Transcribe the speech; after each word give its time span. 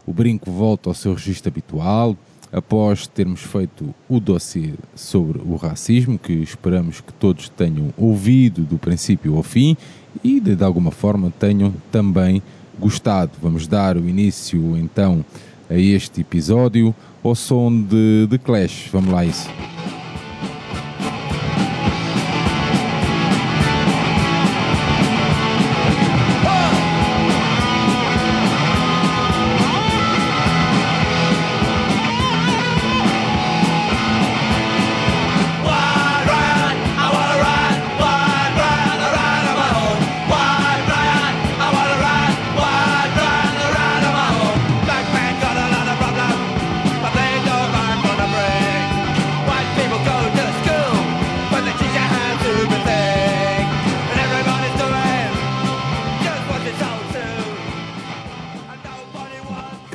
O 0.05 0.13
Brinco 0.13 0.49
volta 0.49 0.89
ao 0.89 0.93
seu 0.93 1.15
registro 1.15 1.49
habitual, 1.49 2.15
após 2.49 3.07
termos 3.07 3.41
feito 3.41 3.93
o 4.07 4.21
dossiê 4.21 4.75
sobre 4.95 5.39
o 5.39 5.57
racismo, 5.57 6.17
que 6.17 6.31
esperamos 6.31 7.01
que 7.01 7.11
todos 7.11 7.49
tenham 7.49 7.93
ouvido 7.97 8.63
do 8.63 8.77
princípio 8.77 9.35
ao 9.35 9.43
fim 9.43 9.75
e 10.23 10.39
de, 10.39 10.55
de 10.55 10.63
alguma 10.63 10.91
forma 10.91 11.29
tenham 11.37 11.73
também 11.91 12.41
gostado. 12.79 13.31
Vamos 13.41 13.67
dar 13.67 13.97
o 13.97 14.07
início 14.07 14.77
então 14.77 15.25
a 15.69 15.75
este 15.75 16.21
episódio 16.21 16.95
ao 17.23 17.35
som 17.35 17.81
de, 17.81 18.27
de 18.29 18.37
Clash. 18.37 18.89
Vamos 18.91 19.11
lá, 19.11 19.25
isso. 19.25 19.49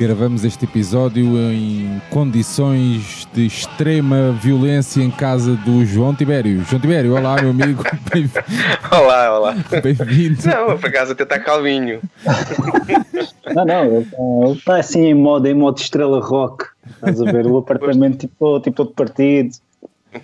Gravamos 0.03 0.43
este 0.43 0.65
episódio 0.65 1.23
em 1.49 2.01
condições 2.09 3.25
de 3.33 3.45
extrema 3.45 4.33
violência 4.33 5.01
em 5.01 5.09
casa 5.09 5.55
do 5.55 5.85
João 5.85 6.13
Tibério. 6.13 6.61
João 6.65 6.81
Tibério, 6.81 7.15
olá, 7.15 7.41
meu 7.41 7.51
amigo. 7.51 7.83
Olá, 8.91 9.39
olá. 9.39 9.55
Bem-vindo. 9.81 10.45
Não, 10.45 10.77
por 10.77 10.89
acaso 10.89 11.13
até 11.13 11.23
está 11.23 11.39
calminho. 11.39 12.01
Não, 13.55 13.65
não, 13.65 13.85
ele 13.85 14.03
está, 14.03 14.17
está 14.57 14.75
assim 14.77 15.05
em 15.05 15.13
modo, 15.13 15.47
em 15.47 15.53
modo 15.53 15.77
estrela 15.77 16.19
rock. 16.19 16.65
Estás 16.85 17.21
a 17.21 17.31
ver? 17.31 17.47
O 17.47 17.57
apartamento 17.57 18.17
tipo, 18.17 18.59
tipo 18.59 18.75
todo 18.75 18.91
partido. 18.91 19.55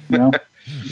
Não? 0.09 0.29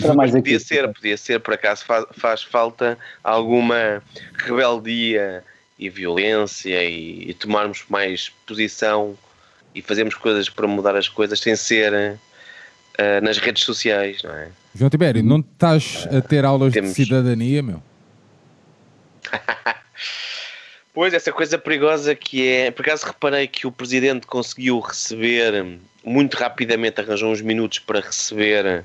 Para 0.02 0.14
mais 0.14 0.34
aqui. 0.34 0.44
Podia 0.44 0.60
ser, 0.60 0.94
podia 0.94 1.18
ser, 1.18 1.40
por 1.42 1.56
acaso 1.56 1.84
faz, 1.84 2.06
faz 2.14 2.44
falta 2.44 2.98
alguma 3.22 4.02
rebeldia 4.38 5.44
e 5.80 5.90
violência 5.90 6.84
e, 6.84 7.30
e 7.30 7.34
tomarmos 7.34 7.84
mais 7.90 8.30
posição 8.46 9.18
e 9.76 9.82
fazermos 9.82 10.16
coisas 10.16 10.50
para 10.50 10.68
mudar 10.68 10.96
as 10.96 11.08
coisas 11.08 11.40
sem 11.40 11.56
ser 11.56 12.18
eh, 12.98 13.22
nas 13.22 13.38
redes 13.38 13.64
sociais, 13.64 14.24
não 14.24 14.34
é? 14.34 14.50
João 14.74 14.90
Tibério, 14.90 15.24
não 15.24 15.40
estás 15.40 16.08
a 16.12 16.22
ter 16.22 16.44
aulas 16.46 16.74
Temos- 16.74 16.90
de 16.96 16.96
cidadania, 17.06 17.62
meu? 17.64 17.82
Pois, 20.94 21.14
essa 21.14 21.32
coisa 21.32 21.60
perigosa 21.60 22.16
que 22.16 22.48
é. 22.48 22.72
Por 22.72 22.82
acaso 22.82 23.06
reparei 23.06 23.46
que 23.48 23.68
o 23.68 23.72
presidente 23.72 24.26
conseguiu 24.26 24.80
receber, 24.80 25.78
muito 26.04 26.34
rapidamente, 26.36 27.00
arranjou 27.00 27.32
uns 27.32 27.40
minutos 27.40 27.78
para 27.78 28.00
receber 28.00 28.84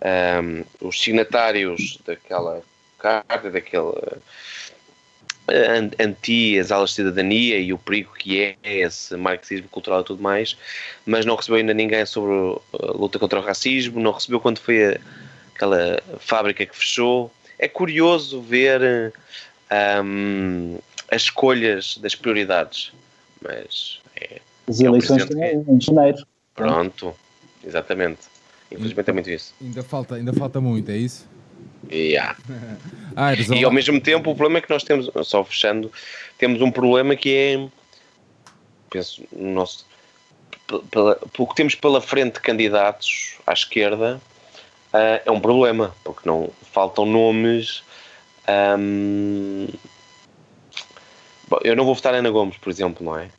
ahm, 0.00 0.62
os 0.80 1.00
signatários 1.00 1.98
daquela 2.06 2.62
carta, 3.00 3.50
daquele 3.50 3.88
eh, 3.88 4.16
an- 4.16 4.20
anti 5.98 6.58
as 6.58 6.70
aulas 6.70 6.90
de 6.90 6.96
cidadania 6.96 7.58
e 7.58 7.72
o 7.72 7.78
perigo 7.78 8.12
que 8.14 8.40
é 8.40 8.56
esse 8.62 9.16
marxismo 9.16 9.68
cultural 9.68 10.00
e 10.02 10.04
tudo 10.04 10.22
mais, 10.22 10.56
mas 11.06 11.24
não 11.24 11.36
recebeu 11.36 11.58
ainda 11.58 11.72
ninguém 11.74 12.04
sobre 12.06 12.32
a 12.82 12.92
luta 12.92 13.18
contra 13.18 13.38
o 13.38 13.42
racismo, 13.42 14.00
não 14.00 14.12
recebeu 14.12 14.40
quando 14.40 14.58
foi 14.58 14.94
a- 14.94 15.00
aquela 15.54 16.00
fábrica 16.18 16.64
que 16.66 16.76
fechou. 16.76 17.32
É 17.58 17.66
curioso 17.68 18.40
ver 18.40 19.12
ahm, 19.70 20.76
as 21.10 21.22
escolhas 21.22 21.98
das 21.98 22.14
prioridades, 22.14 22.92
mas 23.42 24.00
é, 24.16 24.40
As 24.68 24.80
é 24.80 24.84
o 24.84 24.88
eleições 24.94 25.22
estão 25.24 25.38
em 25.42 25.80
janeiro. 25.80 26.26
pronto, 26.54 27.14
exatamente. 27.64 28.20
Infelizmente 28.70 29.08
é 29.08 29.12
muito 29.14 29.30
isso. 29.30 29.54
Ainda 29.62 29.82
falta, 29.82 30.14
ainda 30.16 30.32
falta 30.32 30.60
muito, 30.60 30.90
é 30.90 30.96
isso? 30.96 31.26
Yeah. 31.90 32.36
Aires, 33.16 33.48
E 33.50 33.64
ao 33.64 33.70
mesmo 33.70 34.00
tempo, 34.00 34.30
o 34.30 34.34
problema 34.34 34.58
é 34.58 34.60
que 34.62 34.70
nós 34.70 34.82
temos, 34.82 35.10
só 35.26 35.44
fechando, 35.44 35.90
temos 36.36 36.60
um 36.60 36.70
problema 36.70 37.16
que 37.16 37.34
é, 37.34 37.68
penso, 38.90 39.24
no 39.32 39.52
nosso, 39.54 39.86
pe- 40.66 40.82
pela, 40.90 41.16
pelo 41.16 41.48
que 41.48 41.54
temos 41.54 41.74
pela 41.74 42.00
frente 42.00 42.34
de 42.34 42.40
candidatos 42.40 43.36
à 43.46 43.52
esquerda, 43.52 44.20
ah, 44.92 45.20
é 45.24 45.30
um 45.30 45.40
problema, 45.40 45.94
porque 46.04 46.28
não 46.28 46.50
faltam 46.72 47.06
nomes. 47.06 47.82
ahm, 48.46 49.66
bom, 51.48 51.58
eu 51.64 51.74
não 51.74 51.84
vou 51.84 51.94
votar 51.94 52.14
Ana 52.14 52.30
Gomes, 52.30 52.56
por 52.58 52.70
exemplo, 52.70 53.04
não 53.04 53.18
é? 53.18 53.30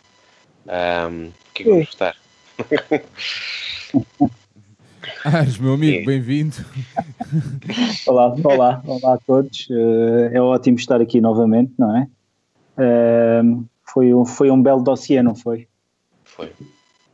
O 0.66 1.32
que 1.54 1.64
é 1.64 1.66
que 1.66 1.70
vou 1.72 1.84
votar? 1.84 2.16
Aires, 5.24 5.58
meu 5.58 5.74
amigo, 5.74 6.06
bem-vindo. 6.06 6.56
Olá, 8.08 8.36
olá, 8.44 8.82
olá 8.86 9.14
a 9.16 9.18
todos. 9.18 9.68
Eh, 9.70 10.32
é 10.34 10.42
ótimo 10.42 10.78
estar 10.78 11.00
aqui 11.02 11.22
novamente, 11.22 11.74
não 11.78 11.96
é? 11.96 12.08
Eh, 12.78 13.42
foi, 13.84 14.14
um, 14.14 14.26
foi 14.26 14.50
um 14.52 14.62
belo 14.62 14.82
dossiê, 14.84 15.22
não 15.22 15.36
foi? 15.36 15.68
Foi. 16.24 16.52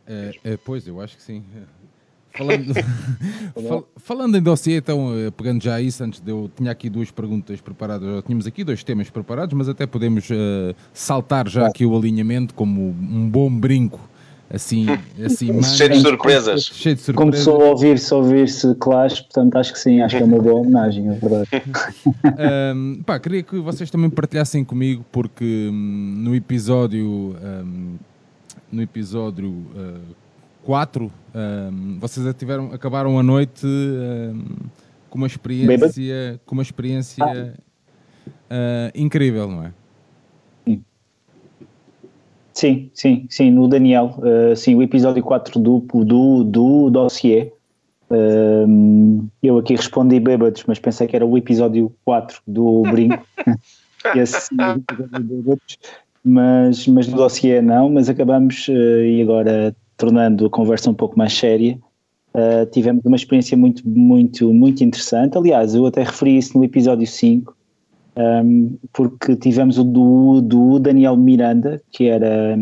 É, 0.07 0.31
é, 0.43 0.57
pois, 0.57 0.87
eu 0.87 1.01
acho 1.01 1.17
que 1.17 1.23
sim. 1.23 1.43
Falando, 2.31 2.73
fal- 3.67 3.87
falando 3.97 4.37
em 4.37 4.41
dossiê, 4.41 4.77
então, 4.77 5.09
pegando 5.37 5.63
já 5.63 5.79
isso, 5.81 6.03
antes 6.03 6.19
de 6.19 6.29
eu 6.31 6.49
tinha 6.55 6.69
aqui 6.71 6.89
duas 6.89 7.09
perguntas 7.11 7.61
preparadas, 7.61 8.07
já 8.15 8.21
tínhamos 8.21 8.45
aqui 8.45 8.63
dois 8.63 8.83
temas 8.83 9.09
preparados, 9.09 9.53
mas 9.53 9.69
até 9.69 9.85
podemos 9.87 10.29
eh, 10.29 10.75
saltar 10.93 11.47
já 11.47 11.67
aqui 11.67 11.85
o 11.85 11.95
alinhamento 11.97 12.53
como 12.53 12.89
um 12.89 13.29
bom 13.29 13.49
brinco, 13.49 13.99
assim, 14.50 14.85
assim 15.23 15.51
mais- 15.51 15.75
Cheio 15.75 15.89
de 15.91 16.00
surpresas. 16.01 16.63
cheio 16.66 16.95
de 16.95 17.01
surpresas. 17.01 17.45
Começou 17.45 17.61
a 17.66 17.69
ouvir-se, 17.69 18.13
a 18.13 18.17
ouvir-se 18.17 18.75
Clash, 18.75 19.22
portanto 19.22 19.56
acho 19.57 19.73
que 19.73 19.79
sim, 19.79 20.01
acho 20.01 20.17
que 20.17 20.23
é 20.23 20.25
uma 20.25 20.39
boa 20.39 20.61
homenagem, 20.61 21.09
é 21.09 21.13
verdade. 21.13 21.50
Ahm, 22.38 23.01
pá, 23.06 23.19
queria 23.19 23.44
que 23.44 23.57
vocês 23.59 23.89
também 23.89 24.09
partilhassem 24.09 24.63
comigo, 24.63 25.06
porque 25.11 25.69
hum, 25.72 26.16
no 26.17 26.35
episódio 26.35 27.35
hum, 27.44 27.95
no 28.72 28.81
episódio 28.81 29.66
4 30.63 31.12
vocês 32.00 32.36
tiveram, 32.38 32.71
acabaram 32.74 33.18
a 33.19 33.24
noite 33.24 33.65
hum, 33.65 34.44
com 35.09 35.18
uma 35.18 35.27
experiência 35.27 36.39
com 36.45 36.56
uma 36.56 36.63
experiência 36.63 37.53
ah, 38.50 38.92
incrível, 38.95 39.50
não 39.50 39.63
é? 39.65 39.71
Sim, 42.56 42.90
sim, 42.94 43.28
sim, 43.30 43.52
no 43.52 43.68
Daniel, 43.68 44.18
eh, 44.24 44.56
sim, 44.56 44.75
o 44.75 44.81
episódio 44.81 45.22
4 45.22 45.60
do, 45.60 45.80
do, 45.80 46.44
do 46.46 46.90
dossiê. 46.90 47.52
Ehm, 48.10 49.28
eu 49.44 49.57
aqui 49.57 49.75
respondi 49.75 50.22
bêbados, 50.22 50.63
mas 50.66 50.80
pensei 50.80 51.06
que 51.06 51.18
era 51.18 51.25
o 51.25 51.38
episódio 51.38 51.94
4 52.06 52.42
do 52.48 52.84
Brinco. 52.84 53.25
Esse 54.16 54.56
bêbados, 54.56 55.78
mas, 56.24 56.88
mas 56.88 57.07
no 57.10 57.18
dossiê 57.18 57.62
não, 57.62 57.90
mas 57.90 58.07
acabamos, 58.07 58.68
eh, 58.69 59.06
e 59.06 59.22
agora 59.22 59.75
tornando 59.98 60.46
a 60.46 60.50
conversa 60.50 60.90
um 60.90 60.94
pouco 60.94 61.18
mais 61.18 61.34
séria, 61.34 61.78
tivemos 62.72 63.04
uma 63.06 63.16
experiência 63.16 63.57
muito, 63.57 63.88
muito, 63.88 64.54
muito 64.54 64.84
interessante. 64.84 65.38
Aliás, 65.38 65.74
eu 65.74 65.86
até 65.86 66.04
referi 66.04 66.38
isso 66.38 66.57
no 66.57 66.66
episódio 66.66 67.07
5, 67.07 67.56
um, 68.17 68.77
porque 68.94 69.35
tivemos 69.35 69.77
o 69.77 69.83
do, 69.83 70.41
do 70.41 70.79
Daniel 70.79 71.17
Miranda, 71.17 71.81
que 71.91 72.07
era 72.07 72.57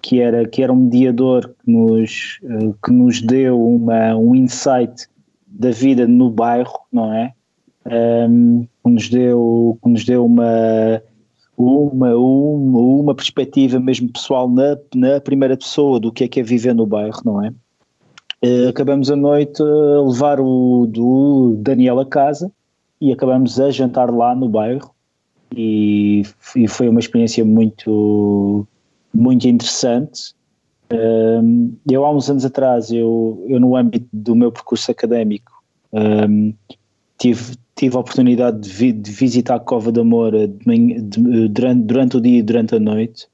que, 0.00 0.20
era, 0.20 0.46
que 0.46 0.62
era 0.62 0.72
um 0.72 0.76
mediador 0.76 1.48
que 1.48 1.70
nos, 1.70 2.38
uh, 2.44 2.76
que 2.84 2.92
nos 2.92 3.20
deu 3.20 3.60
uma, 3.60 4.14
um 4.14 4.36
insight 4.36 5.08
da 5.48 5.72
vida 5.72 6.06
no 6.06 6.30
bairro, 6.30 6.78
não 6.92 7.12
é? 7.12 7.32
Um, 7.84 8.62
que 8.84 8.90
nos 8.90 9.08
deu, 9.08 9.78
que 9.82 9.88
nos 9.88 10.04
deu 10.04 10.24
uma, 10.24 11.02
uma, 11.56 12.14
uma, 12.14 12.78
uma 12.78 13.14
perspectiva 13.16 13.80
mesmo 13.80 14.12
pessoal 14.12 14.48
na, 14.48 14.76
na 14.94 15.20
primeira 15.20 15.56
pessoa 15.56 15.98
do 15.98 16.12
que 16.12 16.22
é 16.22 16.28
que 16.28 16.38
é 16.38 16.42
viver 16.42 16.74
no 16.74 16.86
bairro, 16.86 17.20
não 17.24 17.44
é? 17.44 17.52
Uh, 18.44 18.68
acabamos 18.68 19.10
a 19.10 19.16
noite 19.16 19.60
a 19.60 20.02
levar 20.02 20.38
o 20.40 20.86
do 20.86 21.56
Daniel 21.58 21.98
a 21.98 22.06
casa 22.06 22.52
e 23.00 23.12
acabamos 23.12 23.60
a 23.60 23.70
jantar 23.70 24.10
lá 24.10 24.34
no 24.34 24.48
bairro 24.48 24.94
e, 25.54 26.22
e 26.56 26.68
foi 26.68 26.88
uma 26.88 27.00
experiência 27.00 27.44
muito 27.44 28.66
muito 29.12 29.48
interessante. 29.48 30.34
Um, 30.92 31.74
eu 31.90 32.04
há 32.04 32.12
uns 32.12 32.30
anos 32.30 32.44
atrás, 32.44 32.90
eu, 32.90 33.44
eu 33.48 33.58
no 33.58 33.74
âmbito 33.74 34.06
do 34.12 34.36
meu 34.36 34.52
percurso 34.52 34.90
académico, 34.90 35.50
um, 35.92 36.52
tive, 37.18 37.56
tive 37.74 37.96
a 37.96 38.00
oportunidade 38.00 38.60
de, 38.60 38.68
vi, 38.68 38.92
de 38.92 39.10
visitar 39.10 39.56
a 39.56 39.60
Cova 39.60 39.90
da 39.90 40.04
Moura 40.04 40.46
de, 40.46 41.00
de, 41.00 41.48
durante, 41.48 41.82
durante 41.82 42.16
o 42.18 42.20
dia 42.20 42.38
e 42.38 42.42
durante 42.42 42.74
a 42.76 42.78
noite, 42.78 43.26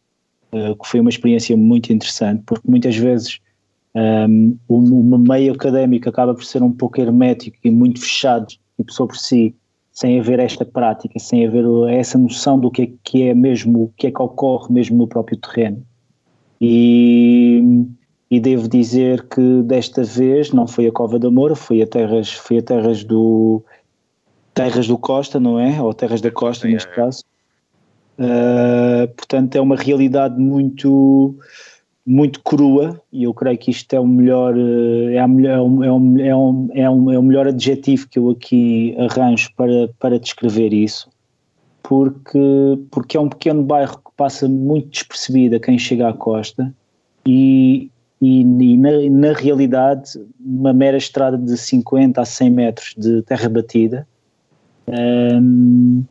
uh, 0.52 0.76
que 0.76 0.88
foi 0.88 1.00
uma 1.00 1.10
experiência 1.10 1.56
muito 1.56 1.92
interessante, 1.92 2.42
porque 2.46 2.70
muitas 2.70 2.96
vezes 2.96 3.38
um, 3.94 4.56
o, 4.68 5.18
meio 5.18 5.52
académico 5.52 6.08
acaba 6.08 6.34
por 6.34 6.44
ser 6.44 6.62
um 6.62 6.72
pouco 6.72 7.00
hermético 7.00 7.58
e 7.64 7.70
muito 7.70 8.00
fechado, 8.00 8.54
e 8.82 8.84
pessoa 8.84 9.06
por 9.06 9.16
si, 9.16 9.54
sem 9.92 10.18
haver 10.18 10.38
esta 10.38 10.64
prática, 10.64 11.18
sem 11.18 11.46
haver 11.46 11.64
essa 11.90 12.18
noção 12.18 12.58
do 12.58 12.70
que 12.70 12.82
é, 12.82 12.90
que 13.02 13.22
é 13.28 13.34
mesmo, 13.34 13.84
o 13.84 13.92
que 13.96 14.06
é 14.06 14.10
que 14.10 14.22
ocorre 14.22 14.72
mesmo 14.72 14.96
no 14.96 15.06
próprio 15.06 15.36
terreno. 15.36 15.84
E, 16.60 17.62
e 18.30 18.40
devo 18.40 18.68
dizer 18.68 19.26
que 19.28 19.62
desta 19.62 20.02
vez 20.02 20.52
não 20.52 20.66
foi 20.66 20.86
a 20.86 20.92
Cova 20.92 21.18
da 21.18 21.30
Moura, 21.30 21.54
foi 21.54 21.82
a 21.82 21.86
terras, 21.86 22.32
foi 22.32 22.58
a 22.58 22.62
terras 22.62 23.04
do 23.04 23.62
terras 24.54 24.86
do 24.86 24.98
Costa, 24.98 25.40
não 25.40 25.58
é? 25.58 25.80
Ou 25.80 25.92
terras 25.94 26.20
da 26.20 26.30
Costa 26.30 26.68
neste 26.68 26.90
caso. 26.94 27.24
Uh, 28.18 29.08
portanto, 29.16 29.56
é 29.56 29.60
uma 29.60 29.76
realidade 29.76 30.38
muito 30.38 31.34
muito 32.04 32.40
crua 32.42 33.00
e 33.12 33.24
eu 33.24 33.32
creio 33.32 33.56
que 33.56 33.70
isto 33.70 33.92
é 33.94 34.00
o 34.00 34.06
melhor 34.06 34.54
é, 34.58 35.18
a 35.18 35.28
melhor, 35.28 35.58
é, 35.58 35.62
um, 35.62 35.84
é, 35.84 35.92
um, 35.92 36.70
é, 36.74 36.90
um, 36.90 37.10
é 37.12 37.18
o 37.18 37.22
melhor 37.22 37.46
adjetivo 37.46 38.08
que 38.08 38.18
eu 38.18 38.30
aqui 38.30 38.96
arranjo 38.98 39.50
para, 39.56 39.88
para 39.98 40.18
descrever 40.18 40.72
isso 40.72 41.08
porque, 41.82 42.78
porque 42.90 43.16
é 43.16 43.20
um 43.20 43.28
pequeno 43.28 43.62
bairro 43.62 43.98
que 43.98 44.10
passa 44.16 44.48
muito 44.48 44.88
despercebido 44.88 45.56
a 45.56 45.60
quem 45.60 45.78
chega 45.78 46.08
à 46.08 46.12
costa 46.12 46.74
e, 47.24 47.88
e, 48.20 48.40
e 48.40 48.76
na, 48.76 48.90
na, 49.08 49.32
realidade 49.32 50.10
uma 50.40 50.72
mera 50.72 50.96
estrada 50.96 51.38
de 51.38 51.56
50 51.56 52.20
a 52.20 52.24
100 52.24 52.50
metros 52.50 52.94
de 52.96 53.22
terra 53.22 53.48
batida 53.48 54.08
um, 54.88 56.04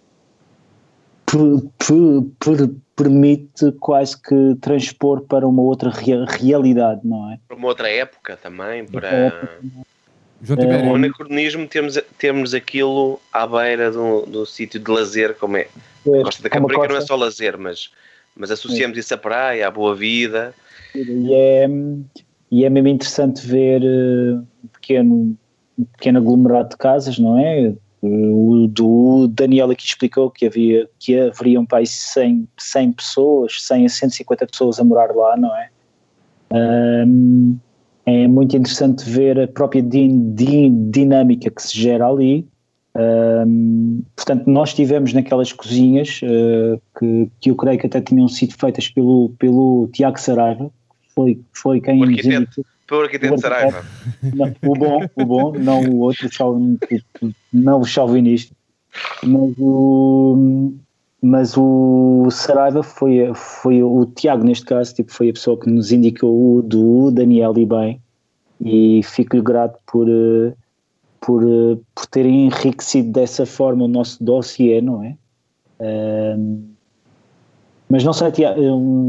por, 1.25 1.69
por, 1.77 2.23
por, 2.39 2.75
permite 3.01 3.71
quase 3.79 4.21
que 4.21 4.55
transpor 4.61 5.21
para 5.21 5.47
uma 5.47 5.63
outra 5.63 5.89
rea 5.89 6.23
realidade, 6.27 7.01
não 7.03 7.31
é? 7.31 7.39
Para 7.47 7.57
uma 7.57 7.67
outra 7.67 7.89
época 7.89 8.37
também, 8.37 8.85
para... 8.85 9.59
João 10.43 10.59
é, 10.59 10.87
o 10.87 10.95
anacronismo 10.95 11.67
temos, 11.67 11.99
temos 12.17 12.53
aquilo 12.53 13.19
à 13.31 13.45
beira 13.45 13.91
do, 13.91 14.25
do 14.25 14.45
sítio 14.45 14.79
de 14.79 14.89
lazer, 14.89 15.35
como 15.35 15.57
é. 15.57 15.67
é 16.07 16.23
Costa 16.23 16.43
da 16.43 16.49
Caparica 16.49 16.87
não 16.87 16.97
é 16.97 17.01
só 17.01 17.15
lazer, 17.15 17.57
mas, 17.57 17.91
mas 18.35 18.49
associamos 18.49 18.97
isso 18.97 19.13
à 19.13 19.17
praia, 19.17 19.67
à 19.67 19.71
boa 19.71 19.95
vida. 19.95 20.53
E 20.95 21.33
é, 21.33 21.69
e 22.51 22.65
é 22.65 22.69
mesmo 22.69 22.87
interessante 22.87 23.45
ver 23.45 23.81
uh, 23.81 24.45
um 24.63 24.67
pequeno, 24.73 25.37
um 25.77 25.85
pequeno 25.85 26.19
aglomerado 26.19 26.69
de 26.69 26.77
casas, 26.77 27.19
não 27.19 27.37
é? 27.37 27.73
O 28.01 28.67
do 28.67 29.27
Daniel 29.27 29.69
aqui 29.69 29.85
explicou 29.85 30.31
que 30.31 30.47
havia 30.47 30.89
que 30.99 31.19
haveriam 31.19 31.63
para 31.63 31.85
100, 31.85 32.47
100 32.57 32.91
pessoas, 32.93 33.61
100 33.61 33.85
a 33.85 33.89
150 33.89 34.47
pessoas 34.47 34.79
a 34.79 34.83
morar 34.83 35.13
lá, 35.15 35.37
não 35.37 35.55
é? 35.55 35.69
Um, 36.51 37.57
é 38.05 38.27
muito 38.27 38.57
interessante 38.57 39.07
ver 39.07 39.39
a 39.39 39.47
própria 39.47 39.83
din, 39.83 40.33
din, 40.33 40.89
dinâmica 40.89 41.51
que 41.51 41.61
se 41.61 41.79
gera 41.79 42.07
ali. 42.07 42.47
Um, 42.95 44.01
portanto, 44.15 44.47
nós 44.47 44.69
estivemos 44.69 45.13
naquelas 45.13 45.53
cozinhas 45.53 46.21
uh, 46.23 46.81
que, 46.97 47.31
que 47.39 47.51
eu 47.51 47.55
creio 47.55 47.79
que 47.79 47.85
até 47.85 48.01
tinham 48.01 48.27
sido 48.27 48.53
feitas 48.53 48.89
pelo, 48.89 49.29
pelo 49.37 49.87
Tiago 49.93 50.19
Saraiva, 50.19 50.71
foi, 51.13 51.39
foi 51.53 51.79
quem 51.79 51.99
nos 51.99 52.25
indicou 52.25 52.65
pelo 52.87 53.01
arquiteto 53.01 53.39
Saraiva. 53.39 53.85
Não, 54.33 54.53
o 54.63 54.75
bom, 54.75 54.99
o 55.15 55.25
bom, 55.25 55.53
não 55.57 55.81
o 55.83 55.99
outro, 55.99 56.29
não 57.53 57.79
o 57.79 57.85
chauvinista. 57.85 58.55
Mas 59.23 59.53
o, 59.57 60.73
mas 61.21 61.53
o 61.55 62.29
Saraiva 62.31 62.83
foi, 62.83 63.31
foi 63.33 63.83
o 63.83 64.05
Tiago, 64.05 64.43
neste 64.43 64.65
caso, 64.65 64.93
tipo, 64.95 65.11
foi 65.11 65.29
a 65.29 65.33
pessoa 65.33 65.57
que 65.57 65.69
nos 65.69 65.91
indicou 65.91 66.57
o 66.57 66.61
do 66.61 67.11
Daniel 67.11 67.53
e 67.57 67.65
bem. 67.65 68.01
E 68.59 69.01
fico-lhe 69.03 69.41
grato 69.41 69.79
por, 69.85 70.07
por, 71.19 71.43
por 71.95 72.05
ter 72.07 72.25
enriquecido 72.25 73.11
dessa 73.11 73.45
forma 73.45 73.85
o 73.85 73.87
nosso 73.87 74.23
dossiê, 74.23 74.81
não 74.81 75.03
é? 75.03 75.15
Um, 75.79 76.71
mas 77.91 78.05
não 78.05 78.13
sei, 78.13 78.31
Tiago, 78.31 78.61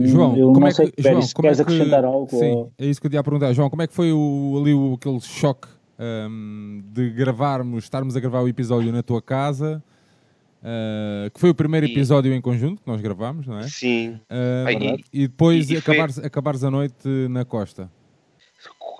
João, 0.05 0.37
eu 0.37 0.49
como 0.49 0.61
não 0.61 0.67
é 0.67 0.71
sei, 0.73 0.91
que, 0.91 1.01
João, 1.01 1.23
se 1.23 1.33
como 1.33 1.47
queres 1.47 1.61
é 1.61 1.65
que, 1.65 1.73
acrescentar 1.73 2.05
algo. 2.05 2.29
Sim, 2.29 2.51
ou... 2.51 2.73
é 2.77 2.87
isso 2.87 3.01
que 3.01 3.07
eu 3.07 3.11
te 3.11 3.15
ia 3.15 3.23
perguntar. 3.23 3.53
João, 3.53 3.71
como 3.71 3.83
é 3.83 3.87
que 3.87 3.95
foi 3.95 4.13
o, 4.13 4.59
ali 4.61 4.75
o, 4.75 4.95
aquele 4.95 5.21
choque 5.21 5.69
um, 5.99 6.83
de 6.93 7.11
gravarmos, 7.11 7.85
estarmos 7.85 8.17
a 8.17 8.21
gravar 8.21 8.41
o 8.41 8.49
episódio 8.49 8.91
na 8.93 9.01
tua 9.01 9.23
casa? 9.23 9.81
Uh, 10.63 11.31
que 11.31 11.41
foi 11.41 11.51
o 11.51 11.55
primeiro 11.55 11.87
episódio 11.87 12.33
em 12.35 12.41
conjunto 12.41 12.83
que 12.83 12.89
nós 12.89 13.01
gravámos, 13.01 13.47
não 13.47 13.59
é? 13.59 13.69
Sim. 13.69 14.21
Uh, 14.31 15.01
e, 15.13 15.29
depois 15.29 15.71
e, 15.71 15.75
e 15.75 15.77
acabares, 15.77 16.17
foi... 16.17 16.27
acabares 16.27 16.65
a 16.65 16.71
noite 16.71 17.09
na 17.31 17.45
costa. 17.45 17.89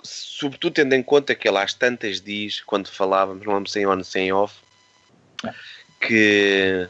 Sobretudo 0.05 0.75
tendo 0.75 0.93
em 0.95 1.03
conta 1.03 1.35
que 1.35 1.49
ele 1.49 1.59
às 1.59 1.75
tantas 1.75 2.21
dias, 2.21 2.61
quando 2.61 2.89
falávamos, 2.89 3.45
não 3.45 3.67
sem 3.67 3.87
on, 3.87 4.03
sem 4.05 4.33
off, 4.33 4.57
que 6.01 6.89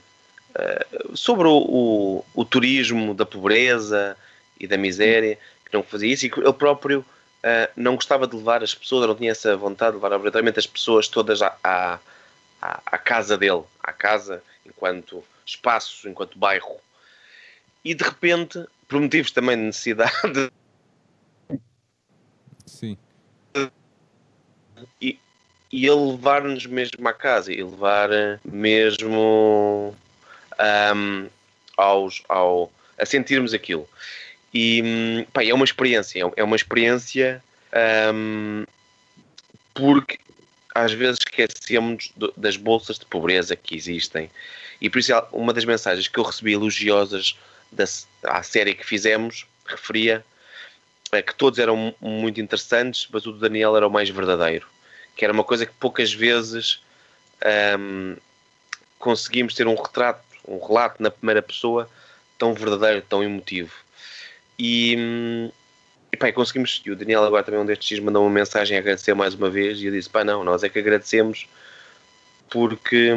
uh, 0.57 1.17
sobre 1.17 1.47
o, 1.47 1.57
o, 1.57 2.25
o, 2.35 2.45
turismo 2.45 3.15
da 3.15 3.27
pobreza 3.27 4.17
e 4.59 4.67
da 4.67 4.77
miséria, 4.77 5.39
que 5.65 5.73
não 5.73 5.83
fazia 5.83 6.13
isso, 6.13 6.27
e 6.27 6.31
que 6.31 6.41
ele 6.41 6.53
próprio 6.53 7.01
uh, 7.01 7.71
não 7.77 7.95
gostava 7.95 8.27
de 8.27 8.37
levar 8.37 8.63
as 8.63 8.75
pessoas, 8.75 9.07
não 9.07 9.15
tinha 9.15 9.31
essa 9.31 9.57
vontade 9.57 9.93
de 9.93 9.97
levar 9.97 10.15
obrigatoriamente 10.15 10.59
as 10.59 10.67
pessoas 10.67 11.09
todas 11.09 11.43
à, 11.43 11.57
à, 11.63 11.99
à 12.61 12.99
casa 12.99 13.37
dele, 13.37 13.63
à 13.83 13.93
casa 13.93 14.43
enquanto 14.65 15.25
espaço, 15.45 16.09
enquanto 16.09 16.39
bairro. 16.39 16.77
E 17.85 17.95
de 17.95 18.05
repente, 18.05 18.65
por 18.89 19.01
motivos 19.01 19.31
também 19.33 19.57
de 19.57 19.63
necessidade. 19.65 20.53
Sim. 22.65 22.97
E, 25.01 25.19
e 25.71 25.87
ele 25.87 26.13
levar-nos 26.13 26.67
mesmo 26.67 27.09
à 27.09 27.13
casa 27.13 27.53
e 27.53 27.63
levar 27.63 28.11
mesmo 28.45 29.95
um, 30.95 31.29
aos, 31.77 32.23
ao, 32.29 32.73
a 32.99 33.07
sentirmos 33.07 33.53
aquilo. 33.55 33.89
E 34.55 35.27
pá, 35.33 35.45
é 35.45 35.55
uma 35.55 35.65
experiência, 35.65 36.23
é 36.37 36.45
uma 36.45 36.57
experiência 36.57 37.43
um, 38.15 38.65
porque 39.75 40.19
às 40.75 40.93
vezes 40.93 41.19
esquecemos 41.21 42.13
das 42.37 42.57
bolsas 42.57 42.99
de 42.99 43.07
pobreza 43.07 43.57
que 43.57 43.75
existem. 43.75 44.31
E 44.81 44.91
por 44.91 44.99
isso 44.99 45.13
uma 45.33 45.53
das 45.53 45.65
mensagens 45.65 46.09
que 46.09 46.19
eu 46.19 46.25
recebi 46.25 46.53
elogiosas 46.53 47.39
da 47.71 47.85
à 48.25 48.43
série 48.43 48.75
que 48.75 48.85
fizemos 48.85 49.47
referia 49.67 50.25
a 51.11 51.23
que 51.23 51.35
todos 51.35 51.59
eram 51.59 51.95
muito 52.01 52.41
interessantes, 52.41 53.07
mas 53.13 53.27
o 53.27 53.33
do 53.33 53.39
Daniel 53.39 53.77
era 53.77 53.87
o 53.87 53.91
mais 53.91 54.09
verdadeiro. 54.09 54.67
Que 55.15 55.25
era 55.25 55.33
uma 55.33 55.45
coisa 55.45 55.67
que 55.67 55.73
poucas 55.75 56.13
vezes 56.13 56.83
um, 57.79 58.17
conseguimos 58.99 59.55
ter 59.55 59.67
um 59.67 59.75
retrato 59.75 60.32
um 60.47 60.59
relato 60.59 61.03
na 61.03 61.11
primeira 61.11 61.43
pessoa 61.43 61.89
tão 62.39 62.55
verdadeiro, 62.55 63.03
tão 63.09 63.23
emotivo. 63.23 63.73
E, 64.59 65.51
e 66.13 66.17
pá, 66.17 66.33
conseguimos. 66.33 66.83
E 66.85 66.91
o 66.91 66.97
Daniel, 66.97 67.25
agora 67.25 67.43
também, 67.43 67.61
um 67.61 67.67
destes 67.67 67.89
dias, 67.89 68.01
mandou 68.01 68.25
uma 68.25 68.33
mensagem 68.33 68.77
a 68.77 68.81
agradecer 68.81 69.15
mais 69.15 69.35
uma 69.35 69.49
vez. 69.49 69.79
E 69.81 69.87
eu 69.87 69.93
disse: 69.93 70.11
pá, 70.11 70.25
não, 70.25 70.45
nós 70.45 70.63
é 70.63 70.69
que 70.69 70.79
agradecemos 70.79 71.47
porque. 72.51 73.13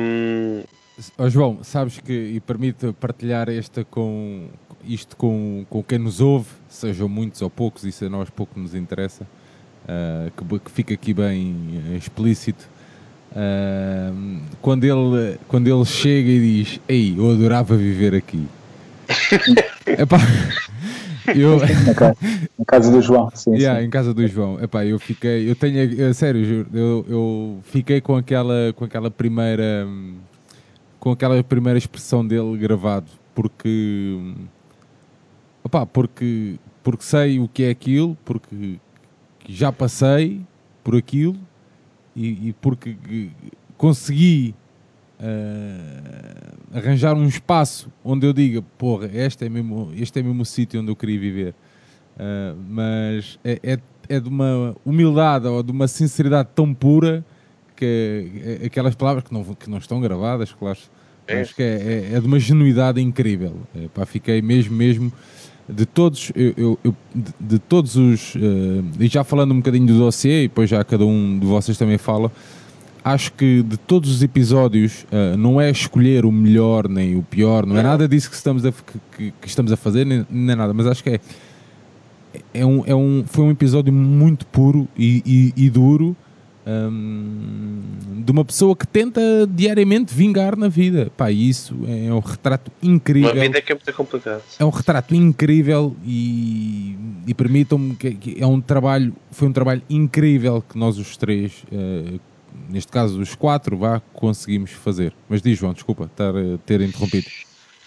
Oh, 1.18 1.30
João, 1.30 1.64
sabes 1.64 2.00
que, 2.00 2.14
e 2.14 2.40
permite 2.40 2.94
partilhar 2.94 3.50
esta 3.50 3.84
com, 3.84 4.48
isto 4.84 5.18
com, 5.18 5.66
com 5.70 5.84
quem 5.84 6.00
nos 6.00 6.22
ouve, 6.22 6.50
sejam 6.70 7.10
muitos 7.10 7.42
ou 7.42 7.50
poucos, 7.50 7.84
isso 7.84 8.06
a 8.06 8.10
nós 8.10 8.30
pouco 8.30 8.58
nos 8.58 8.74
interessa, 8.74 9.28
uh, 9.84 10.32
que, 10.32 10.60
que 10.60 10.72
fica 10.72 10.94
aqui 10.94 11.14
bem 11.14 11.98
explícito 11.98 12.66
Uh, 13.36 14.40
quando, 14.62 14.86
ele, 14.86 15.38
quando 15.48 15.68
ele 15.68 15.86
chega 15.86 16.30
e 16.30 16.64
diz: 16.64 16.80
Ei, 16.88 17.14
eu 17.18 17.32
adorava 17.32 17.76
viver 17.76 18.16
aqui. 18.16 18.48
Epá, 19.86 20.18
Eu, 21.36 21.58
Na 21.60 21.94
casa, 21.94 22.18
na 22.58 22.66
casa 22.66 22.92
do 22.92 23.02
João, 23.02 23.32
sim, 23.34 23.56
Yeah, 23.56 23.80
sim. 23.80 23.88
em 23.88 23.90
casa 23.90 24.14
do 24.14 24.28
João. 24.28 24.62
Epá, 24.62 24.86
eu 24.86 25.00
fiquei, 25.00 25.50
eu 25.50 25.56
tenho, 25.56 26.10
a 26.10 26.14
sério, 26.14 26.68
eu, 26.74 27.06
eu 27.10 27.60
fiquei 27.64 28.00
com 28.00 28.16
aquela, 28.16 28.72
com 28.76 28.86
aquela 28.86 29.10
primeira, 29.10 29.88
com 31.00 31.12
aquela 31.12 31.44
primeira 31.44 31.78
expressão 31.80 32.26
dele 32.26 32.58
gravado, 32.58 33.08
porque, 33.34 34.20
opá, 35.64 35.86
porque, 35.86 36.56
porque 36.84 37.04
sei 37.04 37.40
o 37.40 37.48
que 37.48 37.64
é 37.64 37.70
aquilo, 37.70 38.16
porque 38.24 38.76
já 39.48 39.72
passei 39.72 40.42
por 40.84 40.96
aquilo 40.96 41.36
e, 42.16 42.50
e 42.50 42.54
porque 42.62 42.96
consegui 43.78 44.56
ah, 45.20 46.54
arranjar 46.78 47.16
um 47.16 47.28
espaço 47.28 47.90
onde 48.04 48.26
eu 48.26 48.34
diga, 48.34 48.62
porra, 48.78 49.10
este 49.14 49.46
é 49.46 49.50
mesmo, 49.50 49.92
este 49.96 50.20
é 50.20 50.24
mesmo 50.24 50.42
o 50.42 50.46
sítio 50.46 50.82
onde 50.82 50.92
eu 50.92 50.96
queria 50.96 51.20
viver. 51.20 51.54
Uh, 52.18 52.56
mas 52.70 53.38
é, 53.44 53.60
é, 53.62 53.80
é 54.08 54.20
de 54.22 54.30
uma 54.30 54.74
humildade 54.86 55.48
ou 55.48 55.62
de 55.62 55.70
uma 55.72 55.86
sinceridade 55.86 56.48
tão 56.56 56.74
pura 56.74 57.26
que 57.76 58.60
é- 58.62 58.66
aquelas 58.68 58.96
palavras 58.96 59.26
que 59.26 59.34
não, 59.34 59.44
que 59.54 59.70
não 59.70 59.80
estão 59.80 60.00
gravadas, 60.00 60.54
claro, 60.54 60.80
É. 61.28 61.40
mas 61.40 61.52
que 61.52 61.62
é, 61.62 61.66
é- 62.14 62.16
é 62.16 62.20
de 62.22 62.26
uma 62.26 62.40
genuidade 62.40 63.02
incrível. 63.02 63.58
É, 63.76 63.90
pá, 63.90 64.06
fiquei 64.06 64.42
mesmo, 64.42 64.74
mesmo 64.74 65.12
de 65.68 65.86
todos, 65.86 66.32
eu, 66.36 66.54
eu- 66.58 66.80
eu- 66.84 66.96
de, 67.14 67.34
de 67.40 67.60
todos 67.60 67.96
os, 67.96 68.36
uh, 68.36 68.40
e 69.00 69.08
já 69.08 69.24
falando 69.24 69.52
um 69.54 69.58
bocadinho 69.58 69.88
do 69.88 69.98
dossiê, 69.98 70.44
e 70.44 70.48
depois 70.48 70.70
já 70.70 70.84
cada 70.84 71.06
um 71.06 71.40
de 71.40 71.46
vocês 71.46 71.78
também 71.78 71.98
fala, 71.98 72.32
acho 73.04 73.34
que 73.34 73.64
de 73.64 73.78
todos 73.78 74.10
os 74.12 74.22
episódios 74.24 75.06
uh, 75.12 75.36
não 75.38 75.60
é 75.60 75.70
escolher 75.72 76.26
o 76.26 76.32
melhor 76.32 76.88
nem 76.88 77.16
o 77.16 77.24
pior, 77.24 77.66
não 77.66 77.78
é 77.78 77.82
Não. 77.84 77.90
nada 77.92 78.08
disso 78.08 78.30
que 78.30 78.36
estamos 78.36 78.66
a, 78.66 78.72
que, 78.72 79.00
que- 79.18 79.34
que 79.42 79.48
estamos 79.48 79.72
a 79.72 79.78
fazer, 79.78 80.06
nem, 80.06 80.26
nem 80.30 80.56
nada, 80.56 80.74
mas 80.74 80.86
acho 80.88 81.04
que 81.04 81.10
é 81.12 81.20
é 82.54 82.66
um, 82.66 82.84
é 82.86 82.94
um, 82.94 83.24
foi 83.26 83.46
um 83.46 83.52
episódio 83.52 83.94
muito 83.94 84.46
puro 84.48 84.88
e, 84.98 85.24
e- 85.56 85.66
e 85.66 85.70
duro 85.70 86.16
hum, 86.66 87.82
de 88.24 88.32
uma 88.32 88.44
pessoa 88.44 88.76
que 88.76 88.88
tenta 88.88 89.22
diariamente 89.50 90.14
vingar 90.14 90.58
na 90.58 90.68
vida. 90.68 91.12
Pá, 91.16 91.32
e 91.32 91.50
isso 91.50 91.76
é 91.88 92.12
um 92.12 92.20
retrato 92.20 92.72
incrível. 92.82 93.32
Uma 93.32 93.42
vida 93.42 93.62
que 93.62 93.72
é 93.72 93.76
muito 93.76 93.94
complicado. 93.94 94.44
É 94.60 94.66
um 94.66 94.70
retrato 94.70 95.16
incrível 95.16 95.96
e, 96.04 96.98
e 97.28 97.34
permitam-me 97.34 97.96
que, 97.96 98.12
que 98.16 98.42
é 98.42 98.46
um 98.46 98.60
trabalho, 98.60 99.16
foi 99.32 99.48
um 99.48 99.54
trabalho 99.54 99.82
incrível 99.90 100.64
que 100.68 100.78
nós 100.78 100.98
os 100.98 101.16
três, 101.18 101.64
eh, 101.72 102.20
neste 102.70 102.92
caso 102.92 103.20
os 103.20 103.36
quatro, 103.36 103.78
vá, 103.78 104.02
conseguimos 104.14 104.72
fazer. 104.72 105.14
Mas 105.30 105.42
diz 105.42 105.58
João, 105.58 105.74
desculpa 105.74 106.06
estar 106.06 106.34
ter 106.66 106.82
interrompido. 106.82 107.28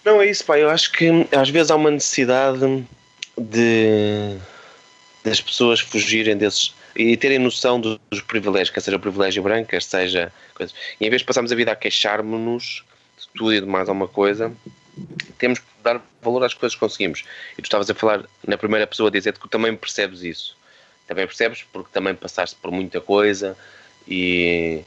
Não, 0.04 0.22
é 0.22 0.30
isso, 0.30 0.44
pá. 0.44 0.58
Eu 0.58 0.70
acho 0.70 0.92
que 0.92 1.26
às 1.32 1.50
vezes 1.50 1.70
há 1.70 1.76
uma 1.76 1.90
necessidade 1.90 2.86
de 3.36 4.36
das 5.24 5.40
pessoas 5.40 5.80
fugirem 5.80 6.36
desses 6.36 6.74
e 6.98 7.16
terem 7.16 7.38
noção 7.38 7.80
dos, 7.80 7.98
privilégios, 8.26 8.70
quer 8.70 8.80
seja 8.80 8.98
privilégio 8.98 9.42
branco, 9.42 9.70
quer 9.70 9.82
seja. 9.82 10.32
E 11.00 11.06
em 11.06 11.08
vez 11.08 11.22
de 11.22 11.26
passarmos 11.26 11.52
a 11.52 11.54
vida 11.54 11.70
a 11.70 11.76
queixarmos-nos 11.76 12.84
de 13.16 13.28
tudo 13.34 13.54
e 13.54 13.60
de 13.60 13.66
mais 13.66 13.88
alguma 13.88 14.08
coisa, 14.08 14.52
temos 15.38 15.60
que 15.60 15.66
dar 15.82 16.04
valor 16.20 16.44
às 16.44 16.54
coisas 16.54 16.74
que 16.74 16.80
conseguimos. 16.80 17.24
E 17.52 17.62
tu 17.62 17.66
estavas 17.66 17.88
a 17.88 17.94
falar 17.94 18.24
na 18.46 18.58
primeira 18.58 18.86
pessoa 18.86 19.08
a 19.08 19.12
dizer 19.12 19.38
que 19.38 19.48
também 19.48 19.76
percebes 19.76 20.22
isso. 20.22 20.56
Também 21.06 21.24
percebes 21.24 21.64
porque 21.72 21.88
também 21.92 22.14
passaste 22.14 22.56
por 22.56 22.72
muita 22.72 23.00
coisa 23.00 23.56
e, 24.06 24.82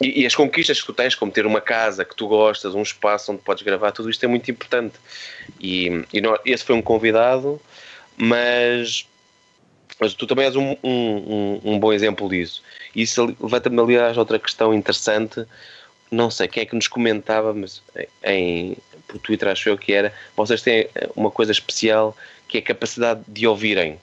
e, 0.00 0.22
e 0.22 0.26
as 0.26 0.34
conquistas 0.34 0.80
que 0.80 0.86
tu 0.86 0.92
tens, 0.92 1.14
como 1.14 1.32
ter 1.32 1.46
uma 1.46 1.60
casa 1.60 2.04
que 2.04 2.14
tu 2.14 2.28
gostas, 2.28 2.74
um 2.74 2.82
espaço 2.82 3.32
onde 3.32 3.42
podes 3.42 3.62
gravar, 3.62 3.90
tudo 3.92 4.08
isto 4.08 4.22
é 4.24 4.28
muito 4.28 4.50
importante. 4.50 4.94
E, 5.60 5.88
e 6.12 6.22
esse 6.44 6.64
foi 6.64 6.74
um 6.74 6.82
convidado, 6.82 7.60
mas, 8.16 9.06
mas 10.04 10.12
tu 10.12 10.26
também 10.26 10.44
és 10.44 10.54
um, 10.54 10.76
um, 10.84 10.84
um, 10.84 11.60
um 11.64 11.78
bom 11.78 11.90
exemplo 11.90 12.28
disso. 12.28 12.62
E 12.94 13.02
isso 13.02 13.34
levanta-me, 13.40 13.80
aliás, 13.80 14.18
a 14.18 14.20
outra 14.20 14.38
questão 14.38 14.74
interessante. 14.74 15.46
Não 16.10 16.30
sei 16.30 16.46
quem 16.46 16.62
é 16.62 16.66
que 16.66 16.74
nos 16.74 16.88
comentava, 16.88 17.54
mas 17.54 17.82
em, 18.22 18.76
por 19.08 19.18
Twitter 19.18 19.48
acho 19.48 19.70
eu 19.70 19.78
que 19.78 19.94
era. 19.94 20.12
Vocês 20.36 20.60
têm 20.60 20.88
uma 21.16 21.30
coisa 21.30 21.52
especial 21.52 22.14
que 22.46 22.58
é 22.58 22.60
a 22.60 22.64
capacidade 22.64 23.22
de 23.26 23.46
ouvirem. 23.46 23.98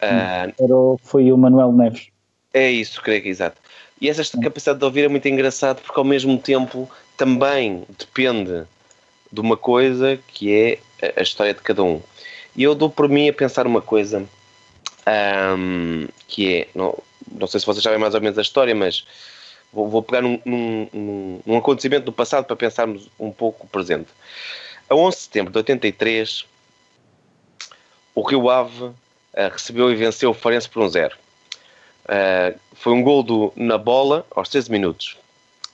Ah, 0.00 0.48
Era, 0.58 0.74
foi 1.02 1.30
o 1.30 1.36
Manuel 1.36 1.70
Neves. 1.72 2.08
é 2.54 2.70
isso, 2.70 3.02
creio 3.02 3.20
que 3.20 3.28
é 3.28 3.30
exato. 3.30 3.60
E 4.00 4.08
essa 4.08 4.22
capacidade 4.40 4.78
de 4.78 4.84
ouvir 4.86 5.04
é 5.04 5.08
muito 5.08 5.28
engraçado 5.28 5.82
porque 5.82 6.00
ao 6.00 6.04
mesmo 6.04 6.38
tempo 6.38 6.90
também 7.18 7.84
depende 7.98 8.64
de 9.30 9.40
uma 9.40 9.56
coisa 9.56 10.18
que 10.28 10.50
é 10.54 10.78
a 11.14 11.22
história 11.22 11.52
de 11.52 11.60
cada 11.60 11.82
um. 11.82 12.00
E 12.56 12.62
eu 12.62 12.74
dou 12.74 12.88
por 12.88 13.06
mim 13.06 13.28
a 13.28 13.32
pensar 13.34 13.66
uma 13.66 13.82
coisa 13.82 14.26
ahm, 15.06 16.06
que 16.26 16.54
é, 16.54 16.68
não, 16.74 16.98
não 17.32 17.46
sei 17.46 17.60
se 17.60 17.66
vocês 17.66 17.82
sabem 17.82 17.98
mais 17.98 18.14
ou 18.14 18.20
menos 18.20 18.38
a 18.38 18.42
história, 18.42 18.74
mas 18.74 19.06
vou, 19.72 19.88
vou 19.88 20.02
pegar 20.02 20.22
num, 20.22 20.40
num- 20.44 21.40
num- 21.46 21.56
acontecimento 21.56 22.04
do 22.04 22.12
passado 22.12 22.44
para 22.44 22.56
pensarmos 22.56 23.08
um 23.18 23.30
pouco 23.30 23.66
o 23.66 23.68
presente. 23.68 24.08
A 24.88 24.94
11 24.94 25.16
de 25.16 25.22
setembro 25.22 25.52
de 25.52 25.58
83, 25.58 26.44
o 28.14 28.22
Rio 28.22 28.48
Ave 28.50 28.90
ah, 29.34 29.48
recebeu 29.48 29.90
e 29.90 29.94
venceu 29.94 30.30
o 30.30 30.34
Farense 30.34 30.68
por 30.68 30.82
um 30.82 30.88
zero. 30.88 31.16
Uh, 32.06 32.56
foi 32.74 32.92
um 32.92 33.02
gol 33.02 33.22
do, 33.22 33.52
na 33.56 33.76
bola 33.76 34.24
aos 34.30 34.48
13 34.48 34.70
minutos. 34.70 35.16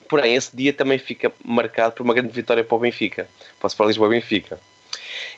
Porém, 0.09 0.33
esse 0.33 0.55
dia 0.55 0.73
também 0.73 0.97
fica 0.97 1.31
marcado 1.45 1.93
por 1.93 2.03
uma 2.03 2.13
grande 2.13 2.33
vitória 2.33 2.63
para 2.63 2.75
o 2.75 2.79
Benfica. 2.79 3.27
Posso 3.59 3.75
falar 3.75 3.89
Lisboa 3.89 4.09
Benfica. 4.09 4.59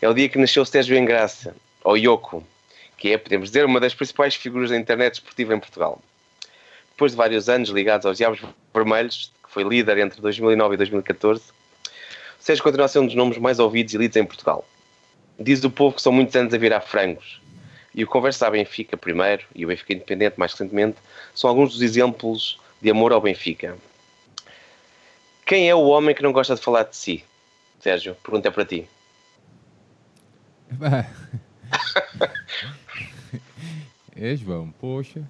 É 0.01 0.07
o 0.07 0.13
dia 0.13 0.29
que 0.29 0.37
nasceu 0.37 0.65
Sérgio 0.65 0.97
Engraça, 0.97 1.55
ou 1.83 1.97
Yoko, 1.97 2.43
que 2.97 3.11
é, 3.11 3.17
podemos 3.17 3.49
dizer, 3.49 3.65
uma 3.65 3.79
das 3.79 3.93
principais 3.93 4.35
figuras 4.35 4.69
da 4.69 4.77
internet 4.77 5.15
esportiva 5.15 5.53
em 5.53 5.59
Portugal. 5.59 6.01
Depois 6.91 7.11
de 7.11 7.17
vários 7.17 7.49
anos 7.49 7.69
ligados 7.69 8.05
aos 8.05 8.17
Diabos 8.17 8.41
Vermelhos, 8.73 9.31
que 9.43 9.51
foi 9.51 9.63
líder 9.63 9.97
entre 9.97 10.21
2009 10.21 10.75
e 10.75 10.77
2014, 10.77 11.43
Sérgio 12.39 12.63
continua 12.63 12.85
a 12.85 12.87
ser 12.87 12.99
um 12.99 13.05
dos 13.05 13.15
nomes 13.15 13.37
mais 13.37 13.59
ouvidos 13.59 13.93
e 13.93 13.97
lidos 13.97 14.15
em 14.15 14.23
Portugal. 14.23 14.65
Diz 15.39 15.63
o 15.63 15.69
povo 15.69 15.95
que 15.95 16.01
são 16.01 16.11
muitos 16.11 16.35
anos 16.35 16.53
a 16.53 16.57
virar 16.57 16.81
frangos. 16.81 17.41
E 17.93 18.03
o 18.03 18.07
Conversa 18.07 18.47
à 18.47 18.49
Benfica 18.49 18.95
primeiro 18.95 19.43
e 19.53 19.65
o 19.65 19.67
Benfica 19.67 19.93
Independente 19.93 20.35
mais 20.37 20.51
recentemente 20.51 20.97
são 21.33 21.49
alguns 21.49 21.73
dos 21.73 21.81
exemplos 21.81 22.59
de 22.81 22.91
amor 22.91 23.11
ao 23.11 23.19
Benfica. 23.19 23.75
Quem 25.45 25.69
é 25.69 25.75
o 25.75 25.83
homem 25.83 26.15
que 26.15 26.23
não 26.23 26.31
gosta 26.31 26.55
de 26.55 26.61
falar 26.61 26.83
de 26.83 26.95
si? 26.95 27.23
Sérgio, 27.79 28.15
pergunta 28.15 28.47
é 28.47 28.51
para 28.51 28.65
ti. 28.65 28.87
É 34.15 34.35
João, 34.35 34.73
poxa. 34.79 35.21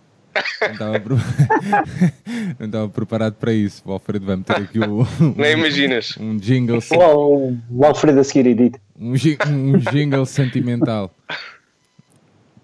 Não 0.62 0.72
estava, 0.72 1.00
não 2.60 2.65
estava 2.65 2.89
preparado 2.89 3.34
para 3.36 3.54
isso. 3.54 3.82
O 3.86 3.92
Alfredo 3.94 4.25
vai 4.25 4.36
meter 4.36 4.56
aqui 4.58 4.80
o, 4.80 5.06
Nem 5.36 5.54
imaginas. 5.54 6.15
um 6.20 6.36
jingle 6.38 6.80
O, 6.92 7.58
o 7.72 7.86
Alfredo 7.86 8.20
a 8.20 8.24
seguir 8.24 8.48
edita. 8.48 8.80
um, 9.00 9.13
um 9.50 9.77
jingle 9.77 10.25
sentimental. 10.25 11.10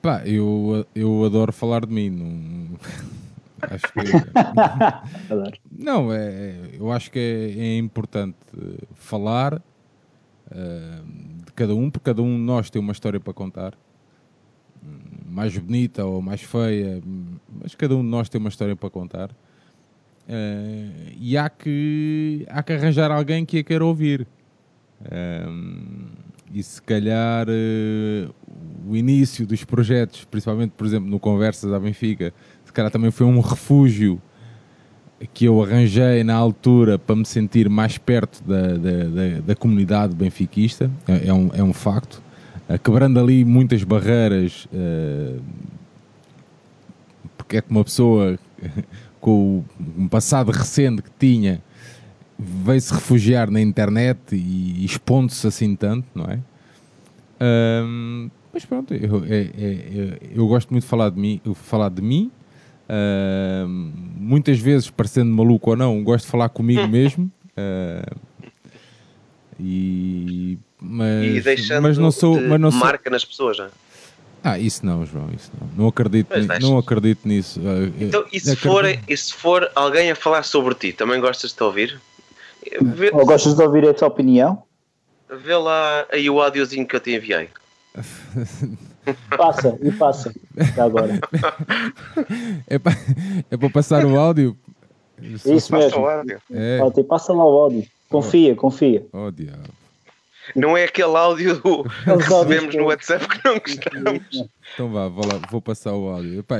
Pá, 0.01 0.21
eu, 0.25 0.85
eu 0.93 1.23
adoro 1.25 1.53
falar 1.53 1.85
de 1.85 1.93
mim. 1.93 2.09
Não, 2.09 2.77
acho 3.69 3.85
que. 3.93 5.31
Adoro. 5.33 5.57
Não, 5.71 6.11
é, 6.11 6.17
é- 6.25 6.55
eu 6.79 6.91
acho 6.91 7.09
que 7.11 7.19
é, 7.19 7.59
é 7.59 7.77
importante 7.77 8.35
falar 8.95 9.61
eh, 10.51 10.99
de 11.45 11.51
cada 11.53 11.73
um, 11.75 11.89
porque 11.89 12.09
cada 12.09 12.21
um 12.21 12.35
de 12.35 12.41
nós 12.41 12.69
tem 12.69 12.81
uma 12.81 12.91
história 12.91 13.19
para 13.19 13.31
contar. 13.33 13.73
Mais 15.29 15.57
bonita 15.57 16.05
ou 16.05 16.21
mais 16.21 16.41
feia, 16.41 17.01
mas 17.61 17.73
cada 17.75 17.95
um 17.95 18.01
de 18.01 18.07
nós 18.07 18.27
tem 18.27 18.39
uma 18.39 18.49
história 18.49 18.75
para 18.75 18.89
contar. 18.89 19.29
Eh, 20.27 21.13
e 21.19 21.37
há 21.37 21.49
que, 21.49 22.45
há 22.49 22.61
que 22.61 22.73
arranjar 22.73 23.11
alguém 23.11 23.45
que 23.45 23.59
a 23.59 23.63
queira 23.63 23.85
ouvir. 23.85 24.27
Hum, 25.11 26.07
e 26.53 26.61
se 26.61 26.81
calhar 26.81 27.47
eh, 27.49 28.29
o 28.87 28.95
início 28.95 29.47
dos 29.47 29.63
projetos, 29.63 30.25
principalmente, 30.25 30.71
por 30.71 30.85
exemplo, 30.85 31.09
no 31.09 31.19
Conversas 31.19 31.71
à 31.71 31.79
Benfica, 31.79 32.33
se 32.65 32.73
calhar 32.73 32.91
também 32.91 33.11
foi 33.11 33.25
um 33.25 33.39
refúgio 33.39 34.21
que 35.33 35.45
eu 35.45 35.63
arranjei 35.63 36.23
na 36.23 36.33
altura 36.33 36.97
para 36.97 37.15
me 37.15 37.25
sentir 37.25 37.69
mais 37.69 37.97
perto 37.97 38.43
da, 38.43 38.69
da, 38.69 39.03
da, 39.03 39.39
da 39.47 39.55
comunidade 39.55 40.15
benfiquista, 40.15 40.89
é, 41.07 41.27
é 41.27 41.33
um, 41.33 41.49
é 41.53 41.63
um 41.63 41.73
facto, 41.73 42.21
Eh, 42.21 42.30
quebrando 42.83 43.19
ali 43.19 43.43
muitas 43.45 43.83
barreiras, 43.83 44.67
eh, 44.73 45.37
porque 47.37 47.57
é 47.57 47.61
que 47.61 47.69
uma 47.71 47.83
pessoa 47.83 48.37
com 49.19 49.63
um 49.97 50.07
passado 50.07 50.51
recente 50.51 51.01
que 51.01 51.11
tinha 51.19 51.61
veio-se 52.39 52.93
refugiar 52.93 53.51
na 53.51 53.61
internet 53.61 54.19
e 54.35 54.83
expondo-se 54.83 55.45
assim 55.45 55.75
tanto, 55.75 56.07
não 56.15 56.25
é? 56.25 56.39
Mas 58.53 58.65
pronto, 58.65 58.93
eu, 58.93 59.23
é- 59.25 59.29
é- 59.29 59.47
é- 59.57 60.19
eu 60.33 60.47
gosto 60.47 60.71
muito 60.71 60.83
de 60.83 60.89
falar 60.89 61.09
de 61.09 61.19
mim, 61.19 61.39
falar 61.55 61.89
de 61.89 62.01
mim. 62.01 62.31
Ahm, 62.89 63.91
muitas 64.17 64.59
vezes, 64.59 64.89
parecendo 64.89 65.33
maluco 65.33 65.69
ou 65.69 65.75
não, 65.77 66.03
gosto 66.03 66.25
de 66.25 66.31
falar 66.31 66.49
comigo 66.49 66.85
mesmo. 66.89 67.31
Ah, 67.55 68.03
e 69.59 70.57
mas, 70.81 71.23
e 71.35 71.41
deixando 71.41 71.83
mas 71.83 71.97
não 71.97 72.11
sou, 72.11 72.37
de 72.37 72.45
mas 72.47 72.59
não 72.59 72.71
sou, 72.71 72.79
marca 72.79 73.09
nas 73.09 73.23
pessoas. 73.23 73.57
Não 73.59 73.65
é? 73.65 73.69
Ah, 74.43 74.57
isso 74.57 74.83
não, 74.85 75.05
João, 75.05 75.29
isso 75.35 75.51
não. 75.59 75.67
Não 75.83 75.87
acredito, 75.87 76.35
ni- 76.35 76.59
não 76.59 76.77
acredito 76.77 77.27
nisso. 77.27 77.61
Ah, 77.63 77.91
Então, 77.99 78.25
e 78.33 78.39
se, 78.39 78.51
acredito- 78.51 78.61
for, 78.71 78.85
e 79.07 79.17
se 79.17 79.33
for 79.33 79.71
alguém 79.75 80.09
a 80.09 80.15
falar 80.15 80.41
sobre 80.43 80.73
ti, 80.73 80.91
também 80.93 81.19
gostas 81.21 81.51
de 81.51 81.57
te 81.57 81.63
ouvir? 81.63 82.01
Vê, 82.81 83.11
Ou 83.13 83.25
gostas 83.25 83.53
de 83.55 83.61
ouvir 83.63 83.83
essa 83.85 84.05
opinião? 84.07 84.63
vê 85.43 85.55
lá 85.55 86.05
aí 86.11 86.29
o 86.29 86.41
áudiozinho 86.41 86.85
que 86.87 86.95
eu 86.95 86.99
te 86.99 87.15
enviei. 87.15 87.49
Passa, 89.35 89.77
e 89.81 89.91
passa. 89.91 90.31
Já 90.75 90.83
agora. 90.85 91.19
É 92.67 92.77
para 92.77 92.93
é 93.49 93.57
para 93.57 93.69
passar 93.69 94.05
o 94.05 94.17
áudio? 94.17 94.55
Isso 95.21 95.49
Passa 95.71 95.77
mesmo. 95.77 96.01
o 96.01 96.07
áudio. 96.07 96.41
É, 96.51 96.79
Ó, 96.81 97.03
Passa 97.03 97.33
lá 97.33 97.43
o 97.43 97.49
áudio. 97.63 97.85
Confia, 98.09 98.55
confia. 98.55 99.05
oh 99.11 99.31
diabo. 99.31 99.69
Não 100.55 100.75
é 100.77 100.85
aquele 100.85 101.15
áudio 101.15 101.55
do- 101.61 101.83
que 101.83 101.89
recebemos 102.09 102.75
no 102.75 102.85
WhatsApp 102.85 103.27
que 103.27 103.45
não 103.45 103.59
gostamos. 103.59 104.49
Então 104.73 104.91
vá, 104.91 105.07
vou, 105.07 105.25
lá, 105.25 105.39
vou 105.49 105.61
passar 105.61 105.93
o 105.93 106.09
áudio. 106.09 106.39
Epá, 106.39 106.57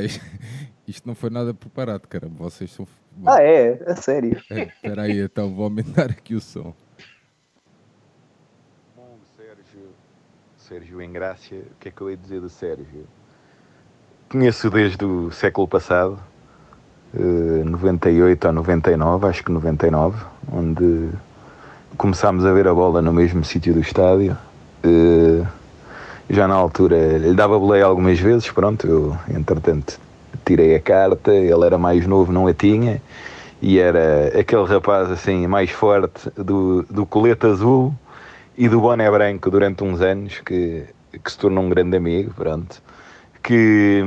isto 0.88 1.08
não 1.08 1.16
foi 1.16 1.30
nada 1.30 1.54
preparado, 1.54 2.08
caramba. 2.08 2.36
Vocês 2.38 2.72
são. 2.72 2.88
Ah, 3.26 3.42
é? 3.42 3.82
A 3.88 3.96
sério. 3.96 4.42
É, 4.50 4.64
Espera 4.64 5.04
aí, 5.04 5.20
então 5.20 5.54
vou 5.54 5.66
aumentar 5.66 6.12
aqui 6.12 6.36
o 6.36 6.40
som. 6.42 6.74
Bom, 8.96 9.18
Sérgio, 9.36 9.90
Sérgio 10.58 11.02
Engrácia, 11.02 11.60
o 11.60 11.76
que 11.80 11.90
é 11.90 11.92
que 11.92 12.02
eu 12.02 12.10
ia 12.10 12.18
dizer 12.18 12.40
do 12.42 12.50
Sérgio? 12.50 13.08
Conheço 14.30 14.70
desde 14.70 15.04
o 15.04 15.30
século 15.32 15.68
passado, 15.68 16.18
eh, 17.14 17.64
98 17.66 18.48
ou 18.48 18.54
99, 18.54 19.28
acho 19.28 19.44
que 19.44 19.52
99, 19.52 20.24
onde 20.52 21.10
começámos 21.98 22.46
a 22.46 22.54
ver 22.54 22.68
a 22.68 22.74
bola 22.74 23.02
no 23.02 23.14
mesmo 23.14 23.44
sítio 23.44 23.74
do 23.74 23.80
estádio. 23.80 24.38
Eh, 24.84 25.46
já 26.30 26.48
na 26.48 26.56
altura 26.56 27.18
lhe 27.18 27.34
dava 27.34 27.60
boleia 27.60 27.86
algumas 27.86 28.20
vezes, 28.20 28.50
pronto, 28.50 28.88
eu 28.88 29.18
entretanto 29.30 30.00
tirei 30.46 30.76
a 30.76 30.80
carta, 30.80 31.34
ele 31.34 31.66
era 31.66 31.78
mais 31.78 32.08
novo, 32.08 32.32
não 32.32 32.48
a 32.48 32.54
tinha, 32.54 33.02
e 33.62 33.78
era 33.78 34.28
aquele 34.40 34.64
rapaz 34.64 35.12
assim 35.12 35.46
mais 35.46 35.70
forte 35.72 36.30
do, 36.36 36.84
do 36.90 37.06
colete 37.06 37.46
azul 37.46 37.94
e 38.58 38.68
do 38.70 38.80
boné 38.80 39.10
branco 39.12 39.52
durante 39.52 39.84
uns 39.84 40.02
anos 40.02 40.40
que, 40.40 40.86
que 41.24 41.32
se 41.32 41.38
tornou 41.38 41.64
um 41.64 41.70
grande 41.70 41.98
amigo, 41.98 42.34
pronto, 42.34 42.82
que, 43.44 44.02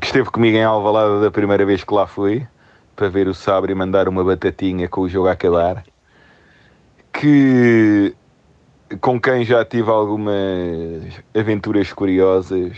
que 0.00 0.06
esteve 0.06 0.30
comigo 0.30 0.56
em 0.56 0.64
Alvalade 0.64 1.20
da 1.20 1.30
primeira 1.30 1.66
vez 1.66 1.82
que 1.82 1.92
lá 1.92 2.06
fui 2.06 2.46
para 2.94 3.08
ver 3.08 3.28
o 3.28 3.34
Sabre 3.34 3.74
mandar 3.74 4.08
uma 4.08 4.22
batatinha 4.22 4.88
com 4.88 5.02
o 5.02 5.08
jogo 5.08 5.28
a 5.28 5.32
acabar, 5.32 5.84
que 7.12 8.14
com 9.00 9.20
quem 9.20 9.44
já 9.44 9.64
tive 9.64 9.90
algumas 9.90 11.12
aventuras 11.34 11.92
curiosas. 11.92 12.76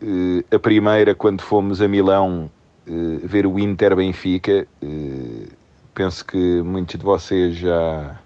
Eh, 0.00 0.44
a 0.54 0.58
primeira, 0.58 1.14
quando 1.14 1.42
fomos 1.42 1.80
a 1.80 1.86
Milão 1.86 2.50
eh, 2.86 3.20
ver 3.22 3.46
o 3.46 3.58
Inter 3.58 3.94
Benfica, 3.94 4.66
eh, 4.82 5.48
penso 5.94 6.24
que 6.24 6.62
muitos 6.62 6.98
de 6.98 7.04
vocês 7.04 7.56
já, 7.56 8.18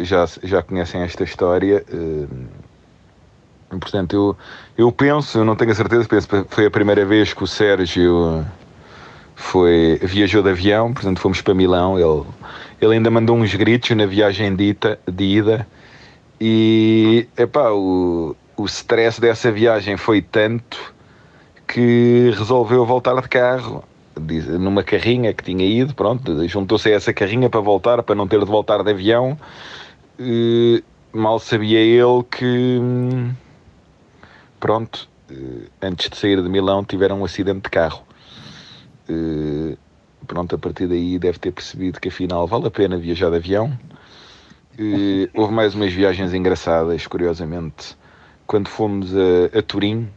já, 0.00 0.26
já 0.42 0.62
conhecem 0.62 1.02
esta 1.02 1.22
história. 1.22 1.84
portanto, 3.70 4.14
eu, 4.14 4.36
eu 4.86 4.92
penso, 4.92 5.38
eu 5.38 5.44
não 5.44 5.54
tenho 5.54 5.70
a 5.70 5.74
certeza, 5.74 6.08
penso 6.08 6.28
que 6.28 6.44
foi 6.48 6.66
a 6.66 6.70
primeira 6.70 7.04
vez 7.04 7.32
que 7.32 7.44
o 7.44 7.46
Sérgio 7.46 8.44
foi, 9.36 9.98
viajou 10.02 10.42
de 10.42 10.50
avião, 10.50 10.92
portanto 10.92 11.20
fomos 11.20 11.40
para 11.40 11.54
Milão, 11.54 11.98
ele, 11.98 12.24
ele 12.84 12.94
ainda 12.94 13.10
mandou 13.10 13.36
uns 13.36 13.54
gritos 13.54 13.90
na 13.96 14.06
viagem 14.06 14.54
de, 14.54 14.64
ita- 14.70 14.98
de 15.10 15.24
ida 15.24 15.66
e 16.40 17.26
epá, 17.36 17.70
o, 17.70 18.36
o 18.56 18.64
stress 18.66 19.20
dessa 19.20 19.50
viagem 19.50 19.96
foi 19.96 20.20
tanto 20.20 20.94
que 21.66 22.30
resolveu 22.36 22.84
voltar 22.84 23.20
de 23.20 23.28
carro 23.28 23.84
numa 24.60 24.82
carrinha 24.84 25.32
que 25.34 25.42
tinha 25.42 25.64
ido, 25.64 25.94
pronto, 25.94 26.46
juntou-se 26.46 26.88
a 26.88 26.94
essa 26.94 27.12
carrinha 27.12 27.50
para 27.50 27.60
voltar, 27.60 28.02
para 28.02 28.14
não 28.14 28.28
ter 28.28 28.38
de 28.38 28.44
voltar 28.44 28.82
de 28.84 28.90
avião. 28.90 29.36
Eh, 30.18 30.82
mal 31.12 31.40
sabia 31.40 31.80
ele 31.80 32.22
que, 32.30 32.80
pronto, 34.60 35.08
eh, 35.30 35.68
antes 35.82 36.08
de 36.10 36.16
sair 36.16 36.40
de 36.42 36.48
Milão 36.48 36.84
tiveram 36.84 37.20
um 37.20 37.24
acidente 37.24 37.62
de 37.62 37.70
carro. 37.70 38.04
Pronto, 40.26 40.54
a 40.54 40.58
partir 40.58 40.86
daí 40.86 41.18
deve 41.18 41.38
ter 41.38 41.52
percebido 41.52 42.00
que 42.00 42.08
afinal 42.08 42.46
vale 42.46 42.66
a 42.66 42.70
pena 42.70 42.96
viajar 42.96 43.30
de 43.30 43.36
avião. 43.36 43.78
Eh, 44.78 45.28
houve 45.34 45.52
mais 45.52 45.74
umas 45.74 45.92
viagens 45.92 46.34
engraçadas, 46.34 47.06
curiosamente, 47.06 47.96
quando 48.46 48.68
fomos 48.68 49.12
a, 49.14 49.58
a 49.58 49.62
Turim, 49.62 50.08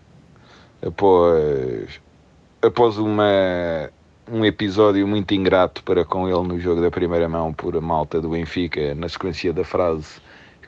após, 0.85 2.01
após 2.61 2.97
uma, 2.97 3.89
um 4.31 4.43
episódio 4.45 5.07
muito 5.07 5.33
ingrato 5.33 5.83
para 5.83 6.03
com 6.05 6.27
ele 6.27 6.47
no 6.47 6.59
jogo 6.59 6.81
da 6.81 6.89
primeira 6.91 7.29
mão 7.29 7.53
por 7.53 7.79
malta 7.81 8.19
do 8.21 8.29
Benfica, 8.29 8.95
na 8.95 9.07
sequência 9.09 9.53
da 9.53 9.63
frase 9.63 10.19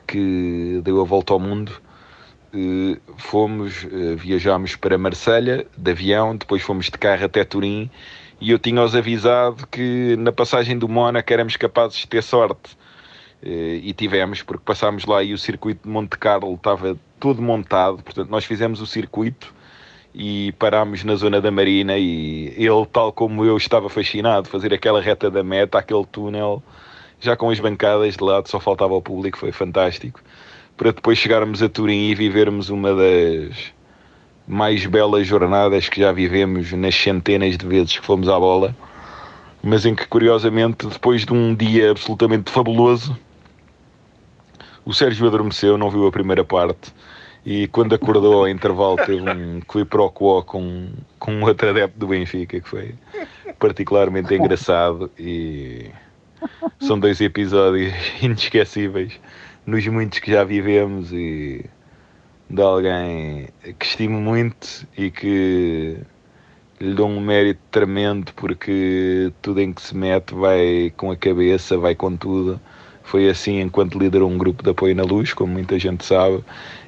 que 0.06 0.80
deu 0.84 1.00
a 1.00 1.04
volta 1.04 1.32
ao 1.32 1.40
mundo. 1.40 1.72
eh, 2.54 2.98
fomos, 3.16 3.86
eh, 3.92 4.14
viajámos 4.16 4.76
para 4.76 4.98
Marselha 4.98 5.66
de 5.76 5.90
avião, 5.90 6.36
depois 6.36 6.62
fomos 6.62 6.86
de 6.86 6.98
carro 6.98 7.24
até 7.24 7.44
Turim 7.44 7.90
e 8.40 8.50
eu 8.50 8.58
tinha-os 8.58 8.94
avisado 8.94 9.66
que 9.66 10.16
na 10.16 10.32
passagem 10.32 10.78
do 10.78 10.88
Mónaco 10.88 11.32
éramos 11.32 11.56
capazes 11.56 11.98
de 11.98 12.06
ter 12.08 12.22
sorte. 12.22 12.76
Eh, 13.42 13.80
E 13.82 13.92
tivemos, 13.94 14.42
porque 14.42 14.62
passámos 14.64 15.04
lá 15.06 15.22
e 15.22 15.32
o 15.32 15.38
circuito 15.38 15.82
de 15.84 15.88
Monte 15.88 16.18
Carlo 16.18 16.54
estava 16.54 16.96
todo 17.18 17.40
montado, 17.42 18.02
portanto 18.02 18.28
nós 18.30 18.44
fizemos 18.44 18.80
o 18.80 18.86
circuito 18.86 19.54
e 20.14 20.52
parámos 20.58 21.04
na 21.04 21.14
zona 21.16 21.40
da 21.40 21.50
Marina 21.50 21.96
e 21.98 22.48
ele, 22.56 22.86
tal 22.92 23.12
como 23.12 23.44
eu, 23.44 23.56
estava 23.56 23.88
fascinado 23.88 24.48
fazer 24.48 24.72
aquela 24.74 25.00
reta 25.00 25.30
da 25.30 25.42
meta, 25.42 25.78
aquele 25.78 26.04
túnel, 26.06 26.62
já 27.20 27.36
com 27.36 27.50
as 27.50 27.60
bancadas 27.60 28.16
de 28.16 28.24
lado, 28.24 28.48
só 28.48 28.58
faltava 28.60 28.94
o 28.94 29.02
público, 29.02 29.38
foi 29.38 29.52
fantástico. 29.52 30.20
Para 30.76 30.92
depois 30.92 31.18
chegarmos 31.18 31.62
a 31.62 31.68
Turim 31.68 32.08
e 32.10 32.14
vivermos 32.14 32.70
uma 32.70 32.94
das 32.94 33.72
mais 34.50 34.84
belas 34.84 35.28
jornadas 35.28 35.88
que 35.88 36.00
já 36.00 36.10
vivemos 36.10 36.72
nas 36.72 36.94
centenas 36.96 37.56
de 37.56 37.64
vezes 37.64 37.96
que 37.96 38.04
fomos 38.04 38.28
à 38.28 38.36
bola, 38.36 38.74
mas 39.62 39.86
em 39.86 39.94
que 39.94 40.04
curiosamente, 40.08 40.88
depois 40.88 41.24
de 41.24 41.32
um 41.32 41.54
dia 41.54 41.92
absolutamente 41.92 42.50
fabuloso, 42.50 43.16
o 44.84 44.92
Sérgio 44.92 45.28
adormeceu, 45.28 45.78
não 45.78 45.88
viu 45.88 46.04
a 46.04 46.10
primeira 46.10 46.44
parte 46.44 46.92
e 47.46 47.68
quando 47.68 47.94
acordou 47.94 48.40
ao 48.40 48.48
intervalo 48.48 48.96
teve 48.96 49.22
um 49.22 49.60
quiproquo 49.70 50.42
com, 50.42 50.88
com 51.20 51.32
um 51.32 51.44
outro 51.44 51.70
adepto 51.70 51.96
do 51.96 52.08
Benfica 52.08 52.60
que 52.60 52.68
foi 52.68 52.94
particularmente 53.56 54.34
engraçado 54.34 55.08
e 55.16 55.90
são 56.80 56.98
dois 56.98 57.20
episódios 57.20 57.94
inesquecíveis 58.20 59.12
nos 59.64 59.86
muitos 59.86 60.18
que 60.18 60.32
já 60.32 60.42
vivemos 60.42 61.12
e 61.12 61.64
de 62.50 62.62
alguém 62.62 63.48
que 63.78 63.86
estimo 63.86 64.20
muito 64.20 64.84
e 64.98 65.08
que 65.10 65.96
lhe 66.80 66.94
dou 66.94 67.08
um 67.08 67.20
mérito 67.20 67.60
tremendo 67.70 68.32
porque 68.34 69.32
tudo 69.40 69.60
em 69.60 69.72
que 69.72 69.80
se 69.80 69.96
mete 69.96 70.34
vai 70.34 70.92
com 70.96 71.12
a 71.12 71.16
cabeça, 71.16 71.78
vai 71.78 71.94
com 71.94 72.16
tudo. 72.16 72.60
Foi 73.04 73.28
assim 73.28 73.60
enquanto 73.60 73.98
liderou 73.98 74.28
um 74.28 74.36
grupo 74.36 74.64
de 74.64 74.70
apoio 74.70 74.96
na 74.96 75.04
luz, 75.04 75.32
como 75.32 75.52
muita 75.52 75.78
gente 75.78 76.04
sabe. 76.04 76.44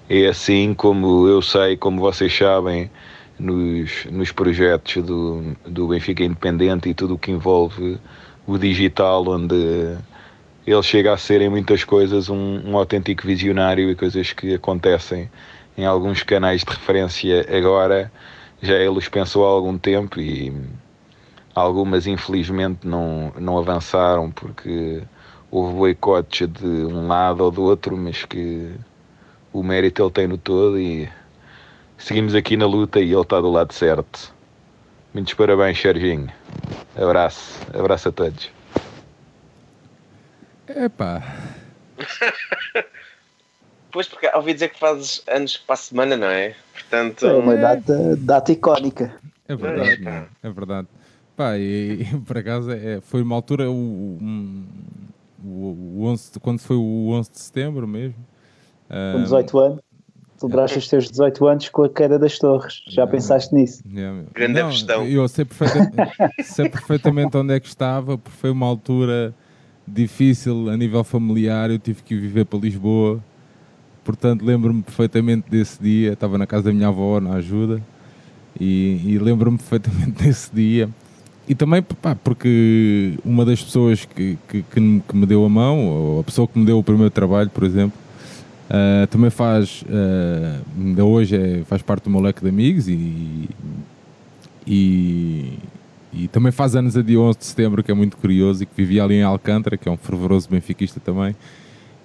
É 0.09 0.27
assim 0.27 0.75
como 0.75 1.29
eu 1.29 1.41
sei, 1.41 1.77
como 1.77 2.01
vocês 2.01 2.37
sabem, 2.37 2.91
nos, 3.39 4.05
nos 4.07 4.33
projetos 4.33 5.03
do, 5.05 5.55
do 5.65 5.89
Benfica 5.89 6.25
Independente 6.25 6.89
e 6.89 6.95
tudo 6.95 7.15
o 7.15 7.19
que 7.19 7.31
envolve 7.31 7.99
o 8.47 8.59
digital, 8.59 9.25
onde 9.29 9.97
ele 10.67 10.83
chega 10.83 11.13
a 11.13 11.17
ser 11.17 11.41
em 11.41 11.49
muitas 11.49 11.85
coisas 11.85 12.29
um, 12.29 12.63
um 12.65 12.77
autêntico 12.77 13.27
visionário 13.27 13.91
e 13.91 13.95
coisas 13.95 14.33
que 14.33 14.55
acontecem 14.55 15.29
em 15.77 15.85
alguns 15.85 16.23
canais 16.23 16.63
de 16.63 16.71
referência 16.71 17.47
agora 17.57 18.13
já 18.63 18.75
ele 18.75 18.99
os 18.99 19.09
pensou 19.09 19.45
há 19.45 19.49
algum 19.49 19.77
tempo 19.77 20.21
e 20.21 20.53
algumas 21.55 22.07
infelizmente 22.07 22.87
não, 22.87 23.33
não 23.39 23.59
avançaram 23.59 24.31
porque 24.31 25.03
houve 25.53 25.75
boicotes 25.75 26.49
de 26.49 26.67
um 26.67 27.07
lado 27.07 27.45
ou 27.45 27.51
do 27.51 27.63
outro, 27.63 27.95
mas 27.95 28.25
que 28.25 28.75
o 29.53 29.63
mérito 29.63 30.03
ele 30.03 30.11
tem 30.11 30.27
no 30.27 30.39
todo 30.39 30.81
e 30.81 31.09
seguimos 31.99 32.35
aqui 32.35 32.57
na 32.57 32.67
luta 32.67 33.01
e 33.01 33.13
ele 33.13 33.21
está 33.21 33.39
do 33.39 33.51
lado 33.51 33.75
certo. 33.75 34.33
Muitos 35.13 35.35
parabéns, 35.35 35.79
Serginho. 35.79 36.33
Abraço, 36.97 37.61
abraço 37.75 38.09
a 38.09 38.13
todos. 38.13 38.51
Epá, 40.67 41.23
Pois, 43.93 44.09
porque 44.09 44.29
ouvi 44.35 44.55
dizer 44.55 44.71
que 44.71 44.79
fazes 44.79 45.23
anos 45.29 45.57
para 45.59 45.75
a 45.75 45.77
semana, 45.77 46.17
não 46.17 46.27
é? 46.27 46.55
Portanto, 46.73 47.27
É 47.27 47.33
uma 47.35 47.55
data, 47.57 48.17
data 48.17 48.51
icónica. 48.51 49.15
é 49.47 49.55
verdade, 49.55 50.09
é? 50.09 50.25
É 50.43 50.51
verdade. 50.51 50.89
Pá, 51.37 51.57
e, 51.59 52.03
e 52.03 52.21
por 52.21 52.39
acaso 52.39 52.71
é, 52.71 53.01
foi 53.03 53.23
uma 53.23 53.35
altura, 53.35 53.71
o- 53.71 53.75
um- 54.21 54.67
o, 55.45 55.99
o 56.01 56.05
11, 56.07 56.39
quando 56.41 56.61
foi 56.61 56.77
o 56.77 57.11
11 57.11 57.31
de 57.33 57.39
setembro 57.41 57.87
mesmo. 57.87 58.15
Com 58.89 59.23
18 59.23 59.59
anos, 59.59 59.81
celebraste 60.39 60.79
os 60.79 60.89
teus 60.89 61.11
18 61.11 61.47
anos 61.47 61.69
com 61.69 61.85
a 61.85 61.89
queda 61.89 62.19
das 62.19 62.39
torres. 62.39 62.83
Já 62.89 63.07
pensaste 63.07 63.55
nisso? 63.55 63.83
Yeah. 63.91 64.25
Grande 64.35 64.61
Não, 64.61 64.69
questão. 64.71 65.07
Eu 65.07 65.27
sei 65.29 65.45
perfeitamente, 65.45 66.13
sei 66.45 66.69
perfeitamente 66.69 67.37
onde 67.37 67.55
é 67.55 67.61
que 67.61 67.67
estava, 67.69 68.17
porque 68.19 68.37
foi 68.39 68.51
uma 68.51 68.67
altura 68.67 69.35
difícil 69.87 70.69
a 70.71 70.77
nível 70.77 71.03
familiar. 71.05 71.71
Eu 71.71 71.79
tive 71.79 72.03
que 72.03 72.15
viver 72.17 72.45
para 72.45 72.59
Lisboa, 72.59 73.23
portanto, 74.05 74.43
lembro-me 74.45 74.83
perfeitamente 74.83 75.51
desse 75.51 75.83
dia. 75.83 76.13
Estava 76.13 76.39
na 76.39 76.47
casa 76.47 76.65
da 76.65 76.73
minha 76.73 76.89
avó, 76.89 77.21
na 77.21 77.35
ajuda, 77.35 77.83
e, 78.59 79.01
e 79.05 79.19
lembro-me 79.19 79.59
perfeitamente 79.59 80.13
desse 80.23 80.55
dia. 80.55 80.89
E 81.49 81.55
também, 81.55 81.83
pá, 81.83 82.15
porque 82.15 83.19
uma 83.25 83.45
das 83.45 83.63
pessoas 83.63 84.05
que, 84.05 84.39
que, 84.49 84.63
que 84.63 84.81
me- 84.81 85.27
deu 85.27 85.45
a 85.45 85.49
mão, 85.49 85.87
ou 85.87 86.21
a 86.21 86.25
pessoa 86.25 86.47
que 86.47 86.59
me 86.59 86.65
deu 86.65 86.79
o 86.79 86.85
primeiro 86.85 87.11
trabalho, 87.11 87.51
por 87.51 87.65
exemplo, 87.65 87.99
Uh, 88.73 89.07
também 89.09 89.29
faz, 89.29 89.83
uh, 89.83 90.65
ainda 90.79 91.05
hoje 91.05 91.37
é, 91.37 91.63
faz 91.65 91.83
parte 91.83 92.05
do 92.05 92.11
meu 92.11 92.21
leque 92.21 92.41
de 92.41 92.49
amigos 92.49 92.89
e, 92.89 93.47
e, 94.67 95.59
e 96.11 96.29
também 96.29 96.51
faz 96.51 96.75
anos 96.75 96.97
a 96.97 97.03
dia 97.03 97.21
11 97.21 97.39
de 97.39 97.45
setembro, 97.45 97.83
que 97.83 97.91
é 97.91 97.95
muito 97.95 98.17
curioso, 98.17 98.63
e 98.63 98.67
que 98.67 98.73
vivia 98.75 99.05
ali 99.05 99.17
em 99.17 99.23
Alcântara, 99.23 99.77
que 99.77 99.87
é 99.87 99.93
um 99.93 99.99
fervoroso 99.99 100.49
benfiquista 100.49 100.99
também. 101.01 101.37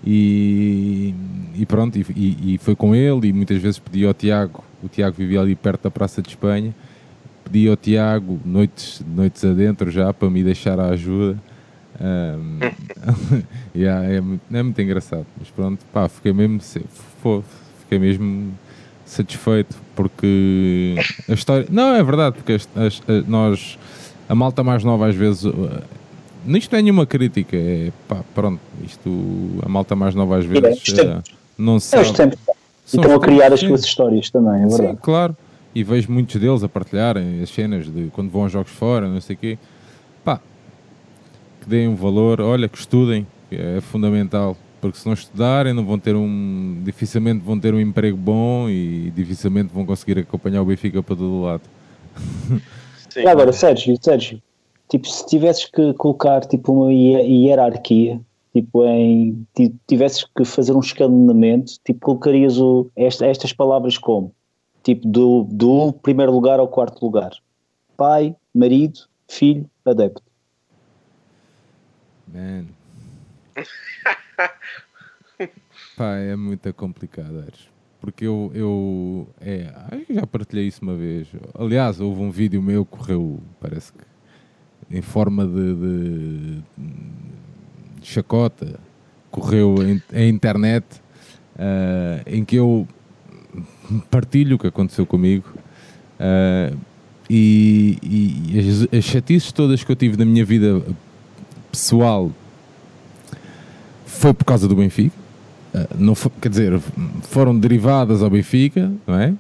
E, 0.06 1.14
e 1.56 1.66
pronto, 1.66 1.98
e, 1.98 2.54
e- 2.56 2.58
foi 2.60 2.76
com 2.76 2.96
ele, 2.96 3.28
e 3.30 3.34
muitas 3.34 3.62
vezes 3.62 3.80
pedi 3.80 4.06
ao 4.06 4.14
Tiago, 4.14 4.64
o 4.84 4.88
Tiago 4.88 5.16
vivia 5.18 5.42
ali 5.42 5.56
perto 5.56 5.84
da 5.84 5.92
Praça 5.92 6.22
de 6.22 6.30
Espanha, 6.30 6.74
pedi 7.44 7.68
ao 7.68 7.76
Tiago, 7.76 8.40
noites, 8.46 9.02
noites 9.08 9.44
adentro 9.44 9.90
já, 9.92 10.14
para 10.14 10.30
me 10.30 10.44
deixar 10.44 10.80
a 10.80 10.90
ajuda. 10.90 11.38
Um, 12.00 12.60
yeah, 13.76 14.06
é, 14.08 14.22
muito, 14.22 14.42
é 14.54 14.62
muito 14.64 14.82
engraçado, 14.82 15.26
mas 15.40 15.50
pronto, 15.50 15.84
pá, 15.92 16.08
fiquei 16.08 16.32
mesmo, 16.32 16.60
fiquei 16.62 17.98
mesmo 18.00 18.54
satisfeito 19.04 19.76
porque 19.96 20.96
a 21.28 21.34
história, 21.34 21.66
não 21.72 21.96
é 21.96 22.04
verdade, 22.04 22.36
porque 22.36 22.54
as- 22.54 22.70
as- 22.76 23.02
nós, 23.28 23.80
a 24.30 24.36
malta 24.36 24.64
mais 24.64 24.84
nova 24.84 25.08
às 25.08 25.16
vezes, 25.16 25.44
nisto 26.48 26.72
não 26.72 26.80
é 26.80 26.82
nenhuma 26.82 27.06
crítica, 27.06 27.56
é 27.56 27.92
pá, 28.08 28.24
pronto, 28.34 28.60
isto, 28.84 29.10
a 29.64 29.70
malta 29.70 29.96
mais 29.96 30.16
nova 30.16 30.38
às 30.38 30.46
vezes 30.46 30.78
isto 30.88 31.02
é- 31.02 31.18
uh, 31.18 31.24
não 31.58 31.76
É 31.76 31.80
sabe. 31.80 32.04
os 32.04 32.12
tempos. 32.12 32.40
E 32.40 32.90
São 32.90 33.02
estão 33.04 33.16
a 33.18 33.20
criar 33.20 33.52
as 33.52 33.60
sim. 33.60 33.68
suas 33.68 33.84
histórias 33.84 34.30
também, 34.30 34.64
é 34.64 34.70
Sim, 34.70 34.78
verdade. 34.78 35.00
claro. 35.02 35.38
E 35.76 35.84
vejo 35.84 36.10
muitos 36.12 36.40
deles 36.40 36.64
a 36.64 36.70
partilharem 36.70 37.42
as 37.44 37.50
cenas 37.50 37.86
de 37.92 38.10
quando 38.14 38.32
vão 38.32 38.46
a 38.46 38.48
jogos 38.48 38.72
fora, 38.72 39.08
não 39.10 39.20
sei 39.22 39.36
o 39.36 39.40
quê. 39.40 39.58
Pá, 40.24 40.40
que 41.62 41.68
deem 41.70 41.88
um 41.90 41.96
valor, 41.96 42.40
olha, 42.42 42.68
que 42.70 42.78
estudem, 42.78 43.28
que 43.50 43.56
é 43.58 43.82
fundamental. 43.82 44.58
Porque 44.80 44.98
se 44.98 45.06
não 45.06 45.14
estudarem, 45.14 45.74
não 45.74 45.86
vão 45.86 46.00
ter 46.00 46.16
um. 46.16 46.82
dificilmente 46.84 47.44
vão 47.44 47.60
ter 47.60 47.74
um 47.74 47.80
emprego 47.82 48.16
bom 48.16 48.70
e 48.70 49.12
dificilmente 49.16 49.70
vão 49.74 49.86
conseguir 49.86 50.20
acompanhar 50.20 50.62
o 50.62 50.66
Benfica 50.66 51.04
para 51.04 51.16
todo 51.16 51.42
lado. 51.42 51.64
Sim. 53.10 53.22
E 53.22 53.28
agora, 53.28 53.52
Sérgio, 53.52 53.98
Sérgio, 54.02 54.42
tipo, 54.90 55.08
se 55.08 55.26
tivesses 55.26 55.66
que 55.66 55.94
colocar 55.94 56.46
tipo, 56.46 56.72
uma 56.74 56.92
hier- 56.94 57.26
hierarquia, 57.26 58.22
tipo, 58.54 58.86
em. 58.86 59.46
ti- 59.54 59.76
tivesses 59.88 60.26
que 60.36 60.44
fazer 60.46 60.74
um 60.74 60.80
escalonamento, 60.80 61.74
tipo, 61.86 62.00
colocarias 62.00 62.58
o, 62.60 62.90
esta- 62.96 63.26
estas 63.26 63.54
palavras 63.54 63.98
como? 63.98 64.34
Tipo, 64.84 65.08
do, 65.08 65.44
do 65.50 65.94
primeiro 65.94 66.32
lugar 66.32 66.60
ao 66.60 66.68
quarto 66.68 67.04
lugar: 67.04 67.32
pai, 67.96 68.36
marido, 68.54 69.02
filho, 69.28 69.70
adepto. 69.86 70.22
Man. 72.34 72.66
Pá, 75.96 76.16
é 76.16 76.36
muito 76.36 76.74
complicado, 76.74 77.40
Ares. 77.40 77.68
Porque 78.00 78.26
eu, 78.26 78.52
eu 78.54 79.28
é, 79.42 79.72
acho 79.92 80.06
que 80.06 80.14
já 80.14 80.28
partilhei 80.28 80.68
isso 80.68 80.82
uma 80.84 80.94
vez. 80.96 81.28
Aliás, 81.58 82.00
houve 82.00 82.22
um 82.22 82.30
vídeo 82.30 82.62
meu 82.62 82.86
que 82.86 82.96
correu, 82.96 83.40
parece 83.60 83.92
que 83.92 84.04
em 84.92 85.02
forma 85.02 85.46
de, 85.46 85.76
de- 85.76 86.58
chacota, 88.04 88.80
correu 89.30 89.76
em 90.14 90.30
internet, 90.30 90.86
ah, 91.58 92.22
em 92.26 92.44
que 92.46 92.56
eu 92.56 92.88
partilho 94.10 94.56
o 94.56 94.60
que 94.60 94.68
aconteceu 94.68 95.06
comigo. 95.06 95.46
ah, 96.20 96.72
e, 97.30 97.98
e 98.02 98.60
as, 98.60 98.98
as 99.00 99.04
chatices 99.04 99.52
todas 99.52 99.84
que 99.84 99.92
eu 99.92 99.96
tive 99.98 100.16
na 100.16 100.24
minha 100.24 100.46
vida 100.46 100.82
pessoal 101.70 102.32
foi 104.06 104.34
por 104.34 104.46
causa 104.46 104.66
do 104.68 104.76
Benfica. 104.76 105.14
Uh, 105.74 105.88
não 106.00 106.16
fo- 106.16 106.30
quer 106.42 106.48
dizer, 106.48 106.80
foram 107.24 107.60
derivadas 107.60 108.24
ao 108.24 108.30
Benfica, 108.30 108.90
não 109.06 109.20
é? 109.20 109.34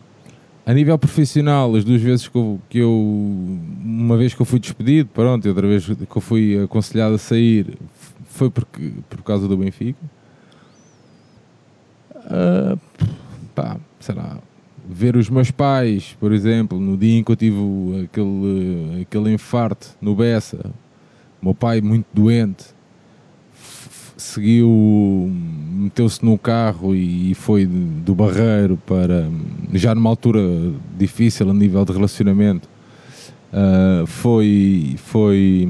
A 0.67 0.73
nível 0.73 0.97
profissional, 0.99 1.73
as 1.75 1.85
duas 1.85 2.01
vezes 2.01 2.27
que 2.27 2.37
eu, 2.37 2.59
que 2.67 2.79
eu- 2.79 3.57
uma 3.85 4.17
vez 4.17 4.33
que 4.33 4.41
eu 4.41 4.45
fui 4.45 4.59
despedido, 4.59 5.09
pronto, 5.13 5.45
e 5.45 5.47
outra 5.47 5.65
vez 5.65 5.85
que 5.85 6.17
eu 6.17 6.21
fui 6.21 6.61
aconselhado 6.61 7.15
a 7.15 7.17
sair, 7.17 7.77
foi 8.25 8.49
porque, 8.49 8.91
por 9.09 9.23
causa 9.23 9.47
do 9.47 9.55
Benfica. 9.55 9.97
Ah, 12.13 12.77
pá, 13.55 13.77
ver 14.89 15.15
os 15.15 15.29
meus 15.29 15.51
pais, 15.51 16.17
por 16.19 16.33
exemplo, 16.33 16.77
no 16.77 16.97
dia 16.97 17.17
em 17.17 17.23
que 17.23 17.31
eu 17.31 17.37
tive 17.37 17.57
aquele, 18.03 19.03
aquele 19.03 19.33
infarto 19.33 19.95
no 20.01 20.13
Bessa, 20.13 20.69
meu 21.41 21.55
pai 21.55 21.79
muito 21.79 22.07
doente, 22.13 22.65
seguiu, 24.17 25.31
meteu-se 25.73 26.23
no 26.25 26.37
carro 26.37 26.95
e 26.95 27.33
foi 27.35 27.65
do 27.65 28.15
Barreiro 28.15 28.77
para, 28.85 29.29
já 29.73 29.93
numa 29.93 30.09
altura 30.09 30.39
difícil 30.97 31.49
a 31.49 31.53
nível 31.53 31.85
de 31.85 31.93
relacionamento, 31.93 32.67
ah, 33.53 34.03
foi, 34.05 34.95
foi 34.97 35.67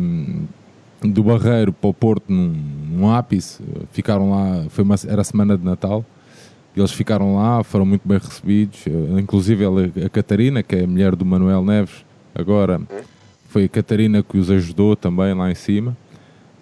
do 1.02 1.24
Barreiro 1.24 1.72
para 1.72 1.90
o 1.90 1.94
Porto 1.94 2.32
num, 2.32 2.56
num 2.90 3.14
ápice, 3.14 3.62
ficaram 3.92 4.32
lá, 4.32 4.66
foi 4.70 4.84
uma, 4.84 4.96
era 5.08 5.22
a 5.22 5.24
semana 5.24 5.58
de 5.58 5.64
Natal, 5.64 6.04
eles 6.76 6.92
ficaram 6.92 7.36
lá, 7.36 7.64
foram 7.64 7.86
muito 7.86 8.08
bem 8.08 8.20
recebidos, 8.20 8.86
eh, 8.86 9.20
inclusive 9.20 9.66
a 10.06 10.10
Catarina, 10.10 10.62
que 10.62 10.76
é 10.76 10.84
a 10.84 10.88
mulher 10.88 11.16
do 11.16 11.26
Manuel 11.26 11.64
Neves, 11.64 12.06
agora 12.36 12.80
foi 13.50 13.64
a 13.64 13.70
Catarina 13.70 14.22
que 14.22 14.38
os 14.38 14.52
ajudou 14.52 14.96
também 14.96 15.34
lá 15.34 15.50
em 15.50 15.56
cima. 15.56 15.98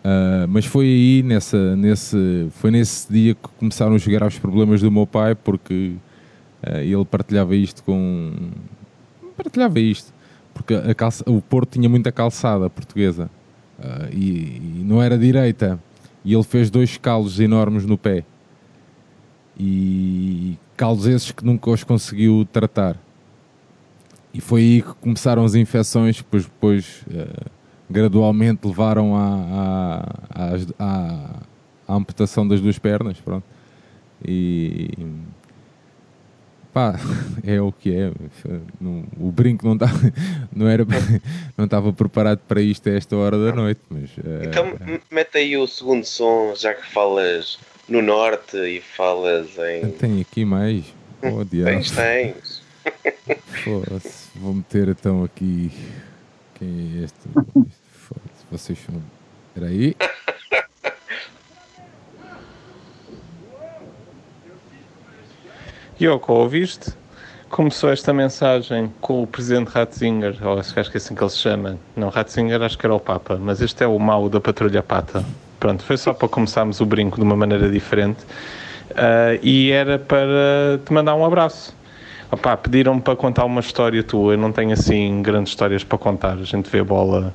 Ah, 0.07 0.45
mas 0.47 0.65
foi 0.67 0.85
aí, 0.85 1.23
nessa, 1.23 1.75
nesse, 1.75 2.47
foi 2.51 2.69
nesse 2.69 3.11
dia 3.11 3.33
que 3.33 3.49
começaram 3.57 3.95
a 3.95 3.99
chegar 3.99 4.21
aos 4.21 4.37
problemas 4.37 4.79
do 4.79 4.91
meu 4.91 5.07
pai, 5.07 5.33
porque 5.33 5.93
ah, 6.61 6.79
ele 6.83 7.03
partilhava 7.03 7.55
isto 7.55 7.81
com. 7.83 8.31
Partilhava 9.35 9.79
isto, 9.79 10.13
porque 10.53 10.75
a 10.75 10.93
calça- 10.93 11.23
o 11.27 11.41
Porto 11.41 11.71
tinha 11.71 11.89
muita 11.89 12.11
calçada 12.11 12.69
portuguesa 12.69 13.31
ah, 13.79 14.07
e, 14.11 14.79
e 14.79 14.83
não 14.85 15.01
era 15.01 15.17
direita. 15.17 15.79
E 16.23 16.33
ele 16.33 16.43
fez 16.43 16.69
dois 16.69 16.97
calos 16.97 17.39
enormes 17.39 17.85
no 17.85 17.97
pé 17.97 18.23
e 19.59 20.57
calos 20.75 21.05
esses 21.05 21.31
que 21.31 21.45
nunca 21.45 21.69
os 21.69 21.83
conseguiu 21.83 22.47
tratar. 22.51 22.95
E 24.33 24.41
foi 24.41 24.61
aí 24.61 24.81
que 24.81 24.93
começaram 24.95 25.43
as 25.45 25.55
infecções, 25.55 26.17
depois, 26.17 26.43
depois 26.45 27.05
gradualmente 27.89 28.65
levaram 28.67 29.15
à, 29.15 30.03
à- 30.79 31.39
à 31.87 31.93
amputação 31.95 32.47
das 32.47 32.59
duas 32.61 32.79
pernas. 32.79 33.17
Pronto. 33.19 33.43
E 34.27 34.89
pá, 36.73 36.95
é 37.43 37.61
o 37.61 37.71
que 37.71 37.95
é. 37.95 38.11
Não- 38.81 39.03
o 39.19 39.31
brinco 39.31 39.65
não 39.65 39.73
estava 39.73 39.99
não 40.55 40.67
era 40.67 40.85
não 41.57 41.65
estava 41.65 41.93
preparado 41.93 42.39
para 42.47 42.61
isto 42.61 42.89
a 42.89 42.93
esta 42.93 43.15
hora 43.15 43.37
da 43.37 43.53
noite, 43.53 43.81
mas 43.89 44.09
eh, 44.23 44.45
Então 44.47 44.67
m- 44.85 45.01
mete 45.11 45.37
aí 45.37 45.57
o 45.57 45.67
segundo 45.67 46.03
som, 46.05 46.53
já 46.55 46.73
que 46.73 46.85
falas 46.91 47.57
no 47.87 48.01
norte 48.01 48.57
e 48.57 48.81
falas 48.81 49.49
em. 49.57 49.91
tem 49.91 50.21
aqui 50.21 50.43
mais. 50.43 50.83
Oh, 51.21 51.43
diabo. 51.43 51.69
Tens, 51.71 51.91
tens. 51.91 52.61
Foda-se, 53.63 54.29
vou 54.35 54.53
meter 54.53 54.89
então 54.89 55.23
aqui. 55.23 55.71
Quem 56.55 56.99
é 56.99 57.03
este? 57.03 57.29
Vocês 58.51 58.79
são. 58.79 59.01
Espera 59.47 59.67
aí. 59.67 59.95
Yoko, 66.01 66.33
ouviste? 66.33 66.93
Começou 67.49 67.89
esta 67.89 68.13
mensagem 68.13 68.91
com 68.99 69.23
o 69.23 69.27
presidente 69.27 69.69
Ratzinger, 69.69 70.37
ou 70.45 70.59
acho 70.59 70.73
que 70.73 70.79
é 70.79 70.81
assim 70.97 71.15
que 71.15 71.23
ele 71.23 71.29
se 71.29 71.37
chama. 71.37 71.77
Não, 71.95 72.09
Ratzinger 72.09 72.61
acho 72.61 72.77
que 72.77 72.85
era 72.85 72.93
o 72.93 72.99
Papa, 72.99 73.37
mas 73.37 73.61
este 73.61 73.83
é 73.83 73.87
o 73.87 73.97
mau 73.97 74.27
da 74.29 74.41
Patrulha 74.41 74.83
Pata. 74.83 75.23
Pronto, 75.59 75.83
foi 75.83 75.97
só 75.97 76.13
para 76.13 76.27
começarmos 76.27 76.81
o 76.81 76.85
brinco 76.85 77.17
de 77.17 77.23
uma 77.23 77.35
maneira 77.35 77.69
diferente. 77.69 78.25
Ah, 78.95 79.37
e 79.41 79.71
era 79.71 79.97
para 79.97 80.79
te 80.85 80.91
mandar 80.91 81.15
um 81.15 81.25
abraço. 81.25 81.75
Opá, 82.31 82.57
pediram-me 82.57 83.01
para 83.01 83.15
contar 83.15 83.45
uma 83.45 83.61
história 83.61 84.03
tua. 84.03 84.33
Eu 84.33 84.37
não 84.37 84.51
tenho 84.51 84.73
assim 84.73 85.21
grandes 85.21 85.51
histórias 85.51 85.83
para 85.83 85.97
contar. 85.97 86.33
A 86.33 86.43
gente 86.43 86.69
vê 86.69 86.83
bola 86.83 87.33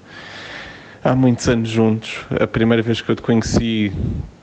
há 1.03 1.14
muitos 1.14 1.48
anos 1.48 1.68
juntos. 1.68 2.24
A 2.40 2.46
primeira 2.46 2.83
vez 2.83 3.00
que 3.00 3.11
eu 3.11 3.16
te 3.16 3.22
conheci, 3.22 3.92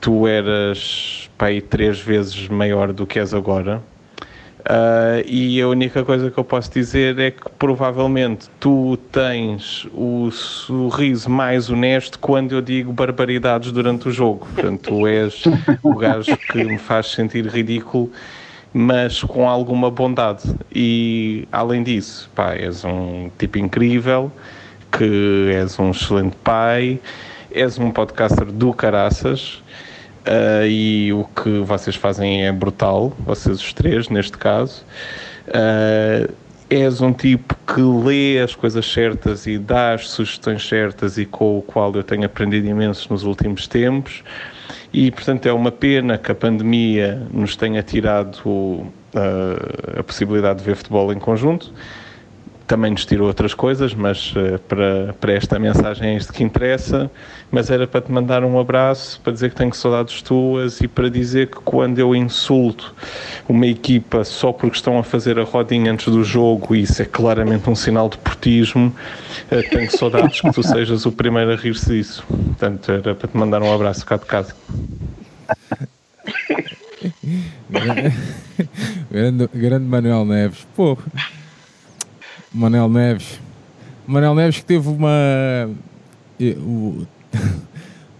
tu 0.00 0.26
eras 0.26 1.30
pai 1.36 1.60
três 1.60 2.00
vezes 2.00 2.48
maior 2.48 2.92
do 2.92 3.06
que 3.06 3.18
és 3.18 3.32
agora. 3.32 3.82
Uh, 4.60 5.24
e 5.24 5.62
a 5.62 5.68
única 5.68 6.04
coisa 6.04 6.30
que 6.30 6.36
eu 6.36 6.44
posso 6.44 6.70
dizer 6.70 7.18
é 7.18 7.30
que 7.30 7.48
provavelmente 7.58 8.50
tu 8.60 8.98
tens 9.10 9.86
o 9.94 10.30
sorriso 10.30 11.30
mais 11.30 11.70
honesto 11.70 12.18
quando 12.18 12.52
eu 12.52 12.60
digo 12.60 12.92
barbaridades 12.92 13.72
durante 13.72 14.08
o 14.08 14.12
jogo. 14.12 14.46
Portanto, 14.52 14.90
tu 14.90 15.06
és 15.06 15.42
o 15.82 15.94
gajo 15.94 16.36
que 16.36 16.62
me 16.64 16.76
faz 16.76 17.12
sentir 17.12 17.46
ridículo, 17.46 18.10
mas 18.72 19.22
com 19.22 19.48
alguma 19.48 19.90
bondade. 19.90 20.42
E 20.74 21.46
além 21.50 21.82
disso, 21.82 22.30
pá, 22.34 22.54
és 22.54 22.84
um 22.84 23.30
tipo 23.38 23.58
incrível, 23.58 24.30
que 24.90 25.50
és 25.52 25.78
um 25.78 25.90
excelente 25.90 26.36
pai, 26.42 27.00
és 27.50 27.78
um 27.78 27.90
podcaster 27.90 28.46
do 28.46 28.72
caraças 28.72 29.62
Uh, 30.28 30.66
e 30.66 31.10
o 31.14 31.24
que 31.24 31.60
vocês 31.60 31.96
fazem 31.96 32.44
é 32.46 32.52
brutal, 32.52 33.14
vocês 33.20 33.60
os 33.60 33.72
três, 33.72 34.10
neste 34.10 34.36
caso. 34.36 34.84
Uh, 35.46 36.30
és 36.68 37.00
um 37.00 37.14
tipo 37.14 37.56
que 37.66 37.80
lê 37.80 38.38
as 38.38 38.54
coisas 38.54 38.84
certas 38.84 39.46
e 39.46 39.56
dá 39.56 39.94
as 39.94 40.10
sugestões 40.10 40.68
certas 40.68 41.16
e 41.16 41.24
com 41.24 41.58
o 41.58 41.62
qual 41.62 41.94
eu 41.94 42.02
tenho 42.02 42.26
aprendido 42.26 42.66
imenso 42.66 43.10
nos 43.10 43.24
últimos 43.24 43.66
tempos. 43.66 44.22
E, 44.92 45.10
portanto, 45.10 45.46
é 45.46 45.52
uma 45.52 45.70
pena 45.70 46.16
que 46.16 46.32
a 46.32 46.34
pandemia 46.34 47.26
nos 47.30 47.56
tenha 47.56 47.82
tirado 47.82 48.36
uh, 48.46 48.90
a 49.98 50.02
possibilidade 50.02 50.60
de 50.60 50.64
ver 50.64 50.76
futebol 50.76 51.12
em 51.12 51.18
conjunto 51.18 51.72
também 52.68 52.90
nos 52.90 53.06
tirou 53.06 53.26
outras 53.26 53.54
coisas, 53.54 53.94
mas 53.94 54.32
uh, 54.36 54.58
para, 54.68 55.14
para 55.18 55.32
esta 55.32 55.58
mensagem 55.58 56.10
é 56.10 56.16
isto 56.16 56.32
que 56.32 56.44
interessa. 56.44 57.10
Mas 57.50 57.70
era 57.70 57.86
para 57.86 58.02
te 58.02 58.12
mandar 58.12 58.44
um 58.44 58.60
abraço, 58.60 59.18
para 59.22 59.32
dizer 59.32 59.48
que 59.48 59.56
tenho 59.56 59.72
saudades 59.72 60.20
tuas 60.20 60.82
e 60.82 60.86
para 60.86 61.08
dizer 61.08 61.46
que 61.48 61.56
quando 61.56 61.98
eu 61.98 62.14
insulto 62.14 62.94
uma 63.48 63.66
equipa 63.66 64.22
só 64.22 64.52
porque 64.52 64.76
estão 64.76 64.98
a 64.98 65.02
fazer 65.02 65.38
a 65.38 65.44
rodinha 65.44 65.90
antes 65.90 66.08
do 66.12 66.22
jogo, 66.22 66.76
isso 66.76 67.00
é 67.00 67.06
claramente 67.06 67.70
um 67.70 67.74
sinal 67.74 68.10
de 68.10 68.18
portismo, 68.18 68.94
uh, 69.50 69.70
tenho 69.70 69.90
saudades 69.90 70.42
que 70.42 70.52
tu 70.52 70.62
sejas 70.62 71.06
o 71.06 71.12
primeiro 71.12 71.52
a 71.52 71.56
rir-se 71.56 71.88
disso. 71.88 72.22
Portanto, 72.28 72.92
era 72.92 73.14
para 73.14 73.28
te 73.28 73.36
mandar 73.36 73.62
um 73.62 73.72
abraço 73.72 74.04
cá 74.04 74.18
de 74.18 74.26
casa. 74.26 74.54
grande, 79.10 79.48
grande 79.54 79.84
Manuel 79.86 80.26
Neves, 80.26 80.66
pô. 80.76 80.98
Manel 82.52 82.88
Neves. 82.88 83.40
Manel 84.06 84.34
Neves 84.34 84.58
que 84.58 84.64
teve 84.64 84.88
uma. 84.88 85.10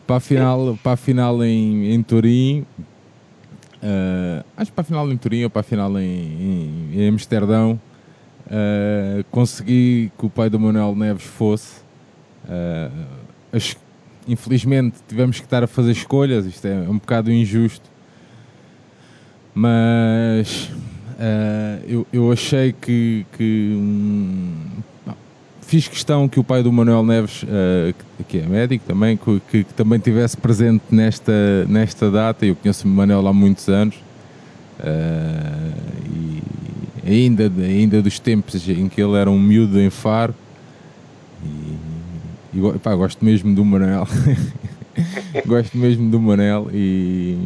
Para 0.07 0.17
a 0.17 0.21
final, 0.21 0.79
para 0.83 0.93
a 0.93 0.97
final 0.97 1.45
em, 1.45 1.93
em 1.93 2.03
Turim. 2.03 2.65
Uh, 3.83 4.43
acho 4.57 4.71
que 4.71 4.75
para 4.75 4.81
a 4.81 4.85
final 4.85 5.13
em 5.13 5.17
Turim 5.19 5.45
ou 5.45 5.51
para 5.51 5.61
a 5.61 5.63
final 5.63 5.99
em, 5.99 6.07
em, 6.07 6.91
em 6.95 7.09
Amsterdão. 7.09 7.79
Uh, 8.47 9.23
consegui 9.31 10.11
que 10.19 10.25
o 10.25 10.31
pai 10.31 10.49
do 10.49 10.59
Manuel 10.59 10.97
Neves 10.97 11.25
fosse. 11.25 11.83
Uh, 12.45 13.07
infelizmente 14.27 14.97
tivemos 15.07 15.39
que 15.39 15.45
estar 15.45 15.63
a 15.63 15.67
fazer 15.67 15.93
escolhas, 15.93 16.47
isto 16.47 16.67
é 16.67 16.89
um 16.89 16.99
bocado 16.99 17.31
injusto. 17.31 17.89
Mas 19.55 20.71
Uh, 21.19 21.85
eu, 21.89 22.07
eu 22.13 22.33
achei 22.33 22.73
que, 22.73 23.27
que 23.37 23.73
um, 23.77 24.55
fiz 25.63 25.89
questão 25.89 26.29
que 26.29 26.39
o 26.39 26.45
pai 26.45 26.63
do 26.63 26.73
Manuel 26.73 27.05
Neves, 27.05 27.43
uh, 27.43 27.95
que 28.29 28.39
é 28.39 28.47
médico 28.47 28.85
também, 28.87 29.17
que, 29.17 29.43
que, 29.51 29.65
que, 29.65 29.75
também 29.75 29.99
tivesse 29.99 30.37
presente 30.37 30.85
nesta, 30.91 31.65
nesta 31.69 32.09
data. 32.09 32.47
Eu 32.47 32.55
conheço 32.55 32.87
o 32.87 32.91
Manuel 32.91 33.27
há 33.27 33.33
muitos 33.33 33.69
anos 33.69 33.97
uh, 34.79 35.75
e 36.15 36.43
ainda, 37.05 37.51
ainda 37.59 38.01
dos 38.01 38.21
tempos 38.21 38.69
em 38.69 38.89
que 38.89 39.03
ele 39.03 39.17
era 39.17 39.31
um 39.31 39.41
miúdo 39.41 39.81
em 39.81 39.91
Faro. 39.91 40.35
E, 42.55 42.59
e 42.59 42.79
pá, 42.79 42.95
gosto 42.95 43.25
mesmo 43.25 43.53
do 43.55 43.65
Manuel. 43.65 44.07
gosto 45.47 45.77
mesmo 45.77 46.11
do 46.11 46.21
Manel 46.21 46.69
e 46.73 47.37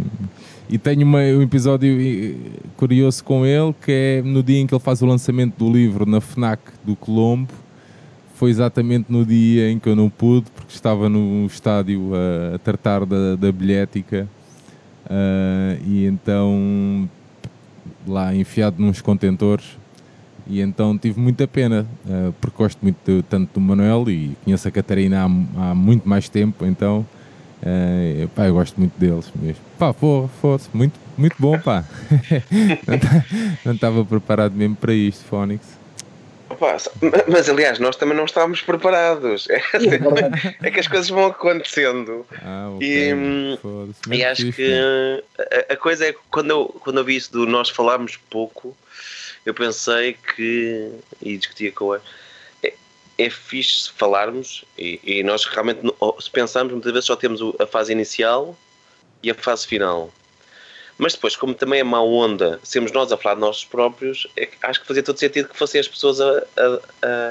e 0.73 0.79
tenho 0.79 1.03
uma, 1.03 1.19
um 1.19 1.43
episódio 1.43 2.01
eh, 2.01 2.35
curioso 2.79 3.23
com 3.23 3.45
ele, 3.45 3.75
que 3.85 3.93
é 3.93 4.23
no 4.23 4.43
dia 4.43 4.59
em 4.59 4.67
que 4.67 4.75
ele 4.75 4.81
faz 4.81 5.03
o 5.03 5.07
lançamento 5.07 5.55
do 5.59 5.71
livro 5.71 6.07
na 6.07 6.19
FNAC 6.19 6.63
do 6.83 6.97
Colombo. 6.97 7.53
Foi 8.37 8.49
exatamente 8.49 9.13
no 9.13 9.23
dia 9.23 9.71
em 9.71 9.79
que 9.79 9.87
eu 9.87 9.95
não 9.95 10.09
pude, 10.09 10.51
porque 10.51 10.73
estava 10.73 11.11
no 11.11 11.45
estádio 11.45 12.13
a, 12.15 12.55
a 12.55 12.59
tratar 12.59 13.05
da, 13.05 13.37
da 13.37 13.53
bilhética. 13.53 14.27
Uh, 15.05 15.87
e 15.87 16.07
então, 16.07 17.07
lá 18.09 18.35
enfiado 18.35 18.83
nos 18.83 19.03
contentores. 19.03 19.77
E 20.47 20.63
então 20.63 20.97
tive 20.97 21.21
muita 21.21 21.47
pena, 21.47 21.87
uh, 22.07 22.33
porque 22.41 22.57
gosto 22.57 22.79
muito 22.81 22.97
de, 23.05 23.23
tanto 23.25 23.53
do 23.53 23.61
Manuel 23.61 24.09
e 24.09 24.35
conheço 24.43 24.67
a 24.69 24.71
Catarina 24.71 25.21
há, 25.21 25.71
há 25.71 25.75
muito 25.75 26.09
mais 26.09 26.31
tempo, 26.31 26.65
então 26.65 27.05
é, 27.65 28.27
pá, 28.35 28.47
eu 28.47 28.55
gosto 28.55 28.79
muito 28.79 28.99
deles 28.99 29.31
mesmo. 29.37 29.63
Pá, 29.79 29.95
pô, 29.95 30.29
fosse 30.41 30.69
muito, 30.73 30.99
muito 31.17 31.37
bom, 31.39 31.59
pá. 31.59 31.85
não 33.65 33.75
estava 33.75 34.05
preparado 34.05 34.55
mesmo 34.55 34.75
para 34.75 34.93
isto, 34.93 35.25
Fónix. 35.25 35.83
Opa, 36.51 36.77
mas 37.29 37.49
aliás, 37.49 37.79
nós 37.79 37.97
também 37.97 38.17
não 38.17 38.25
estávamos 38.25 38.61
preparados. 38.61 39.49
É, 40.63 40.69
é 40.69 40.71
que 40.71 40.81
as 40.81 40.89
coisas 40.89 41.09
vão 41.09 41.27
acontecendo. 41.27 42.27
Ah, 42.43 42.71
okay. 42.75 43.13
E, 43.13 44.17
e 44.17 44.25
acho 44.25 44.53
que 44.53 44.73
a, 45.69 45.73
a, 45.73 45.77
coisa 45.77 46.07
é 46.07 46.13
que 46.13 46.19
quando 46.31 46.51
eu, 46.51 46.65
quando 46.81 46.99
eu 46.99 47.05
vi 47.05 47.17
isso 47.17 47.33
do 47.33 47.47
nós 47.47 47.71
falarmos 47.71 48.19
pouco, 48.29 48.77
eu 49.47 49.55
pensei 49.55 50.15
que, 50.15 50.91
e 51.21 51.37
discutia 51.37 51.73
com 51.73 51.87
o 51.87 52.01
é 53.19 53.29
fixe 53.29 53.91
falarmos 53.91 54.65
e, 54.79 55.01
e, 55.03 55.23
nós 55.23 55.45
realmente, 55.45 55.81
se 56.21 56.31
pensarmos, 56.31 56.73
muitas 56.73 56.93
vezes 56.93 57.07
só 57.07 57.17
temos 57.17 57.41
a 57.59 57.67
fase 57.67 57.93
inicial 57.93 58.57
e 59.23 59.31
a 59.31 59.35
fase 59.35 59.67
final. 59.67 60.11
Mas 60.99 61.15
depois, 61.15 61.37
como 61.37 61.55
também 61.55 61.81
é 61.81 61.85
má 61.85 62.01
onda 62.01 62.61
sermos 62.63 62.93
nós 62.93 63.11
a 63.13 63.17
falar 63.17 63.35
de 63.35 63.41
nós 63.41 63.65
próprios, 63.65 64.27
é, 64.37 64.49
acho 64.63 64.81
que 64.81 64.87
fazia 64.87 65.03
todo 65.03 65.19
sentido 65.19 65.49
que 65.49 65.59
fossem 65.59 65.81
as 65.81 65.89
pessoas 65.89 66.21
a, 66.21 66.29
a, 66.29 66.81
a, 67.03 67.31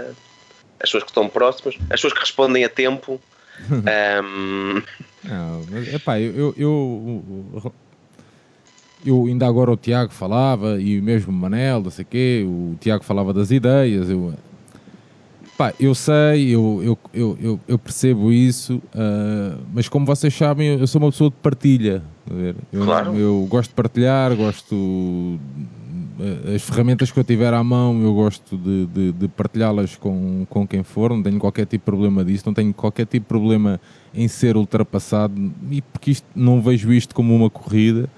as 0.80 0.89
pessoas 0.89 1.04
que 1.04 1.10
estão 1.10 1.30
próximas, 1.30 1.76
as 1.84 1.89
pessoas 1.89 2.13
que 2.13 2.20
respondem 2.20 2.63
a 2.63 2.70
tempo. 2.70 3.22
um... 3.70 4.82
Não, 5.24 5.65
mas, 5.70 5.94
epá, 5.94 6.20
eu, 6.20 6.54
eu, 6.58 7.24
eu, 7.54 7.74
eu, 9.06 9.26
ainda 9.28 9.46
agora 9.46 9.72
o 9.72 9.78
Tiago 9.78 10.12
falava 10.12 10.82
e 10.82 11.00
mesmo 11.00 11.32
o 11.32 11.36
Manel, 11.36 11.82
não 11.82 11.91
sei 11.91 12.04
o 12.04 12.08
quê, 12.08 12.44
o 12.46 12.76
Tiago 12.80 13.04
falava 13.04 13.32
das 13.32 13.52
ideias, 13.52 14.10
eu 14.10 14.34
Pá, 15.62 15.76
eu 15.80 15.93
sei, 15.93 16.56
eu, 16.56 16.97
eu, 17.13 17.38
eu, 17.39 17.60
eu, 17.67 17.78
percebo 17.78 18.32
isso, 18.32 18.82
uh, 18.95 19.62
mas 19.71 19.88
como 19.88 20.08
vocês 20.08 20.34
sabem, 20.34 20.69
eu 20.69 20.88
sou 20.88 21.00
uma 21.00 21.12
pessoa 21.12 21.30
de 21.30 21.36
partilha. 21.36 22.02
Eu, 22.74 22.84
claro. 22.84 23.15
eu 23.15 23.45
gosto 23.47 23.69
de 23.69 23.76
partilhar, 23.76 24.36
gosto. 24.36 25.39
As 26.56 26.63
ferramentas 26.63 27.12
que 27.12 27.19
eu 27.19 27.24
tiver 27.24 27.54
à 27.54 27.63
mão, 27.63 28.02
eu 28.02 28.12
gosto 28.12 28.58
de, 28.58 28.88
de, 28.88 29.12
de 29.12 29.28
partilhá-las 29.28 29.95
com, 29.95 30.47
com 30.50 30.65
quem 30.65 30.82
for, 30.82 31.12
não 31.12 31.21
tenho 31.21 31.38
qualquer 31.38 31.67
tipo 31.67 31.84
de 31.84 31.86
problema 31.86 32.26
disso, 32.26 32.41
não 32.47 32.56
tenho 32.56 32.74
qualquer 32.74 33.06
tipo 33.06 33.26
de 33.26 33.30
problema 33.30 33.80
em 34.15 34.28
ser 34.28 34.58
ultrapassado, 34.58 35.36
e 35.69 35.80
porque 35.80 36.10
isto, 36.10 36.26
não 36.36 36.60
vejo 36.60 36.91
isto 36.91 37.13
como 37.13 37.36
uma 37.36 37.52
corrida. 37.52 38.10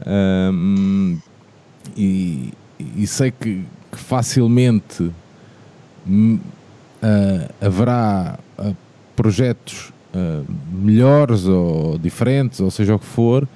Uh, 0.00 1.18
e, 1.94 2.54
e 2.96 3.06
sei 3.06 3.30
que, 3.30 3.66
que 3.92 3.98
facilmente 3.98 5.12
uh, 7.02 7.54
haverá 7.60 8.38
uh, 8.58 8.76
projetos 9.16 9.92
uh, 10.14 10.44
melhores 10.72 11.46
ou 11.46 11.98
diferentes, 11.98 12.60
ou 12.60 12.70
seja 12.70 12.94
o 12.94 12.98
que 12.98 13.06
for, 13.06 13.46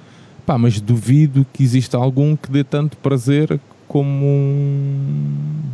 pá, 0.45 0.57
mas 0.57 0.79
duvido 0.79 1.45
que 1.51 1.63
exista 1.63 1.97
algum 1.97 2.35
que 2.35 2.51
dê 2.51 2.63
tanto 2.63 2.97
prazer 2.97 3.59
como, 3.87 4.25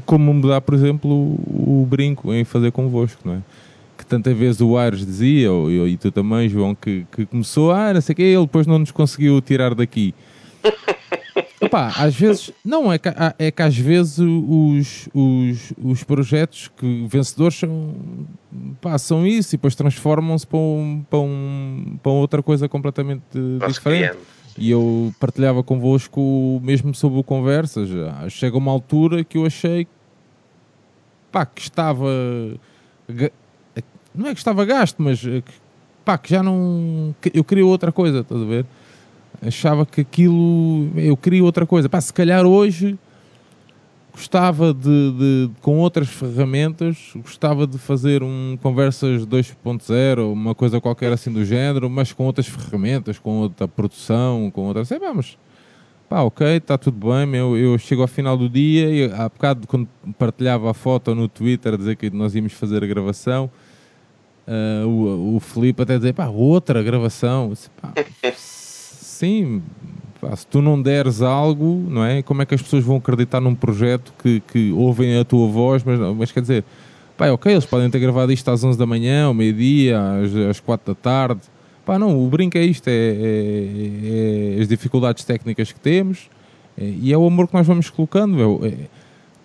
como 0.05 0.34
me 0.34 0.47
dá, 0.47 0.60
por 0.62 0.75
exemplo, 0.75 1.10
o, 1.12 1.81
o, 1.81 1.86
brinco 1.86 2.34
em 2.34 2.43
fazer 2.43 2.71
convosco, 2.71 3.21
não 3.25 3.36
é? 3.36 3.39
Que 3.97 4.05
tantas 4.05 4.36
vezes 4.36 4.62
o 4.62 4.77
Aires 4.77 5.05
dizia, 5.05 5.51
ou, 5.51 5.69
e 5.88 5.97
tu 5.97 6.12
também, 6.12 6.49
João, 6.49 6.75
que, 6.75 7.05
que 7.12 7.25
começou, 7.25 7.71
ah, 7.71 7.93
não 7.93 8.01
sei 8.01 8.13
o 8.13 8.15
que, 8.15 8.21
ele 8.21 8.41
depois 8.41 8.67
não 8.67 8.79
nos 8.79 8.91
conseguiu 8.91 9.41
tirar 9.41 9.73
daqui. 9.73 10.13
Opa, 11.62 11.93
às 11.95 12.15
vezes, 12.15 12.52
não, 12.65 12.91
é 12.91 12.97
que, 12.97 13.10
é 13.38 13.52
que 13.52 13.62
às 13.62 13.78
vezes 13.78 14.17
os, 14.17 15.08
os, 15.13 15.74
os 15.78 16.04
projetos 16.04 16.71
que 16.76 17.06
vencedores 17.08 17.60
são, 17.60 17.93
pá, 18.82 18.97
são 18.97 19.26
isso 19.28 19.54
e 19.54 19.58
depois 19.58 19.76
transformam-se 19.76 20.47
para, 20.47 20.58
um, 20.58 21.06
para, 21.08 21.19
um, 21.19 22.00
para 22.02 22.12
outra 22.12 22.41
coisa 22.41 22.67
completamente 22.67 23.21
diferente. 23.67 24.17
E 24.58 24.71
eu 24.71 25.13
partilhava 25.19 25.63
convosco 25.63 26.60
mesmo 26.63 26.93
sobre 26.93 27.19
o 27.19 27.24
Conversas. 27.24 27.89
Chega 28.30 28.58
uma 28.58 28.71
altura 28.71 29.24
que 29.24 29.38
eu 29.38 29.45
achei 29.45 29.88
pá, 31.32 31.45
que 31.45 31.62
estava 31.62 32.10
não 34.13 34.28
é 34.28 34.34
que 34.34 34.39
estava 34.39 34.65
gasto, 34.65 35.02
mas 35.02 35.26
eh, 35.26 35.41
que, 35.41 35.52
pá, 36.04 36.17
que 36.17 36.30
já 36.30 36.43
não. 36.43 37.15
eu 37.34 37.43
queria 37.43 37.65
outra 37.65 37.91
coisa, 37.91 38.19
estás 38.19 38.41
a 38.41 38.45
ver? 38.45 38.65
Achava 39.41 39.86
que 39.86 40.01
aquilo. 40.01 40.91
Eu 40.95 41.17
queria 41.17 41.43
outra 41.43 41.65
coisa. 41.65 41.89
Pá, 41.89 41.99
se 41.99 42.13
calhar 42.13 42.45
hoje 42.45 42.97
gostava 44.13 44.73
de, 44.73 45.12
de- 45.13 45.49
com 45.62 45.80
outras 45.80 46.10
ferramentas, 46.10 47.12
gostava 47.15 47.65
de 47.65 47.77
fazer 47.77 48.21
um 48.21 48.58
conversas 48.62 49.25
2.0, 49.25 50.32
uma 50.32 50.54
coisa 50.54 50.82
qualquer 50.82 51.12
assim 51.13 51.32
do 51.32 51.45
género, 51.45 51.89
mas 51.89 52.12
com 52.12 52.25
outras 52.25 52.45
ferramentas, 52.45 53.17
com 53.17 53.39
outra 53.39 53.67
produção, 53.67 54.51
com 54.54 54.63
outras. 54.67 54.89
Sei, 54.89 54.99
mas 54.99 55.38
pá, 56.10 56.21
ok, 56.21 56.45
está 56.58 56.77
tudo 56.77 57.08
bem, 57.10 57.25
meu, 57.25 57.58
eu 57.58 57.77
chego 57.77 58.01
ao 58.01 58.08
final 58.08 58.38
do 58.38 58.49
dia 58.49 58.89
e 58.89 59.12
há 59.13 59.30
bocado 59.30 59.65
quando 59.65 59.88
partilhava 60.19 60.69
a 60.69 60.73
foto 60.73 61.15
no 61.15 61.27
Twitter 61.30 61.73
a 61.73 61.77
dizer 61.77 61.95
que 61.95 62.10
nós 62.10 62.36
íamos 62.36 62.51
fazer 62.54 62.84
a 62.84 62.88
gravação, 62.88 63.49
ah, 64.45 64.86
o, 64.86 65.38
o 65.38 65.41
até 65.82 65.97
dizer, 65.97 66.13
pá, 66.13 66.27
outra 66.27 66.84
gravação. 66.84 67.49
Disse, 67.49 67.69
pá, 67.82 67.93
sim, 69.21 69.62
pá, 70.19 70.36
se 70.36 70.47
tu 70.47 70.62
não 70.62 70.81
deres 70.81 71.21
algo, 71.21 71.86
não 71.89 72.03
é? 72.03 72.21
Como 72.23 72.41
é 72.41 72.45
que 72.45 72.55
as 72.55 72.62
pessoas 72.62 72.84
vão 72.84 72.97
acreditar 72.97 73.39
num 73.39 73.53
projeto 73.53 74.12
que, 74.21 74.41
que 74.51 74.71
ouvem 74.71 75.17
a 75.19 75.23
tua 75.23 75.47
voz, 75.47 75.84
mas, 75.84 75.99
mas 76.15 76.31
quer 76.31 76.41
dizer, 76.41 76.63
pá, 77.15 77.27
é 77.27 77.31
ok, 77.31 77.51
eles 77.51 77.65
podem 77.65 77.89
ter 77.89 77.99
gravado 77.99 78.31
isto 78.31 78.49
às 78.49 78.63
11 78.63 78.77
da 78.77 78.86
manhã, 78.86 79.25
ao 79.25 79.34
meio-dia, 79.34 79.99
às, 79.99 80.36
às 80.36 80.60
4 80.60 80.93
da 80.93 80.99
tarde. 80.99 81.41
Pá, 81.86 81.99
não, 81.99 82.23
o 82.23 82.27
brinco 82.29 82.57
é 82.57 82.63
isto, 82.63 82.88
é, 82.88 82.91
é- 82.93 84.57
é 84.57 84.62
as 84.62 84.67
dificuldades 84.67 85.23
técnicas 85.23 85.71
que 85.71 85.79
temos 85.79 86.29
é- 86.77 86.93
e 87.01 87.13
é 87.13 87.17
o 87.17 87.25
amor 87.25 87.47
que 87.47 87.53
nós 87.53 87.65
vamos 87.67 87.89
colocando. 87.89 88.65
É- 88.65 88.73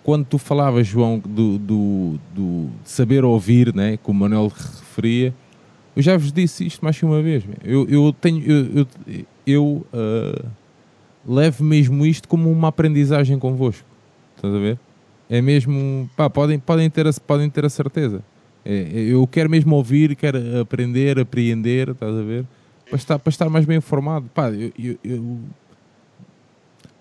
quando 0.03 0.25
tu 0.25 0.37
falavas, 0.37 0.87
João, 0.87 1.19
do, 1.19 1.57
do, 1.57 2.19
do 2.33 2.69
saber 2.85 3.25
ouvir, 3.25 3.75
né, 3.75 3.97
como 4.01 4.19
o 4.19 4.21
Manuel 4.21 4.47
referia, 4.47 5.33
eu 5.95 6.01
já 6.01 6.15
vos 6.15 6.31
disse 6.31 6.65
isto 6.65 6.83
mais 6.83 6.97
que 6.97 7.03
uma 7.05 7.21
vez. 7.21 7.43
Eu, 7.63 7.87
eu 7.89 8.13
tenho, 8.13 8.41
eu, 8.49 8.87
eu, 9.07 9.25
eu, 9.47 9.85
ah, 9.93 10.45
levo 11.25 11.63
mesmo 11.63 12.05
isto 12.05 12.27
como 12.27 12.51
uma 12.51 12.67
aprendizagem 12.67 13.39
convosco. 13.39 13.87
Estás 14.35 14.53
a 14.53 14.57
ver? 14.59 14.77
É 15.29 15.41
mesmo, 15.41 16.09
pá, 16.15 16.29
podem, 16.29 16.59
podem, 16.59 16.89
ter, 16.89 17.07
a, 17.07 17.11
podem 17.25 17.49
ter 17.49 17.65
a 17.65 17.69
certeza. 17.69 18.21
É, 18.63 18.75
é, 18.75 18.99
eu 19.13 19.25
quero 19.25 19.49
mesmo 19.49 19.75
ouvir, 19.75 20.15
quero 20.15 20.59
aprender, 20.59 21.19
apreender, 21.19 21.89
estás 21.89 22.15
a 22.15 22.21
ver? 22.21 22.45
Para 22.85 22.95
estar, 22.97 23.19
para 23.19 23.29
estar 23.29 23.49
mais 23.49 23.65
bem 23.65 23.77
informado. 23.77 24.29
Pá, 24.33 24.49
eu, 24.49 24.71
eu, 24.77 24.99
eu, 25.03 25.39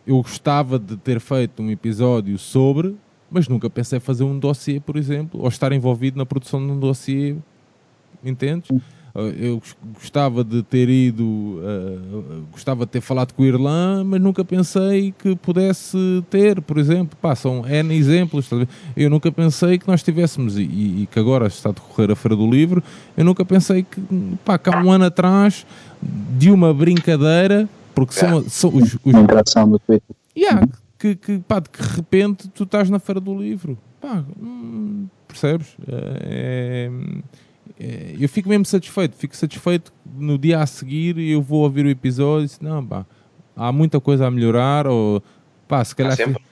eu 0.07 0.17
gostava 0.17 0.79
de 0.79 0.97
ter 0.97 1.21
feito 1.21 1.63
um 1.63 1.71
episódio 1.71 2.39
sobre, 2.39 2.97
mas 3.31 3.49
nunca 3.49 3.69
pensei 3.69 4.01
fazer 4.01 4.25
um 4.25 4.39
dossiê, 4.39 4.81
por 4.81 4.97
exemplo, 4.97 5.41
ou 5.41 5.49
estar 5.49 5.73
envolvido 5.73 6.17
na 6.17 6.25
produção 6.27 6.65
de 6.65 6.73
um 6.73 6.79
dossiê, 6.79 7.37
entendes? 8.25 8.71
Eu 9.41 9.59
gos- 9.59 9.77
gostava 9.95 10.45
de 10.45 10.63
ter 10.63 10.89
ido, 10.89 11.61
ah, 11.63 12.41
gostava 12.53 12.85
de 12.85 12.93
ter 12.93 13.01
falado 13.01 13.33
com 13.33 13.43
o 13.43 13.47
Irlã, 13.47 14.05
mas 14.05 14.21
nunca 14.21 14.45
pensei 14.45 15.13
que 15.19 15.35
pudesse 15.37 15.97
ter, 16.29 16.61
por 16.61 16.79
exemplo, 16.79 17.17
pá, 17.21 17.35
são 17.35 17.67
N 17.67 17.95
exemplos. 17.95 18.49
Eu 18.97 19.09
nunca 19.11 19.31
pensei 19.33 19.79
que 19.79 19.89
nós 19.89 20.03
tivéssemos, 20.03 20.59
e, 20.59 20.63
e 20.63 21.09
que 21.11 21.19
agora 21.19 21.47
está 21.47 21.71
a 21.71 21.73
decorrer 21.73 22.11
a 22.11 22.17
Feira 22.17 22.37
do 22.37 22.51
Livro, 22.51 22.83
eu 23.17 23.25
nunca 23.25 23.45
pensei 23.45 23.83
que, 23.83 24.01
pá, 24.45 24.59
que 24.59 24.69
há 24.69 24.83
um 24.83 24.91
ano 24.91 25.05
atrás, 25.07 25.67
de 26.39 26.51
uma 26.51 26.75
brincadeira, 26.75 27.69
porque 27.95 28.13
são, 28.13 28.43
são 28.49 28.71
os, 28.75 28.95
os. 28.95 29.15
Yeah, 30.37 30.69
que, 30.99 31.17
que, 31.17 31.39
pá, 31.39 31.61
de 31.61 31.71
que 31.71 31.83
de 31.83 31.89
repente 31.97 32.49
tu 32.49 32.65
estás 32.65 32.91
na 32.91 32.99
feira 32.99 33.21
do 33.21 33.35
livro. 33.35 33.79
Pá, 34.01 34.23
hum, 34.39 35.07
percebes? 35.27 35.69
É, 35.89 36.91
é, 36.91 36.91
eu 37.79 38.29
fico 38.29 38.49
mesmo 38.49 38.65
satisfeito. 38.65 39.17
Fico 39.17 39.37
satisfeito 39.37 39.93
no 40.17 40.39
dia 40.39 40.61
a 40.61 40.67
seguir 40.67 41.19
eu 41.19 41.43
vou 41.43 41.63
ouvir 41.63 41.87
o 41.87 41.91
episódio 41.91 42.45
e 42.45 42.47
disse, 42.47 42.63
não, 42.63 42.85
pá, 42.85 43.05
há 43.55 43.73
muita 43.73 44.01
coisa 44.01 44.27
a 44.27 44.31
melhorar 44.31 44.87
ou 44.87 45.23
pá, 45.69 45.85
se 45.85 45.95
calhar, 45.95 46.17
sempre. 46.17 46.43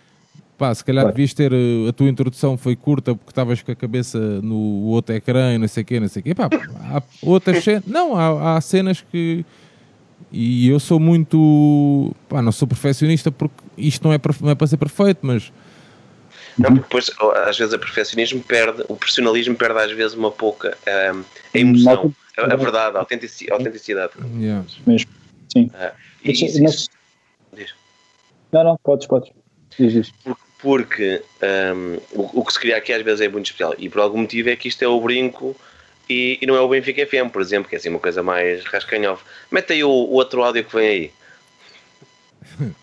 pá, 0.58 0.74
se 0.74 0.84
calhar 0.84 1.06
devias 1.06 1.32
ter 1.32 1.52
eh, 1.52 1.88
a 1.88 1.92
tua 1.92 2.08
introdução 2.08 2.56
foi 2.56 2.76
curta 2.76 3.14
porque 3.14 3.30
estavas 3.30 3.62
com 3.62 3.72
a 3.72 3.74
cabeça 3.74 4.18
no 4.42 4.84
outro 4.86 5.14
ecrã 5.14 5.54
e 5.54 5.58
não 5.58 5.68
sei 5.68 5.82
o 5.82 5.86
quê, 5.86 6.00
não 6.00 6.08
sei 6.08 6.20
o 6.20 6.22
quê. 6.22 6.34
Pá, 6.34 6.48
há 6.80 7.02
outras 7.22 7.62
cenas, 7.64 7.84
não, 7.86 8.16
há, 8.16 8.56
há 8.56 8.60
cenas 8.60 9.04
que 9.10 9.44
e 10.36 10.68
eu 10.68 10.80
sou 10.80 10.98
muito. 10.98 12.14
Pá, 12.28 12.42
não 12.42 12.50
sou 12.50 12.66
perfeccionista 12.66 13.30
porque 13.30 13.54
isto 13.78 14.02
não 14.02 14.12
é, 14.12 14.20
não 14.40 14.50
é 14.50 14.54
para 14.54 14.66
ser 14.66 14.76
perfeito, 14.76 15.20
mas. 15.22 15.52
Não, 16.58 16.70
porque 16.70 16.82
depois, 16.82 17.10
às 17.46 17.58
vezes, 17.58 17.74
o 17.74 17.78
perfeccionismo 17.78 18.42
perde, 18.42 18.84
o 18.88 18.96
profissionalismo 18.96 19.56
perde, 19.56 19.78
às 19.80 19.90
vezes, 19.92 20.14
uma 20.14 20.30
pouca 20.30 20.76
ahm, 20.86 21.22
a 21.52 21.58
emoção, 21.58 22.14
a, 22.36 22.52
a 22.52 22.56
verdade, 22.56 22.96
a 22.96 23.00
autentici- 23.00 23.50
a 23.50 23.54
autenticidade. 23.54 24.12
Yeah. 24.38 24.64
Mesmo. 24.86 25.10
Sim. 25.52 25.70
Ah, 25.74 25.92
e 26.22 26.28
Mas- 26.28 26.40
isso- 26.42 26.62
mas- 26.62 26.74
isso- 26.74 26.90
diz. 27.52 27.74
Não, 28.52 28.62
não, 28.64 28.76
podes, 28.82 29.06
podes. 29.06 29.30
Diz, 29.78 29.92
diz. 29.92 30.14
porque 30.60 31.22
ahm, 31.42 31.96
o, 32.12 32.40
o 32.40 32.44
que 32.44 32.52
se 32.52 32.60
cria 32.60 32.76
aqui 32.76 32.92
às 32.92 33.02
vezes 33.02 33.20
é 33.20 33.28
muito 33.28 33.46
especial 33.46 33.74
e 33.76 33.88
por 33.88 34.00
algum 34.00 34.18
motivo 34.18 34.48
é 34.48 34.56
que 34.56 34.68
isto 34.68 34.82
é 34.82 34.88
o 34.88 35.00
brinco 35.00 35.54
e, 36.08 36.38
e 36.40 36.46
não 36.46 36.54
é 36.54 36.60
o 36.60 36.68
Benfica 36.68 37.04
FM, 37.04 37.30
por 37.32 37.42
exemplo, 37.42 37.68
que 37.68 37.74
é 37.74 37.78
assim 37.78 37.88
uma 37.88 37.98
coisa 37.98 38.22
mais 38.22 38.64
rascanhova. 38.64 39.20
Mete 39.50 39.72
aí 39.72 39.82
o, 39.84 39.90
o 39.90 40.12
outro 40.12 40.42
áudio 40.44 40.64
que 40.64 40.74
vem 40.76 40.88
aí. 40.88 41.10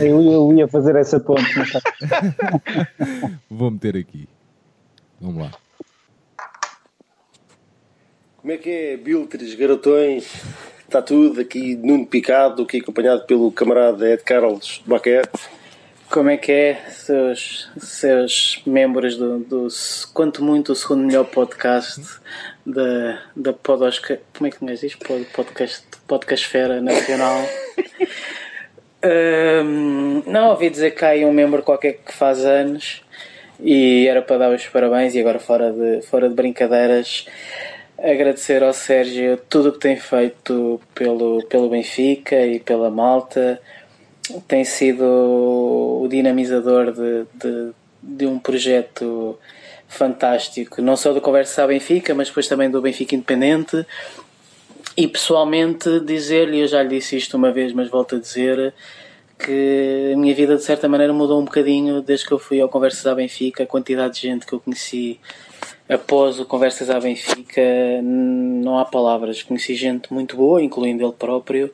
Eu, 0.00 0.22
eu 0.22 0.52
ia 0.56 0.68
fazer 0.68 0.96
essa 0.96 1.18
ponte, 1.20 1.58
mas 1.58 1.72
tá. 1.72 1.80
Vou 3.50 3.70
meter 3.70 3.96
aqui. 3.96 4.28
Vamos 5.20 5.42
lá. 5.42 5.50
Como 8.38 8.52
é 8.52 8.58
que 8.58 8.70
é, 8.70 8.96
Biltres, 8.96 9.54
garotões? 9.54 10.42
Está 10.86 11.00
tudo 11.00 11.40
aqui, 11.40 11.74
Nuno 11.76 12.06
Picado, 12.06 12.62
aqui 12.62 12.78
acompanhado 12.78 13.24
pelo 13.26 13.50
camarada 13.50 14.08
Ed 14.12 14.22
Carlos 14.22 14.82
Baquete. 14.86 15.40
Como 16.10 16.28
é 16.28 16.36
que 16.36 16.52
é, 16.52 16.74
seus, 16.90 17.70
seus 17.78 18.62
membros 18.66 19.16
do, 19.16 19.38
do 19.40 19.68
quanto 20.12 20.44
muito 20.44 20.72
o 20.72 20.76
segundo 20.76 21.04
melhor 21.06 21.24
podcast 21.24 22.00
da, 22.64 23.22
da 23.34 23.52
Podosca, 23.52 24.20
como 24.36 24.46
é 24.46 24.50
que 24.50 24.58
ninguém 24.60 24.76
diz? 24.76 24.94
Pod- 24.94 25.24
Podcast, 25.32 25.82
Podcastfera 26.06 26.80
Nacional. 26.80 27.40
Ahm, 29.04 30.22
não, 30.26 30.48
ouvi 30.50 30.70
dizer 30.70 30.92
que 30.92 31.04
há 31.04 31.08
aí 31.08 31.26
um 31.26 31.32
membro 31.32 31.62
qualquer 31.62 31.98
que 32.04 32.12
faz 32.12 32.42
anos 32.42 33.02
e 33.60 34.08
era 34.08 34.22
para 34.22 34.38
dar 34.38 34.50
os 34.50 34.66
parabéns 34.66 35.14
e 35.14 35.20
agora 35.20 35.38
fora 35.38 35.70
de, 35.70 36.00
fora 36.06 36.26
de 36.26 36.34
brincadeiras 36.34 37.26
agradecer 37.98 38.62
ao 38.62 38.72
Sérgio 38.72 39.36
tudo 39.48 39.68
o 39.68 39.72
que 39.72 39.78
tem 39.78 39.96
feito 39.96 40.80
pelo, 40.94 41.42
pelo 41.44 41.68
Benfica 41.68 42.46
e 42.46 42.58
pela 42.58 42.90
Malta 42.90 43.60
tem 44.48 44.64
sido 44.64 45.04
o 45.04 46.08
dinamizador 46.08 46.92
de, 46.92 47.26
de, 47.34 47.72
de 48.02 48.26
um 48.26 48.38
projeto 48.38 49.38
fantástico, 49.86 50.80
não 50.80 50.96
só 50.96 51.12
do 51.12 51.20
Conversa 51.20 51.66
Benfica, 51.66 52.14
mas 52.14 52.28
depois 52.28 52.48
também 52.48 52.70
do 52.70 52.80
Benfica 52.80 53.14
Independente. 53.14 53.86
E 54.96 55.08
pessoalmente 55.08 56.00
dizer-lhe, 56.00 56.60
eu 56.60 56.68
já 56.68 56.82
lhe 56.82 56.90
disse 56.90 57.16
isto 57.16 57.36
uma 57.36 57.50
vez, 57.50 57.72
mas 57.72 57.88
volto 57.88 58.16
a 58.16 58.18
dizer 58.20 58.72
que 59.36 60.12
a 60.14 60.16
minha 60.16 60.34
vida 60.34 60.56
de 60.56 60.62
certa 60.62 60.88
maneira 60.88 61.12
mudou 61.12 61.40
um 61.40 61.44
bocadinho 61.44 62.00
desde 62.00 62.26
que 62.26 62.32
eu 62.32 62.38
fui 62.38 62.60
ao 62.60 62.68
Conversas 62.68 63.04
à 63.06 63.14
Benfica, 63.14 63.64
a 63.64 63.66
quantidade 63.66 64.14
de 64.14 64.20
gente 64.22 64.46
que 64.46 64.52
eu 64.52 64.60
conheci 64.60 65.18
após 65.88 66.38
o 66.38 66.44
Conversas 66.44 66.88
à 66.90 67.00
Benfica, 67.00 67.60
não 68.02 68.78
há 68.78 68.84
palavras. 68.84 69.42
Conheci 69.42 69.74
gente 69.74 70.12
muito 70.12 70.36
boa, 70.36 70.62
incluindo 70.62 71.04
ele 71.04 71.12
próprio, 71.12 71.70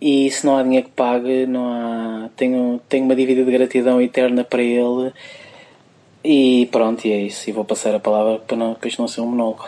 e 0.00 0.30
se 0.30 0.44
não 0.44 0.56
há 0.56 0.62
dinheiro 0.62 0.86
que 0.86 0.92
pague, 0.92 1.46
não 1.46 1.68
há. 1.68 2.30
Tenho, 2.36 2.80
tenho 2.88 3.04
uma 3.04 3.14
dívida 3.14 3.44
de 3.44 3.50
gratidão 3.50 4.00
eterna 4.00 4.42
para 4.44 4.62
ele. 4.62 5.12
E 6.24 6.68
pronto, 6.72 7.06
e 7.06 7.12
é 7.12 7.22
isso. 7.22 7.48
E 7.48 7.52
vou 7.52 7.64
passar 7.64 7.94
a 7.94 8.00
palavra 8.00 8.38
para, 8.38 8.56
não, 8.56 8.74
para 8.74 8.88
isto 8.88 9.00
não 9.00 9.08
ser 9.08 9.20
um 9.20 9.26
monólogo. 9.26 9.64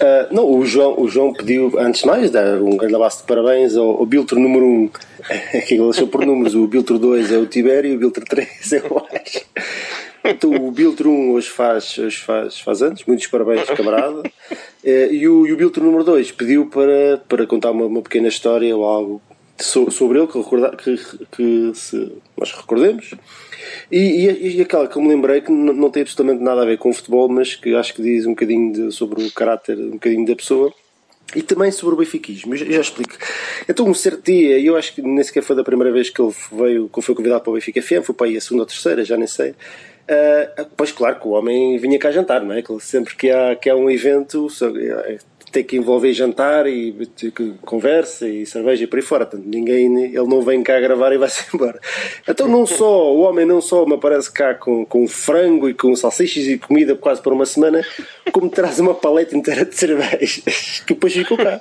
Ah, 0.00 0.28
não, 0.30 0.50
o 0.50 0.64
João, 0.64 1.00
o 1.00 1.08
João 1.08 1.32
pediu, 1.32 1.72
antes 1.78 2.02
de 2.02 2.06
mais, 2.06 2.30
dar 2.30 2.60
um 2.60 2.76
grande 2.76 2.94
abraço 2.94 3.18
de 3.18 3.26
parabéns 3.26 3.76
ao, 3.76 3.98
ao 3.98 4.06
Biltro 4.06 4.38
número 4.38 4.64
1, 4.64 4.68
um, 4.68 4.88
que 5.66 5.74
ele 5.74 5.84
deixou 5.84 6.08
por 6.08 6.24
números. 6.24 6.54
O 6.54 6.66
Biltro 6.66 6.98
2 6.98 7.32
é 7.32 7.38
o 7.38 7.46
Tibério 7.46 7.92
e 7.92 7.96
o 7.96 7.98
Biltro 7.98 8.24
3 8.24 8.72
é 8.72 8.82
o 8.88 8.98
Alex. 8.98 9.44
Então, 10.24 10.50
o 10.54 10.70
Biltro 10.70 11.10
1 11.10 11.32
hoje 11.32 11.48
faz, 11.48 11.96
hoje 11.98 12.18
faz, 12.18 12.58
faz 12.60 12.82
anos, 12.82 13.04
muitos 13.06 13.26
parabéns, 13.28 13.64
camarada. 13.70 14.22
Eh, 14.84 15.08
E 15.12 15.28
o, 15.28 15.46
e 15.46 15.52
o 15.52 15.56
Biltro 15.56 15.84
número 15.84 16.04
2 16.04 16.32
pediu 16.32 16.66
para, 16.66 17.18
para 17.28 17.46
contar 17.46 17.70
uma, 17.70 17.86
uma 17.86 18.02
pequena 18.02 18.28
história 18.28 18.76
ou 18.76 18.84
algo 18.84 19.22
so- 19.58 19.90
sobre 19.90 20.18
ele 20.18 20.26
que, 20.28 20.38
recorda, 20.38 20.76
que, 20.76 20.96
que 21.32 21.72
se, 21.74 22.12
nós 22.36 22.52
recordemos. 22.52 23.10
E, 23.90 23.98
e, 24.26 24.56
e 24.56 24.60
aquela 24.62 24.86
que 24.86 24.96
eu 24.96 25.02
me 25.02 25.08
lembrei 25.08 25.40
que 25.40 25.50
n- 25.50 25.72
não 25.72 25.90
tem 25.90 26.02
absolutamente 26.02 26.42
nada 26.42 26.62
a 26.62 26.64
ver 26.64 26.78
com 26.78 26.92
futebol, 26.92 27.28
mas 27.28 27.54
que 27.54 27.74
acho 27.74 27.94
que 27.94 28.02
diz 28.02 28.24
um 28.26 28.30
bocadinho 28.30 28.72
de- 28.72 28.92
sobre 28.92 29.22
o 29.24 29.30
caráter 29.32 29.78
um 29.78 29.92
bocadinho 29.92 30.26
da 30.26 30.36
pessoa. 30.36 30.72
E 31.36 31.42
também 31.42 31.70
sobre 31.70 31.94
o 31.94 31.98
benfiquismo, 31.98 32.54
eu 32.54 32.72
já, 32.72 32.80
explico. 32.80 33.14
Então, 33.68 33.86
um 33.86 33.92
certo 33.92 34.24
dia, 34.24 34.58
eu 34.58 34.76
acho 34.76 34.94
que 34.94 35.02
nem 35.02 35.22
sequer 35.22 35.42
foi 35.42 35.54
da 35.54 35.62
primeira 35.62 35.92
vez 35.92 36.08
que 36.08 36.22
ele 36.22 36.32
veio, 36.50 36.88
que 36.88 37.02
foi 37.02 37.14
convidado 37.14 37.42
para 37.42 37.50
o 37.50 37.54
Benfica 37.54 37.82
FM, 37.82 38.02
foi 38.02 38.14
para 38.14 38.26
aí 38.28 38.36
a 38.38 38.40
segunda 38.40 38.62
ou 38.62 38.66
terceira, 38.66 39.04
já 39.04 39.14
nem 39.14 39.26
sei. 39.26 39.50
Uh, 39.50 40.64
pois 40.74 40.90
claro 40.90 41.20
que 41.20 41.28
o 41.28 41.32
homem 41.32 41.76
vinha 41.76 41.98
cá 41.98 42.10
jantar, 42.10 42.42
não 42.42 42.54
é? 42.54 42.64
Sempre 42.80 43.14
que 43.14 43.30
há, 43.30 43.54
que 43.56 43.68
há 43.68 43.76
um 43.76 43.90
evento 43.90 44.48
tem 45.50 45.64
que 45.64 45.76
envolver 45.76 46.12
jantar 46.12 46.66
e 46.66 46.94
conversa 47.62 48.28
e 48.28 48.44
cerveja 48.46 48.84
e 48.84 48.86
por 48.86 48.96
aí 48.96 49.02
fora. 49.02 49.26
Portanto, 49.26 49.48
ninguém, 49.48 50.04
ele 50.04 50.26
não 50.26 50.42
vem 50.42 50.62
cá 50.62 50.78
gravar 50.80 51.12
e 51.12 51.18
vai-se 51.18 51.44
embora. 51.54 51.80
Então 52.26 52.48
não 52.48 52.66
só, 52.66 53.14
o 53.14 53.20
homem 53.20 53.46
não 53.46 53.60
só 53.60 53.86
me 53.86 53.94
aparece 53.94 54.30
cá 54.30 54.54
com, 54.54 54.84
com 54.84 55.06
frango 55.06 55.68
e 55.68 55.74
com 55.74 55.94
salsichas 55.94 56.44
e 56.44 56.58
comida 56.58 56.94
quase 56.94 57.22
por 57.22 57.32
uma 57.32 57.46
semana, 57.46 57.82
como 58.32 58.48
traz 58.50 58.78
uma 58.78 58.94
paleta 58.94 59.36
inteira 59.36 59.64
de 59.64 59.74
cervejas 59.74 60.42
que 60.86 60.94
depois 60.94 61.12
ficou 61.12 61.36
cá. 61.36 61.60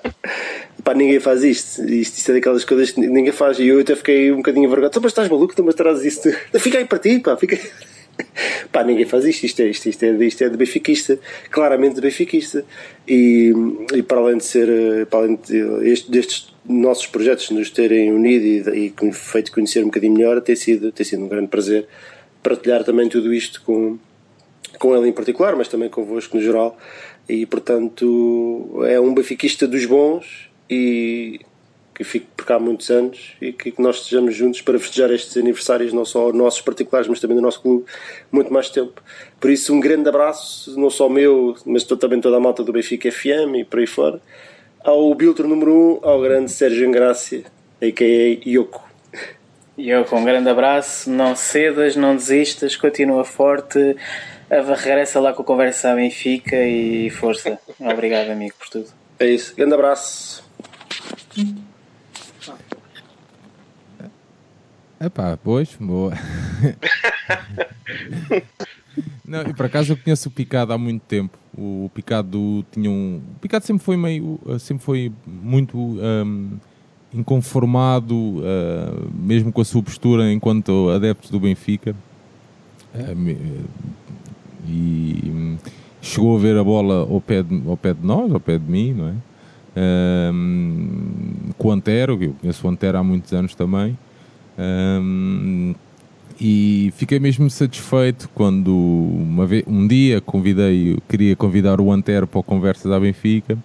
Pá, 0.83 0.93
ninguém 0.93 1.19
faz 1.19 1.43
isto. 1.43 1.83
isto. 1.83 2.17
Isto 2.17 2.31
é 2.31 2.33
daquelas 2.35 2.63
coisas 2.63 2.91
que 2.91 2.99
ninguém 2.99 3.31
faz. 3.31 3.59
E 3.59 3.67
eu 3.67 3.79
até 3.79 3.95
fiquei 3.95 4.31
um 4.31 4.37
bocadinho 4.37 4.65
envergonhado. 4.65 4.91
Então, 4.91 5.01
mas 5.01 5.11
estás 5.11 5.27
maluco? 5.29 5.53
Então, 5.53 5.65
mas 5.65 5.75
trazes 5.75 6.05
isto. 6.05 6.29
Fica 6.59 6.77
aí 6.77 6.85
para 6.85 6.99
ti, 6.99 7.19
pá, 7.19 7.35
fica 7.35 7.55
aí. 7.55 7.96
Pá, 8.71 8.83
ninguém 8.83 9.05
faz 9.05 9.25
isto, 9.25 9.45
isto 9.45 9.61
é, 9.61 9.67
isto, 9.67 9.89
isto, 9.89 10.03
é, 10.03 10.25
isto 10.25 10.43
é 10.43 10.49
de 10.49 10.57
benfiquista, 10.57 11.19
claramente 11.49 11.95
de 11.95 12.01
benfiquista. 12.01 12.65
E, 13.07 13.51
e 13.93 14.03
para 14.03 14.19
além 14.19 14.37
de 14.37 14.45
ser, 14.45 14.69
eh, 14.69 15.05
para 15.05 15.19
além 15.19 15.35
de, 15.35 15.57
este, 15.89 16.11
destes 16.11 16.53
nossos 16.67 17.07
projetos 17.07 17.49
nos 17.51 17.69
terem 17.69 18.11
unido 18.11 18.73
e, 18.75 18.93
e 19.01 19.13
feito 19.13 19.51
conhecer 19.51 19.81
um 19.81 19.85
bocadinho 19.85 20.13
melhor, 20.13 20.41
tem 20.41 20.55
sido, 20.55 20.91
tem 20.91 21.05
sido 21.05 21.23
um 21.23 21.27
grande 21.27 21.47
prazer 21.47 21.87
partilhar 22.43 22.83
também 22.83 23.07
tudo 23.09 23.33
isto 23.33 23.61
com, 23.63 23.97
com 24.77 24.95
ele 24.95 25.09
em 25.09 25.13
particular, 25.13 25.55
mas 25.55 25.67
também 25.67 25.89
convosco 25.89 26.35
no 26.35 26.43
geral. 26.43 26.77
E 27.27 27.45
portanto 27.45 28.83
é 28.85 28.99
um 28.99 29.13
benfiquista 29.13 29.67
dos 29.67 29.85
bons 29.85 30.49
e 30.69 31.41
que 31.97 32.03
fique 32.03 32.27
por 32.37 32.45
cá 32.45 32.59
muitos 32.59 32.91
anos 32.91 33.35
e 33.41 33.51
que, 33.51 33.71
que 33.71 33.81
nós 33.81 33.95
estejamos 33.95 34.35
juntos 34.35 34.61
para 34.61 34.77
festejar 34.77 35.09
estes 35.09 35.35
aniversários, 35.35 35.91
não 35.91 36.05
só 36.05 36.31
nossos 36.31 36.61
particulares, 36.61 37.07
mas 37.07 37.19
também 37.19 37.35
do 37.35 37.41
nosso 37.41 37.59
clube, 37.59 37.85
muito 38.31 38.53
mais 38.53 38.69
tempo. 38.69 39.01
Por 39.39 39.49
isso, 39.49 39.73
um 39.73 39.79
grande 39.79 40.07
abraço, 40.07 40.79
não 40.79 40.91
só 40.91 41.09
meu, 41.09 41.55
mas 41.65 41.83
também 41.83 42.21
toda 42.21 42.37
a 42.37 42.39
malta 42.39 42.63
do 42.63 42.71
Benfica 42.71 43.11
FM 43.11 43.55
e 43.55 43.63
por 43.63 43.79
aí 43.79 43.87
fora, 43.87 44.21
ao 44.83 45.11
Biltro 45.15 45.47
número 45.47 45.71
1, 45.71 45.75
um, 45.75 45.99
ao 46.03 46.21
grande 46.21 46.51
Sérgio 46.51 46.87
Engrácia, 46.87 47.45
a.k.a. 47.81 48.47
Yoko. 48.47 48.87
Yoko, 49.79 50.15
um 50.15 50.23
grande 50.23 50.49
abraço, 50.49 51.09
não 51.09 51.35
cedas, 51.35 51.95
não 51.95 52.15
desistas, 52.15 52.75
continua 52.75 53.23
forte, 53.23 53.95
regressa 54.51 55.19
lá 55.19 55.33
com 55.33 55.41
a 55.41 55.45
conversa 55.45 55.93
à 55.93 55.95
Benfica 55.95 56.55
e 56.55 57.09
força. 57.09 57.57
Obrigado, 57.79 58.29
amigo, 58.29 58.53
por 58.59 58.69
tudo. 58.69 58.87
É 59.19 59.25
isso, 59.27 59.55
grande 59.55 59.73
abraço. 59.73 60.45
Epá, 64.99 65.37
pois, 65.41 65.75
boa. 65.79 66.13
Não, 69.23 69.41
e 69.41 69.53
por 69.53 69.65
acaso 69.67 69.93
eu 69.93 69.97
conheço 69.97 70.29
o 70.29 70.31
Picado 70.31 70.73
há 70.73 70.77
muito 70.77 71.01
tempo. 71.03 71.37
O 71.55 71.91
Picado 71.93 72.65
tinha 72.71 72.89
um. 72.89 73.21
O 73.35 73.39
Picado 73.39 73.65
sempre 73.65 73.83
foi 73.83 73.95
meio. 73.97 74.39
sempre 74.59 74.83
foi 74.83 75.11
muito 75.25 75.77
um, 75.77 76.57
inconformado, 77.13 78.15
uh, 78.15 79.11
mesmo 79.13 79.51
com 79.51 79.61
a 79.61 79.65
sua 79.65 79.83
postura 79.83 80.31
enquanto 80.31 80.89
adepto 80.89 81.31
do 81.31 81.39
Benfica. 81.39 81.95
Uh, 82.95 83.65
e 84.67 85.21
um, 85.25 85.57
chegou 86.01 86.35
a 86.35 86.39
ver 86.39 86.57
a 86.57 86.63
bola 86.63 87.01
ao 87.01 87.21
pé, 87.21 87.43
de, 87.43 87.61
ao 87.67 87.77
pé 87.77 87.93
de 87.93 88.05
nós, 88.05 88.33
ao 88.33 88.39
pé 88.39 88.57
de 88.57 88.69
mim, 88.69 88.93
não 88.93 89.09
é? 89.09 89.13
Um, 89.79 91.51
com 91.57 91.67
o 91.67 91.71
Antero, 91.71 92.17
eu 92.21 92.33
conheço 92.33 92.65
o 92.65 92.69
Antero 92.69 92.97
há 92.97 93.03
muitos 93.03 93.31
anos 93.33 93.53
também. 93.53 93.97
Um, 94.57 95.75
e 96.39 96.93
fiquei 96.95 97.19
mesmo 97.19 97.49
satisfeito 97.49 98.29
quando 98.33 98.75
uma 98.75 99.45
vez, 99.45 99.63
um 99.67 99.87
dia 99.87 100.21
convidei, 100.21 100.97
queria 101.09 101.35
convidar 101.35 101.81
o 101.81 101.91
Antero 101.91 102.27
para 102.27 102.39
o 102.39 102.43
Conversas 102.43 102.91
à 102.91 102.99
Benfica 102.99 103.57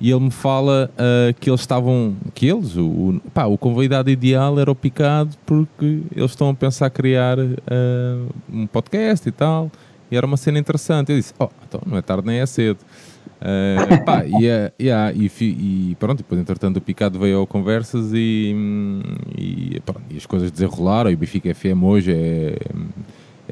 e 0.00 0.10
ele 0.10 0.20
me 0.20 0.30
fala 0.30 0.90
uh, 0.92 1.34
que 1.40 1.50
eles 1.50 1.60
estavam, 1.60 2.14
que 2.34 2.46
eles, 2.46 2.76
o, 2.76 3.20
pá, 3.32 3.46
o 3.46 3.56
convidado 3.58 4.10
ideal 4.10 4.58
era 4.58 4.70
o 4.70 4.74
Picado 4.74 5.36
porque 5.44 6.02
eles 6.14 6.30
estão 6.30 6.50
a 6.50 6.54
pensar 6.54 6.90
criar 6.90 7.38
uh, 7.38 8.34
um 8.52 8.66
podcast 8.66 9.28
e 9.28 9.32
tal 9.32 9.70
e 10.10 10.16
era 10.16 10.26
uma 10.26 10.36
cena 10.36 10.58
interessante. 10.58 11.10
Eu 11.10 11.18
disse, 11.18 11.34
oh, 11.38 11.48
então 11.66 11.80
não 11.84 11.96
é 11.96 12.02
tarde 12.02 12.26
nem 12.26 12.38
é 12.38 12.46
cedo. 12.46 12.78
Uh, 13.40 14.04
pá, 14.04 14.24
e, 14.24 14.44
yeah, 14.80 15.12
e, 15.14 15.30
e, 15.40 15.96
pronto, 16.00 16.18
depois 16.18 16.40
entretanto 16.40 16.78
o 16.78 16.80
Picado 16.80 17.18
veio 17.18 17.38
ao 17.38 17.46
Conversas 17.46 18.12
e, 18.12 18.54
e, 19.36 19.80
pronto, 19.84 20.02
e 20.10 20.16
as 20.16 20.26
coisas 20.26 20.50
desenrolaram. 20.50 21.10
E 21.10 21.14
o 21.14 21.18
Benfica 21.18 21.54
FM 21.54 21.82
hoje 21.82 22.12
é, 22.12 22.58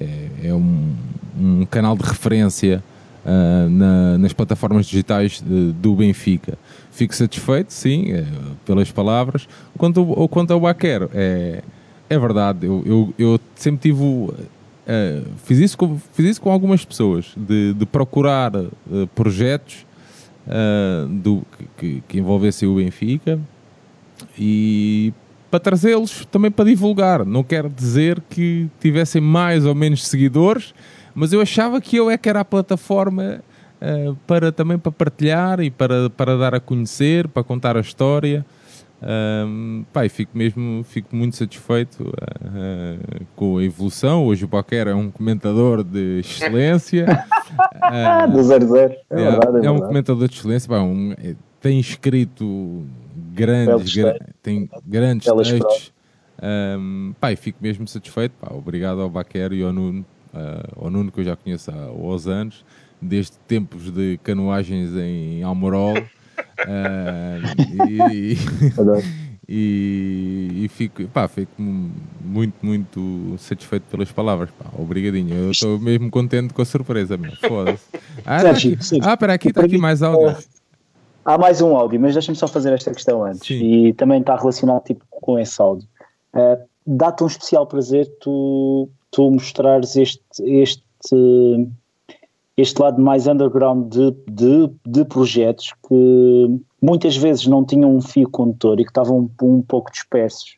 é, 0.00 0.48
é 0.48 0.54
um, 0.54 0.94
um, 1.38 1.66
canal 1.66 1.96
de 1.96 2.02
referência 2.02 2.82
uh, 3.24 3.68
na, 3.68 4.18
nas 4.18 4.32
plataformas 4.32 4.86
digitais 4.86 5.40
de, 5.40 5.72
do 5.72 5.94
Benfica. 5.94 6.58
Fico 6.90 7.14
satisfeito, 7.14 7.72
sim, 7.72 8.12
é, 8.12 8.24
pelas 8.64 8.90
palavras. 8.90 9.48
Quanto, 9.76 10.04
quanto 10.28 10.52
ao 10.52 10.60
Baquero, 10.60 11.10
é, 11.12 11.62
é 12.08 12.18
verdade, 12.18 12.66
eu, 12.66 12.82
eu, 12.86 13.14
eu 13.18 13.40
sempre 13.56 13.90
tive 13.90 14.02
Uh, 14.84 15.24
fiz, 15.44 15.58
isso 15.58 15.78
com, 15.78 15.98
fiz 16.12 16.26
isso 16.26 16.40
com 16.40 16.50
algumas 16.50 16.84
pessoas, 16.84 17.32
de, 17.36 17.72
de 17.72 17.86
procurar 17.86 18.54
uh, 18.54 18.70
projetos 19.14 19.86
uh, 20.46 21.08
do, 21.08 21.42
que, 21.78 22.02
que 22.06 22.18
envolvessem 22.18 22.68
o 22.68 22.74
Benfica 22.74 23.40
e 24.38 25.10
para 25.50 25.58
trazê-los 25.58 26.26
também 26.26 26.50
para 26.50 26.66
divulgar. 26.66 27.24
Não 27.24 27.42
quero 27.42 27.70
dizer 27.70 28.22
que 28.28 28.68
tivessem 28.78 29.22
mais 29.22 29.64
ou 29.64 29.74
menos 29.74 30.06
seguidores, 30.06 30.74
mas 31.14 31.32
eu 31.32 31.40
achava 31.40 31.80
que 31.80 31.96
eu 31.96 32.10
é 32.10 32.18
que 32.18 32.28
era 32.28 32.40
a 32.40 32.44
plataforma 32.44 33.40
para 34.26 34.50
também 34.50 34.78
para 34.78 34.90
partilhar 34.90 35.60
e 35.60 35.70
para, 35.70 36.08
para 36.08 36.38
dar 36.38 36.54
a 36.54 36.60
conhecer, 36.60 37.28
para 37.28 37.44
contar 37.44 37.76
a 37.76 37.80
história. 37.80 38.44
Um, 39.06 39.84
pai, 39.92 40.08
fico 40.08 40.36
mesmo 40.36 40.82
fico 40.82 41.14
muito 41.14 41.36
satisfeito 41.36 42.04
uh, 42.04 43.26
com 43.36 43.58
a 43.58 43.64
evolução. 43.64 44.24
Hoje 44.24 44.46
o 44.46 44.48
Boquer 44.48 44.88
é 44.88 44.94
um 44.94 45.10
comentador 45.10 45.84
de 45.84 46.20
excelência. 46.20 47.04
uh, 47.04 48.24
do 48.32 48.42
00, 48.42 48.76
é, 48.76 49.02
é, 49.10 49.30
verdade, 49.30 49.66
é, 49.66 49.66
é 49.66 49.70
um 49.70 49.78
comentador 49.78 50.26
de 50.26 50.34
excelência. 50.36 50.68
Pá, 50.70 50.80
um, 50.80 51.12
é, 51.22 51.34
tem 51.60 51.78
escrito 51.78 52.86
grandes, 53.30 53.94
gra 53.94 54.18
tem 54.42 54.70
grandes 54.86 55.30
textos. 55.30 55.92
Um, 56.42 57.14
pai, 57.20 57.36
fico 57.36 57.58
mesmo 57.60 57.86
satisfeito. 57.86 58.32
Pá, 58.40 58.54
obrigado 58.54 59.02
ao 59.02 59.10
Baquer 59.10 59.52
e 59.52 59.62
ao 59.62 59.72
Nuno, 59.72 60.00
uh, 60.32 60.82
ao 60.82 60.90
Nuno 60.90 61.12
que 61.12 61.20
eu 61.20 61.24
já 61.24 61.36
conheço 61.36 61.70
há, 61.70 61.74
há 61.74 62.32
anos, 62.32 62.64
desde 63.02 63.36
tempos 63.46 63.90
de 63.90 64.18
canoagens 64.22 64.94
em 64.96 65.42
Almorol. 65.42 65.94
Uh, 66.60 67.88
e, 67.88 68.36
e, 69.48 70.64
e, 70.64 70.68
fico, 70.68 71.06
pá, 71.08 71.28
fico 71.28 71.52
muito, 71.58 72.54
muito 72.62 73.36
satisfeito 73.38 73.84
pelas 73.90 74.10
palavras. 74.10 74.50
Pá, 74.50 74.66
obrigadinho. 74.78 75.34
Eu 75.34 75.50
estou 75.50 75.78
mesmo 75.78 76.10
contente 76.10 76.54
com 76.54 76.62
a 76.62 76.64
surpresa, 76.64 77.16
meu. 77.16 77.32
Foda-se. 77.36 77.84
Ah, 78.24 78.42
tá 78.42 78.50
aqui, 78.50 78.78
ah, 79.02 79.12
espera 79.12 79.34
aqui, 79.34 79.48
está 79.48 79.64
aqui 79.64 79.78
mais 79.78 80.02
áudio. 80.02 80.36
Há 81.24 81.38
mais 81.38 81.60
um 81.60 81.76
áudio, 81.76 82.00
mas 82.00 82.12
deixa-me 82.12 82.36
só 82.36 82.46
fazer 82.46 82.72
esta 82.72 82.92
questão 82.92 83.24
antes. 83.24 83.46
Sim. 83.46 83.54
E 83.54 83.92
também 83.94 84.20
está 84.20 84.36
relacionado 84.36 84.82
tipo, 84.84 85.04
com 85.10 85.38
esse 85.38 85.60
áudio. 85.60 85.88
Uh, 86.34 86.62
Dá-te 86.86 87.24
um 87.24 87.26
especial 87.26 87.66
prazer 87.66 88.06
tu, 88.20 88.90
tu 89.10 89.30
mostrares 89.30 89.96
este, 89.96 90.20
este 90.40 90.84
este 92.56 92.80
lado 92.80 93.02
mais 93.02 93.26
underground 93.26 93.92
de, 93.92 94.12
de, 94.30 94.70
de, 94.86 95.04
projetos 95.04 95.72
que 95.88 96.60
muitas 96.80 97.16
vezes 97.16 97.46
não 97.46 97.64
tinham 97.64 97.94
um 97.94 98.00
fio 98.00 98.28
condutor 98.30 98.78
e 98.78 98.84
que 98.84 98.90
estavam 98.90 99.28
um, 99.42 99.56
um 99.56 99.62
pouco 99.62 99.90
dispersos. 99.90 100.56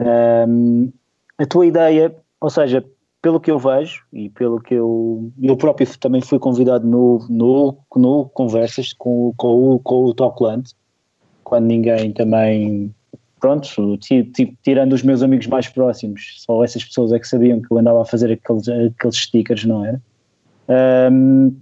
Um, 0.00 0.90
a 1.38 1.46
tua 1.46 1.66
ideia, 1.66 2.14
ou 2.40 2.50
seja, 2.50 2.84
pelo 3.20 3.38
que 3.38 3.50
eu 3.50 3.58
vejo 3.58 4.02
e 4.12 4.28
pelo 4.30 4.60
que 4.60 4.74
eu. 4.74 5.30
Eu 5.40 5.56
próprio 5.56 5.86
também 5.98 6.20
fui 6.20 6.40
convidado 6.40 6.86
no, 6.86 7.24
no, 7.30 7.78
no 7.94 8.28
Conversas 8.30 8.92
com, 8.92 9.32
com, 9.36 9.74
o, 9.74 9.78
com 9.78 10.04
o 10.04 10.14
Talkland, 10.14 10.70
quando 11.44 11.66
ninguém 11.66 12.12
também. 12.12 12.92
Pronto, 13.38 13.98
tirando 14.62 14.92
os 14.92 15.02
meus 15.02 15.20
amigos 15.20 15.48
mais 15.48 15.66
próximos, 15.68 16.36
só 16.38 16.62
essas 16.62 16.84
pessoas 16.84 17.12
é 17.12 17.18
que 17.18 17.26
sabiam 17.26 17.60
que 17.60 17.72
eu 17.72 17.78
andava 17.78 18.02
a 18.02 18.04
fazer 18.04 18.30
aqueles, 18.30 18.68
aqueles 18.68 19.16
stickers, 19.16 19.64
não 19.64 19.84
era? 19.84 20.00
Um, 20.68 21.54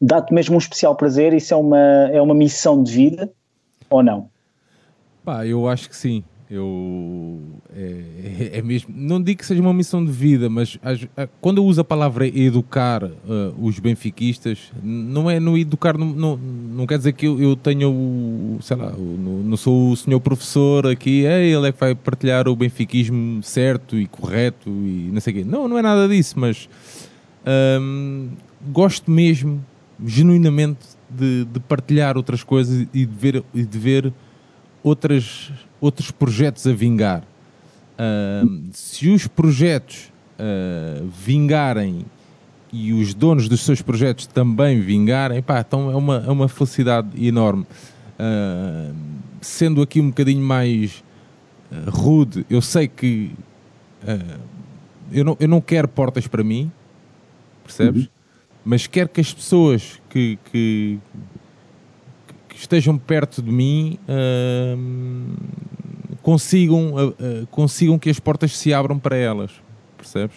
Dá-te 0.00 0.32
mesmo 0.32 0.54
um 0.54 0.58
especial 0.58 0.94
prazer? 0.94 1.34
Isso 1.34 1.52
é 1.52 1.56
uma, 1.56 1.78
é 2.12 2.22
uma 2.22 2.34
missão 2.34 2.80
de 2.82 2.92
vida 2.92 3.28
ou 3.90 4.00
não? 4.00 4.28
Pá, 5.24 5.44
eu 5.44 5.66
acho 5.68 5.88
que 5.88 5.96
sim. 5.96 6.22
Eu 6.48 7.40
é, 7.76 8.58
é 8.58 8.62
mesmo, 8.62 8.94
não 8.96 9.20
digo 9.20 9.40
que 9.40 9.44
seja 9.44 9.60
uma 9.60 9.74
missão 9.74 10.02
de 10.02 10.10
vida, 10.10 10.48
mas 10.48 10.78
as- 10.82 11.06
a- 11.16 11.26
quando 11.42 11.58
eu 11.58 11.64
uso 11.66 11.80
a 11.80 11.84
palavra 11.84 12.26
educar 12.26 13.04
uh, 13.04 13.12
os 13.60 13.78
benfiquistas, 13.78 14.72
não 14.82 15.28
é 15.28 15.38
no 15.38 15.58
educar, 15.58 15.98
não, 15.98 16.06
não, 16.06 16.36
não 16.38 16.86
quer 16.86 16.96
dizer 16.96 17.12
que 17.12 17.26
eu, 17.26 17.38
eu 17.42 17.54
tenha 17.56 17.86
o, 17.88 18.58
sei 18.62 18.76
lá, 18.78 18.92
não 18.96 19.56
sou 19.58 19.90
o 19.90 19.96
senhor 19.96 20.20
professor 20.20 20.86
aqui, 20.86 21.26
é 21.26 21.44
ele 21.44 21.68
é 21.68 21.72
que 21.72 21.80
vai 21.80 21.94
partilhar 21.94 22.48
o 22.48 22.56
benfiquismo 22.56 23.42
certo 23.42 23.98
e 23.98 24.06
correto 24.06 24.70
e 24.70 25.10
não 25.12 25.20
sei 25.20 25.32
o 25.34 25.36
quê. 25.38 25.44
Não, 25.44 25.68
não 25.68 25.76
é 25.76 25.82
nada 25.82 26.08
disso, 26.08 26.38
mas 26.38 26.66
hum, 27.80 28.30
gosto 28.70 29.10
mesmo, 29.10 29.64
genuinamente, 30.04 30.98
de, 31.08 31.44
de 31.46 31.60
partilhar 31.60 32.16
outras 32.16 32.42
coisas 32.42 32.86
e 32.92 33.06
de 33.06 33.14
ver, 33.14 33.44
e 33.54 33.64
de 33.64 33.78
ver 33.78 34.12
outras, 34.82 35.50
outros 35.80 36.10
projetos 36.10 36.66
a 36.66 36.72
vingar. 36.72 37.22
Ahm, 37.98 38.68
se 38.72 39.08
os 39.08 39.26
projetos 39.26 40.12
ah, 40.38 41.02
vingarem 41.24 42.04
e 42.72 42.92
os 42.92 43.14
donos 43.14 43.48
dos 43.48 43.60
seus 43.62 43.80
projetos 43.80 44.26
também 44.26 44.80
vingarem, 44.80 45.42
pá, 45.42 45.60
então 45.60 45.90
é 45.90 45.96
uma, 45.96 46.24
é 46.26 46.30
uma 46.30 46.48
felicidade 46.48 47.08
enorme. 47.24 47.66
Ahm, 48.18 48.94
sendo 49.40 49.82
aqui 49.82 50.00
um 50.00 50.08
bocadinho 50.08 50.44
mais 50.44 51.02
ah, 51.72 51.90
rude, 51.90 52.44
eu 52.48 52.60
sei 52.60 52.86
que 52.86 53.32
ah, 54.06 54.38
eu, 55.10 55.24
não, 55.24 55.36
eu 55.40 55.48
não 55.48 55.60
quero 55.60 55.88
portas 55.88 56.26
para 56.26 56.44
mim, 56.44 56.70
percebes? 57.68 58.08
Mas 58.64 58.86
quero 58.86 59.08
que 59.08 59.20
as 59.20 59.32
pessoas 59.32 60.00
que, 60.10 60.38
que, 60.50 60.98
que 62.48 62.56
estejam 62.56 62.98
perto 62.98 63.40
de 63.40 63.50
mim 63.50 63.98
ahm, 64.08 65.34
consigam, 66.22 66.94
ah, 66.98 67.46
consigam 67.50 67.98
que 67.98 68.10
as 68.10 68.18
portas 68.18 68.56
se 68.56 68.72
abram 68.74 68.98
para 68.98 69.16
elas, 69.16 69.52
percebes? 69.96 70.36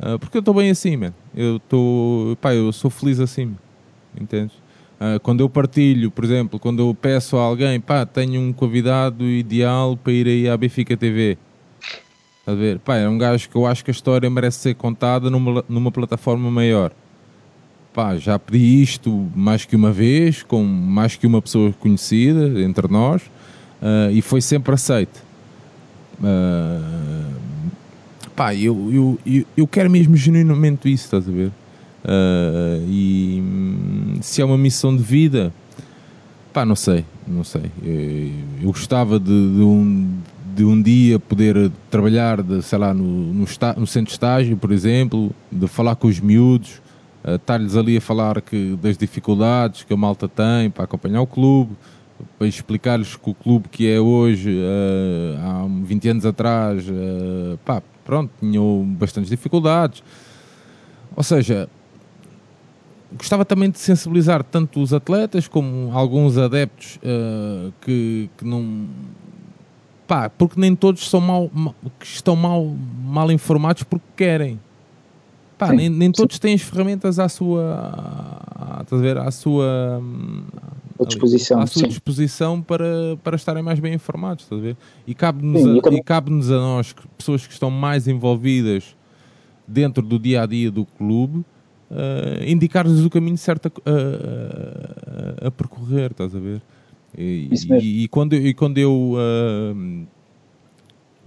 Ah, 0.00 0.18
porque 0.18 0.36
eu 0.36 0.40
estou 0.40 0.54
bem 0.54 0.70
assim, 0.70 0.96
man. 0.96 1.14
Eu 1.34 1.56
estou, 1.56 2.36
pá, 2.36 2.54
eu 2.54 2.72
sou 2.72 2.90
feliz 2.90 3.20
assim, 3.20 3.56
entendes? 4.20 4.56
Ah, 4.98 5.18
quando 5.20 5.40
eu 5.40 5.48
partilho, 5.48 6.10
por 6.10 6.24
exemplo, 6.24 6.58
quando 6.58 6.80
eu 6.80 6.94
peço 6.94 7.36
a 7.36 7.42
alguém, 7.42 7.80
pá, 7.80 8.04
tenho 8.04 8.40
um 8.40 8.52
convidado 8.52 9.24
ideal 9.24 9.96
para 9.96 10.12
ir 10.12 10.26
aí 10.26 10.48
à 10.48 10.56
Benfica 10.56 10.96
TV. 10.96 11.38
A 12.46 12.54
ver? 12.54 12.80
Pá, 12.80 12.96
é 12.96 13.08
um 13.08 13.16
gajo 13.16 13.48
que 13.48 13.56
eu 13.56 13.66
acho 13.66 13.84
que 13.84 13.90
a 13.90 13.92
história 13.92 14.28
merece 14.28 14.58
ser 14.58 14.74
contada 14.74 15.30
numa, 15.30 15.64
numa 15.68 15.92
plataforma 15.92 16.50
maior. 16.50 16.92
Pá, 17.94 18.16
já 18.16 18.38
pedi 18.38 18.82
isto 18.82 19.30
mais 19.34 19.64
que 19.64 19.76
uma 19.76 19.92
vez, 19.92 20.42
com 20.42 20.64
mais 20.64 21.14
que 21.14 21.26
uma 21.26 21.40
pessoa 21.40 21.72
conhecida 21.78 22.60
entre 22.60 22.88
nós, 22.88 23.22
ah, 23.80 24.10
e 24.10 24.20
foi 24.20 24.40
sempre 24.40 24.74
aceito. 24.74 25.22
Ah, 26.22 27.28
pá, 28.34 28.54
eu, 28.54 28.90
eu, 28.92 29.18
eu, 29.24 29.44
eu 29.56 29.66
quero 29.66 29.90
mesmo 29.90 30.16
genuinamente 30.16 30.92
isso, 30.92 31.04
estás 31.04 31.28
a 31.28 31.32
ver? 31.32 31.52
Ah, 32.04 32.78
e 32.88 33.40
hum, 33.40 34.14
se 34.20 34.42
é 34.42 34.44
uma 34.44 34.58
missão 34.58 34.96
de 34.96 35.02
vida, 35.02 35.52
pá, 36.52 36.64
não 36.64 36.74
sei, 36.74 37.04
não 37.28 37.44
sei. 37.44 37.70
Eu, 37.84 38.64
eu 38.64 38.72
gostava 38.72 39.20
de, 39.20 39.26
de 39.26 39.60
um, 39.62 40.18
de 40.54 40.64
um 40.64 40.80
dia 40.80 41.18
poder 41.18 41.70
trabalhar, 41.90 42.42
de, 42.42 42.62
sei 42.62 42.78
lá, 42.78 42.92
no, 42.92 43.04
no, 43.32 43.44
esta- 43.44 43.74
no 43.74 43.86
centro 43.86 44.06
de 44.08 44.12
estágio, 44.12 44.56
por 44.56 44.70
exemplo, 44.72 45.30
de 45.50 45.66
falar 45.66 45.96
com 45.96 46.08
os 46.08 46.20
miúdos, 46.20 46.80
ah, 47.24 47.36
estar-lhes 47.36 47.76
ali 47.76 47.96
a 47.96 48.00
falar 48.00 48.40
que, 48.42 48.76
das 48.82 48.96
dificuldades 48.96 49.82
que 49.84 49.92
a 49.92 49.96
malta 49.96 50.28
tem 50.28 50.70
para 50.70 50.84
acompanhar 50.84 51.20
o 51.22 51.26
clube, 51.26 51.72
para 52.38 52.46
explicar-lhes 52.46 53.16
que 53.16 53.30
o 53.30 53.34
clube 53.34 53.68
que 53.68 53.88
é 53.88 53.98
hoje, 54.00 54.58
ah, 55.38 55.62
há 55.64 55.66
20 55.84 56.08
anos 56.08 56.26
atrás, 56.26 56.84
ah, 56.88 57.56
pá, 57.64 57.82
pronto, 58.04 58.30
tinham 58.40 58.84
bastantes 58.98 59.30
dificuldades. 59.30 60.02
Ou 61.16 61.22
seja, 61.22 61.68
gostava 63.16 63.44
também 63.44 63.70
de 63.70 63.78
sensibilizar 63.78 64.42
tanto 64.42 64.80
os 64.80 64.92
atletas 64.92 65.46
como 65.48 65.90
alguns 65.96 66.36
adeptos 66.38 66.98
ah, 67.04 67.70
que, 67.80 68.28
que 68.36 68.44
não. 68.44 68.86
Pá, 70.12 70.28
porque 70.28 70.60
nem 70.60 70.76
todos 70.76 71.08
são 71.08 71.22
mal, 71.22 71.50
estão 72.02 72.36
mal, 72.36 72.66
mal 73.02 73.32
informados 73.32 73.82
porque 73.82 74.04
querem. 74.14 74.60
Pá, 75.56 75.68
Sim, 75.70 75.76
nem, 75.76 75.88
nem 75.88 76.12
todos 76.12 76.38
têm 76.38 76.52
as 76.54 76.60
ferramentas 76.60 77.18
à 77.18 77.30
sua. 77.30 77.62
À, 78.54 78.82
estás 78.82 79.00
a 79.00 79.02
ver, 79.02 79.16
à 79.16 79.30
sua. 79.30 80.02
À 81.00 81.04
disposição, 81.06 81.60
à 81.62 81.66
sua 81.66 81.80
sim. 81.84 81.88
disposição 81.88 82.60
para, 82.60 83.16
para 83.24 83.36
estarem 83.36 83.62
mais 83.62 83.80
bem 83.80 83.94
informados, 83.94 84.44
estás 84.44 84.60
a 84.60 84.62
ver? 84.62 84.76
E 85.06 85.14
cabe-nos 85.14 85.64
a, 85.64 85.68
eu 85.70 85.80
também- 85.80 86.00
e 86.00 86.02
cabe-nos 86.02 86.50
a 86.50 86.58
nós, 86.58 86.94
pessoas 87.16 87.46
que 87.46 87.52
estão 87.54 87.70
mais 87.70 88.06
envolvidas 88.06 88.94
dentro 89.66 90.02
do 90.02 90.18
dia 90.18 90.42
a 90.42 90.46
dia 90.46 90.70
do 90.70 90.84
clube, 90.84 91.42
eh, 91.90 92.44
indicar-lhes 92.48 93.00
o 93.02 93.08
caminho 93.08 93.38
certo 93.38 93.72
a, 93.86 93.90
a- 93.90 95.44
a- 95.44 95.48
a 95.48 95.50
percorrer, 95.50 96.10
estás 96.10 96.36
a 96.36 96.38
ver? 96.38 96.60
E, 97.16 97.48
e- 97.82 98.02
e 98.04 98.08
quando, 98.08 98.32
eu- 98.34 98.46
e 98.46 98.54
quando 98.54 98.78
eu. 98.78 99.14
ah, 99.18 99.74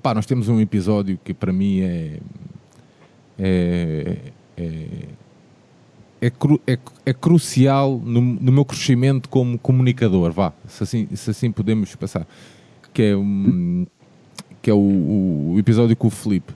pá, 0.01 0.13
nós 0.13 0.25
temos 0.25 0.47
um 0.49 0.59
episódio 0.59 1.19
que 1.23 1.33
para 1.33 1.51
mim 1.53 1.81
é. 1.81 2.19
é, 3.39 4.17
é 4.57 4.87
é, 6.21 6.29
cru- 6.31 6.61
é- 6.65 6.79
é 7.05 7.13
crucial 7.13 8.01
no, 8.03 8.19
no 8.21 8.51
meu 8.51 8.65
crescimento 8.65 9.29
como 9.29 9.59
comunicador, 9.59 10.31
vá, 10.31 10.53
se 10.67 10.81
assim, 10.81 11.07
se 11.13 11.29
assim 11.29 11.51
podemos 11.51 11.93
passar, 11.95 12.25
que 12.93 13.01
é, 13.03 13.15
um, 13.15 13.85
que 14.61 14.71
é 14.71 14.73
o, 14.73 14.77
o 15.53 15.55
episódio 15.59 15.95
com 15.95 16.07
o 16.07 16.09
Felipe, 16.09 16.51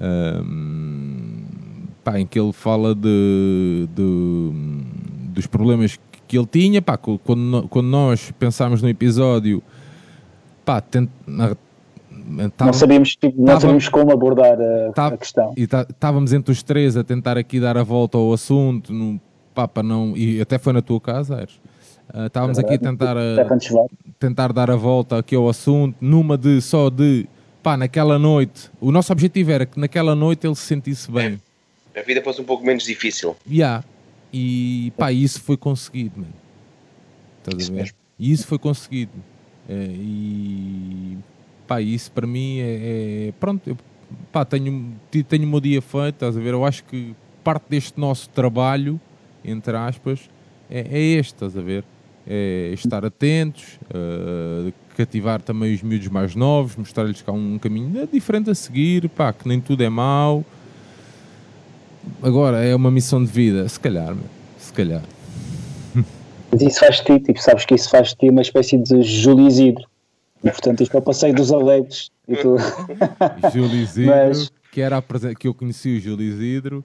Ahm, 0.00 1.42
pá, 2.02 2.18
em 2.18 2.26
que 2.26 2.38
ele 2.40 2.52
fala 2.52 2.94
de, 2.94 3.86
de- 3.94 4.52
dos 5.34 5.46
problemas 5.46 5.98
que- 6.30 6.38
ele 6.38 6.46
tinha, 6.46 6.80
pá, 6.80 6.96
quando, 6.96 7.66
quando 7.68 7.86
nós 7.88 8.30
pensámos 8.38 8.80
no 8.80 8.88
episódio, 8.88 9.60
pá, 10.64 10.80
tent, 10.80 11.08
na- 11.26 11.56
Não 12.26 12.48
tava- 12.50 12.72
sabíamos, 12.72 13.16
tipo, 13.16 13.36
não 13.38 13.46
tava- 13.46 13.60
sabíamos 13.62 13.88
como 13.88 14.12
abordar 14.12 14.56
a, 14.60 14.92
Tá- 14.92 15.06
a 15.08 15.16
questão. 15.16 15.52
e 15.56 15.66
tá- 15.66 15.84
estávamos 15.90 16.32
entre 16.32 16.52
os 16.52 16.62
três 16.62 16.96
a 16.96 17.02
tentar 17.02 17.36
aqui 17.36 17.58
dar 17.58 17.76
a 17.76 17.82
volta 17.82 18.16
ao 18.16 18.32
assunto, 18.32 18.92
no, 18.92 19.20
pá, 19.52 19.66
para 19.66 19.82
não, 19.82 20.16
e 20.16 20.40
até 20.40 20.56
foi 20.58 20.72
na 20.72 20.80
tua 20.80 21.00
casa, 21.00 21.36
Aires. 21.36 21.58
Estávamos 22.26 22.58
aqui 22.58 22.74
a 22.74 22.78
tentar, 22.78 23.16
a- 23.16 23.34
Stefan 23.34 23.60
Schwab. 23.60 23.90
tentar 24.18 24.52
dar 24.52 24.70
a 24.70 24.76
volta 24.76 25.18
aqui 25.18 25.34
ao 25.34 25.48
assunto, 25.48 25.96
numa 26.00 26.36
de 26.38 26.60
só 26.60 26.88
de 26.90 27.26
pá, 27.62 27.76
naquela 27.76 28.18
noite. 28.18 28.70
O 28.80 28.90
nosso 28.92 29.12
objetivo 29.12 29.50
era 29.52 29.66
que 29.66 29.78
naquela 29.78 30.14
noite 30.14 30.46
ele 30.46 30.54
se 30.54 30.62
sentisse 30.62 31.10
bem. 31.10 31.40
A 31.96 32.02
vida 32.02 32.22
fosse 32.22 32.40
um 32.40 32.44
pouco 32.44 32.64
menos 32.64 32.84
difícil. 32.84 33.36
Yeah. 33.48 33.84
E 34.32 34.92
pá, 34.96 35.12
isso 35.12 35.40
foi 35.40 35.56
conseguido, 35.56 36.20
mano. 36.20 36.32
Estás 37.38 37.54
a 37.56 37.58
Isso 37.58 37.72
ver? 37.72 37.78
mesmo. 37.78 37.96
E 38.18 38.32
isso 38.32 38.46
foi 38.46 38.58
conseguido. 38.58 39.12
É, 39.68 39.86
e 39.94 41.18
pá, 41.66 41.80
isso 41.80 42.10
para 42.12 42.26
mim 42.26 42.58
é. 42.58 43.28
é- 43.28 43.32
pronto, 43.38 43.68
eu, 43.68 43.76
pá, 44.32 44.44
tenho, 44.44 44.92
tenho 45.28 45.44
o 45.44 45.46
meu 45.46 45.60
dia 45.60 45.80
feito, 45.80 46.14
estás 46.14 46.36
a 46.36 46.40
ver? 46.40 46.52
Eu 46.52 46.64
acho 46.64 46.84
que 46.84 47.14
parte 47.42 47.64
deste 47.68 47.98
nosso 47.98 48.28
trabalho, 48.30 49.00
entre 49.44 49.76
aspas, 49.76 50.28
é, 50.70 50.80
é 50.90 50.98
este, 51.00 51.34
estás 51.34 51.56
a 51.56 51.60
ver? 51.60 51.84
É 52.26 52.70
estar 52.74 53.04
atentos, 53.04 53.78
eh, 53.92 54.72
cativar 54.96 55.40
também 55.40 55.74
os 55.74 55.82
miúdos 55.82 56.08
mais 56.08 56.34
novos, 56.36 56.76
mostrar-lhes 56.76 57.22
que 57.22 57.28
há 57.30 57.32
um 57.32 57.58
caminho 57.58 58.06
diferente 58.12 58.50
a 58.50 58.54
seguir, 58.54 59.08
pá, 59.08 59.32
que 59.32 59.48
nem 59.48 59.58
tudo 59.60 59.82
é 59.82 59.88
mau. 59.88 60.44
Agora 62.22 62.64
é 62.64 62.74
uma 62.74 62.90
missão 62.90 63.22
de 63.24 63.30
vida, 63.30 63.68
se 63.68 63.78
calhar, 63.78 64.16
se 64.58 64.72
calhar. 64.72 65.02
Mas 66.52 66.62
isso 66.62 66.80
faz 66.80 66.96
de 66.96 67.04
ti, 67.04 67.20
tipo, 67.20 67.40
sabes 67.40 67.64
que 67.64 67.74
isso 67.74 67.88
faz 67.88 68.08
de 68.08 68.16
ti 68.16 68.28
uma 68.28 68.42
espécie 68.42 68.76
de 68.78 69.02
Júlio 69.02 69.46
Isidro. 69.46 69.84
E 70.42 70.50
portanto 70.50 70.82
isto 70.82 70.96
é 70.96 70.98
o 70.98 71.02
passeio 71.02 71.34
dos 71.34 71.52
alegres. 71.52 72.10
E 72.26 72.36
tu... 72.36 72.56
Júlio 73.52 73.76
Isidro, 73.76 74.10
Mas- 74.10 74.50
que, 74.72 74.80
era 74.80 74.96
a 74.96 75.02
presen- 75.02 75.34
que 75.34 75.46
eu 75.46 75.54
conheci 75.54 75.96
o 75.96 76.00
Júlio 76.00 76.26
Isidro 76.26 76.84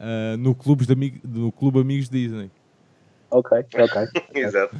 ah, 0.00 0.36
no, 0.38 0.54
clubes 0.54 0.86
de 0.86 0.94
ami- 0.94 1.20
no 1.24 1.52
Clube 1.52 1.80
Amigos 1.80 2.08
Disney. 2.08 2.50
ok, 3.30 3.58
ok. 3.74 4.08
Exato. 4.34 4.76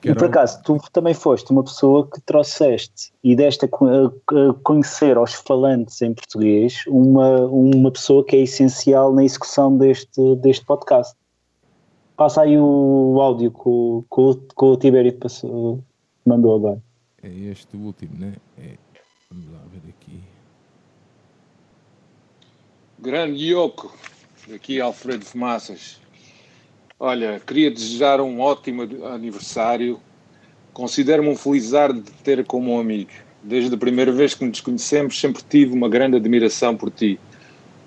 Que 0.00 0.10
E 0.10 0.14
por 0.14 0.24
um- 0.24 0.26
acaso, 0.28 0.62
tu 0.62 0.78
também 0.92 1.12
foste 1.12 1.50
uma 1.50 1.64
pessoa 1.64 2.08
que 2.08 2.20
trouxeste 2.20 3.12
e 3.24 3.34
deste 3.34 3.64
a, 3.64 3.68
co- 3.68 3.86
a- 3.88 4.50
a 4.50 4.54
conhecer 4.62 5.16
aos 5.16 5.34
falantes 5.34 6.00
em 6.02 6.14
português 6.14 6.84
uma, 6.86 7.40
uma 7.46 7.90
pessoa 7.90 8.24
que 8.24 8.36
é 8.36 8.40
essencial 8.40 9.12
na 9.12 9.24
execução 9.24 9.76
deste, 9.76 10.36
deste 10.36 10.64
podcast. 10.64 11.16
Passa 12.16 12.42
aí 12.42 12.56
o 12.58 13.18
áudio 13.20 13.50
que 13.50 13.60
o, 13.68 14.04
que 14.12 14.20
o, 14.20 14.34
que 14.36 14.64
o 14.64 14.76
Tibério 14.76 15.12
passou, 15.18 15.82
mandou 16.24 16.54
agora. 16.54 16.82
É 17.22 17.28
este 17.28 17.76
o 17.76 17.80
último, 17.80 18.16
né? 18.18 18.34
É, 18.56 18.74
vamos 19.30 19.50
lá 19.52 19.58
ver 19.72 19.82
aqui. 19.88 20.20
Grande 23.00 23.52
Yoko, 23.52 23.92
aqui 24.54 24.80
Alfredo 24.80 25.24
de 25.24 25.36
Massas. 25.36 26.00
Olha, 27.00 27.40
queria 27.46 27.70
desejar 27.70 28.20
um 28.20 28.40
ótimo 28.40 28.82
aniversário. 29.06 30.00
Considero-me 30.72 31.28
um 31.28 31.36
felizardo 31.36 32.00
de 32.00 32.10
ter 32.10 32.44
como 32.44 32.74
um 32.74 32.80
amigo. 32.80 33.10
Desde 33.40 33.72
a 33.72 33.78
primeira 33.78 34.10
vez 34.10 34.34
que 34.34 34.44
nos 34.44 34.60
conhecemos, 34.60 35.20
sempre 35.20 35.40
tive 35.48 35.72
uma 35.74 35.88
grande 35.88 36.16
admiração 36.16 36.76
por 36.76 36.90
ti. 36.90 37.16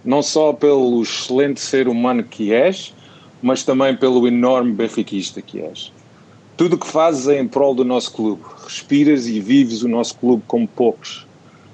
Não 0.05 0.23
só 0.23 0.53
pelo 0.53 1.01
excelente 1.01 1.59
ser 1.59 1.89
humano 1.89 2.23
que 2.23 2.53
és, 2.53 2.95
mas 3.41 3.65
também 3.65 3.97
pelo 3.97 4.25
enorme 4.25 4.71
benfiquista 4.71 5.41
que 5.41 5.59
és. 5.59 5.91
Tudo 6.55 6.77
o 6.77 6.79
que 6.79 6.87
fazes 6.87 7.27
é 7.27 7.37
em 7.37 7.49
prol 7.49 7.75
do 7.75 7.83
nosso 7.83 8.13
clube. 8.13 8.41
Respiras 8.63 9.27
e 9.27 9.41
vives 9.41 9.83
o 9.83 9.89
nosso 9.89 10.15
clube 10.15 10.41
como 10.47 10.65
poucos. 10.65 11.27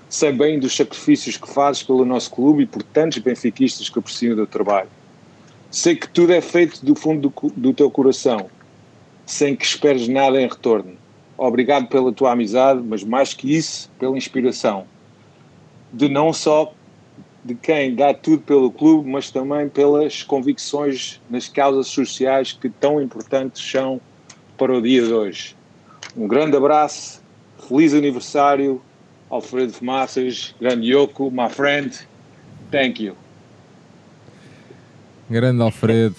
Sei 0.10 0.32
bem 0.32 0.60
dos 0.60 0.76
sacrifícios 0.76 1.38
que 1.38 1.48
fazes 1.48 1.84
pelo 1.84 2.04
nosso 2.04 2.32
clube 2.32 2.64
e 2.64 2.66
por 2.66 2.82
tantos 2.82 3.20
benfiquistas 3.20 3.90
que 3.90 4.00
apreciam 4.00 4.36
o 4.40 4.48
trabalho. 4.48 4.97
Sei 5.78 5.96
que 5.96 6.10
tudo 6.10 6.34
é 6.34 6.42
feito 6.42 6.84
do 6.84 6.96
fundo 6.96 7.30
do, 7.30 7.50
do 7.56 7.72
teu 7.72 7.92
coração, 7.92 8.50
sem 9.28 9.56
que 9.56 9.64
esperes 9.64 10.08
nada 10.08 10.42
em 10.42 10.48
retorno. 10.48 10.98
Obrigado 11.38 11.86
pela 11.86 12.12
tua 12.12 12.32
amizade, 12.32 12.82
mas 12.84 13.04
mais 13.04 13.36
que 13.36 13.56
isso, 13.56 13.88
pela 14.00 14.18
inspiração. 14.18 14.88
De 15.94 16.10
não 16.10 16.34
só 16.34 16.74
de 17.46 17.54
quem 17.54 17.94
dá 17.94 18.12
tudo 18.12 18.42
pelo 18.42 18.72
clube, 18.72 19.08
mas 19.08 19.30
também 19.30 19.70
pelas 19.70 20.24
convicções 20.24 21.22
nas 21.30 21.48
causas 21.48 21.86
sociais 21.86 22.54
que 22.54 22.72
tão 22.72 23.00
importantes 23.00 23.62
são 23.62 24.02
para 24.58 24.76
o 24.76 24.82
dia 24.82 25.04
de 25.04 25.14
hoje. 25.14 25.56
Um 26.18 26.28
grande 26.28 26.58
abraço, 26.58 27.22
feliz 27.70 27.94
aniversário, 27.94 28.82
Alfredo 29.30 29.76
Massas, 29.82 30.56
grande 30.60 30.92
Yoko, 30.92 31.30
my 31.30 31.48
friend, 31.48 31.96
thank 32.72 33.00
you. 33.00 33.16
Grande 35.30 35.62
Alfredo. 35.62 36.16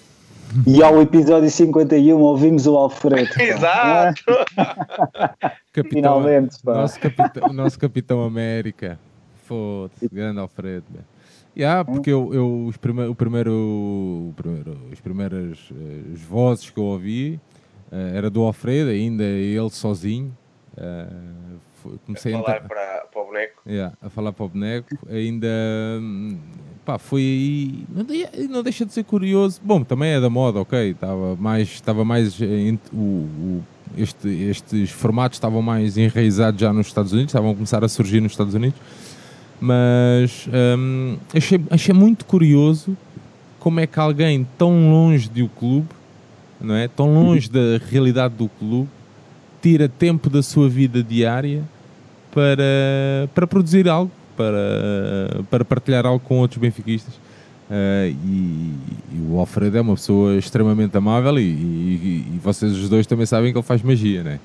E 0.66 0.82
ao 0.82 1.00
episódio 1.02 1.50
51 1.50 2.18
ouvimos 2.18 2.66
o 2.66 2.76
Alfredo. 2.76 3.28
Exato! 3.40 4.22
Capitão, 5.72 5.90
Finalmente, 5.90 6.56
pá. 6.64 6.74
nosso 6.74 6.98
capitão, 6.98 7.52
nosso 7.52 7.78
capitão 7.78 8.24
América. 8.24 8.98
Foda-se, 9.44 10.08
grande 10.12 10.40
Alfredo. 10.40 10.84
man. 10.90 11.00
Yeah, 11.56 11.84
porque 11.84 12.10
eu, 12.10 12.32
eu 12.32 12.66
os 12.66 12.76
prime 12.76 13.06
o 13.06 13.14
primeiro, 13.14 13.52
o 13.52 14.34
primeiro, 14.36 14.76
as 14.92 15.00
primeiras 15.00 15.58
eh, 15.72 16.12
as 16.14 16.20
vozes 16.20 16.70
que 16.70 16.78
eu 16.78 16.84
ouvi 16.84 17.40
eh, 17.90 18.12
era 18.14 18.30
do 18.30 18.42
Alfredo, 18.42 18.90
ainda 18.90 19.24
ele 19.24 19.70
sozinho. 19.70 20.32
Foi- 20.76 21.58
comecei 22.06 22.34
a 22.34 22.38
Falar 22.38 22.56
entrar- 22.56 22.68
para, 22.68 23.06
para 23.12 23.22
o 23.22 23.26
boneco. 23.26 23.62
Yeah, 23.66 23.96
a 24.02 24.08
falar 24.10 24.32
para 24.32 24.44
o 24.44 24.48
boneco, 24.48 24.98
ainda 25.10 25.48
hum, 26.00 26.36
pá, 26.84 26.98
foi 26.98 27.20
aí. 27.20 27.84
Não, 27.88 28.04
de- 28.04 28.48
não 28.48 28.62
deixa 28.62 28.84
de 28.86 28.92
ser 28.92 29.04
curioso. 29.04 29.60
Bom, 29.62 29.82
também 29.84 30.10
é 30.12 30.20
da 30.20 30.30
moda, 30.30 30.60
ok. 30.60 30.90
Estava 30.90 31.36
mais, 31.36 31.68
estava 31.68 32.04
mais 32.04 32.38
o, 32.40 32.96
o- 32.96 33.62
este- 33.96 34.28
estes 34.28 34.90
formatos 34.90 35.36
estavam 35.36 35.62
mais 35.62 35.96
enraizados 35.96 36.60
já 36.60 36.72
nos 36.72 36.86
Estados 36.88 37.12
Unidos, 37.12 37.30
estavam 37.30 37.50
a 37.50 37.54
começar 37.54 37.82
a 37.84 37.88
surgir 37.88 38.20
nos 38.20 38.32
Estados 38.32 38.54
Unidos. 38.54 38.78
Mas 39.60 40.48
hum, 40.78 41.16
achei, 41.34 41.60
achei 41.70 41.94
muito 41.94 42.24
curioso 42.24 42.96
como 43.58 43.80
é 43.80 43.86
que 43.86 43.98
alguém 43.98 44.46
tão 44.56 44.90
longe 44.90 45.28
do 45.28 45.48
clube, 45.48 45.88
não 46.60 46.74
é? 46.76 46.86
Tão 46.86 47.12
longe 47.12 47.50
da 47.50 47.78
realidade 47.90 48.34
do 48.34 48.48
clube, 48.48 48.88
tira 49.62 49.88
tempo 49.88 50.28
da 50.30 50.42
sua 50.42 50.68
vida 50.68 51.02
diária 51.02 51.62
para, 52.32 53.28
para 53.34 53.46
produzir 53.46 53.88
algo, 53.88 54.10
para, 54.36 55.42
para 55.50 55.64
partilhar 55.64 56.06
algo 56.06 56.20
com 56.24 56.38
outros 56.38 56.58
benfiquistas. 56.60 57.14
Eh, 57.70 58.12
e, 58.24 58.72
e 59.12 59.20
o 59.30 59.38
Alfredo 59.38 59.76
é 59.76 59.80
uma 59.80 59.94
pessoa 59.94 60.36
extremamente 60.36 60.96
amável 60.96 61.38
e, 61.38 61.42
e- 61.42 62.24
e 62.34 62.40
vocês 62.42 62.72
os 62.72 62.88
dois 62.88 63.06
também 63.06 63.26
sabem 63.26 63.52
que 63.52 63.58
ele 63.58 63.64
faz 63.66 63.82
magia, 63.82 64.22
não 64.24 64.30
é? 64.30 64.38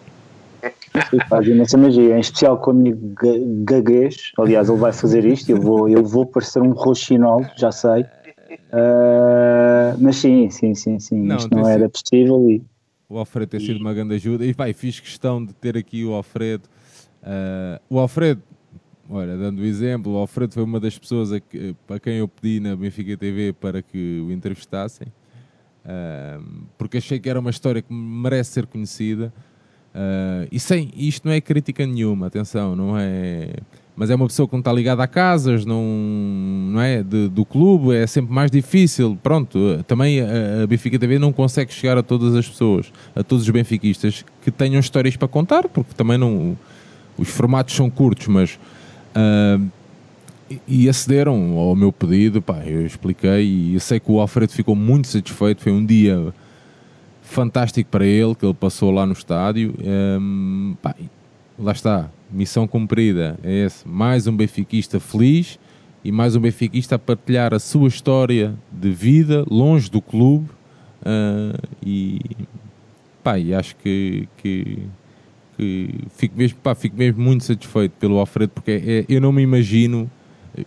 Faz 1.30 1.48
imensa 1.48 1.78
magia, 1.78 2.18
em 2.18 2.20
especial 2.20 2.58
com 2.58 2.72
a 2.72 2.74
minha 2.74 2.96
ga- 2.96 3.30
gaguez. 3.76 4.32
Aliás, 4.38 4.68
ele 4.70 4.78
vai 4.78 4.92
fazer 4.92 5.26
isto, 5.26 5.50
eu 5.50 5.60
vou, 5.62 5.88
eu 5.88 6.04
vou 6.04 6.26
parecer 6.26 6.62
um 6.62 6.72
roxinol, 6.72 7.46
já 7.56 7.72
sei. 7.72 8.06
Ah, 8.72 9.96
mas 10.00 10.18
sim, 10.18 10.50
sim, 10.50 10.74
sim, 10.76 11.00
sim. 11.00 11.22
Não, 11.22 11.38
isto 11.38 11.56
não 11.56 11.68
era 11.68 11.88
possível 11.90 12.50
e 12.50 12.62
O 13.14 13.18
Alfredo 13.20 13.52
tem 13.52 13.60
sido 13.60 13.80
uma 13.80 13.94
grande 13.94 14.16
ajuda. 14.16 14.46
E 14.46 14.54
vai, 14.54 14.74
fiz 14.74 15.00
questão 15.00 15.44
de 15.46 15.54
ter 15.54 15.78
aqui 15.78 16.04
o 16.04 16.14
Alfredo. 16.14 16.64
Ah, 17.22 17.80
o 17.90 18.00
Alfredo, 18.00 18.42
olha, 19.10 19.38
dando 19.38 19.60
o 19.62 19.66
exemplo, 19.66 20.14
o 20.14 20.18
Alfredo 20.18 20.54
foi 20.54 20.64
uma 20.64 20.80
das 20.80 20.98
pessoas 20.98 21.32
a, 21.32 21.40
que- 21.40 21.76
a 21.90 22.00
quem 22.00 22.16
eu 22.18 22.28
pedi 22.28 22.60
na 22.60 22.76
Benfica 22.76 23.16
TV 23.16 23.54
para 23.54 23.82
que 23.82 24.20
o 24.28 24.32
entrevistassem. 24.32 25.08
Ah, 25.86 26.40
porque 26.78 26.98
achei 26.98 27.20
que 27.20 27.30
era 27.30 27.40
uma 27.40 27.50
história 27.50 27.82
que 27.82 27.94
merece 27.94 28.52
ser 28.52 28.66
conhecida. 28.66 29.32
Ah, 29.94 30.48
e 30.52 30.60
sem, 30.60 30.90
isto 30.96 31.26
não 31.28 31.34
é 31.34 31.40
crítica 31.40 31.86
nenhuma, 31.86 32.28
atenção, 32.28 32.76
não 32.76 32.98
é. 32.98 33.54
Mas 33.96 34.10
é 34.10 34.16
uma 34.16 34.26
pessoa 34.26 34.48
que 34.48 34.54
não 34.54 34.60
está 34.60 34.74
ligada 34.74 35.04
a 35.04 35.08
casas, 35.08 35.66
não, 35.66 35.84
não 35.84 36.82
é? 36.82 37.04
De- 37.04 37.30
do 37.30 37.46
clube, 37.46 37.96
é 37.96 38.08
sempre 38.08 38.34
mais 38.34 38.50
difícil. 38.50 39.18
Pronto, 39.22 39.84
também 39.86 40.20
a, 40.20 40.64
a 40.64 40.68
Benfica 40.68 40.98
TV 40.98 41.20
não 41.20 41.32
consegue 41.32 41.72
chegar 41.72 41.98
a 41.98 42.02
todas 42.04 42.34
as 42.36 42.48
pessoas, 42.48 42.92
a 43.16 43.22
todos 43.24 43.44
os 43.46 43.50
benfiquistas 43.52 44.26
que 44.42 44.50
tenham 44.50 44.80
histórias 44.80 45.16
para 45.16 45.28
contar, 45.28 45.68
porque 45.70 45.94
também 45.96 46.18
não. 46.18 46.58
Os 47.18 47.30
formatos 47.30 47.76
são 47.76 47.88
curtos, 47.90 48.28
mas. 48.28 48.58
ah, 49.14 49.60
e- 50.68 50.90
acederam 50.90 51.58
ao 51.58 51.76
meu 51.76 51.92
pedido, 51.92 52.42
pá, 52.42 52.62
eu 52.66 52.86
expliquei 52.86 53.44
e 53.46 53.74
eu 53.76 53.80
sei 53.80 54.00
que 54.00 54.12
o 54.12 54.20
Alfredo 54.20 54.52
ficou 54.52 54.76
muito 54.76 55.08
satisfeito, 55.08 55.62
foi 55.62 55.72
um 55.72 55.84
dia 55.86 56.34
fantástico 57.22 57.90
para 57.90 58.06
ele, 58.06 58.36
que 58.36 58.46
ele 58.46 58.54
passou 58.54 58.92
lá 58.92 59.06
no 59.06 59.14
estádio. 59.14 59.74
Hum, 59.84 60.76
pá, 60.82 60.94
e 61.00 61.06
lá 61.58 61.72
está, 61.72 62.10
missão 62.34 62.68
cumprida. 62.68 63.38
É 63.44 63.66
esse. 63.66 63.88
Mais 63.88 64.28
um 64.28 64.36
benfiquista 64.36 65.00
feliz 65.00 65.60
e 66.04 66.12
mais 66.12 66.36
um 66.36 66.40
benfiquista 66.42 66.96
a 66.96 67.00
partilhar 67.00 67.54
a 67.54 67.60
sua 67.60 67.88
história 67.88 68.54
de 68.72 68.92
vida 68.92 69.46
longe 69.50 69.90
do 69.90 70.02
clube. 70.02 70.48
ah, 71.06 71.58
e, 71.86 72.20
pá, 73.24 73.38
e 73.40 73.54
acho 73.54 73.76
que, 73.78 74.28
que, 74.38 74.80
que 75.58 75.96
fico, 76.16 76.38
mesmo, 76.38 76.58
pá, 76.62 76.76
fico 76.76 76.98
mesmo 76.98 77.22
muito 77.22 77.44
satisfeito 77.44 77.94
pelo 78.00 78.18
Alfredo, 78.18 78.52
porque 78.54 78.72
é- 78.72 79.06
eu 79.08 79.22
não 79.22 79.32
me 79.32 79.42
imagino, 79.42 80.10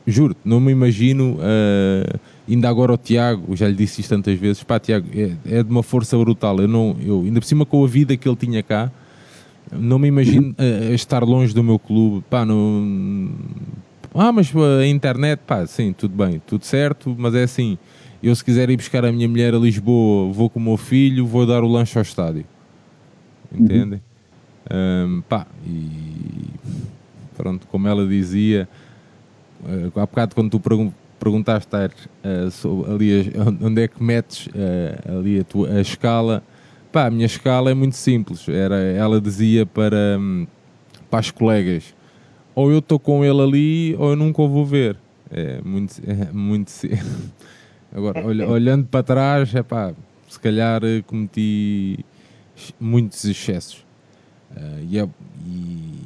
juro 0.06 0.34
não 0.44 0.60
me 0.60 0.72
imagino. 0.72 1.38
ah, 1.40 2.18
ainda 2.48 2.68
agora 2.68 2.92
o 2.92 2.96
Tiago, 2.96 3.56
já 3.56 3.68
lhe 3.68 3.74
disse 3.74 4.00
isto 4.00 4.10
tantas 4.10 4.38
vezes, 4.38 4.62
pá, 4.62 4.78
Tiago, 4.78 5.06
é, 5.14 5.58
é 5.58 5.62
de 5.62 5.70
uma 5.70 5.82
força 5.82 6.16
brutal. 6.16 6.58
Eu 6.60 6.68
não, 6.68 6.96
eu, 7.04 7.22
ainda 7.22 7.40
por 7.40 7.46
cima 7.46 7.66
com 7.66 7.84
a 7.84 7.88
vida 7.88 8.16
que 8.16 8.28
ele 8.28 8.36
tinha 8.36 8.62
cá, 8.62 8.90
não 9.72 9.98
me 9.98 10.08
imagino 10.08 10.54
a, 10.58 10.90
a 10.90 10.94
estar 10.94 11.22
longe 11.22 11.54
do 11.54 11.62
meu 11.62 11.78
clube. 11.78 12.24
Pá, 12.28 12.44
não. 12.44 13.30
Ah, 14.14 14.32
mas 14.32 14.52
a 14.56 14.86
internet, 14.86 15.40
pá, 15.46 15.66
sim, 15.66 15.92
tudo 15.92 16.14
bem, 16.16 16.40
tudo 16.46 16.64
certo, 16.64 17.14
mas 17.18 17.34
é 17.34 17.42
assim. 17.42 17.76
Eu, 18.22 18.34
se 18.34 18.44
quiser 18.44 18.70
ir 18.70 18.76
buscar 18.76 19.04
a 19.04 19.12
minha 19.12 19.28
mulher 19.28 19.54
a 19.54 19.58
Lisboa, 19.58 20.32
vou 20.32 20.48
com 20.48 20.58
o 20.58 20.62
meu 20.62 20.76
filho, 20.76 21.26
vou 21.26 21.46
dar 21.46 21.62
o 21.62 21.68
lanche 21.68 21.98
ao 21.98 22.02
estádio. 22.02 22.44
Entendem? 23.52 24.00
Ahm, 24.68 25.20
pá, 25.28 25.46
e 25.64 26.46
pronto, 27.36 27.66
como 27.68 27.86
ela 27.86 28.06
dizia, 28.06 28.68
eh, 29.64 29.86
há 29.94 30.00
bocado 30.00 30.34
quando 30.34 30.50
tu 30.50 30.58
pergun- 30.58 30.92
perguntaste 31.20 31.68
eh, 32.24 32.48
sobre 32.50 32.90
ali 32.90 33.32
onde 33.62 33.82
é 33.82 33.88
que 33.88 34.02
metes 34.02 34.48
eh, 34.54 34.98
ali 35.08 35.40
a, 35.40 35.44
tua, 35.44 35.70
a 35.70 35.80
escala, 35.80 36.42
pá, 36.96 37.06
a 37.08 37.10
minha 37.10 37.26
escala 37.26 37.70
é 37.70 37.74
muito 37.74 37.94
simples. 37.94 38.48
Era, 38.48 38.76
ela 38.76 39.20
dizia 39.20 39.66
para, 39.66 40.16
hum, 40.18 40.46
para 41.10 41.18
as 41.18 41.30
colegas, 41.30 41.94
ou 42.54 42.72
eu 42.72 42.78
estou 42.78 42.98
com 42.98 43.22
ele 43.22 43.38
ali 43.42 43.96
ou 43.98 44.10
eu 44.10 44.16
nunca 44.16 44.40
o 44.40 44.48
vou 44.48 44.64
ver. 44.64 44.96
É 45.30 45.60
muito, 45.62 45.94
é 46.06 46.32
muito 46.32 46.72
Agora, 47.94 48.24
olha- 48.26 48.48
olhando 48.48 48.86
para 48.86 49.02
trás, 49.02 49.54
é 49.54 49.62
pá, 49.62 49.92
se 50.26 50.40
calhar 50.40 50.82
eh, 50.84 51.02
cometi 51.06 51.98
muitos 52.80 53.22
excessos. 53.26 53.84
Ah, 54.56 54.78
e, 54.88 54.98
é- 54.98 55.08
e, 55.46 56.00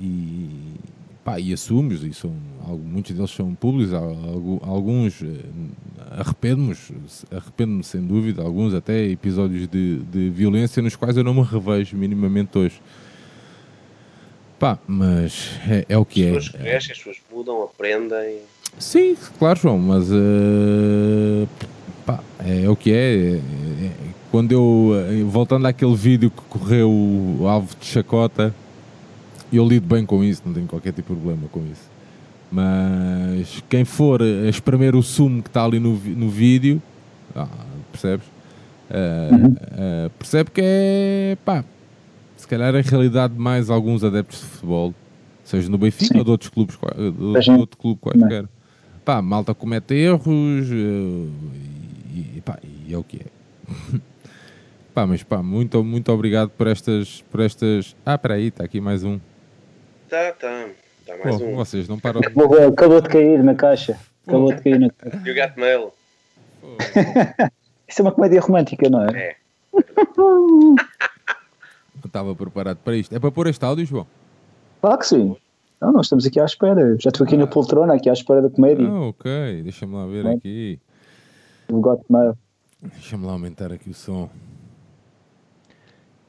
e, 0.00 0.74
pá, 1.24 1.38
e 1.38 1.52
assumo-os, 1.52 2.02
e 2.02 2.12
são, 2.12 2.32
muitos 2.84 3.14
deles 3.14 3.30
são 3.30 3.54
públicos, 3.54 3.92
al- 3.94 4.02
algu- 4.28 4.60
alguns 4.64 5.22
eh, 5.22 5.26
arrependo-me, 6.18 6.74
arrependo-me 7.30 7.84
sem 7.84 8.00
dúvida, 8.04 8.42
alguns 8.42 8.74
até 8.74 9.04
episódios 9.06 9.68
de, 9.68 9.98
de 9.98 10.30
violência 10.30 10.82
nos 10.82 10.96
quais 10.96 11.16
eu 11.16 11.22
não 11.24 11.32
me 11.34 11.42
revejo 11.42 11.96
minimamente 11.96 12.58
hoje. 12.58 12.80
Pá, 14.58 14.78
mas 14.86 15.50
é, 15.68 15.84
é 15.88 15.98
o 15.98 16.04
que 16.04 16.24
é. 16.24 16.30
As 16.36 16.48
pessoas 16.48 16.62
crescem, 16.62 16.92
as 16.92 16.98
pessoas 16.98 17.16
mudam, 17.32 17.62
aprendem. 17.62 18.38
Sim, 18.78 19.16
claro, 19.38 19.58
João, 19.60 19.78
mas 19.78 20.08
eh, 20.10 21.46
pá, 22.06 22.20
é, 22.40 22.68
o 22.68 22.76
que 22.76 22.92
é. 22.92 22.96
É- 22.96 23.36
é- 23.36 24.12
Quando 24.30 24.50
eu, 24.52 24.92
eh, 25.10 25.22
voltando 25.24 25.66
àquele 25.66 25.94
vídeo 25.94 26.30
que 26.30 26.40
correu 26.48 26.90
o 26.90 27.46
alvo 27.46 27.76
de 27.78 27.84
chacota, 27.84 28.54
eu 29.52 29.66
lido 29.66 29.86
bem 29.86 30.04
com 30.06 30.22
isso, 30.22 30.42
não 30.44 30.52
tenho 30.52 30.66
qualquer 30.66 30.92
tipo 30.92 31.14
de 31.14 31.20
problema 31.20 31.48
com 31.50 31.60
isso. 31.70 31.90
Mas 32.50 33.62
quem 33.68 33.84
for 33.84 34.22
a 34.22 34.48
espremer 34.48 34.94
o 34.94 35.02
sumo 35.02 35.42
que 35.42 35.48
está 35.48 35.64
ali 35.64 35.78
no, 35.78 35.94
no 35.94 36.28
vídeo, 36.28 36.82
ah, 37.34 37.48
percebes? 37.90 38.26
Eh, 38.90 39.30
eh, 39.78 40.10
percebe 40.18 40.50
que 40.50 40.60
é 40.62 41.36
pá, 41.44 41.64
se 42.36 42.46
calhar 42.46 42.74
a 42.74 42.80
realidade 42.80 43.32
de 43.32 43.40
mais 43.40 43.70
alguns 43.70 44.04
adeptos 44.04 44.40
de 44.40 44.44
futebol 44.46 44.94
Seja 45.44 45.68
no 45.68 45.76
Benfica 45.76 46.14
Sim. 46.14 46.18
ou 46.18 46.24
de 46.24 46.30
outros 46.30 46.50
clubes, 46.50 46.76
qua- 46.76 46.94
de, 46.94 47.50
outro 47.50 47.76
clube 47.76 48.00
quaisquer. 48.00 48.46
Pá, 49.04 49.20
malta 49.20 49.52
comete 49.54 49.94
erros 49.94 50.66
eh, 50.70 51.28
e, 52.36 52.40
pá, 52.40 52.58
e 52.62 52.94
é 52.94 52.96
o 52.96 53.02
que 53.02 53.18
é. 53.18 53.98
pá, 54.94 55.06
mas 55.06 55.22
pá, 55.22 55.42
muito, 55.42 55.82
muito 55.82 56.12
obrigado 56.12 56.50
por 56.50 56.66
estas, 56.68 57.22
por 57.30 57.40
estas... 57.40 57.96
Ah, 58.06 58.14
espera 58.14 58.34
aí, 58.34 58.46
está 58.46 58.64
aqui 58.64 58.80
mais 58.80 59.02
um. 59.02 59.18
Tá, 60.12 60.30
tá. 60.32 60.68
Tá 61.06 61.16
mais 61.24 61.38
Pô, 61.38 61.44
um. 61.46 61.56
Vocês 61.56 61.88
não 61.88 61.98
param... 61.98 62.20
Acabou, 62.20 62.68
acabou 62.68 63.00
de 63.00 63.08
cair 63.08 63.42
na 63.42 63.54
caixa. 63.54 63.98
Acabou 64.26 64.54
de 64.54 64.60
cair 64.60 64.78
na 64.78 64.90
caixa. 64.90 65.16
You 65.26 65.34
got 65.34 65.58
mail. 65.58 65.90
Isso 67.88 68.02
é 68.02 68.04
uma 68.04 68.12
comédia 68.12 68.38
romântica, 68.42 68.90
não 68.90 69.08
é? 69.08 69.18
É. 69.18 69.36
Não 70.18 70.76
estava 72.04 72.34
preparado 72.34 72.76
para 72.84 72.94
isto. 72.94 73.16
É 73.16 73.18
para 73.18 73.32
pôr 73.32 73.46
este 73.46 73.64
áudio, 73.64 73.86
João? 73.86 74.06
Claro 74.82 74.98
que 74.98 75.06
sim. 75.06 75.34
Não, 75.80 75.92
nós 75.92 76.06
estamos 76.06 76.26
aqui 76.26 76.38
à 76.38 76.44
espera. 76.44 76.94
Já 76.98 77.08
estou 77.08 77.24
aqui 77.26 77.36
na 77.38 77.46
poltrona, 77.46 77.94
aqui 77.94 78.10
à 78.10 78.12
espera 78.12 78.42
da 78.42 78.50
comédia. 78.50 78.86
Ah, 78.86 79.08
ok. 79.08 79.62
Deixa-me 79.62 79.94
lá 79.94 80.06
ver 80.06 80.24
Bem. 80.24 80.36
aqui. 80.36 80.78
Do 81.68 81.80
Got 81.80 82.02
Mail. 82.10 82.36
Deixa-me 82.82 83.24
lá 83.24 83.32
aumentar 83.32 83.72
aqui 83.72 83.88
o 83.88 83.94
som. 83.94 84.28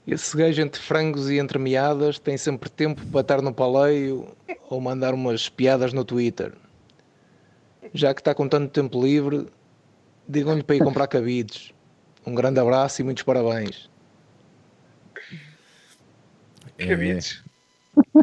Esse 0.06 0.36
gajo 0.36 0.62
entre 0.62 0.82
frangos 0.82 1.30
e 1.30 1.38
entre 1.38 1.58
meadas 1.58 2.20
tem 2.20 2.38
sempre 2.38 2.70
tempo 2.70 3.06
para 3.08 3.22
estar 3.22 3.42
no 3.42 3.54
paleio 3.54 4.28
ou 4.70 4.82
mandar 4.82 5.14
umas 5.14 5.48
piadas 5.48 5.94
no 5.94 6.04
Twitter. 6.04 6.54
Já 7.94 8.14
que 8.14 8.20
está 8.20 8.36
com 8.36 8.48
tanto 8.48 8.70
tempo 8.70 9.02
livre, 9.02 9.48
digam-lhe 10.28 10.64
para 10.64 10.76
ir 10.76 10.84
comprar 10.84 11.08
cabides. 11.08 11.74
Um 12.26 12.36
grande 12.36 12.60
abraço 12.60 13.02
e 13.02 13.04
muitos 13.04 13.24
parabéns. 13.24 13.90
Cabides. 16.78 17.44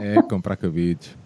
É, 0.01 0.21
comprar 0.23 0.57
cabides. 0.57 1.17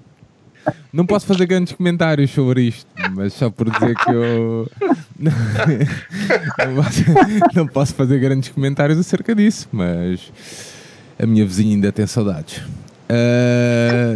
Não 0.93 1.05
posso 1.05 1.27
fazer 1.27 1.47
grandes 1.47 1.73
comentários 1.73 2.31
sobre 2.31 2.63
isto, 2.63 2.89
mas 3.15 3.33
só 3.33 3.51
por 3.51 3.71
dizer 3.71 3.95
que 3.97 4.11
eu. 4.11 4.71
Não, 5.19 6.83
posso, 6.83 7.05
não 7.55 7.67
posso 7.67 7.95
fazer 7.95 8.19
grandes 8.19 8.49
comentários 8.51 8.99
acerca 8.99 9.35
disso, 9.35 9.69
mas 9.73 10.33
a 11.19 11.27
minha 11.27 11.45
vizinha 11.47 11.75
ainda 11.75 11.93
tem 11.93 12.07
saudades. 12.07 12.63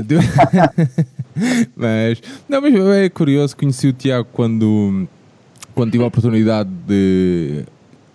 Deu- 0.05 0.21
mas, 1.77 2.21
não, 2.49 2.61
mas 2.61 2.75
é 2.75 3.09
curioso, 3.09 3.57
conheci 3.57 3.89
o 3.89 3.93
Tiago 3.93 4.27
quando, 4.33 5.07
quando 5.75 5.93
tive 5.93 6.05
a 6.05 6.07
oportunidade 6.07 6.71
de. 6.87 7.65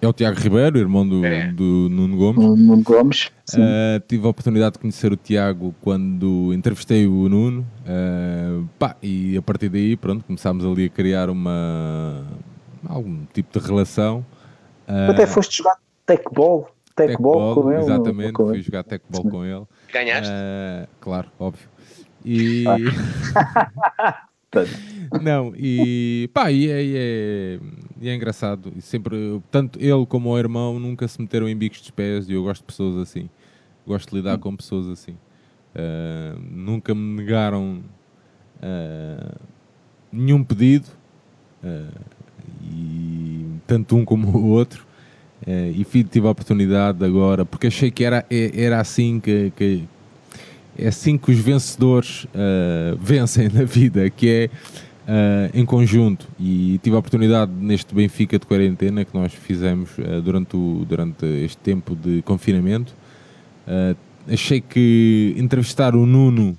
É 0.01 0.07
o 0.07 0.11
Tiago 0.11 0.37
Ribeiro, 0.37 0.77
irmão 0.77 1.07
do, 1.07 1.21
do 1.55 1.87
Nuno 1.89 2.17
Gomes. 2.17 2.43
No, 2.43 2.57
no 2.57 2.83
Gomes. 2.83 3.31
Sim. 3.45 3.61
Uh, 3.61 4.03
tive 4.05 4.25
a 4.25 4.29
oportunidade 4.29 4.73
de 4.73 4.79
conhecer 4.79 5.13
o 5.13 5.15
Tiago 5.15 5.73
quando 5.79 6.51
entrevistei 6.53 7.07
o 7.07 7.29
Nuno 7.29 7.65
uh, 7.85 8.67
pá, 8.77 8.97
e 9.01 9.37
a 9.37 9.41
partir 9.41 9.69
daí 9.69 9.95
pronto, 9.95 10.25
começámos 10.25 10.65
ali 10.65 10.87
a 10.87 10.89
criar 10.89 11.29
uma 11.29 12.21
algum 12.87 13.25
tipo 13.33 13.59
de 13.59 13.65
relação. 13.65 14.25
Uh, 14.87 15.11
Até 15.11 15.25
foste 15.25 15.57
jogar 15.57 15.77
tecball. 16.05 16.69
Tecball 16.95 17.55
com 17.55 17.71
ele. 17.71 17.81
Exatamente, 17.81 18.33
com 18.33 18.45
fui 18.45 18.55
ele. 18.55 18.63
jogar 18.63 18.83
tecball 18.83 19.23
com 19.23 19.45
ele. 19.45 19.65
Ganhaste? 19.91 20.31
Uh, 20.31 20.87
claro, 20.99 21.27
óbvio. 21.39 21.67
E. 22.23 22.63
Portanto, 24.51 24.77
Não, 25.21 25.53
e 25.55 26.29
pá, 26.33 26.51
e 26.51 26.69
é, 26.69 26.83
e 26.83 26.95
é, 26.95 27.59
e 28.01 28.09
é 28.09 28.15
engraçado. 28.15 28.71
E 28.75 28.81
sempre, 28.81 29.41
tanto 29.51 29.79
ele 29.79 30.05
como 30.05 30.29
o 30.29 30.37
irmão 30.37 30.79
nunca 30.79 31.07
se 31.07 31.19
meteram 31.21 31.47
em 31.49 31.55
bicos 31.55 31.81
dos 31.81 31.91
pés 31.91 32.27
e 32.29 32.33
eu 32.33 32.43
gosto 32.43 32.61
de 32.61 32.67
pessoas 32.67 32.97
assim. 32.97 33.29
Gosto 33.85 34.09
de 34.09 34.15
lidar 34.15 34.37
com 34.37 34.55
pessoas 34.55 34.87
assim. 34.87 35.17
Ah, 35.75 36.35
nunca 36.39 36.93
me 36.93 37.17
negaram 37.17 37.83
ah, 38.61 39.35
nenhum 40.11 40.43
pedido, 40.43 40.87
ah, 41.63 41.89
e 42.63 43.45
tanto 43.67 43.95
um 43.95 44.05
como 44.05 44.27
o 44.37 44.47
outro. 44.49 44.85
Ah, 45.45 45.67
e 45.69 45.83
tive 46.03 46.27
a 46.27 46.31
oportunidade 46.31 47.03
agora, 47.03 47.43
porque 47.45 47.67
achei 47.67 47.91
que 47.91 48.03
era, 48.03 48.25
é- 48.29 48.51
era 48.55 48.79
assim 48.79 49.19
que, 49.19 49.51
que, 49.55 49.83
é 50.77 50.87
assim 50.87 51.17
que 51.17 51.31
os 51.31 51.37
vencedores 51.37 52.25
ah, 52.33 52.95
vencem 52.99 53.49
na 53.49 53.63
vida, 53.65 54.09
que 54.09 54.29
é 54.29 54.49
ah, 55.07 55.49
em 55.53 55.65
conjunto. 55.65 56.27
E 56.39 56.79
tive 56.81 56.95
a 56.95 56.99
oportunidade 56.99 57.51
neste 57.51 57.93
Benfica 57.93 58.39
de 58.39 58.45
quarentena 58.45 59.03
que 59.03 59.13
nós 59.13 59.33
fizemos 59.33 59.89
ah, 59.99 60.19
durante, 60.21 60.55
o, 60.55 60.85
durante 60.87 61.25
este 61.25 61.57
tempo 61.57 61.95
de 61.95 62.21
confinamento. 62.21 62.93
Achei 64.31 64.61
que 64.61 65.33
entrevistar 65.37 65.95
o 65.95 66.05
Nuno 66.05 66.57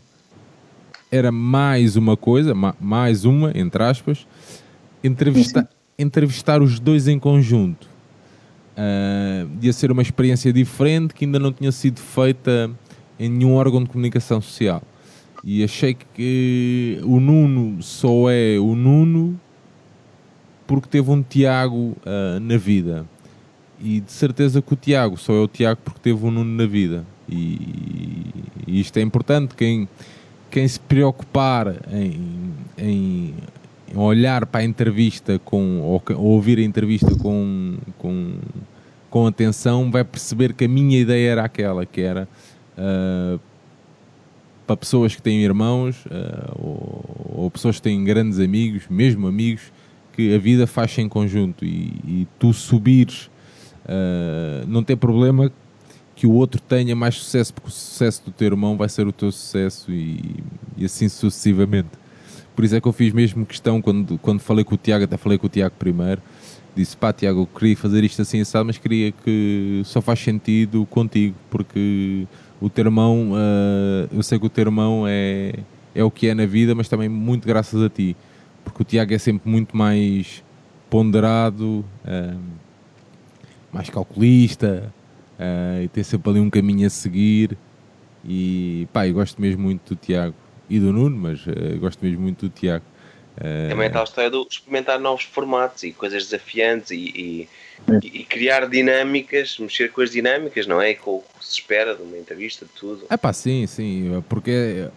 era 1.11 1.31
mais 1.33 1.97
uma 1.97 2.17
coisa, 2.17 2.55
ma- 2.55 2.75
mais 2.81 3.25
uma, 3.25 3.53
entre 3.55 3.83
aspas. 3.83 4.27
Entrevistar, 5.03 5.69
entrevistar 5.99 6.63
os 6.63 6.79
dois 6.79 7.09
em 7.09 7.19
conjunto 7.19 7.95
ah, 8.77 9.47
ia 9.63 9.73
ser 9.73 9.91
uma 9.91 10.03
experiência 10.03 10.53
diferente 10.53 11.15
que 11.15 11.25
ainda 11.25 11.39
não 11.39 11.53
tinha 11.53 11.73
sido 11.73 12.01
feita 12.01 12.71
em 13.19 13.29
nenhum 13.29 13.55
órgão 13.55 13.83
de 13.83 13.89
comunicação 13.89 14.41
social. 14.41 14.83
E 15.43 15.63
achei 15.63 15.95
que 15.95 16.99
o 17.05 17.21
Nuno 17.21 17.83
só 17.83 18.31
é 18.31 18.59
o 18.59 18.75
Nuno 18.75 19.39
porque 20.67 20.89
teve 20.89 21.11
um 21.11 21.23
Tiago 21.23 21.97
ah, 22.05 22.39
na 22.41 22.57
vida. 22.57 23.07
E 23.81 24.01
de 24.01 24.13
certeza 24.13 24.63
que 24.63 24.73
o 24.73 24.77
Tiago 24.77 25.17
só 25.17 25.35
é 25.35 25.41
o 25.41 25.49
Tiago 25.49 25.81
porque 25.85 26.01
teve 26.01 26.25
um 26.25 26.31
Nuno 26.31 26.57
na 26.57 26.67
vida. 26.67 27.05
E, 27.29 28.25
e 28.67 28.81
isto 28.81 28.97
é 28.97 29.03
importante. 29.03 29.55
Quem, 29.55 29.89
quem 30.51 30.67
se 30.67 30.81
preocupar 30.81 31.75
em, 31.93 32.53
em 32.79 33.35
olhar 33.95 34.47
para 34.47 34.61
a 34.61 34.65
entrevista 34.65 35.39
com, 35.45 35.81
ou, 35.81 36.03
ou 36.11 36.27
ouvir 36.33 36.59
a 36.59 36.63
entrevista 36.63 37.15
com, 37.17 37.77
com, 37.99 38.35
com 39.11 39.27
atenção 39.27 39.91
vai 39.91 40.05
perceber 40.05 40.53
que 40.53 40.65
a 40.65 40.69
minha 40.69 40.99
ideia 40.99 41.33
era 41.33 41.45
aquela, 41.45 41.87
que 41.87 42.01
era 42.01 42.29
ah, 42.77 43.39
para 44.67 44.77
pessoas 44.77 45.15
que 45.15 45.23
têm 45.23 45.43
irmãos 45.43 46.05
ah, 46.11 46.53
ou, 46.57 47.35
ou 47.37 47.51
pessoas 47.51 47.77
que 47.77 47.83
têm 47.83 48.03
grandes 48.05 48.39
amigos, 48.39 48.85
mesmo 48.89 49.27
amigos, 49.27 49.73
que 50.13 50.35
a 50.35 50.39
vida 50.39 50.67
faz-se 50.67 51.01
em 51.01 51.09
conjunto 51.09 51.65
e, 51.65 51.93
e 52.07 52.29
tu 52.39 52.53
subires, 52.53 53.31
ah, 53.87 54.65
não 54.67 54.83
tem 54.83 54.97
problema 54.97 55.53
que 56.17 56.27
o 56.27 56.33
outro 56.33 56.61
tenha 56.61 56.95
mais 56.95 57.17
sucesso, 57.17 57.53
porque 57.53 57.69
o 57.69 57.73
sucesso 57.73 58.23
do 58.25 58.31
teu 58.31 58.47
irmão 58.47 58.77
vai 58.77 58.89
ser 58.89 59.07
o 59.07 59.13
teu 59.13 59.33
sucesso 59.33 59.91
e, 59.91 60.37
e 60.77 60.85
assim 60.85 61.09
sucessivamente. 61.09 62.04
Por 62.55 62.65
isso 62.65 62.77
é 62.77 62.81
que 62.81 62.87
eu 62.87 62.93
fiz 62.93 63.13
mesmo 63.13 63.45
questão, 63.45 63.83
quando, 63.83 64.17
quando 64.19 64.41
falei 64.41 64.65
com 64.65 64.75
o 64.75 64.79
Tiago, 64.79 65.05
até 65.05 65.17
falei 65.17 65.37
com 65.37 65.47
o 65.47 65.51
Tiago 65.51 65.75
primeiro, 65.79 66.23
disse, 66.75 66.97
pá 66.97 67.13
Tiago, 67.13 67.43
eu 67.43 67.47
queria 67.47 67.77
fazer 67.77 68.05
isto 68.05 68.23
assim 68.23 68.41
assado, 68.41 68.65
mas 68.67 68.79
queria 68.79 69.13
que 69.13 69.83
só 69.85 70.01
faz 70.01 70.21
sentido 70.21 70.87
contigo, 70.87 71.35
porque 71.51 72.27
o 72.61 72.71
teu 72.71 72.85
irmão, 72.85 73.33
ah, 73.35 74.09
eu 74.13 74.23
sei 74.23 74.39
que 74.39 74.47
o 74.47 74.49
teu 74.49 74.63
irmão 74.63 75.05
é, 75.07 75.55
é 75.95 76.05
o 76.05 76.11
que 76.11 76.29
é 76.29 76.35
na 76.35 76.47
vida, 76.47 76.75
mas 76.75 76.89
também 76.89 77.09
muito 77.09 77.47
graças 77.47 77.83
a 77.83 77.89
ti, 77.89 78.17
porque 78.65 78.83
o 78.83 78.85
Tiago 78.85 79.13
é 79.13 79.19
sempre 79.19 79.51
muito 79.51 79.77
mais 79.77 80.43
ponderado, 80.89 81.85
ah, 82.05 82.37
mais 83.73 83.91
calculista, 83.91 84.93
ah, 85.39 85.83
e 85.83 85.89
tem 85.89 86.05
sempre 86.05 86.31
ali 86.31 86.41
um 86.41 86.51
caminho 86.51 86.87
a 86.87 86.91
seguir, 86.91 87.59
e 88.25 88.87
pá, 88.93 89.09
eu 89.09 89.15
gosto 89.15 89.43
mesmo 89.43 89.63
muito 89.63 89.95
do 89.95 89.97
Tiago 90.01 90.35
e 90.69 90.79
do 90.81 90.93
Nuno, 90.93 91.17
mas 91.17 91.41
ah, 91.49 91.77
gosto 91.79 92.05
mesmo 92.05 92.23
muito 92.23 92.47
do 92.47 92.53
Tiago. 92.53 92.85
Ah, 93.37 93.69
Também 93.71 93.87
é 93.87 93.91
tal 93.91 94.05
história 94.05 94.31
do 94.31 94.47
experimentar 94.49 94.99
novos 94.99 95.25
formatos 95.25 95.83
e 95.83 95.93
coisas 95.93 96.25
desafiantes 96.25 96.91
e, 96.91 96.97
e- 96.97 97.49
e 98.03 98.25
criar 98.25 98.69
dinâmicas, 98.69 99.59
mexer 99.59 99.91
com 99.93 100.01
as 100.01 100.11
dinâmicas, 100.11 100.67
não 100.67 100.81
é? 100.81 100.91
E 100.93 100.95
com 100.95 101.17
o 101.17 101.25
que 101.39 101.45
se 101.45 101.55
espera 101.61 101.95
de 101.95 102.03
uma 102.03 102.17
entrevista, 102.17 102.65
de 102.65 102.71
tudo. 102.73 103.05
É 103.11 103.17
pá, 103.17 103.33
sim, 103.33 103.67
sim, 103.67 104.23
porque 104.29 104.89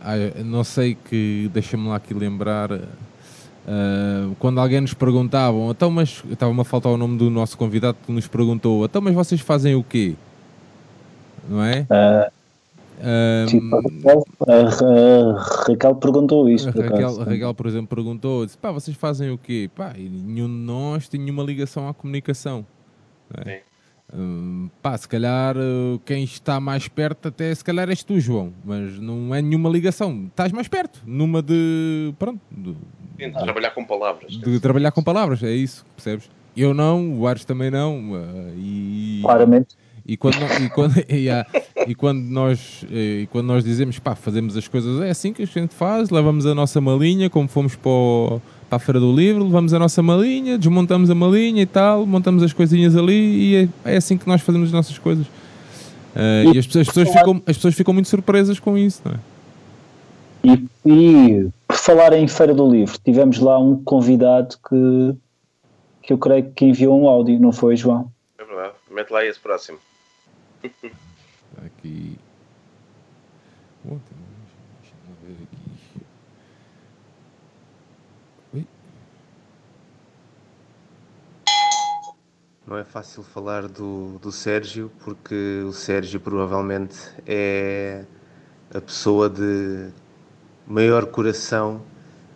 ah, 0.00 0.14
não 0.44 0.64
sei 0.64 0.96
que, 1.08 1.50
deixa-me 1.52 1.86
lá 1.88 1.96
aqui 1.96 2.14
lembrar, 2.14 2.72
ah, 2.72 4.30
quando 4.38 4.58
alguém 4.60 4.80
nos 4.80 4.94
perguntavam, 4.94 5.70
então, 5.70 5.90
mas 5.90 6.22
estava-me 6.30 6.60
a 6.60 6.64
faltar 6.64 6.90
o 6.90 6.96
nome 6.96 7.18
do 7.18 7.28
nosso 7.30 7.56
convidado 7.58 7.98
que 8.04 8.10
nos 8.10 8.26
perguntou, 8.26 8.84
então, 8.84 9.00
mas 9.02 9.14
vocês 9.14 9.40
fazem 9.40 9.74
o 9.74 9.84
quê? 9.84 10.14
Não 11.48 11.62
é? 11.62 11.86
Ah, 11.90 12.30
Tipo, 13.48 13.76
a 13.76 13.80
Raquel, 13.80 14.24
a 14.46 14.68
Ra- 14.70 15.64
Raquel 15.68 15.94
perguntou 15.96 16.48
isso. 16.48 16.68
a 16.68 16.72
por 16.72 16.82
Raquel, 16.82 16.98
acaso. 16.98 17.20
a 17.22 17.24
Raquel, 17.24 17.54
por 17.54 17.66
exemplo, 17.66 17.88
perguntou, 17.96 18.44
disse, 18.44 18.58
pá, 18.58 18.70
vocês 18.70 18.96
fazem 18.96 19.30
o 19.30 19.38
quê? 19.38 19.70
Pá, 19.74 19.92
e 19.96 20.08
nenhum 20.08 20.46
de 20.48 20.52
nós 20.54 21.08
tem 21.08 21.20
nenhuma 21.20 21.42
ligação 21.42 21.88
à 21.88 21.94
comunicação. 21.94 22.64
é? 23.46 23.62
Hum, 24.12 24.68
pá, 24.82 24.98
se 24.98 25.06
calhar 25.08 25.56
uh, 25.56 26.00
quem 26.04 26.24
está 26.24 26.58
mais 26.58 26.88
perto 26.88 27.28
até 27.28 27.54
se 27.54 27.62
calhar 27.62 27.88
és 27.88 28.02
tu, 28.02 28.18
João, 28.18 28.52
mas 28.64 28.98
não 28.98 29.32
é 29.32 29.40
nenhuma 29.40 29.70
ligação. 29.70 30.26
Estás 30.26 30.50
mais 30.50 30.66
perto, 30.66 31.00
numa 31.06 31.40
de. 31.40 32.12
Pronto, 32.18 32.40
de, 32.50 32.70
Sim, 33.16 33.30
de 33.30 33.38
trabalhar 33.40 33.70
com 33.70 33.84
palavras. 33.84 34.32
de 34.32 34.58
trabalhar 34.58 34.90
com 34.90 35.00
palavras, 35.00 35.44
é 35.44 35.52
isso, 35.52 35.86
percebes? 35.94 36.28
Eu 36.56 36.74
não, 36.74 37.20
o 37.20 37.26
Ares 37.28 37.44
também 37.44 37.70
não, 37.70 38.10
uh, 38.14 38.52
e, 38.58 39.20
Claramente. 39.22 39.76
E 40.12 40.16
quando, 40.16 40.34
e 40.64 40.68
quando, 40.70 40.94
e 41.08 41.30
há- 41.30 41.46
e 41.86 41.94
quando 41.94 42.18
nós, 42.22 42.84
eh, 42.90 43.20
e 43.22 43.26
quando 43.28 43.46
nós 43.46 43.62
dizemos, 43.62 44.00
pá, 44.00 44.16
fazemos 44.16 44.56
as 44.56 44.66
coisas, 44.66 45.00
é 45.02 45.10
assim 45.10 45.32
que 45.32 45.42
a 45.42 45.46
gente 45.46 45.72
faz, 45.72 46.10
levamos 46.10 46.46
a 46.46 46.54
nossa 46.54 46.80
malinha, 46.80 47.30
como 47.30 47.46
fomos 47.46 47.76
para, 47.76 47.88
o- 47.92 48.42
para 48.68 48.76
a 48.76 48.78
Feira 48.80 48.98
do 48.98 49.14
Livro, 49.14 49.44
levamos 49.44 49.72
a 49.72 49.78
nossa 49.78 50.02
malinha, 50.02 50.58
desmontamos 50.58 51.10
a 51.10 51.14
malinha 51.14 51.62
e 51.62 51.66
tal, 51.66 52.04
montamos 52.06 52.42
as 52.42 52.52
coisinhas 52.52 52.96
ali 52.96 53.12
e 53.12 53.56
é, 53.84 53.92
é 53.92 53.96
assim 53.98 54.18
que 54.18 54.26
nós 54.26 54.40
fazemos 54.42 54.66
as 54.70 54.72
nossas 54.72 54.98
coisas. 54.98 55.24
Eh, 56.16 56.44
e 56.54 56.58
as 56.58 56.66
pessoas, 56.66 56.88
as, 56.88 56.94
pessoas 56.94 57.08
ficam, 57.16 57.36
as 57.46 57.56
pessoas 57.56 57.74
ficam 57.76 57.94
muito 57.94 58.08
surpresas 58.08 58.58
com 58.58 58.76
isso, 58.76 59.00
não 59.04 59.12
é? 59.12 59.18
E, 60.42 60.66
e 60.86 61.48
por 61.68 61.76
falar 61.76 62.14
em 62.14 62.26
Feira 62.26 62.52
do 62.52 62.68
Livro, 62.68 62.98
tivemos 63.04 63.38
lá 63.38 63.60
um 63.60 63.76
convidado 63.80 64.56
que, 64.68 65.14
que 66.02 66.12
eu 66.12 66.18
creio 66.18 66.50
que 66.50 66.64
enviou 66.64 67.00
um 67.00 67.06
áudio, 67.06 67.38
não 67.38 67.52
foi, 67.52 67.76
João? 67.76 68.10
É 68.36 68.44
verdade. 68.44 68.72
Mete 68.90 69.10
lá 69.12 69.24
esse 69.24 69.38
próximo. 69.38 69.78
Aqui. 70.62 72.18
Ontem, 73.84 74.16
deixa-me 74.82 75.16
ver 75.24 75.42
aqui. 75.44 75.56
Ui. 78.54 78.66
Não 82.66 82.76
é 82.76 82.84
fácil 82.84 83.22
falar 83.22 83.66
do, 83.68 84.18
do 84.18 84.30
Sérgio, 84.30 84.92
porque 85.02 85.62
o 85.66 85.72
Sérgio 85.72 86.20
provavelmente 86.20 86.98
é 87.26 88.04
a 88.74 88.80
pessoa 88.80 89.28
de 89.30 89.90
maior 90.66 91.06
coração 91.06 91.82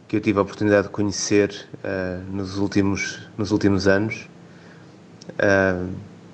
que 0.09 0.16
eu 0.16 0.20
tive 0.20 0.39
a 0.39 0.43
oportunidade 0.43 0.87
de 0.87 0.93
conhecer 0.93 1.68
ah, 1.85 2.22
nos, 2.31 2.57
últimos, 2.57 3.29
nos 3.37 3.51
últimos 3.51 3.87
anos. 3.87 4.29
Ah, 5.39 5.87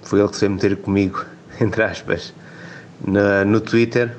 foi 0.03 0.20
ele 0.20 0.28
que 0.28 0.36
se 0.36 0.41
veio 0.41 0.53
meter 0.53 0.76
comigo, 0.80 1.24
entre 1.64 1.82
aspas, 1.82 2.34
na- 3.06 3.44
no 3.44 3.61
Twitter, 3.61 4.16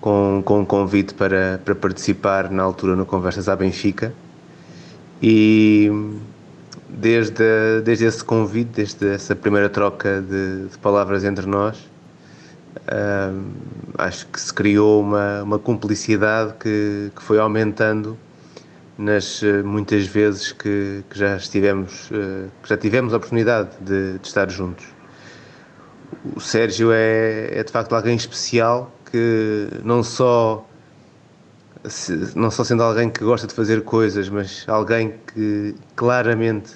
com, 0.00 0.42
com 0.44 0.60
um 0.60 0.64
convite 0.64 1.14
para, 1.14 1.60
para 1.64 1.74
participar 1.74 2.50
na 2.50 2.62
altura 2.62 2.94
no 2.94 3.06
Conversas 3.06 3.48
à 3.48 3.56
Benfica. 3.56 4.12
E 5.22 5.90
desde, 6.88 7.80
desde 7.82 8.04
esse 8.06 8.22
convite, 8.24 8.70
desde 8.74 9.08
essa 9.14 9.34
primeira 9.34 9.68
troca 9.68 10.20
de, 10.20 10.68
de 10.68 10.78
palavras 10.78 11.24
entre 11.24 11.46
nós, 11.46 11.90
ahm, 12.88 13.52
acho 13.98 14.26
que 14.28 14.40
se 14.40 14.52
criou 14.52 15.00
uma, 15.02 15.42
uma 15.42 15.58
cumplicidade 15.58 16.54
que, 16.60 17.10
que 17.14 17.22
foi 17.22 17.38
aumentando 17.38 18.18
nas 18.98 19.42
eh, 19.42 19.62
muitas 19.62 20.06
vezes 20.06 20.52
que, 20.52 21.04
que 21.10 21.18
já 21.18 21.36
estivemos, 21.36 22.10
eh, 22.12 22.48
que 22.62 22.68
já 22.68 22.76
tivemos 22.76 23.12
a 23.14 23.16
oportunidade 23.18 23.70
de, 23.80 24.18
de 24.18 24.26
estar 24.28 24.50
juntos. 24.50 24.93
O 26.36 26.40
Sérgio 26.40 26.90
é, 26.92 27.50
é 27.52 27.62
de 27.62 27.70
facto 27.70 27.94
alguém 27.94 28.16
especial 28.16 28.90
que 29.10 29.68
não 29.82 30.02
só 30.02 30.66
não 32.34 32.50
só 32.50 32.64
sendo 32.64 32.82
alguém 32.82 33.10
que 33.10 33.22
gosta 33.22 33.46
de 33.46 33.52
fazer 33.52 33.82
coisas, 33.82 34.28
mas 34.28 34.64
alguém 34.66 35.14
que 35.32 35.74
claramente 35.94 36.72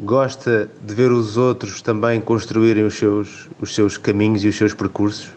gosta 0.00 0.68
de 0.82 0.94
ver 0.94 1.12
os 1.12 1.36
outros 1.36 1.82
também 1.82 2.20
construírem 2.20 2.84
os 2.84 2.94
seus, 2.94 3.48
os 3.60 3.74
seus 3.74 3.96
caminhos 3.96 4.42
e 4.42 4.48
os 4.48 4.56
seus 4.56 4.74
percursos. 4.74 5.30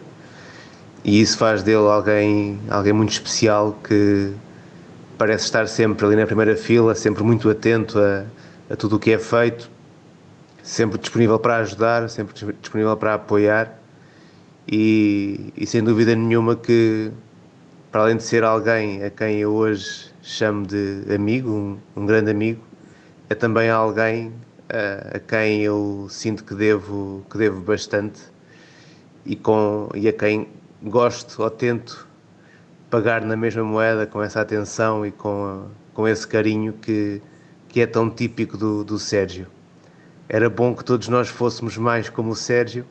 E 1.04 1.20
isso 1.20 1.38
faz 1.38 1.62
dele 1.62 1.86
alguém, 1.88 2.58
alguém 2.68 2.92
muito 2.92 3.12
especial 3.12 3.78
que 3.84 4.32
parece 5.16 5.44
estar 5.44 5.68
sempre 5.68 6.06
ali 6.06 6.16
na 6.16 6.26
primeira 6.26 6.56
fila, 6.56 6.94
sempre 6.94 7.22
muito 7.22 7.48
atento 7.48 7.98
a, 7.98 8.24
a 8.70 8.76
tudo 8.76 8.96
o 8.96 8.98
que 8.98 9.12
é 9.12 9.18
feito, 9.18 9.70
sempre 10.68 10.98
disponível 10.98 11.38
para 11.38 11.56
ajudar, 11.58 12.08
sempre 12.10 12.34
dis- 12.34 12.54
disponível 12.60 12.96
para 12.96 13.14
apoiar. 13.14 13.78
E, 14.70 15.52
e 15.56 15.66
sem 15.66 15.82
dúvida 15.82 16.14
nenhuma 16.14 16.54
que 16.54 17.10
para 17.90 18.02
além 18.02 18.16
de 18.18 18.22
ser 18.22 18.44
alguém 18.44 19.02
a 19.02 19.10
quem 19.10 19.38
eu 19.38 19.52
hoje 19.54 20.12
chamo 20.22 20.66
de 20.66 21.04
amigo, 21.14 21.50
um, 21.50 21.78
um 21.96 22.06
grande 22.06 22.30
amigo, 22.30 22.62
é 23.30 23.34
também 23.34 23.70
alguém 23.70 24.32
a, 24.68 25.16
a 25.16 25.20
quem 25.20 25.62
eu 25.62 26.06
sinto 26.10 26.44
que 26.44 26.54
devo, 26.54 27.24
que 27.30 27.38
devo 27.38 27.60
bastante 27.62 28.20
e, 29.24 29.36
com, 29.36 29.88
e 29.94 30.08
a 30.08 30.12
quem 30.12 30.48
gosto 30.82 31.42
ou 31.42 31.50
tento 31.50 32.06
pagar 32.90 33.22
na 33.24 33.36
mesma 33.36 33.64
moeda 33.64 34.06
com 34.06 34.22
essa 34.22 34.40
atenção 34.40 35.04
e 35.06 35.10
com, 35.12 35.44
a- 35.46 35.66
com 35.94 36.06
esse 36.08 36.26
carinho 36.28 36.74
que, 36.74 37.22
que 37.68 37.80
é 37.80 37.86
tão 37.86 38.10
típico 38.10 38.56
do, 38.56 38.84
do 38.84 38.98
Sérgio. 38.98 39.46
Era 40.28 40.50
bom 40.50 40.74
que 40.74 40.84
todos 40.84 41.08
nós 41.08 41.28
fôssemos 41.28 41.76
mais 41.78 42.10
como 42.10 42.32
o 42.32 42.36
Sérgio 42.36 42.84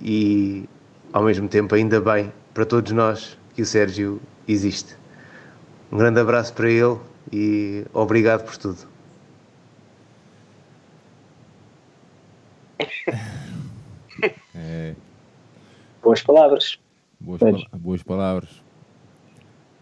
e, 0.00 0.66
ao 1.12 1.22
mesmo 1.22 1.48
tempo, 1.48 1.74
ainda 1.74 2.00
bem 2.00 2.32
para 2.54 2.64
todos 2.64 2.92
nós 2.92 3.38
que 3.54 3.60
o 3.60 3.66
Sérgio 3.66 4.20
existe. 4.48 4.96
Um 5.92 5.98
grande 5.98 6.18
abraço 6.18 6.54
para 6.54 6.70
ele 6.70 6.98
e 7.30 7.84
obrigado 7.92 8.44
por 8.44 8.56
tudo. 8.56 8.78
É, 14.54 14.94
Boas 16.02 16.22
palavras. 16.22 16.78
boas, 17.20 17.40
boas 17.74 18.02
palavras. 18.02 18.62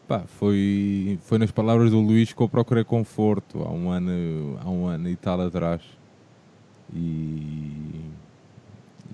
Pá, 0.09 0.21
foi, 0.27 1.19
foi 1.23 1.39
nas 1.39 1.51
palavras 1.51 1.91
do 1.91 2.01
Luís 2.01 2.33
que 2.33 2.41
eu 2.41 2.49
procurei 2.49 2.83
conforto 2.83 3.63
há 3.63 3.71
um 3.71 3.91
ano, 3.91 4.59
há 4.63 4.69
um 4.69 4.87
ano 4.87 5.09
e 5.09 5.17
tal 5.17 5.41
atrás. 5.41 5.83
E, 6.93 8.01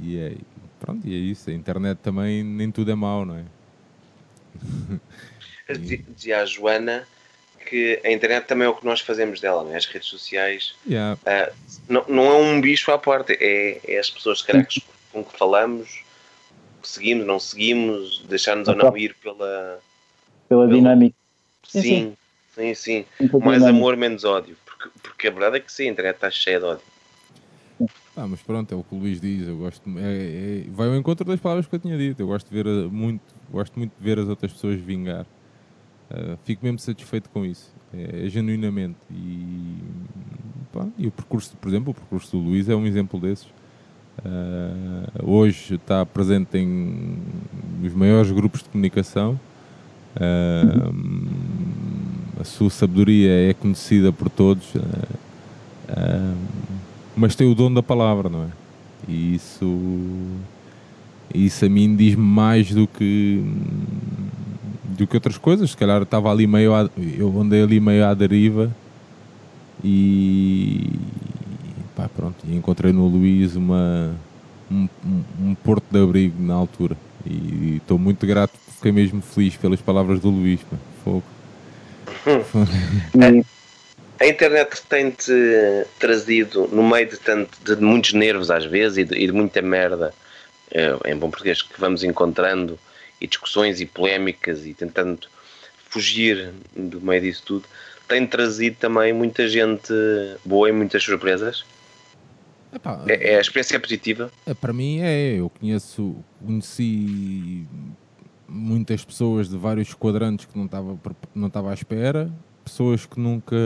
e 0.03 0.19
é, 0.19 0.37
pronto, 0.81 1.07
e 1.07 1.15
é 1.15 1.19
isso. 1.19 1.51
A 1.51 1.53
internet 1.53 1.99
também 1.99 2.43
nem 2.43 2.71
tudo 2.71 2.91
é 2.91 2.95
mau, 2.95 3.25
não 3.25 3.37
é? 3.37 3.45
Dizia 5.69 6.43
a 6.43 6.45
Joana 6.45 7.07
que 7.67 8.01
a 8.05 8.11
internet 8.11 8.47
também 8.47 8.67
é 8.67 8.69
o 8.69 8.75
que 8.75 8.85
nós 8.85 9.01
fazemos 9.01 9.41
dela, 9.41 9.63
não 9.63 9.73
é? 9.73 9.77
as 9.77 9.87
redes 9.87 10.09
sociais. 10.09 10.75
Yeah. 10.89 11.19
Ah, 11.25 11.53
não, 11.89 12.05
não 12.09 12.25
é 12.27 12.35
um 12.35 12.61
bicho 12.61 12.91
à 12.91 12.99
porta, 12.99 13.33
é, 13.39 13.81
é 13.87 13.99
as 13.99 14.11
pessoas 14.11 14.43
que- 14.43 14.53
com 15.13 15.25
que 15.25 15.37
falamos, 15.39 16.03
que 16.83 16.89
seguimos, 16.89 17.27
não 17.27 17.39
seguimos, 17.39 18.21
deixar-nos 18.29 18.69
ou 18.69 18.75
não 18.75 18.97
ir 18.97 19.15
pela. 19.17 19.81
Pela 20.49 20.67
dinâmica. 20.69 21.17
Sim, 21.69 21.81
Sim, 21.81 22.17
sim, 22.55 22.75
sim. 22.75 23.07
Pela 23.29 23.45
Mais 23.45 23.59
dinâmica. 23.59 23.77
amor, 23.79 23.97
menos 23.97 24.25
ódio. 24.25 24.57
Porque, 24.65 24.89
porque 25.03 25.29
a 25.29 25.31
verdade 25.31 25.57
é 25.59 25.61
que 25.61 25.73
sim, 25.73 25.89
a 25.89 25.93
internet 25.93 26.15
está 26.17 26.31
cheia 26.31 26.59
de 26.59 26.65
ódio. 26.65 26.90
Ah, 28.17 28.27
mas 28.27 28.43
pronto, 28.43 28.73
é 28.73 28.77
o 28.77 28.83
que 28.83 28.95
o 28.95 28.99
Luís 28.99 29.21
diz. 29.21 29.47
Eu 29.47 29.57
gosto, 29.57 29.83
é, 29.99 30.03
é- 30.03 30.65
vai 30.73 30.89
ao 30.89 30.97
encontro 30.97 31.25
das 31.25 31.39
palavras 31.41 31.67
que 31.67 31.75
eu 31.75 31.79
tinha 31.79 31.97
dito. 31.97 32.21
Eu 32.21 32.27
gosto 32.27 32.49
de 32.49 32.55
ver 32.63 32.67
a- 32.67 32.89
muito, 32.89 33.23
gosto 33.51 33.79
muito 33.79 33.93
de 33.97 34.05
ver 34.05 34.19
as 34.19 34.29
outras 34.29 34.53
pessoas 34.53 34.81
vingar. 34.81 35.25
Ah, 36.11 36.37
fico 36.45 36.65
mesmo 36.65 36.79
satisfeito 36.81 37.31
com 37.31 37.45
isso, 37.45 37.73
é, 37.95 38.29
genuinamente. 38.29 38.97
E, 39.11 39.77
pá, 40.73 40.87
e 40.99 41.07
o 41.07 41.11
percurso, 41.11 41.57
por 41.57 41.69
exemplo, 41.69 41.93
o 41.93 41.95
percurso 41.95 42.33
do 42.33 42.39
Luís 42.43 42.69
é 42.69 42.75
um 42.75 42.85
exemplo 42.87 43.19
desses. 43.21 43.47
Ah, 44.25 45.23
hoje 45.23 45.77
está 45.77 46.05
presente 46.05 46.59
em 46.59 47.17
os 47.85 47.95
maiores 47.95 48.31
grupos 48.33 48.63
de 48.63 48.69
comunicação. 48.71 49.39
Ah, 50.17 50.91
a 52.41 52.45
sua 52.45 52.71
sabedoria 52.71 53.51
é 53.51 53.55
conhecida 53.55 54.13
por 54.13 54.29
todos. 54.29 54.73
ah, 55.89 56.35
mas 57.17 57.35
tem 57.35 57.51
o 57.51 57.55
dom 57.55 57.73
da 57.73 57.83
palavra, 57.83 58.29
não 58.29 58.45
é? 58.45 58.49
E 59.09 59.35
isso, 59.35 59.67
isso 61.35 61.65
a 61.65 61.69
mim 61.69 61.97
diz-me 61.97 62.23
mais 62.25 62.71
do 62.73 62.87
que 62.87 63.43
do 64.99 65.07
que 65.07 65.17
outras 65.17 65.39
coisas. 65.39 65.71
Se 65.71 65.77
calhar 65.77 66.03
estava 66.03 66.31
ali 66.31 66.47
meio, 66.47 66.75
à- 66.75 66.89
eu 67.17 67.41
andei 67.41 67.63
ali 67.63 67.81
meio 67.81 68.05
à 68.07 68.13
deriva 68.13 68.71
e 69.83 70.91
pá, 71.97 72.09
pronto, 72.15 72.37
e 72.47 72.55
encontrei 72.55 72.93
no 72.93 73.07
Luís 73.09 73.57
uma 73.57 74.15
um, 74.71 74.89
um- 75.05 75.49
um 75.51 75.55
porto 75.55 75.85
de 75.91 76.03
abrigo 76.03 76.41
na 76.43 76.55
altura 76.55 76.97
e 77.27 77.77
estou 77.79 77.99
muito 77.99 78.27
grato, 78.27 78.53
fiquei 78.77 78.93
mesmo 78.93 79.21
feliz 79.23 79.57
pelas 79.57 79.81
palavras 79.81 80.21
do 80.21 80.29
Luís. 80.31 80.61
pá. 80.63 80.77
Fogo. 81.05 81.23
A 84.21 84.27
internet 84.27 84.83
tem-te 84.87 85.33
trazido, 85.99 86.69
no 86.69 86.87
meio 86.87 87.09
de, 87.09 87.17
tanto, 87.17 87.59
de 87.65 87.83
muitos 87.83 88.13
nervos 88.13 88.51
às 88.51 88.67
vezes 88.67 88.99
e 88.99 89.05
de, 89.05 89.17
e 89.17 89.27
de 89.27 89.33
muita 89.33 89.63
merda, 89.63 90.13
eh, 90.71 90.95
em 91.07 91.17
bom 91.17 91.31
português, 91.31 91.63
que 91.63 91.81
vamos 91.81 92.05
encontrando, 92.05 92.79
e 93.19 93.27
discussões 93.27 93.81
e 93.81 93.87
polémicas 93.87 94.67
e 94.67 94.75
tentando 94.75 95.27
fugir 95.89 96.53
do 96.77 97.01
meio 97.01 97.23
disso 97.23 97.43
tudo, 97.47 97.65
tem 98.07 98.27
trazido 98.27 98.77
também 98.77 99.13
muita 99.13 99.49
gente 99.49 99.93
boa 100.45 100.69
e 100.69 100.73
muitas 100.73 101.03
surpresas. 101.03 101.65
Epá, 102.75 103.05
É, 103.09 103.33
é 103.33 103.39
a 103.39 103.41
experiência 103.41 103.81
positiva. 103.81 104.31
É, 104.47 104.53
para 104.53 104.73
mim 104.73 105.01
é, 105.01 105.39
eu 105.39 105.49
conheço, 105.49 106.17
conheci 106.45 107.67
muitas 108.47 109.05
pessoas 109.05 109.49
de 109.49 109.57
vários 109.57 109.95
quadrantes 109.95 110.45
que 110.45 110.59
não 110.59 110.67
estava 110.67 110.99
não 111.35 111.49
estava 111.49 111.71
à 111.71 111.75
espera, 111.75 112.31
pessoas 112.71 113.05
que 113.07 113.19
nunca 113.21 113.57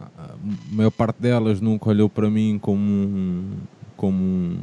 a 0.00 0.30
maior 0.70 0.90
parte 0.90 1.16
delas 1.20 1.60
nunca 1.60 1.88
olhou 1.90 2.08
para 2.08 2.28
mim 2.30 2.58
como 2.60 2.80
um, 2.80 3.44
como 3.96 4.18
um, 4.18 4.56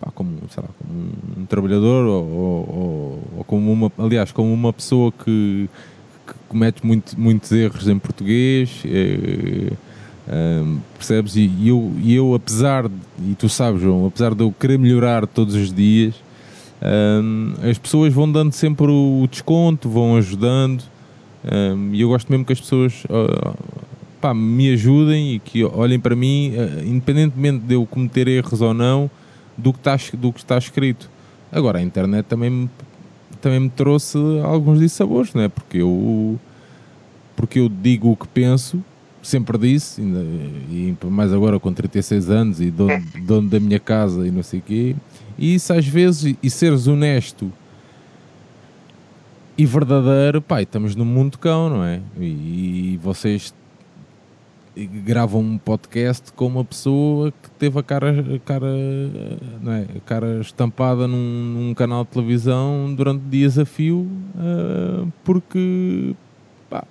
pá, 0.00 0.10
como, 0.14 0.30
sei 0.50 0.62
lá, 0.62 0.68
como 0.78 1.00
um 1.42 1.46
trabalhador 1.46 2.06
ou, 2.06 2.24
ou- 2.24 3.22
ou- 3.38 3.44
como 3.44 3.70
uma, 3.72 3.92
aliás, 3.98 4.32
como 4.32 4.52
uma 4.52 4.72
pessoa 4.72 5.12
que, 5.12 5.68
que 6.26 6.34
comete 6.48 6.84
muito, 6.86 7.18
muitos 7.18 7.50
erros 7.52 7.88
em 7.88 7.98
português, 7.98 8.82
eh, 8.86 9.72
ahm, 10.28 10.78
percebes? 10.96 11.36
E, 11.36 11.50
eu, 11.68 11.92
e 12.02 12.14
eu, 12.14 12.34
apesar, 12.34 12.86
e 13.20 13.34
tu 13.34 13.48
sabes, 13.48 13.82
João, 13.82 14.06
apesar 14.06 14.34
de 14.34 14.42
eu 14.42 14.52
querer 14.58 14.78
melhorar 14.78 15.26
todos 15.26 15.54
os 15.54 15.72
dias, 15.72 16.14
ahm, 16.80 17.54
as 17.68 17.76
pessoas 17.78 18.12
vão 18.14 18.30
dando 18.30 18.52
sempre 18.52 18.86
o 18.90 19.26
desconto, 19.30 19.88
vão 19.90 20.16
ajudando, 20.16 20.84
e 21.92 22.00
eu 22.00 22.08
gosto 22.08 22.30
mesmo 22.30 22.44
que 22.44 22.52
as 22.52 22.60
pessoas 22.60 23.04
pá, 24.20 24.32
me 24.32 24.72
ajudem 24.72 25.34
e 25.34 25.38
que 25.40 25.64
olhem 25.64 25.98
para 25.98 26.14
mim, 26.14 26.52
eh, 26.54 26.84
independentemente 26.86 27.64
de 27.64 27.74
eu 27.74 27.84
cometer 27.86 28.28
erros 28.28 28.60
ou 28.60 28.72
não, 28.72 29.10
do 29.56 29.72
que 29.72 29.78
está, 29.80 29.94
es- 29.96 30.12
do 30.14 30.32
que 30.32 30.38
está 30.38 30.56
escrito. 30.56 31.10
Agora, 31.50 31.78
a 31.78 31.82
internet 31.82 32.24
também 32.26 32.48
me, 32.48 32.70
também 33.40 33.60
me 33.60 33.68
trouxe 33.68 34.16
alguns 34.44 34.78
dissabores, 34.78 35.34
não 35.34 35.42
é? 35.42 35.48
Porque 35.48 35.78
eu, 35.78 36.38
porque 37.36 37.58
eu 37.58 37.68
digo 37.68 38.12
o 38.12 38.16
que 38.16 38.28
penso, 38.28 38.82
sempre 39.22 39.58
disse, 39.58 40.00
ainda- 40.00 40.24
e 40.70 40.94
mais 41.10 41.32
agora 41.32 41.58
com 41.58 41.72
36 41.72 42.30
anos 42.30 42.60
e 42.60 42.70
dono, 42.70 43.02
dono 43.26 43.48
da 43.48 43.58
minha 43.60 43.80
casa 43.80 44.26
e 44.26 44.30
não 44.30 44.42
sei 44.42 44.60
o 44.60 44.62
quê, 44.62 44.96
e 45.38 45.54
isso 45.56 45.72
às 45.72 45.86
vezes, 45.86 46.36
e 46.42 46.48
seres 46.50 46.86
honesto 46.86 47.52
e 49.56 49.66
verdadeiro, 49.66 50.40
pá, 50.40 50.62
estamos 50.62 50.96
num 50.96 51.04
mundo 51.04 51.38
cão, 51.38 51.68
não 51.68 51.84
é? 51.84 52.00
E, 52.18 52.94
e 52.94 53.00
vocês 53.02 53.54
gravam 54.74 55.40
um 55.40 55.58
podcast 55.58 56.32
com 56.32 56.46
uma 56.46 56.64
pessoa 56.64 57.30
que 57.30 57.50
teve 57.50 57.78
a 57.78 57.82
cara, 57.82 58.10
a 58.10 58.38
cara, 58.38 58.66
não 59.60 59.72
é? 59.72 59.86
a 59.96 60.00
cara 60.00 60.40
estampada 60.40 61.06
num, 61.06 61.18
num 61.18 61.74
canal 61.74 62.04
de 62.04 62.10
televisão 62.10 62.94
durante 62.94 63.22
dias 63.24 63.58
a 63.58 63.66
fio, 63.66 64.10
ah, 64.36 65.06
porque 65.24 66.14
pá, 66.70 66.84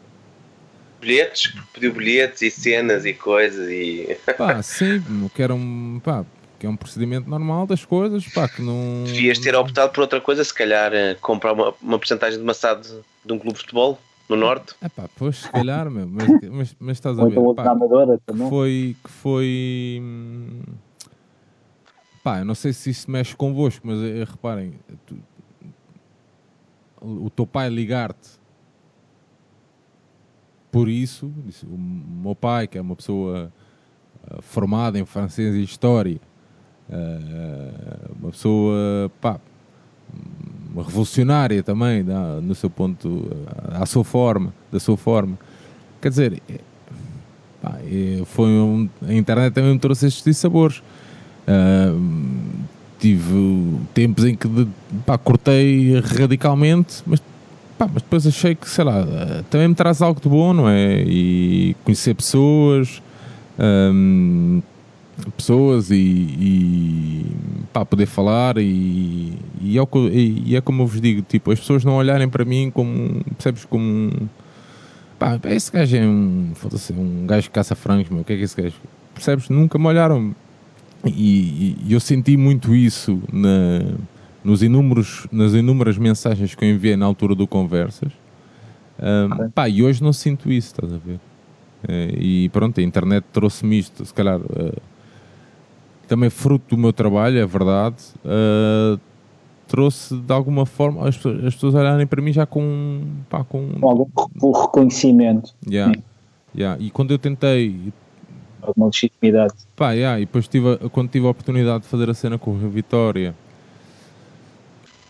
Bilhetes, 0.99 1.55
pediu 1.74 1.93
bilhetes 1.93 2.43
e 2.43 2.51
cenas 2.51 3.05
e 3.05 3.14
coisas 3.14 3.68
e. 3.70 4.16
pá, 4.38 4.62
sim, 4.62 5.01
que 5.34 5.41
era 5.41 5.55
um, 5.55 5.99
pá, 6.03 6.24
que 6.62 6.68
é 6.68 6.70
um 6.70 6.76
procedimento 6.76 7.28
normal 7.28 7.66
das 7.66 7.84
coisas, 7.84 8.24
pá, 8.28 8.47
que 8.47 8.62
não... 8.62 9.03
Devias 9.03 9.39
ter 9.39 9.55
optado 9.55 9.91
por 9.91 10.01
outra 10.01 10.22
coisa, 10.22 10.43
se 10.43 10.53
calhar 10.53 10.93
eh, 10.93 11.16
comprar 11.16 11.53
uma, 11.53 11.74
uma 11.82 11.97
porcentagem 11.97 12.38
de 12.38 12.45
maçado 12.45 13.03
de 13.26 13.34
um 13.34 13.39
clube 13.39 13.55
de 13.55 13.62
futebol 13.62 13.97
no 14.30 14.36
Norte. 14.36 14.76
É 14.80 14.88
pá, 14.88 15.09
pois, 15.16 15.38
se 15.38 15.49
calhar, 15.49 15.89
meu, 15.89 16.07
mas, 16.07 16.28
mas, 16.51 16.76
mas 16.80 16.97
estás 16.97 17.18
a 17.18 17.24
ver, 17.24 17.32
então 17.32 17.43
outra 17.43 17.64
pá, 17.64 17.72
amadora 17.72 18.20
que 18.20 18.38
foi, 18.47 18.95
que 19.03 19.09
foi, 19.09 19.99
hum, 20.03 20.62
pá, 22.24 22.38
eu 22.41 22.45
não 22.45 22.53
sei 22.53 22.74
se 22.74 22.91
isso 22.91 23.09
mexe 23.09 23.36
convosco, 23.36 23.88
mas 23.88 23.97
eh, 24.03 24.24
reparem, 24.24 24.76
tu- 25.07 25.18
o 27.01 27.32
teu 27.32 27.47
pai 27.47 27.70
ligar-te 27.70 28.39
por 30.72 30.88
isso, 30.88 31.34
disse, 31.43 31.66
o 31.66 31.76
meu 31.76 32.36
pai, 32.36 32.68
que 32.68 32.78
é 32.78 32.82
uma 32.82 32.95
pessoa 32.95 33.51
ah, 34.30 34.41
formada 34.43 34.99
em 34.99 35.05
francês 35.05 35.55
e 35.55 35.64
história, 35.64 36.22
ah, 36.91 38.09
uma 38.21 38.31
pessoa, 38.31 39.11
pá, 39.19 39.39
uma 40.73 40.83
revolucionária 40.83 41.61
também, 41.63 42.03
no 42.41 42.55
seu 42.55 42.69
ponto, 42.69 43.27
à 43.73 43.85
sua 43.85 44.03
forma, 44.03 44.53
da 44.71 44.79
sua 44.79 44.95
forma. 44.97 45.37
Quer 46.01 46.09
dizer, 46.09 46.41
é- 46.49 46.59
pá, 47.61 47.75
foi 48.25 48.47
um- 48.49 48.89
a 49.07 49.13
internet 49.13 49.53
também 49.53 49.73
me 49.73 49.79
trouxe 49.79 50.07
estes 50.07 50.37
sabores. 50.37 50.81
tive 52.99 53.77
tempos 53.93 54.23
em 54.25 54.35
que 54.35 54.47
pá, 55.05 55.17
cortei 55.17 55.99
radicalmente, 55.99 57.01
mas, 57.05 57.19
pá, 57.77 57.87
mas 57.91 58.03
depois 58.03 58.25
achei 58.27 58.53
que, 58.55 58.69
sei 58.69 58.83
lá, 58.85 58.99
eh, 58.99 59.43
também 59.49 59.67
me 59.67 59.75
traz 59.75 60.01
algo 60.01 60.21
de 60.21 60.29
bom, 60.29 60.53
não 60.53 60.69
é? 60.69 61.01
E 61.05 61.75
conhecer 61.83 62.13
pessoas, 62.13 63.01
pessoas 65.30 65.91
e, 65.91 65.95
e 65.95 67.26
pá, 67.74 67.86
poder 67.86 68.05
falar 68.05 68.57
e, 68.57 69.34
e, 69.61 69.78
é 69.78 69.82
o 69.82 69.88
e- 70.11 70.55
é 70.55 70.61
como 70.61 70.84
eu 70.84 70.88
vos 70.88 70.99
digo, 71.01 71.22
tipo, 71.22 71.51
as 71.51 71.59
pessoas 71.59 71.84
não 71.86 71.95
olharem 71.95 72.28
para 72.30 72.43
mim 72.45 72.69
como, 72.72 73.24
percebes, 73.36 73.65
como 73.65 73.84
um, 73.84 74.09
pá, 75.19 75.39
esse 75.45 75.72
gajo 75.72 75.95
é 75.95 76.05
um, 76.07 76.51
foda-se, 76.55 76.93
um 76.93 77.26
gajo 77.28 77.47
que 77.47 77.53
caça 77.53 77.76
frangos, 77.76 78.09
meu, 78.09 78.22
o 78.22 78.24
que 78.24 78.34
é 78.34 78.38
que 78.38 78.43
esse 78.43 78.59
gajo, 78.61 78.76
percebes, 79.13 79.49
nunca 79.49 79.78
me 79.78 79.86
olharam. 79.88 80.36
E, 81.05 81.76
e- 81.88 81.93
eu 81.93 81.99
senti 81.99 82.38
muito 82.38 82.76
isso 82.76 83.22
na, 83.34 83.95
nos 84.43 84.61
inúmeros, 84.61 85.26
nas 85.32 85.53
inúmeras 85.53 85.97
mensagens 85.97 86.53
que 86.53 86.63
eu 86.63 86.69
enviei 86.69 86.95
na 86.95 87.05
altura 87.05 87.34
do 87.34 87.47
Conversas. 87.47 88.11
Hum, 89.01 89.49
pá, 89.49 89.67
e 89.67 89.82
hoje 89.82 90.03
não 90.03 90.13
sinto 90.13 90.51
isso, 90.51 90.67
estás 90.67 90.93
a 90.93 90.97
ver? 90.97 91.19
Eh, 91.88 92.13
e 92.19 92.49
pronto, 92.49 92.80
a 92.80 92.84
internet 92.84 93.26
trouxe-me 93.34 93.80
isto, 93.80 94.05
se 94.05 94.13
calhar 94.13 94.39
eh, 94.55 94.74
também 96.12 96.30
fruto 96.30 96.76
do 96.76 96.78
meu 96.78 96.91
trabalho, 96.91 97.39
é 97.39 97.45
verdade, 97.45 97.95
eh, 98.26 98.99
trouxe 99.66 100.14
de 100.18 100.34
alguma 100.34 100.66
forma 100.66 101.07
as 101.07 101.16
pessoas, 101.16 101.45
as 101.45 101.53
pessoas 101.53 101.74
olharem 101.74 102.05
para 102.05 102.22
mim 102.22 102.34
já 102.34 102.45
com, 102.45 103.01
pá, 103.30 103.45
com 103.45 103.70
algum 103.82 104.51
reconhecimento, 104.51 105.55
Yeah, 105.66 105.97
yeah. 106.53 106.78
E 106.84 106.91
quando 106.91 107.12
eu 107.12 107.18
tentei, 107.18 107.93
alguma 108.62 108.88
legitimidade. 108.88 109.53
pá, 109.74 109.93
yeah, 109.93 110.20
e 110.20 110.26
depois 110.26 110.49
tive, 110.49 110.76
quando 110.89 111.09
tive 111.09 111.26
a 111.26 111.30
oportunidade 111.30 111.84
de 111.84 111.88
fazer 111.88 112.09
a 112.09 112.14
cena 112.14 112.38
com 112.38 112.51
o 112.51 112.57
Rio 112.59 112.70
Vitória, 112.70 113.34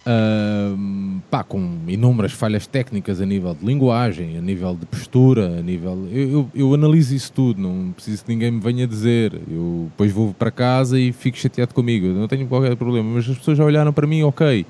ahm, 0.05 1.19
pá, 1.29 1.43
com 1.43 1.77
inúmeras 1.87 2.31
falhas 2.31 2.65
técnicas 2.65 3.21
a 3.21 3.25
nível 3.25 3.53
de 3.53 3.65
linguagem, 3.65 4.37
a 4.37 4.41
nível 4.41 4.75
de 4.75 4.85
postura, 4.85 5.59
a 5.59 5.61
nível. 5.61 6.07
Eu, 6.11 6.31
eu, 6.31 6.49
eu 6.55 6.73
analiso 6.73 7.15
isso 7.15 7.31
tudo, 7.31 7.61
não 7.61 7.91
preciso 7.91 8.25
que 8.25 8.31
ninguém 8.31 8.51
me 8.51 8.59
venha 8.59 8.87
dizer. 8.87 9.33
Eu 9.49 9.87
depois 9.91 10.11
vou 10.11 10.33
para 10.33 10.51
casa 10.51 10.99
e 10.99 11.11
fico 11.11 11.37
chateado 11.37 11.73
comigo, 11.73 12.07
eu 12.07 12.13
não 12.13 12.27
tenho 12.27 12.47
qualquer 12.47 12.75
problema, 12.75 13.09
mas 13.15 13.29
as 13.29 13.37
pessoas 13.37 13.57
já 13.57 13.63
olharam 13.63 13.93
para 13.93 14.07
mim, 14.07 14.23
ok. 14.23 14.65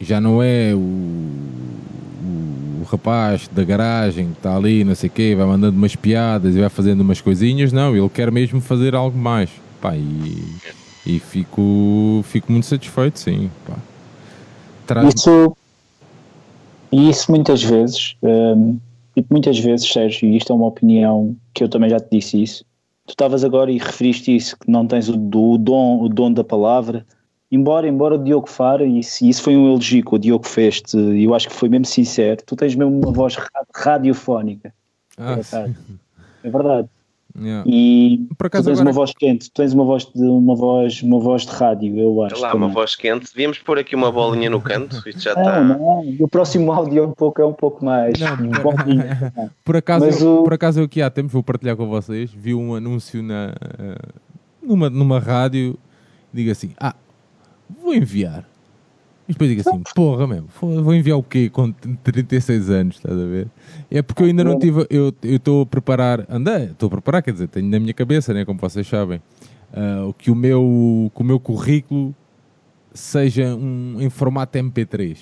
Já 0.00 0.20
não 0.20 0.42
é 0.42 0.72
o, 0.74 0.78
o, 0.78 2.82
o 2.82 2.86
rapaz 2.88 3.48
da 3.48 3.64
garagem 3.64 4.26
que 4.26 4.38
está 4.38 4.56
ali, 4.56 4.84
não 4.84 4.94
sei 4.94 5.08
o 5.08 5.12
quê, 5.12 5.34
vai 5.36 5.46
mandando 5.46 5.76
umas 5.76 5.96
piadas 5.96 6.54
e 6.54 6.60
vai 6.60 6.68
fazendo 6.68 7.00
umas 7.00 7.20
coisinhas, 7.20 7.72
não, 7.72 7.96
ele 7.96 8.08
quer 8.08 8.30
mesmo 8.30 8.60
fazer 8.60 8.94
algo 8.94 9.18
mais. 9.18 9.50
Pá, 9.80 9.96
e, 9.96 10.44
e 11.06 11.18
fico, 11.18 12.20
fico 12.24 12.50
muito 12.52 12.66
satisfeito, 12.66 13.18
sim. 13.18 13.50
Pá. 13.66 13.76
Traz- 14.86 15.14
Isso, 15.14 15.56
e 16.90 17.08
isso 17.10 17.30
muitas 17.30 17.62
vezes, 17.62 18.16
hum, 18.22 18.78
e 19.16 19.24
muitas 19.30 19.58
vezes, 19.58 19.90
Sérgio, 19.90 20.28
e 20.28 20.36
isto 20.36 20.52
é 20.52 20.56
uma 20.56 20.66
opinião 20.66 21.36
que 21.52 21.62
eu 21.64 21.68
também 21.68 21.90
já 21.90 21.98
te 22.00 22.08
disse 22.10 22.42
isso, 22.42 22.64
tu 23.06 23.10
estavas 23.10 23.44
agora 23.44 23.70
e 23.70 23.78
referiste 23.78 24.34
isso, 24.34 24.56
que 24.58 24.70
não 24.70 24.86
tens 24.86 25.08
o, 25.08 25.16
do- 25.16 25.52
o 25.52 25.58
dom, 25.58 26.02
o 26.02 26.08
dom 26.08 26.32
da 26.32 26.44
palavra, 26.44 27.04
embora, 27.50 27.88
embora 27.88 28.14
o 28.14 28.22
Diogo 28.22 28.48
Fara, 28.48 28.86
e 28.86 28.98
isso, 29.00 29.24
isso 29.24 29.42
foi 29.42 29.56
um 29.56 29.66
elogio 29.66 30.04
que 30.04 30.14
o 30.14 30.18
Diogo 30.18 30.46
fez-te, 30.46 30.96
e 30.96 31.24
eu 31.24 31.34
acho 31.34 31.48
que 31.48 31.54
foi 31.54 31.68
mesmo 31.68 31.86
sincero, 31.86 32.42
tu 32.46 32.54
tens 32.56 32.74
mesmo 32.74 32.96
uma 32.98 33.12
voz 33.12 33.34
ra- 33.36 33.48
radiofónica, 33.74 34.72
Ah, 35.18 35.38
é 36.42 36.50
verdade. 36.50 36.88
Yeah. 37.36 37.64
E 37.70 38.26
Por 38.36 38.46
acaso 38.46 38.64
tu 38.64 38.66
tens 38.68 38.80
agora- 38.80 38.88
uma 38.90 38.94
voz 38.94 39.12
quente, 39.12 39.50
tu 39.50 39.54
tens 39.54 39.72
uma 39.72 39.84
voz 39.84 40.04
de 40.06 40.22
uma 40.22 40.56
voz, 40.56 41.02
uma 41.02 41.20
voz 41.20 41.42
de 41.42 41.52
rádio, 41.52 41.96
eu 41.98 42.22
acho. 42.24 42.34
Olha 42.36 42.42
lá, 42.42 42.52
também. 42.52 42.66
uma 42.66 42.74
voz 42.74 42.96
quente. 42.96 43.26
Devíamos 43.32 43.58
pôr 43.58 43.78
aqui 43.78 43.94
uma 43.94 44.10
bolinha 44.10 44.50
no 44.50 44.60
canto. 44.60 44.96
Isto 45.08 45.20
já 45.20 45.30
está. 45.34 45.62
não, 45.62 46.02
o 46.18 46.26
próximo 46.28 46.72
áudio 46.72 47.04
é 47.04 47.06
um 47.06 47.12
pouco, 47.12 47.40
é 47.40 47.46
um 47.46 47.52
pouco 47.52 47.84
mais. 47.84 48.14
Não, 48.18 48.32
um. 48.34 48.50
Por 49.64 49.76
acaso, 49.76 50.06
Mas 50.06 50.20
eu, 50.20 50.40
o- 50.40 50.42
por 50.44 50.54
acaso 50.54 50.80
eu 50.80 50.84
aqui 50.84 51.00
há 51.02 51.10
tempos 51.10 51.32
vou 51.32 51.42
partilhar 51.42 51.76
com 51.76 51.86
vocês, 51.88 52.30
vi 52.32 52.54
um 52.54 52.74
anúncio 52.74 53.22
na, 53.22 53.54
eh, 53.78 53.98
numa, 54.62 54.88
numa 54.90 55.18
rádio, 55.20 55.78
digo 56.32 56.50
assim, 56.50 56.70
ah, 56.80 56.94
vou 57.82 57.94
enviar. 57.94 58.48
E 59.28 59.32
depois 59.32 59.50
digo 59.50 59.60
assim, 59.68 59.82
porra 59.94 60.26
mesmo, 60.26 60.48
vou 60.60 60.94
enviar 60.94 61.18
o 61.18 61.22
quê 61.22 61.50
com 61.50 61.70
36 62.02 62.70
anos, 62.70 62.96
estás 62.96 63.14
a 63.20 63.24
ver? 63.26 63.46
É 63.90 64.00
porque 64.00 64.22
eu 64.22 64.26
ainda 64.26 64.42
não 64.42 64.58
tive, 64.58 64.86
eu 64.88 65.12
estou 65.22 65.62
a 65.62 65.66
preparar, 65.66 66.24
andei, 66.30 66.64
estou 66.70 66.86
a 66.86 66.90
preparar, 66.90 67.22
quer 67.22 67.32
dizer, 67.32 67.48
tenho 67.48 67.68
na 67.68 67.78
minha 67.78 67.92
cabeça, 67.92 68.32
né, 68.32 68.44
como 68.46 68.58
vocês 68.58 68.86
sabem, 68.86 69.20
ah, 69.72 70.06
o 70.06 70.14
que 70.14 70.30
o 70.30 70.34
meu, 70.34 71.12
que 71.14 71.20
o 71.20 71.24
meu 71.24 71.38
currículo 71.38 72.14
seja 72.94 73.54
um, 73.54 73.96
em 74.00 74.08
formato 74.08 74.56
MP3 74.58 75.18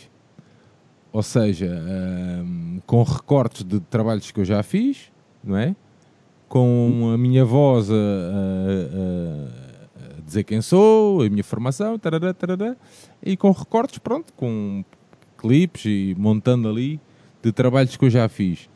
ou 1.12 1.22
seja, 1.22 1.66
ahm, 1.66 2.78
com 2.86 3.02
recortes 3.02 3.64
de 3.64 3.80
trabalhos 3.80 4.30
que 4.30 4.38
eu 4.38 4.44
já 4.44 4.62
fiz, 4.62 5.10
não 5.42 5.56
é? 5.56 5.74
Com 6.48 7.10
a 7.12 7.16
minha 7.18 7.42
voz 7.44 7.90
a, 7.90 7.94
a- 7.94 7.96
a- 7.96 9.48
a 9.62 9.65
dizer 10.26 10.44
quem 10.44 10.60
sou, 10.60 11.22
a 11.22 11.30
minha 11.30 11.44
formação, 11.44 11.98
tarará, 11.98 12.34
tarará, 12.34 12.76
e 13.22 13.36
com 13.36 13.50
recortes, 13.52 13.98
pronto, 13.98 14.32
com 14.34 14.84
clipes 15.38 15.84
e 15.86 16.14
montando 16.18 16.68
ali 16.68 17.00
de 17.42 17.52
trabalhos 17.52 17.96
que 17.96 18.04
eu 18.04 18.10
já 18.10 18.28
fiz. 18.28 18.68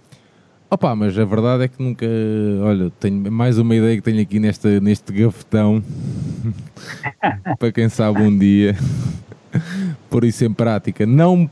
Opa, 0.70 0.94
mas 0.94 1.18
a 1.18 1.24
verdade 1.24 1.64
é 1.64 1.68
que 1.68 1.82
nunca, 1.82 2.06
olha, 2.62 2.90
tenho 3.00 3.30
mais 3.32 3.58
uma 3.58 3.74
ideia 3.74 3.96
que 3.96 4.02
tenho 4.02 4.22
aqui 4.22 4.38
nesta, 4.38 4.78
neste 4.78 5.12
gavetão 5.12 5.82
para 7.58 7.72
quem 7.72 7.88
sabe 7.88 8.22
um 8.22 8.38
dia 8.38 8.76
pôr 10.08 10.24
isso 10.24 10.44
em 10.44 10.52
prática. 10.52 11.04
Não 11.04 11.50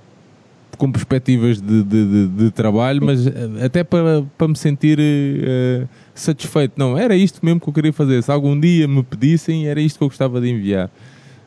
com 0.78 0.92
perspectivas 0.92 1.60
de, 1.60 1.82
de, 1.82 2.06
de, 2.06 2.28
de 2.28 2.50
trabalho, 2.52 3.04
mas 3.04 3.26
eh, 3.26 3.32
até 3.64 3.82
para, 3.82 4.24
para 4.38 4.46
me 4.46 4.56
sentir 4.56 4.98
uh, 5.00 5.88
satisfeito. 6.20 6.74
Não, 6.76 6.96
era 6.96 7.14
isto 7.14 7.44
mesmo 7.44 7.60
que 7.60 7.68
eu 7.68 7.72
queria 7.72 7.92
fazer. 7.92 8.22
Se 8.22 8.30
algum 8.30 8.58
dia 8.58 8.86
me 8.86 9.02
pedissem, 9.02 9.66
era 9.66 9.80
isto 9.80 9.98
que 9.98 10.04
eu 10.04 10.08
gostava 10.08 10.40
de 10.40 10.50
enviar. 10.50 10.90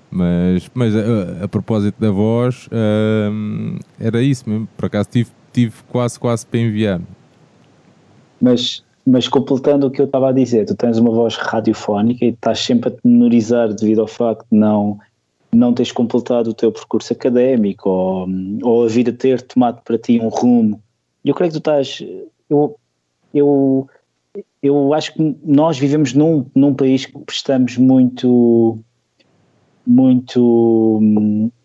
Mas, 0.09 0.69
mas 0.73 0.93
a, 0.95 1.45
a 1.45 1.47
propósito 1.47 1.95
da 1.99 2.11
voz, 2.11 2.67
uh, 2.67 3.79
era 3.99 4.21
isso 4.21 4.49
mesmo. 4.49 4.67
Por 4.75 4.85
acaso 4.85 5.09
tive, 5.09 5.29
tive 5.53 5.75
quase, 5.89 6.19
quase 6.19 6.45
para 6.45 6.59
enviar. 6.59 7.01
Mas, 8.41 8.83
mas 9.05 9.27
completando 9.27 9.87
o 9.87 9.91
que 9.91 10.01
eu 10.01 10.05
estava 10.05 10.29
a 10.29 10.31
dizer, 10.33 10.65
tu 10.65 10.75
tens 10.75 10.97
uma 10.97 11.11
voz 11.11 11.35
radiofónica 11.35 12.25
e 12.25 12.29
estás 12.29 12.59
sempre 12.59 12.89
a 12.89 12.91
te 12.91 12.99
menorizar 13.05 13.73
devido 13.73 14.01
ao 14.01 14.07
facto 14.07 14.45
de 14.51 14.57
não 14.57 14.99
não 15.53 15.73
teres 15.73 15.91
completado 15.91 16.51
o 16.51 16.53
teu 16.53 16.71
percurso 16.71 17.11
académico 17.11 17.89
ou, 17.89 18.27
ou 18.63 18.85
a 18.85 18.87
vida 18.87 19.11
ter 19.11 19.41
tomado 19.41 19.81
para 19.81 19.97
ti 19.97 20.19
um 20.19 20.29
rumo. 20.29 20.81
Eu 21.23 21.35
creio 21.35 21.51
que 21.51 21.57
tu 21.57 21.61
estás. 21.61 22.01
Eu, 22.49 22.77
eu, 23.33 23.87
eu 24.61 24.93
acho 24.93 25.13
que 25.13 25.37
nós 25.43 25.77
vivemos 25.77 26.13
num, 26.13 26.45
num 26.55 26.73
país 26.73 27.05
que 27.05 27.17
prestamos 27.19 27.77
muito. 27.77 28.79
muito 29.85 30.99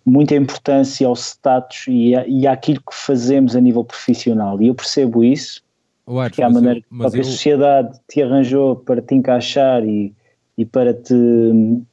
muita 0.06 0.36
importância 0.36 1.04
ao 1.04 1.14
status 1.14 1.86
e, 1.88 2.14
a, 2.14 2.24
e 2.28 2.46
àquilo 2.46 2.78
que 2.78 2.94
fazemos 2.94 3.56
a 3.56 3.60
nível 3.60 3.84
profissional 3.84 4.62
e 4.62 4.68
eu 4.68 4.74
percebo 4.74 5.24
isso 5.24 5.60
Watch, 6.06 6.30
porque 6.30 6.42
é 6.42 6.44
a 6.44 6.50
maneira 6.50 6.80
que 6.80 6.86
a 7.02 7.18
eu... 7.18 7.24
sociedade 7.24 7.98
te 8.08 8.22
arranjou 8.22 8.76
para 8.76 9.02
te 9.02 9.16
encaixar 9.16 9.84
e, 9.84 10.14
e 10.56 10.64
para 10.64 10.94
te 10.94 11.12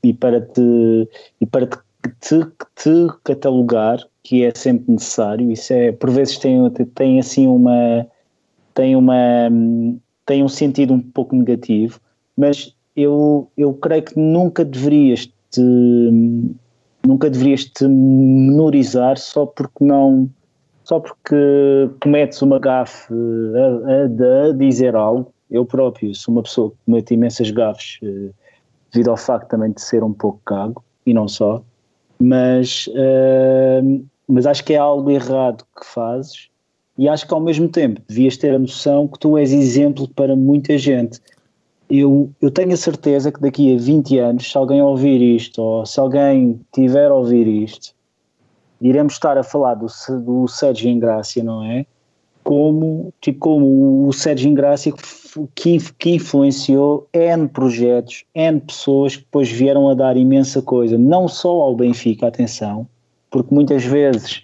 e 0.03 0.13
para 0.13 0.41
te 0.41 1.09
e 1.41 1.45
para 1.47 1.65
te, 1.65 1.79
te, 2.21 2.45
te 2.75 3.07
catalogar 3.23 3.97
que 4.21 4.45
é 4.45 4.51
sempre 4.53 4.91
necessário 4.91 5.51
isso 5.51 5.73
é 5.73 5.91
por 5.91 6.11
vezes 6.11 6.37
tem 6.37 6.69
tem 6.93 7.19
assim 7.19 7.47
uma 7.47 8.05
tem 8.75 8.95
uma 8.95 9.49
tem 10.25 10.43
um 10.43 10.49
sentido 10.49 10.93
um 10.93 11.01
pouco 11.01 11.35
negativo 11.35 11.99
mas 12.37 12.75
eu 12.95 13.49
eu 13.57 13.73
creio 13.73 14.03
que 14.03 14.19
nunca 14.19 14.63
deverias 14.63 15.29
te 15.51 15.61
nunca 17.05 17.29
deverias 17.29 17.65
te 17.65 17.87
menorizar 17.87 19.17
só 19.17 19.45
porque 19.45 19.83
não 19.83 20.29
só 20.83 20.99
porque 20.99 21.89
cometes 22.01 22.41
uma 22.41 22.59
gafe 22.59 23.13
a, 23.13 23.91
a, 23.91 24.49
a 24.49 24.53
dizer 24.53 24.95
algo. 24.95 25.31
Eu 25.49 25.65
próprio 25.65 26.13
sou 26.13 26.33
uma 26.33 26.43
pessoa 26.43 26.71
que 26.71 26.77
comete 26.85 27.13
imensas 27.13 27.51
gafes 27.51 27.99
eh, 28.03 28.31
devido 28.91 29.09
ao 29.09 29.17
facto 29.17 29.47
também 29.49 29.71
de 29.71 29.81
ser 29.81 30.03
um 30.03 30.13
pouco 30.13 30.41
cago, 30.45 30.83
e 31.05 31.13
não 31.13 31.27
só, 31.27 31.63
mas, 32.19 32.87
uh, 32.87 34.05
mas 34.27 34.45
acho 34.45 34.63
que 34.63 34.73
é 34.73 34.77
algo 34.77 35.09
errado 35.09 35.65
que 35.79 35.85
fazes 35.85 36.49
e 36.97 37.09
acho 37.09 37.27
que 37.27 37.33
ao 37.33 37.39
mesmo 37.39 37.67
tempo 37.67 38.01
devias 38.07 38.37
ter 38.37 38.53
a 38.53 38.59
noção 38.59 39.07
que 39.07 39.17
tu 39.19 39.37
és 39.37 39.51
exemplo 39.51 40.07
para 40.07 40.35
muita 40.35 40.77
gente. 40.77 41.19
Eu, 41.89 42.29
eu 42.41 42.49
tenho 42.49 42.73
a 42.73 42.77
certeza 42.77 43.31
que 43.31 43.41
daqui 43.41 43.75
a 43.75 43.77
20 43.77 44.17
anos, 44.19 44.51
se 44.51 44.57
alguém 44.57 44.81
ouvir 44.81 45.21
isto, 45.21 45.61
ou 45.61 45.85
se 45.85 45.99
alguém 45.99 46.59
tiver 46.71 47.09
a 47.09 47.13
ouvir 47.13 47.47
isto, 47.47 47.93
iremos 48.81 49.13
estar 49.13 49.37
a 49.37 49.43
falar 49.43 49.75
do, 49.75 49.87
do 50.21 50.47
Sérgio 50.47 50.89
Ingrácia, 50.89 51.43
não 51.43 51.63
é? 51.63 51.85
Como, 52.43 53.13
tipo, 53.21 53.39
como 53.39 54.07
o 54.07 54.13
Sérgio 54.13 54.49
Ingrácia 54.49 54.93
que, 55.55 55.79
que 55.97 56.09
influenciou 56.11 57.07
N 57.13 57.47
projetos, 57.47 58.25
N 58.35 58.59
pessoas 58.59 59.15
que 59.15 59.23
depois 59.23 59.49
vieram 59.49 59.89
a 59.89 59.93
dar 59.93 60.17
imensa 60.17 60.61
coisa, 60.61 60.97
não 60.97 61.27
só 61.27 61.61
ao 61.61 61.75
Benfica, 61.75 62.27
atenção, 62.27 62.87
porque 63.31 63.53
muitas 63.53 63.83
vezes, 63.85 64.43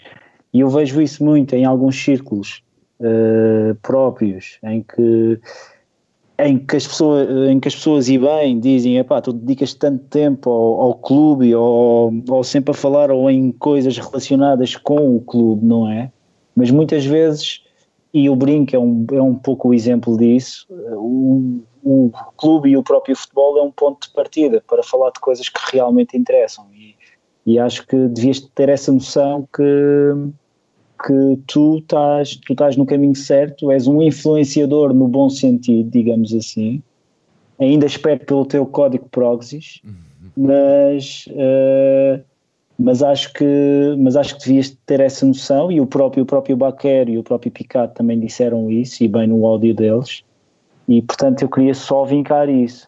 e 0.53 0.59
eu 0.61 0.69
vejo 0.69 1.01
isso 1.01 1.23
muito 1.23 1.55
em 1.55 1.65
alguns 1.65 2.01
círculos 2.01 2.63
uh, 2.99 3.75
próprios, 3.81 4.59
em 4.63 4.83
que 4.83 5.39
em 6.41 6.57
que 6.57 6.77
as 6.77 6.87
pessoas, 6.87 7.27
em 7.49 7.59
que 7.59 7.67
as 7.67 7.75
pessoas 7.75 8.07
e 8.07 8.17
bem 8.17 8.57
dizem, 8.61 8.97
epá, 8.97 9.19
tu 9.19 9.33
dedicas 9.33 9.73
tanto 9.73 10.05
tempo 10.05 10.49
ao, 10.49 10.81
ao 10.81 10.95
clube 10.95 11.53
ou, 11.53 12.13
ou 12.29 12.43
sempre 12.45 12.71
a 12.71 12.73
falar 12.73 13.11
ou 13.11 13.29
em 13.29 13.51
coisas 13.51 13.97
relacionadas 13.97 14.73
com 14.77 15.17
o 15.17 15.19
clube, 15.19 15.65
não 15.65 15.91
é? 15.91 16.09
Mas 16.55 16.71
muitas 16.71 17.05
vezes 17.05 17.61
e 18.13 18.29
o 18.29 18.35
Brinco 18.35 18.75
é 18.75 18.79
um, 18.79 19.05
é 19.11 19.21
um 19.21 19.35
pouco 19.35 19.69
o 19.69 19.73
exemplo 19.73 20.17
disso. 20.17 20.65
O, 20.69 21.61
o 21.83 22.11
clube 22.35 22.69
e 22.69 22.77
o 22.77 22.83
próprio 22.83 23.15
futebol 23.15 23.57
é 23.57 23.61
um 23.61 23.71
ponto 23.71 24.07
de 24.07 24.13
partida 24.13 24.63
para 24.67 24.81
falar 24.81 25.11
de 25.11 25.19
coisas 25.19 25.47
que 25.47 25.59
realmente 25.71 26.17
interessam. 26.17 26.65
E, 26.73 26.95
e 27.49 27.57
acho 27.57 27.87
que 27.87 27.97
devias 28.09 28.39
ter 28.39 28.69
essa 28.69 28.91
noção 28.91 29.47
que, 29.51 29.63
que 31.03 31.39
tu, 31.47 31.79
estás, 31.79 32.35
tu 32.35 32.53
estás 32.53 32.77
no 32.77 32.85
caminho 32.85 33.15
certo, 33.15 33.71
és 33.71 33.87
um 33.87 34.03
influenciador 34.03 34.93
no 34.93 35.07
bom 35.07 35.31
sentido, 35.31 35.89
digamos 35.89 36.31
assim. 36.31 36.79
Ainda 37.57 37.87
espero 37.87 38.23
pelo 38.23 38.45
teu 38.45 38.67
código 38.67 39.09
Progsis, 39.09 39.81
uhum. 39.83 40.29
mas. 40.37 41.25
Uh, 41.29 42.23
mas 42.81 43.03
acho 43.03 43.33
que 43.33 43.45
mas 43.97 44.15
acho 44.15 44.37
que 44.37 44.45
devias 44.45 44.69
ter 44.85 45.01
essa 45.01 45.25
noção 45.25 45.69
e 45.69 45.81
o 45.81 45.85
próprio 45.85 46.23
o 46.23 46.25
próprio 46.25 46.55
Baquer 46.55 47.09
e 47.09 47.17
o 47.17 47.23
próprio 47.23 47.51
Picard 47.51 47.93
também 47.93 48.17
disseram 48.17 48.71
isso 48.71 49.03
e 49.03 49.07
bem 49.09 49.27
no 49.27 49.45
áudio 49.45 49.75
deles 49.75 50.23
e 50.87 51.01
portanto 51.01 51.41
eu 51.41 51.49
queria 51.49 51.73
só 51.73 52.05
vincar 52.05 52.47
isso 52.47 52.87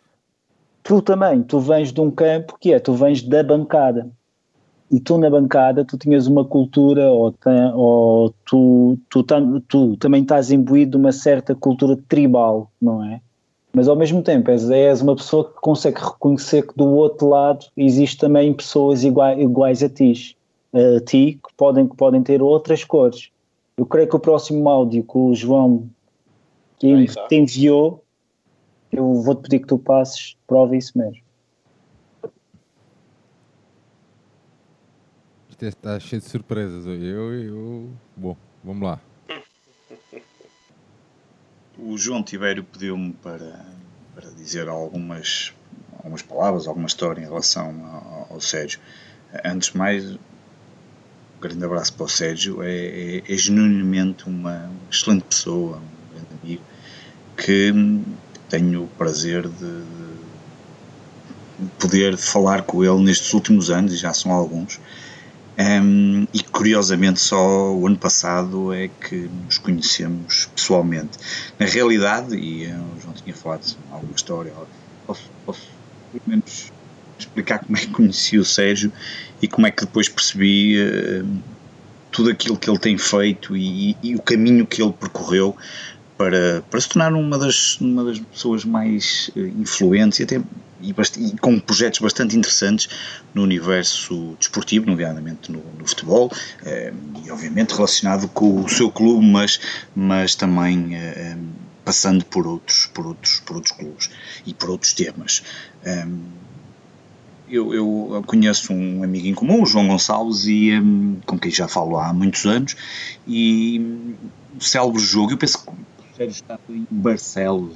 tu 0.81 1.01
também 1.01 1.43
tu 1.43 1.59
vens 1.59 1.91
de 1.91 1.99
um 1.99 2.09
campo 2.09 2.55
que 2.57 2.71
é 2.71 2.79
tu 2.79 2.93
vens 2.93 3.21
da 3.21 3.43
bancada 3.43 4.09
e 4.91 4.99
tu 4.99 5.17
na 5.17 5.29
bancada 5.29 5.85
tu 5.85 5.97
tinhas 5.97 6.27
uma 6.27 6.43
cultura 6.43 7.09
ou, 7.11 7.31
tem, 7.31 7.73
ou 7.73 8.33
tu, 8.45 8.97
tu, 9.09 9.23
tu 9.67 9.97
também 9.97 10.21
estás 10.21 10.51
imbuído 10.51 10.91
de 10.91 10.97
uma 10.97 11.11
certa 11.11 11.55
cultura 11.55 11.97
tribal 12.07 12.69
não 12.81 13.03
é 13.03 13.21
mas 13.73 13.87
ao 13.87 13.95
mesmo 13.95 14.21
tempo 14.21 14.51
és, 14.51 14.69
és 14.69 15.01
uma 15.01 15.15
pessoa 15.15 15.45
que 15.45 15.59
consegue 15.61 15.99
reconhecer 15.99 16.67
que 16.67 16.75
do 16.75 16.85
outro 16.87 17.29
lado 17.29 17.65
existe 17.77 18.17
também 18.17 18.53
pessoas 18.53 19.03
iguais, 19.03 19.39
iguais 19.39 19.81
a 19.81 19.89
ti, 19.89 20.35
a 20.73 20.99
ti 20.99 21.39
que, 21.43 21.53
podem, 21.55 21.87
que 21.87 21.95
podem 21.95 22.21
ter 22.21 22.41
outras 22.41 22.83
cores. 22.83 23.29
Eu 23.77 23.85
creio 23.85 24.09
que 24.09 24.15
o 24.15 24.19
próximo 24.19 24.67
áudio 24.67 25.03
que 25.03 25.17
o 25.17 25.33
João 25.33 25.89
te, 26.77 27.05
te 27.29 27.35
enviou, 27.35 28.03
eu 28.91 29.13
vou-te 29.21 29.43
pedir 29.43 29.59
que 29.59 29.67
tu 29.67 29.77
passes, 29.77 30.35
prova 30.45 30.75
isso 30.75 30.97
mesmo. 30.97 31.21
Está 35.69 35.99
cheio 35.99 36.21
de 36.21 36.27
surpresas. 36.27 36.85
Eu, 36.85 37.33
eu, 37.33 37.89
bom, 38.15 38.37
vamos 38.63 38.83
lá 38.83 38.99
o 41.81 41.97
João 41.97 42.21
Tibério 42.21 42.63
pediu-me 42.63 43.13
para, 43.13 43.65
para 44.13 44.29
dizer 44.31 44.67
algumas, 44.67 45.51
algumas 45.97 46.21
palavras, 46.21 46.67
alguma 46.67 46.87
história 46.87 47.21
em 47.21 47.25
relação 47.25 47.69
ao, 47.85 48.35
ao 48.35 48.41
Sérgio. 48.41 48.79
Antes 49.43 49.71
de 49.71 49.77
mais, 49.77 50.11
um 50.11 50.17
grande 51.41 51.65
abraço 51.65 51.93
para 51.93 52.05
o 52.05 52.09
Sérgio. 52.09 52.61
É, 52.61 52.71
é, 52.71 53.23
é 53.27 53.37
genuinamente 53.37 54.27
uma 54.27 54.69
excelente 54.91 55.23
pessoa, 55.23 55.77
um 55.77 56.13
grande 56.13 56.27
amigo, 56.41 56.63
que 57.35 57.73
tenho 58.47 58.83
o 58.83 58.87
prazer 58.87 59.47
de, 59.47 59.81
de 61.59 61.69
poder 61.79 62.15
falar 62.17 62.61
com 62.63 62.83
ele 62.83 63.03
nestes 63.03 63.33
últimos 63.33 63.71
anos, 63.71 63.93
e 63.93 63.97
já 63.97 64.13
são 64.13 64.31
alguns, 64.31 64.79
um, 65.61 66.27
e 66.33 66.41
curiosamente 66.43 67.19
só 67.19 67.73
o 67.73 67.85
ano 67.85 67.97
passado 67.97 68.73
é 68.73 68.87
que 68.87 69.29
nos 69.45 69.57
conhecemos 69.57 70.49
pessoalmente. 70.55 71.17
Na 71.59 71.65
realidade, 71.65 72.35
e 72.35 72.65
o 72.67 73.01
João 73.01 73.13
tinha 73.13 73.35
falado 73.35 73.75
alguma 73.91 74.15
história, 74.15 74.53
posso, 75.05 75.29
posso 75.45 75.67
pelo 76.11 76.23
menos 76.25 76.71
explicar 77.19 77.59
como 77.59 77.77
é 77.77 77.81
que 77.81 77.87
conheci 77.87 78.37
o 78.37 78.45
Sérgio 78.45 78.91
e 79.41 79.47
como 79.47 79.67
é 79.67 79.71
que 79.71 79.85
depois 79.85 80.09
percebi 80.09 80.77
uh, 80.81 81.25
tudo 82.11 82.29
aquilo 82.29 82.57
que 82.57 82.69
ele 82.69 82.79
tem 82.79 82.97
feito 82.97 83.55
e, 83.55 83.95
e, 84.01 84.15
o 84.15 84.21
caminho 84.21 84.65
que 84.65 84.81
ele 84.81 84.91
percorreu 84.91 85.55
para, 86.17 86.63
para 86.69 86.81
se 86.81 86.89
tornar 86.89 87.13
uma 87.13 87.37
das, 87.37 87.79
uma 87.79 88.03
das 88.03 88.19
pessoas 88.19 88.65
mais 88.65 89.31
uh, 89.35 89.39
influentes 89.39 90.19
e 90.19 90.23
até 90.23 90.41
e, 90.81 90.91
e, 90.91 91.37
com 91.37 91.59
projetos 91.59 91.99
bastante 91.99 92.37
interessantes 92.37 92.89
no 93.33 93.43
universo 93.43 94.35
desportivo, 94.39 94.87
nomeadamente 94.87 95.51
no, 95.51 95.63
no 95.77 95.87
futebol, 95.87 96.31
eh, 96.65 96.93
e 97.23 97.31
obviamente 97.31 97.73
relacionado 97.73 98.27
com 98.27 98.61
o 98.61 98.69
seu 98.69 98.91
clube, 98.91 99.25
mas, 99.25 99.59
mas 99.95 100.35
também 100.35 100.95
eh, 100.95 101.37
passando 101.85 102.25
por 102.25 102.47
outros, 102.47 102.87
por, 102.93 103.07
outros, 103.07 103.39
por 103.41 103.55
outros 103.55 103.75
clubes 103.77 104.09
e 104.45 104.53
por 104.53 104.69
outros 104.69 104.93
temas. 104.93 105.43
Eh, 105.83 106.07
eu, 107.51 107.73
eu, 107.73 108.23
conheço 108.25 108.71
um 108.71 109.03
amigo 109.03 109.27
em 109.27 109.33
comum, 109.33 109.61
o 109.61 109.65
João 109.65 109.89
Gonçalves, 109.89 110.45
e, 110.45 110.71
um, 110.79 111.17
com 111.25 111.37
quem 111.37 111.51
já 111.51 111.67
falo 111.67 111.97
há 111.97 112.13
muitos 112.13 112.45
anos, 112.45 112.77
e 113.27 113.77
um 114.55 114.59
célebre 114.59 115.01
jogo, 115.01 115.33
eu 115.33 115.37
penso 115.37 115.65
que 115.65 115.69
o 115.69 116.15
Sérgio 116.15 116.43
em 116.69 116.87
Barcelos, 116.89 117.75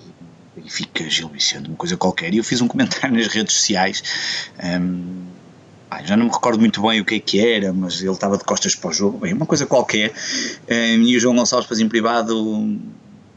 Benfica 0.55 1.09
Gil 1.09 1.29
Vicente, 1.29 1.67
uma 1.67 1.77
coisa 1.77 1.97
qualquer, 1.97 2.33
e 2.33 2.37
eu 2.37 2.43
fiz 2.43 2.61
um 2.61 2.67
comentário 2.67 3.15
nas 3.15 3.27
redes 3.27 3.55
sociais. 3.55 4.03
Um, 4.63 5.25
ah, 5.89 6.03
já 6.03 6.17
não 6.17 6.25
me 6.25 6.31
recordo 6.31 6.59
muito 6.59 6.81
bem 6.81 6.99
o 6.99 7.05
que 7.05 7.15
é 7.15 7.19
que 7.19 7.39
era, 7.39 7.71
mas 7.71 8.01
ele 8.01 8.11
estava 8.11 8.37
de 8.37 8.43
costas 8.43 8.75
para 8.75 8.89
o 8.89 8.93
jogo, 8.93 9.19
bem, 9.19 9.33
uma 9.33 9.45
coisa 9.45 9.65
qualquer. 9.65 10.13
Um, 10.69 11.03
e 11.03 11.15
o 11.15 11.19
João 11.19 11.35
Gonçalves, 11.35 11.65
depois 11.65 11.79
em 11.79 11.87
privado, 11.87 12.79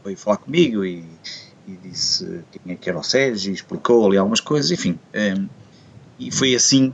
veio 0.03 0.17
falar 0.17 0.37
comigo 0.37 0.83
e, 0.83 1.05
e 1.67 1.71
disse 1.83 2.43
quem 2.51 2.73
é 2.73 2.75
que 2.75 2.89
era 2.89 2.97
o 2.97 3.03
Sérgio, 3.03 3.53
explicou 3.53 4.07
ali 4.07 4.17
algumas 4.17 4.39
coisas, 4.39 4.71
enfim. 4.71 4.97
Um, 5.13 5.47
e 6.17 6.31
foi 6.31 6.55
assim 6.55 6.93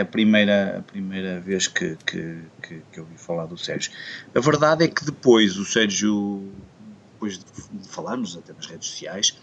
a 0.00 0.04
primeira, 0.04 0.78
a 0.78 0.82
primeira 0.82 1.40
vez 1.40 1.66
que, 1.66 1.96
que, 2.06 2.38
que, 2.62 2.82
que 2.90 3.00
ouvi 3.00 3.16
falar 3.16 3.46
do 3.46 3.58
Sérgio. 3.58 3.92
A 4.34 4.40
verdade 4.40 4.84
é 4.84 4.88
que 4.88 5.04
depois 5.04 5.58
o 5.58 5.64
Sérgio, 5.64 6.42
depois 7.12 7.38
de 7.38 7.88
falarmos 7.88 8.36
até 8.36 8.52
nas 8.54 8.66
redes 8.66 8.88
sociais, 8.88 9.36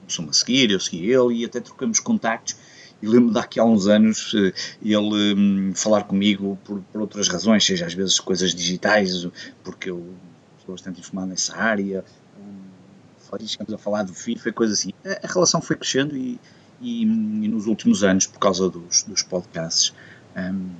começou-me 0.00 0.30
a 0.30 0.32
seguir, 0.32 0.70
eu 0.70 0.80
segui 0.80 1.10
ele 1.10 1.34
e 1.40 1.44
até 1.44 1.60
trocamos 1.60 2.00
contactos. 2.00 2.56
E 3.00 3.06
lembro 3.06 3.32
daqui 3.32 3.58
a 3.58 3.64
uns 3.64 3.88
anos 3.88 4.32
eh, 4.36 4.52
ele 4.80 5.34
um, 5.34 5.72
falar 5.74 6.04
comigo 6.04 6.56
por, 6.64 6.80
por, 6.92 7.00
outras 7.00 7.26
razões, 7.26 7.64
seja 7.64 7.84
às 7.84 7.94
vezes 7.94 8.20
coisas 8.20 8.54
digitais, 8.54 9.26
porque 9.64 9.90
eu 9.90 10.14
estou 10.56 10.74
bastante 10.74 11.00
informado 11.00 11.30
nessa 11.30 11.56
área, 11.56 12.04
um, 12.38 13.46
chegamos 13.46 13.74
a 13.74 13.78
falar 13.78 14.04
do 14.04 14.14
FIFA 14.14 14.52
coisas 14.52 14.78
assim. 14.78 14.92
A, 15.04 15.26
a 15.26 15.32
relação 15.32 15.60
foi 15.60 15.74
crescendo 15.74 16.16
e, 16.16 16.38
e, 16.80 17.02
e, 17.02 17.04
nos 17.04 17.66
últimos 17.66 18.04
anos, 18.04 18.26
por 18.26 18.38
causa 18.38 18.70
dos, 18.70 19.02
dos 19.02 19.24
podcasts, 19.24 19.92
um, 20.36 20.70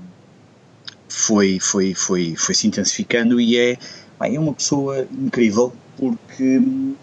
foi, 1.08 1.58
foi, 1.58 1.92
foi, 1.92 2.36
foi 2.36 2.54
se 2.54 2.68
intensificando 2.68 3.40
e 3.40 3.58
é, 3.58 3.76
é 4.20 4.38
uma 4.38 4.54
pessoa 4.54 5.06
incrível 5.10 5.72
porque 5.96 6.60
de 6.60 6.94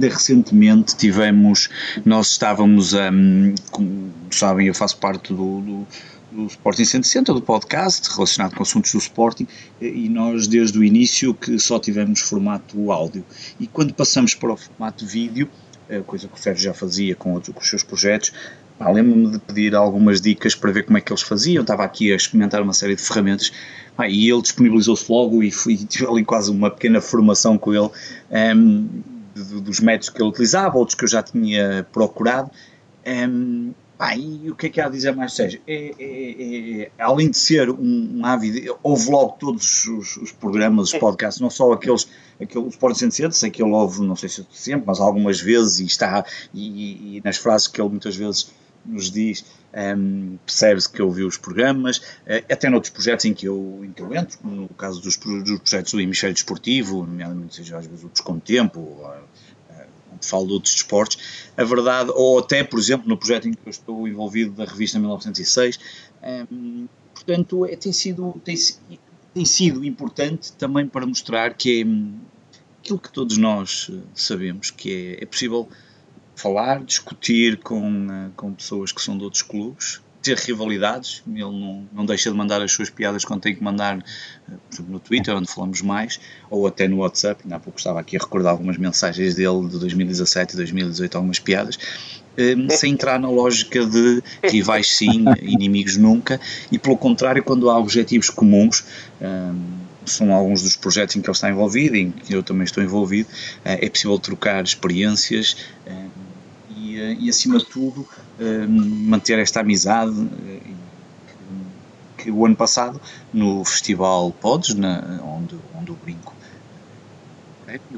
recentemente 0.00 0.96
tivemos, 0.96 1.68
nós 2.04 2.28
estávamos, 2.32 2.92
um, 2.94 3.54
como 3.70 4.12
sabem, 4.30 4.66
eu 4.66 4.74
faço 4.74 4.96
parte 4.98 5.32
do, 5.32 5.60
do, 5.60 5.86
do 6.32 6.46
Sporting 6.46 6.84
160, 6.84 7.32
do 7.32 7.42
podcast 7.42 8.10
relacionado 8.14 8.54
com 8.54 8.62
assuntos 8.62 8.92
do 8.92 8.98
Sporting, 8.98 9.46
e 9.80 10.08
nós 10.08 10.46
desde 10.46 10.78
o 10.78 10.84
início 10.84 11.34
que 11.34 11.58
só 11.58 11.78
tivemos 11.78 12.20
formato 12.20 12.92
áudio. 12.92 13.24
E 13.58 13.66
quando 13.66 13.94
passamos 13.94 14.34
para 14.34 14.52
o 14.52 14.56
formato 14.56 15.06
vídeo, 15.06 15.48
coisa 16.06 16.28
que 16.28 16.34
o 16.34 16.42
Sérgio 16.42 16.64
já 16.64 16.74
fazia 16.74 17.14
com, 17.14 17.40
com 17.40 17.60
os 17.60 17.68
seus 17.68 17.82
projetos, 17.82 18.32
lembro-me 18.80 19.30
de 19.30 19.38
pedir 19.38 19.74
algumas 19.74 20.20
dicas 20.20 20.54
para 20.54 20.70
ver 20.70 20.84
como 20.84 20.98
é 20.98 21.00
que 21.00 21.12
eles 21.12 21.22
faziam, 21.22 21.62
estava 21.62 21.84
aqui 21.84 22.12
a 22.12 22.16
experimentar 22.16 22.60
uma 22.60 22.72
série 22.72 22.94
de 22.94 23.02
ferramentas 23.02 23.52
ah, 23.96 24.08
e 24.08 24.30
ele 24.30 24.42
disponibilizou-se 24.42 25.10
logo 25.10 25.42
e 25.42 25.50
fui, 25.50 25.76
tive 25.88 26.06
ali 26.06 26.24
quase 26.24 26.50
uma 26.50 26.70
pequena 26.70 27.00
formação 27.00 27.56
com 27.56 27.72
ele 27.72 27.90
um, 28.54 28.88
dos 29.60 29.80
métodos 29.80 30.08
que 30.10 30.20
ele 30.20 30.28
utilizava, 30.28 30.78
outros 30.78 30.94
que 30.94 31.04
eu 31.04 31.08
já 31.08 31.22
tinha 31.22 31.86
procurado. 31.92 32.50
Um, 33.06 33.72
ah, 33.98 34.14
e 34.14 34.50
o 34.50 34.54
que 34.54 34.66
é 34.66 34.68
que 34.68 34.80
há 34.80 34.86
a 34.86 34.90
dizer 34.90 35.14
mais, 35.14 35.32
Sérgio? 35.32 35.60
É, 35.66 35.94
é, 35.98 36.82
é, 36.82 36.90
além 36.98 37.30
de 37.30 37.38
ser 37.38 37.70
um, 37.70 38.18
um 38.18 38.26
ávido, 38.26 38.78
ouve 38.82 39.10
logo 39.10 39.36
todos 39.38 39.86
os, 39.86 40.16
os 40.18 40.32
programas, 40.32 40.92
os 40.92 40.98
podcasts, 40.98 41.40
não 41.40 41.48
só 41.48 41.72
aqueles, 41.72 42.06
aqueles 42.40 42.76
160, 42.76 43.30
sei 43.32 43.50
que 43.50 43.62
ele 43.62 43.72
ouve, 43.72 44.02
não 44.02 44.14
sei 44.14 44.28
se 44.28 44.46
sempre, 44.52 44.84
mas 44.86 45.00
algumas 45.00 45.40
vezes, 45.40 45.80
e 45.80 45.86
está, 45.86 46.26
e, 46.52 47.16
e 47.16 47.22
nas 47.24 47.38
frases 47.38 47.68
que 47.68 47.80
ele 47.80 47.88
muitas 47.88 48.14
vezes 48.14 48.50
nos 48.84 49.10
diz, 49.10 49.44
um, 49.76 50.38
percebe-se 50.44 50.88
que 50.88 51.02
ouviu 51.02 51.26
os 51.26 51.36
programas, 51.36 51.98
uh, 51.98 52.44
até 52.50 52.70
noutros 52.70 52.90
projetos 52.90 53.26
em 53.26 53.34
que 53.34 53.46
eu, 53.46 53.82
em 53.84 53.92
que 53.92 54.00
eu 54.00 54.14
entro, 54.14 54.38
no 54.42 54.68
caso 54.70 55.00
dos, 55.00 55.16
dos 55.16 55.58
projetos 55.60 55.92
do 55.92 56.00
hemisfério 56.00 56.34
desportivo, 56.34 57.06
nomeadamente 57.06 57.56
seja 57.56 57.78
às 57.78 57.86
vezes 57.86 58.04
o 58.04 58.08
Descontempo, 58.08 58.80
uh, 58.80 59.22
falo 60.22 60.46
de 60.46 60.52
outros 60.54 60.74
desportos, 60.74 61.18
a 61.56 61.64
verdade, 61.64 62.10
ou 62.14 62.38
até, 62.38 62.64
por 62.64 62.78
exemplo, 62.78 63.08
no 63.08 63.18
projeto 63.18 63.48
em 63.48 63.52
que 63.52 63.66
eu 63.66 63.70
estou 63.70 64.08
envolvido 64.08 64.52
da 64.52 64.64
revista 64.64 64.98
1906, 64.98 65.78
um, 66.50 66.88
portanto, 67.14 67.66
é, 67.66 67.76
tem, 67.76 67.92
sido, 67.92 68.40
tem, 68.44 68.56
tem 69.34 69.44
sido 69.44 69.84
importante 69.84 70.52
também 70.54 70.86
para 70.86 71.06
mostrar 71.06 71.54
que 71.54 71.82
é 71.82 71.86
aquilo 72.80 72.98
que 72.98 73.12
todos 73.12 73.36
nós 73.36 73.90
eh, 73.92 73.98
sabemos, 74.14 74.70
que 74.70 75.16
é, 75.18 75.24
é 75.24 75.26
possível 75.26 75.68
falar, 76.36 76.84
discutir 76.84 77.56
com, 77.56 78.06
eh, 78.08 78.30
com 78.36 78.52
pessoas 78.52 78.92
que 78.92 79.00
são 79.00 79.16
de 79.16 79.24
outros 79.24 79.42
clubes, 79.42 80.00
ter 80.22 80.36
rivalidades, 80.36 81.22
ele 81.26 81.40
não, 81.40 81.88
não 81.92 82.04
deixa 82.04 82.30
de 82.30 82.36
mandar 82.36 82.60
as 82.60 82.72
suas 82.72 82.90
piadas 82.90 83.24
quando 83.24 83.40
tem 83.40 83.54
que 83.54 83.64
mandar, 83.64 83.96
eh, 83.98 84.02
por 84.68 84.74
exemplo, 84.74 84.92
no 84.92 85.00
Twitter, 85.00 85.34
onde 85.34 85.50
falamos 85.50 85.80
mais, 85.80 86.20
ou 86.50 86.66
até 86.66 86.86
no 86.86 86.98
WhatsApp, 86.98 87.40
ainda 87.42 87.56
há 87.56 87.60
pouco 87.60 87.78
estava 87.78 88.00
aqui 88.00 88.16
a 88.16 88.20
recordar 88.20 88.52
algumas 88.52 88.76
mensagens 88.76 89.34
dele 89.34 89.66
de 89.68 89.78
2017 89.78 90.52
e 90.52 90.56
2018, 90.56 91.16
algumas 91.16 91.38
piadas, 91.38 91.78
eh, 92.36 92.54
sem 92.70 92.92
entrar 92.92 93.18
na 93.18 93.30
lógica 93.30 93.86
de 93.86 94.22
rivais 94.44 94.94
sim, 94.94 95.24
inimigos 95.40 95.96
nunca, 95.96 96.38
e 96.70 96.78
pelo 96.78 96.98
contrário, 96.98 97.42
quando 97.42 97.70
há 97.70 97.78
objetivos 97.78 98.28
comuns, 98.28 98.84
são 100.04 100.32
alguns 100.32 100.62
dos 100.62 100.76
projetos 100.76 101.16
em 101.16 101.20
que 101.20 101.28
ele 101.28 101.34
está 101.34 101.50
envolvido, 101.50 101.96
em 101.96 102.10
que 102.10 102.34
eu 102.34 102.42
também 102.42 102.64
estou 102.64 102.82
envolvido, 102.82 103.28
é 103.64 103.88
possível 103.88 104.18
trocar 104.18 104.62
experiências 104.62 105.56
e, 106.96 107.26
e 107.26 107.30
acima 107.30 107.58
de 107.58 107.66
tudo, 107.66 108.06
eh, 108.38 108.66
manter 108.66 109.38
esta 109.38 109.60
amizade 109.60 110.28
eh, 110.46 110.60
que 112.16 112.30
o 112.30 112.44
ano 112.46 112.56
passado, 112.56 113.00
no 113.32 113.64
Festival 113.64 114.32
Pods, 114.40 114.74
na, 114.74 115.20
onde, 115.22 115.56
onde 115.78 115.92
o 115.92 115.94
brinco 115.94 116.34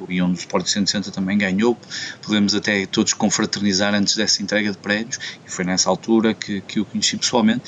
e 0.09 0.23
onde 0.23 0.33
o 0.33 0.41
Sport 0.41 0.67
160 0.67 1.11
também 1.11 1.37
ganhou, 1.37 1.77
podemos 2.23 2.55
até 2.55 2.87
todos 2.87 3.13
confraternizar 3.13 3.95
antes 3.95 4.17
dessa 4.17 4.43
entrega 4.43 4.71
de 4.71 4.79
prémios, 4.79 5.19
e 5.47 5.51
foi 5.51 5.65
nessa 5.65 5.91
altura 5.91 6.35
que, 6.35 6.61
que 6.63 6.81
o 6.81 6.85
conheci 6.85 7.17
pessoalmente, 7.17 7.63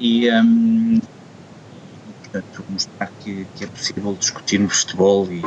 e, 0.00 0.30
um, 0.30 1.00
portanto, 2.34 2.64
mostrar 2.68 3.10
que, 3.20 3.46
que, 3.54 3.64
é 3.64 3.66
possível 3.66 4.16
discutirmos 4.18 4.80
futebol 4.80 5.28
e, 5.30 5.42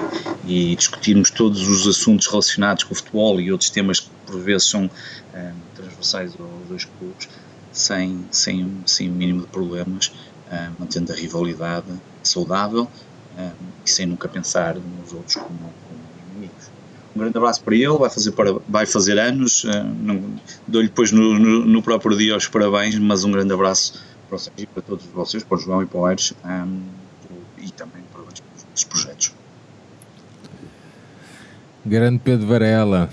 e, 0.45 0.75
discutirmos 0.75 1.29
todos 1.29 1.67
os 1.67 1.87
assuntos 1.87 2.27
relacionados 2.27 2.83
com 2.85 2.93
o 2.93 2.97
futebol 2.97 3.41
e 3.41 3.51
outros 3.51 3.69
temas 3.69 3.99
que 3.99 4.09
por 4.25 4.39
vezes 4.39 4.69
são 4.69 4.83
um, 4.85 5.53
transversais 5.75 6.31
aos 6.39 6.67
dois 6.67 6.85
clubes, 6.85 7.27
sem, 7.71 8.25
sem, 8.31 8.81
sem 8.85 9.09
o 9.09 9.13
mínimo 9.13 9.41
de 9.41 9.47
problemas, 9.47 10.11
um, 10.51 10.71
mantendo 10.79 11.11
a 11.11 11.15
rivalidade 11.15 11.87
saudável 12.23 12.89
um, 13.37 13.51
e 13.85 13.89
sem 13.89 14.05
nunca 14.05 14.27
pensar 14.29 14.75
nos 14.75 15.13
outros 15.13 15.35
como, 15.35 15.47
como, 15.47 15.99
inimigos. 16.31 16.69
Um 17.15 17.19
grande 17.19 17.37
abraço 17.37 17.61
para 17.63 17.75
ele, 17.75 17.97
vai 17.97 18.09
fazer, 18.09 18.31
para, 18.31 18.53
vai 18.67 18.85
fazer 18.85 19.17
anos, 19.17 19.65
dou-lhe 20.67 20.87
depois 20.87 21.11
no, 21.11 21.37
no, 21.37 21.65
no 21.65 21.81
próprio 21.81 22.15
dia 22.15 22.37
os 22.37 22.47
parabéns, 22.47 22.97
mas 22.99 23.23
um 23.23 23.31
grande 23.31 23.51
abraço 23.51 23.99
para 24.27 24.35
o 24.35 24.39
Sérgio, 24.39 24.67
para 24.73 24.83
todos 24.83 25.05
vocês, 25.05 25.43
para 25.43 25.57
o 25.57 25.59
João 25.59 25.81
e 25.81 25.85
para 25.85 25.99
o 25.99 26.05
Aires, 26.05 26.33
um, 26.45 26.81
e 27.57 27.71
também 27.71 28.03
para 28.11 28.21
os 28.75 28.83
projetos. 28.83 29.33
Grande 31.85 32.19
Pedro 32.19 32.47
Varela. 32.47 33.09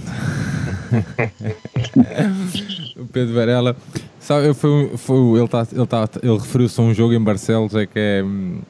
o 2.97 3.07
Pedro 3.13 3.35
Varela. 3.35 3.77
Sabe, 4.19 4.55
foi, 4.55 4.97
foi, 4.97 5.39
ele, 5.39 5.49
tá, 5.49 5.67
ele, 5.71 5.87
tá, 5.87 6.09
ele 6.23 6.39
referiu-se 6.39 6.81
a 6.81 6.85
um 6.85 6.95
jogo 6.95 7.13
em 7.15 7.21
Barcelos 7.21 7.75
é 7.75 7.87
que 7.87 7.99
é, 7.99 8.23
hum, 8.25 8.63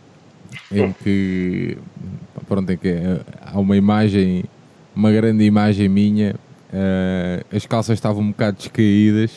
em 0.70 0.92
que 0.92 1.78
pronto, 2.46 2.70
em 2.72 2.76
que 2.76 2.88
é, 2.88 3.20
há 3.40 3.58
uma 3.58 3.76
imagem, 3.76 4.44
uma 4.94 5.10
grande 5.10 5.44
imagem 5.44 5.88
minha. 5.88 6.34
Uh, 6.72 7.56
as 7.56 7.64
calças 7.66 7.94
estavam 7.94 8.20
um 8.20 8.30
bocado 8.30 8.56
descaídas 8.56 9.30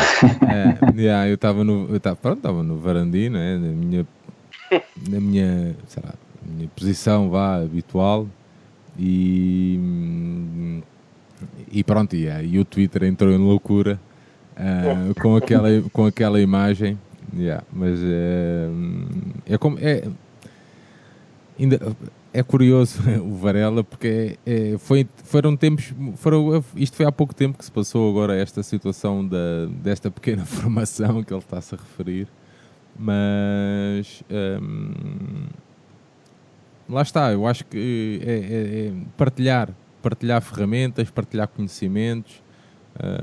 é, 0.96 1.00
yeah, 1.00 1.28
eu 1.28 1.34
estava 1.34 1.64
no. 1.64 1.88
Eu 1.92 2.00
tava, 2.00 2.16
pronto, 2.16 2.38
estava 2.38 2.62
no 2.62 2.78
varandinho, 2.78 3.32
né, 3.32 3.56
na 3.56 3.68
minha. 3.68 4.06
Na 5.08 5.20
minha. 5.20 5.76
Sei 5.86 6.02
lá, 6.02 6.14
minha 6.46 6.68
posição 6.68 7.30
vá 7.30 7.56
habitual. 7.56 8.26
E. 8.98 10.80
E 11.72 11.84
pronto, 11.84 12.14
yeah, 12.16 12.42
e 12.42 12.58
o 12.58 12.64
Twitter 12.64 13.04
entrou 13.04 13.32
em 13.32 13.38
loucura 13.38 13.98
uh, 14.56 15.14
com, 15.20 15.36
aquela, 15.36 15.68
com 15.92 16.04
aquela 16.04 16.40
imagem. 16.40 16.98
Yeah, 17.36 17.64
mas 17.72 17.98
uh, 18.00 18.72
é 19.46 19.56
como. 19.56 19.78
É, 19.80 20.04
ainda, 21.58 21.96
é 22.32 22.42
curioso 22.42 23.00
o 23.22 23.36
Varela 23.36 23.82
porque 23.82 24.38
é, 24.46 24.72
é, 24.72 24.78
foi, 24.78 25.06
foram 25.24 25.56
tempos, 25.56 25.92
foram, 26.16 26.64
isto 26.76 26.96
foi 26.96 27.06
há 27.06 27.12
pouco 27.12 27.34
tempo 27.34 27.58
que 27.58 27.64
se 27.64 27.72
passou 27.72 28.08
agora 28.10 28.36
esta 28.36 28.62
situação 28.62 29.26
da, 29.26 29.66
desta 29.66 30.10
pequena 30.10 30.44
formação 30.46 31.22
que 31.22 31.32
ele 31.32 31.40
está-se 31.40 31.74
a 31.74 31.78
referir, 31.78 32.28
mas 32.98 34.22
hum, 34.62 35.46
lá 36.88 37.02
está, 37.02 37.32
eu 37.32 37.46
acho 37.46 37.64
que 37.64 38.20
é, 38.24 38.32
é, 38.32 38.88
é 38.88 38.92
partilhar, 39.16 39.70
partilhar 40.02 40.40
ferramentas, 40.42 41.10
partilhar 41.10 41.48
conhecimentos, 41.48 42.42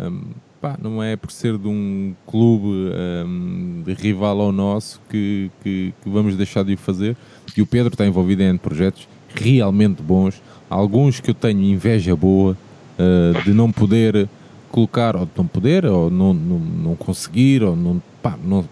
hum, 0.09 0.31
pá, 0.61 0.77
não 0.81 1.01
é 1.01 1.15
por 1.15 1.31
ser 1.31 1.57
de 1.57 1.67
um 1.67 2.13
clube 2.25 2.91
hum, 3.25 3.83
de 3.85 3.93
rival 3.93 4.41
ao 4.41 4.51
nosso 4.51 5.01
que, 5.09 5.51
que, 5.63 5.93
que 6.01 6.09
vamos 6.09 6.35
deixar 6.35 6.63
de 6.63 6.73
o 6.73 6.77
fazer. 6.77 7.15
E 7.55 7.61
o 7.61 7.65
Pedro 7.65 7.93
está 7.93 8.05
envolvido 8.05 8.43
em 8.43 8.57
projetos 8.57 9.07
realmente 9.33 10.01
bons, 10.01 10.41
alguns 10.69 11.19
que 11.19 11.29
eu 11.29 11.33
tenho 11.33 11.61
inveja 11.63 12.15
boa, 12.15 12.57
uh, 12.97 13.43
de 13.43 13.53
não 13.53 13.71
poder 13.71 14.27
colocar, 14.69 15.15
ou 15.15 15.25
de 15.25 15.31
não 15.37 15.47
poder, 15.47 15.85
ou 15.85 16.09
não, 16.09 16.33
não, 16.33 16.59
não 16.59 16.95
conseguir, 16.95 17.63
ou 17.63 17.75
não, 17.75 18.01
pá, 18.21 18.37
não, 18.43 18.65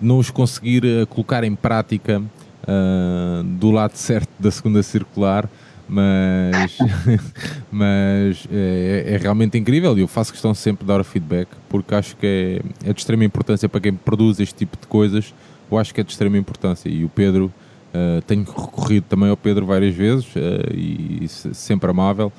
não 0.00 0.18
os 0.18 0.30
conseguir 0.30 0.84
uh, 0.84 1.06
colocar 1.06 1.44
em 1.44 1.54
prática 1.54 2.20
uh, 2.20 3.42
do 3.42 3.70
lado 3.70 3.96
certo 3.96 4.30
da 4.38 4.50
segunda 4.50 4.82
circular, 4.82 5.48
mas, 5.88 6.78
mas 7.72 8.48
é, 8.52 9.14
é, 9.14 9.16
realmente 9.16 9.56
incrível 9.56 9.96
e 9.96 10.02
eu 10.02 10.08
faço 10.08 10.32
questão 10.32 10.52
sempre 10.54 10.84
de 10.84 10.88
dar 10.88 11.02
feedback 11.02 11.48
porque 11.68 11.94
acho 11.94 12.16
que 12.16 12.62
é, 12.84 12.90
é 12.90 12.92
de 12.92 13.00
extrema 13.00 13.24
importância 13.24 13.68
para 13.68 13.80
quem 13.80 13.94
produz 13.94 14.38
este 14.38 14.54
tipo 14.54 14.76
de 14.78 14.86
coisas. 14.86 15.34
Eu 15.70 15.78
acho 15.78 15.94
que 15.94 16.00
é 16.00 16.04
de 16.04 16.10
extrema 16.10 16.36
importância 16.36 16.88
e 16.88 17.04
o 17.04 17.08
Pedro, 17.08 17.52
uh, 17.94 18.22
tenho 18.22 18.44
recorrido 18.44 19.04
também 19.08 19.28
ao 19.30 19.36
Pedro 19.36 19.66
várias 19.66 19.94
vezes 19.94 20.26
uh, 20.36 20.74
e, 20.74 21.24
e 21.24 21.28
sempre 21.28 21.90
amável. 21.90 22.32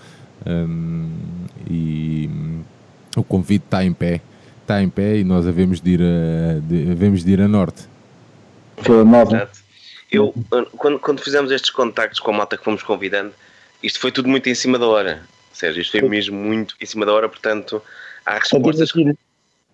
Um, 0.46 1.10
e 1.70 2.30
o 3.16 3.24
convite 3.24 3.66
está 3.66 3.84
em 3.84 3.94
pé, 3.94 4.22
está 4.62 4.82
em 4.82 4.90
pé 4.90 5.18
e 5.18 5.24
nós 5.24 5.48
havemos 5.48 5.82
de 5.82 5.92
ir 5.92 6.02
a, 6.02 6.60
de, 6.60 6.92
havemos 6.92 7.24
de 7.24 7.32
ir 7.32 7.42
a 7.42 7.48
norte. 7.48 7.84
Eu, 10.12 10.34
quando, 10.78 11.00
quando 11.00 11.22
fizemos 11.22 11.52
estes 11.52 11.70
contactos 11.70 12.20
com 12.20 12.32
a 12.32 12.34
malta 12.34 12.58
que 12.58 12.64
fomos 12.64 12.82
convidando, 12.82 13.34
isto 13.82 14.00
foi 14.00 14.12
tudo 14.12 14.28
muito 14.28 14.50
em 14.50 14.56
cima 14.56 14.80
da 14.80 14.88
hora. 14.88 15.24
Sérgio, 15.54 15.82
isto 15.82 16.00
foi 16.00 16.08
mesmo 16.08 16.38
muito 16.38 16.76
em 16.80 16.86
cima 16.86 17.06
da 17.06 17.14
hora, 17.14 17.30
portanto, 17.30 17.82
há 18.26 18.40
respostas. 18.40 18.90
Imagina, 18.92 19.18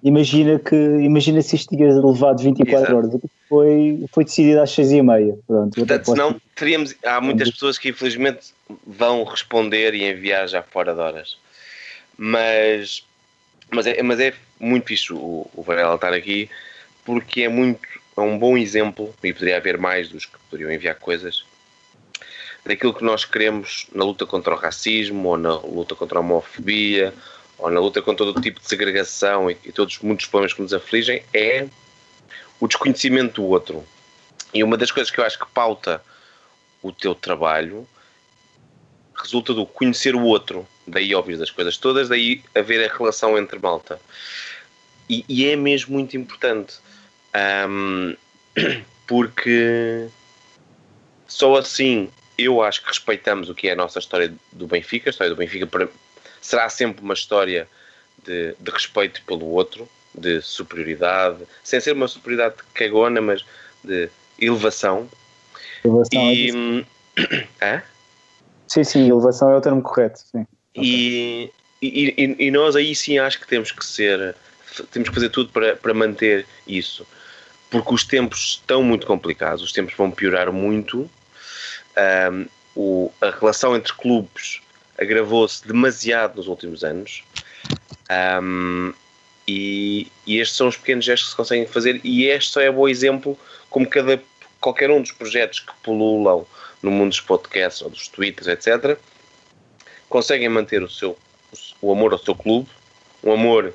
imagina 0.03 0.59
que 0.59 0.75
imagina 0.75 1.41
se 1.41 1.55
isto 1.55 1.75
tinha 1.75 1.87
levado 1.87 2.41
24 2.41 2.77
Exato. 2.77 2.95
horas. 2.95 3.21
Foi, 3.47 4.05
foi 4.11 4.23
decidido 4.25 4.61
às 4.61 4.71
6 4.71 4.91
e 4.91 5.01
meia. 5.01 5.37
Pronto, 5.47 5.75
portanto, 5.75 6.05
senão 6.05 6.41
teríamos. 6.55 6.95
Há 7.05 7.21
muitas 7.21 7.49
pessoas 7.51 7.77
que 7.77 7.89
infelizmente 7.89 8.53
vão 8.85 9.23
responder 9.23 9.93
e 9.93 10.09
enviar 10.09 10.47
já 10.47 10.61
fora 10.63 10.93
de 10.93 10.99
horas. 10.99 11.37
Mas, 12.17 13.05
mas, 13.71 13.87
é, 13.87 14.01
mas 14.01 14.19
é 14.19 14.33
muito 14.59 14.87
fixe 14.87 15.13
o, 15.13 15.47
o 15.53 15.61
Varela 15.61 15.95
estar 15.95 16.13
aqui 16.13 16.49
porque 17.05 17.43
é 17.43 17.49
muito 17.49 17.87
é 18.17 18.21
um 18.21 18.37
bom 18.37 18.57
exemplo, 18.57 19.13
e 19.23 19.33
poderia 19.33 19.57
haver 19.57 19.77
mais 19.77 20.09
dos 20.09 20.25
que 20.25 20.37
poderiam 20.49 20.71
enviar 20.71 20.95
coisas, 20.95 21.45
daquilo 22.65 22.93
que 22.93 23.03
nós 23.03 23.25
queremos 23.25 23.87
na 23.93 24.03
luta 24.03 24.25
contra 24.25 24.53
o 24.53 24.57
racismo, 24.57 25.29
ou 25.29 25.37
na 25.37 25.55
luta 25.55 25.95
contra 25.95 26.17
a 26.17 26.21
homofobia, 26.21 27.13
ou 27.57 27.69
na 27.69 27.79
luta 27.79 28.01
contra 28.01 28.25
todo 28.25 28.41
tipo 28.41 28.59
de 28.59 28.67
segregação 28.67 29.49
e, 29.49 29.57
e 29.63 29.71
todos 29.71 29.99
muitos 29.99 30.25
problemas 30.25 30.53
que 30.53 30.61
nos 30.61 30.73
afligem, 30.73 31.23
é 31.33 31.67
o 32.59 32.67
desconhecimento 32.67 33.41
do 33.41 33.47
outro. 33.47 33.83
E 34.53 34.63
uma 34.63 34.77
das 34.77 34.91
coisas 34.91 35.11
que 35.11 35.19
eu 35.19 35.25
acho 35.25 35.37
que 35.37 35.47
pauta 35.47 36.01
o 36.81 36.91
teu 36.91 37.13
trabalho 37.13 37.87
resulta 39.15 39.53
do 39.53 39.65
conhecer 39.65 40.15
o 40.15 40.21
outro. 40.21 40.67
Daí, 40.87 41.13
óbvio, 41.15 41.37
das 41.37 41.51
coisas 41.51 41.77
todas, 41.77 42.09
daí 42.09 42.43
haver 42.53 42.89
a 42.89 42.93
relação 42.93 43.37
entre 43.37 43.59
malta. 43.59 43.99
E, 45.09 45.25
e 45.27 45.45
é 45.45 45.55
mesmo 45.55 45.93
muito 45.93 46.17
importante. 46.17 46.75
Um, 47.35 48.15
porque 49.05 50.07
só 51.27 51.55
assim 51.55 52.09
eu 52.37 52.61
acho 52.61 52.81
que 52.81 52.87
respeitamos 52.87 53.49
o 53.49 53.55
que 53.55 53.67
é 53.67 53.73
a 53.73 53.75
nossa 53.75 53.99
história 53.99 54.33
do 54.51 54.67
Benfica. 54.67 55.09
A 55.09 55.11
história 55.11 55.33
do 55.33 55.37
Benfica 55.37 55.89
será 56.41 56.69
sempre 56.69 57.01
uma 57.01 57.13
história 57.13 57.67
de, 58.23 58.55
de 58.59 58.71
respeito 58.71 59.21
pelo 59.25 59.45
outro, 59.45 59.87
de 60.13 60.41
superioridade, 60.41 61.43
sem 61.63 61.79
ser 61.79 61.93
uma 61.93 62.07
superioridade 62.07 62.61
cagona, 62.73 63.21
mas 63.21 63.45
de 63.83 64.09
elevação. 64.39 65.09
Elevação 65.83 66.31
e, 66.33 66.85
é 67.61 67.81
Sim, 68.67 68.83
sim, 68.83 69.09
elevação 69.09 69.51
é 69.51 69.57
o 69.57 69.61
termo 69.61 69.81
correto. 69.81 70.19
Sim. 70.19 70.45
E, 70.73 71.51
okay. 71.77 71.89
e, 71.89 72.13
e, 72.17 72.47
e, 72.47 72.51
nós 72.51 72.75
aí 72.75 72.93
sim 72.95 73.19
acho 73.19 73.39
que 73.39 73.47
temos 73.47 73.71
que 73.71 73.85
ser, 73.85 74.35
temos 74.91 75.07
que 75.07 75.15
fazer 75.15 75.29
tudo 75.29 75.51
para, 75.51 75.75
para 75.75 75.93
manter 75.93 76.45
isso 76.67 77.05
porque 77.69 77.93
os 77.93 78.03
tempos 78.03 78.59
estão 78.59 78.83
muito 78.83 79.05
complicados, 79.05 79.63
os 79.63 79.71
tempos 79.71 79.93
vão 79.95 80.11
piorar 80.11 80.51
muito. 80.51 81.09
Um, 82.31 82.45
o, 82.75 83.11
a 83.21 83.29
relação 83.29 83.75
entre 83.75 83.93
clubes 83.93 84.61
agravou-se 84.97 85.65
demasiado 85.65 86.35
nos 86.35 86.47
últimos 86.47 86.83
anos. 86.83 87.23
Um, 88.41 88.93
e, 89.47 90.11
e, 90.25 90.39
estes 90.39 90.57
são 90.57 90.67
os 90.67 90.77
pequenos 90.77 91.05
gestos 91.05 91.27
que 91.27 91.31
se 91.31 91.37
conseguem 91.37 91.67
fazer, 91.67 92.01
e 92.03 92.25
este 92.25 92.51
só 92.51 92.61
é 92.61 92.71
bom 92.71 92.87
exemplo 92.87 93.37
como 93.69 93.87
cada, 93.87 94.21
qualquer 94.59 94.89
um 94.89 95.01
dos 95.01 95.11
projetos 95.11 95.59
que 95.59 95.71
pululam 95.83 96.45
no 96.81 96.89
mundo 96.89 97.09
dos 97.09 97.21
podcasts 97.21 97.81
ou 97.81 97.89
dos 97.89 98.07
twitters, 98.07 98.47
etc., 98.47 98.97
conseguem 100.09 100.49
manter 100.49 100.81
o, 100.81 100.89
seu, 100.89 101.17
o 101.81 101.91
amor 101.91 102.13
ao 102.13 102.19
seu 102.19 102.35
clube, 102.35 102.69
um 103.23 103.31
amor 103.31 103.73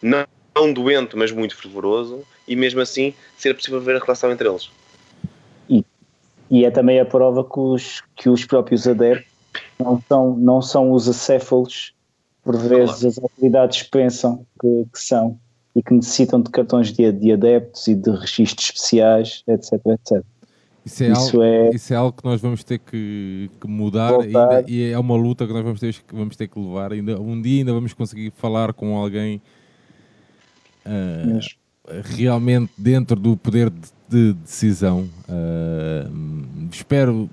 não, 0.00 0.26
não 0.54 0.72
doente, 0.72 1.16
mas 1.16 1.32
muito 1.32 1.56
fervoroso, 1.56 2.24
e 2.48 2.56
mesmo 2.56 2.80
assim 2.80 3.14
ser 3.36 3.54
possível 3.54 3.80
ver 3.80 3.96
a 3.96 3.98
relação 3.98 4.32
entre 4.32 4.48
eles. 4.48 4.70
E, 5.68 5.84
e 6.50 6.64
é 6.64 6.70
também 6.70 6.98
a 6.98 7.04
prova 7.04 7.44
que 7.44 7.60
os, 7.60 8.02
que 8.16 8.28
os 8.28 8.44
próprios 8.44 8.88
adeptos 8.88 9.28
não 9.78 10.02
são, 10.08 10.36
não 10.36 10.62
são 10.62 10.92
os 10.92 11.08
acéfalos, 11.08 11.92
por 12.42 12.56
vezes 12.56 13.00
claro. 13.00 13.08
as 13.08 13.18
autoridades 13.18 13.82
pensam 13.84 14.46
que, 14.60 14.86
que, 14.92 15.00
são 15.00 15.38
e 15.76 15.82
que 15.82 15.94
necessitam 15.94 16.40
de 16.40 16.50
cartões 16.50 16.92
de, 16.92 17.12
de 17.12 17.32
adeptos 17.32 17.86
e 17.86 17.94
de 17.94 18.10
registros 18.10 18.66
especiais, 18.66 19.44
etc, 19.46 19.72
etc. 19.86 20.24
Isso 20.84 21.04
é, 21.04 21.12
isso, 21.12 21.20
algo, 21.20 21.42
é, 21.42 21.70
isso 21.70 21.92
é 21.92 21.96
algo 21.96 22.16
que 22.16 22.24
nós 22.24 22.40
vamos 22.40 22.64
ter 22.64 22.78
que, 22.78 23.50
que 23.60 23.68
mudar 23.68 24.14
e, 24.66 24.72
e, 24.72 24.90
é 24.90 24.98
uma 24.98 25.14
luta 25.16 25.46
que 25.46 25.52
nós 25.52 25.62
vamos 25.62 25.80
ter, 25.80 25.94
vamos 26.10 26.34
ter 26.34 26.48
que 26.48 26.58
levar. 26.58 26.92
Ainda, 26.92 27.20
um 27.20 27.40
dia 27.40 27.60
ainda 27.60 27.74
vamos 27.74 27.92
conseguir 27.92 28.32
falar 28.34 28.72
com 28.72 28.96
alguém 28.96 29.42
uh, 30.86 31.38
realmente 32.04 32.72
dentro 32.76 33.18
do 33.18 33.36
poder 33.36 33.70
de, 33.70 33.88
de 34.08 34.32
decisão. 34.34 35.08
Uh, 35.28 36.68
espero, 36.70 37.28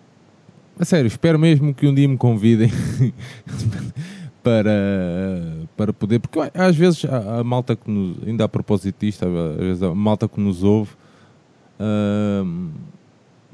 a 0.80 0.86
sério, 0.86 1.08
espero 1.08 1.40
mesmo 1.40 1.74
que 1.74 1.88
um 1.88 1.94
dia 1.94 2.08
me 2.08 2.18
convidem 2.18 2.70
para, 4.44 4.72
para 5.76 5.94
poder, 5.94 6.20
porque 6.20 6.40
às 6.54 6.76
vezes 6.76 7.06
a, 7.06 7.40
a, 7.40 7.44
malta 7.44 7.76
que 7.76 7.90
nos, 7.90 8.18
ainda 8.28 8.46
a 8.46 8.50
propósito 8.50 8.96
disto, 9.00 9.26
às 9.26 9.58
vezes 9.58 9.84
a 9.84 9.94
malta 9.94 10.28
que 10.28 10.40
nos 10.40 10.64
ouve, 10.64 10.92
uh, 11.80 12.70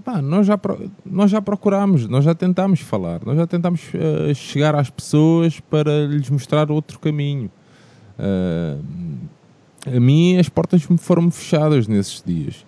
pá, 0.03 0.21
nós, 0.21 0.45
já, 0.45 0.59
nós 1.05 1.31
já 1.31 1.41
procurámos, 1.41 2.07
nós 2.07 2.25
já 2.25 2.35
tentámos 2.35 2.81
falar, 2.81 3.21
nós 3.25 3.37
já 3.37 3.47
tentámos 3.47 3.81
uh, 3.93 4.33
chegar 4.35 4.75
às 4.75 4.89
pessoas 4.89 5.59
para 5.59 6.05
lhes 6.05 6.29
mostrar 6.29 6.69
outro 6.71 6.99
caminho. 6.99 7.49
Uh, 8.19 8.83
a 9.85 9.99
mim 9.99 10.37
as 10.37 10.49
portas 10.49 10.87
me 10.87 10.97
foram 10.97 11.29
fechadas 11.31 11.87
nesses 11.87 12.23
dias. 12.25 12.65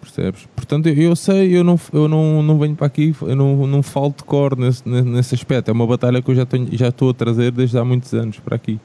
Percebes? 0.00 0.48
Portanto, 0.54 0.88
eu 0.88 1.16
sei, 1.16 1.56
eu 1.56 1.64
não, 1.64 1.78
eu 1.92 2.08
não, 2.08 2.42
não 2.42 2.58
venho 2.58 2.76
para 2.76 2.86
aqui, 2.86 3.14
eu 3.20 3.34
não, 3.34 3.66
não 3.66 3.82
falo 3.82 4.14
de 4.16 4.22
cor 4.24 4.56
nesse, 4.56 4.88
nesse 4.88 5.34
aspecto. 5.34 5.70
É 5.70 5.72
uma 5.72 5.86
batalha 5.86 6.22
que 6.22 6.30
eu 6.30 6.34
já, 6.34 6.46
tenho, 6.46 6.68
já 6.72 6.88
estou 6.88 7.10
a 7.10 7.14
trazer 7.14 7.50
desde 7.50 7.76
há 7.76 7.84
muitos 7.84 8.14
anos 8.14 8.38
para 8.38 8.56
aqui. 8.56 8.78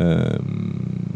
Um, 0.00 1.10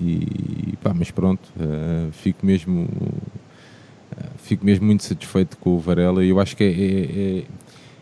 e 0.00 0.74
pá, 0.82 0.92
mas 0.92 1.10
pronto, 1.10 1.48
uh, 1.56 2.12
fico 2.12 2.44
mesmo 2.44 2.82
uh, 2.82 4.38
fico 4.38 4.64
mesmo 4.64 4.84
muito 4.84 5.04
satisfeito 5.04 5.56
com 5.56 5.70
o 5.70 5.78
Varela 5.78 6.24
e 6.24 6.28
eu 6.28 6.38
acho 6.38 6.56
que 6.56 6.64
é, 6.64 6.66
é, 6.66 7.38
é, 7.38 7.44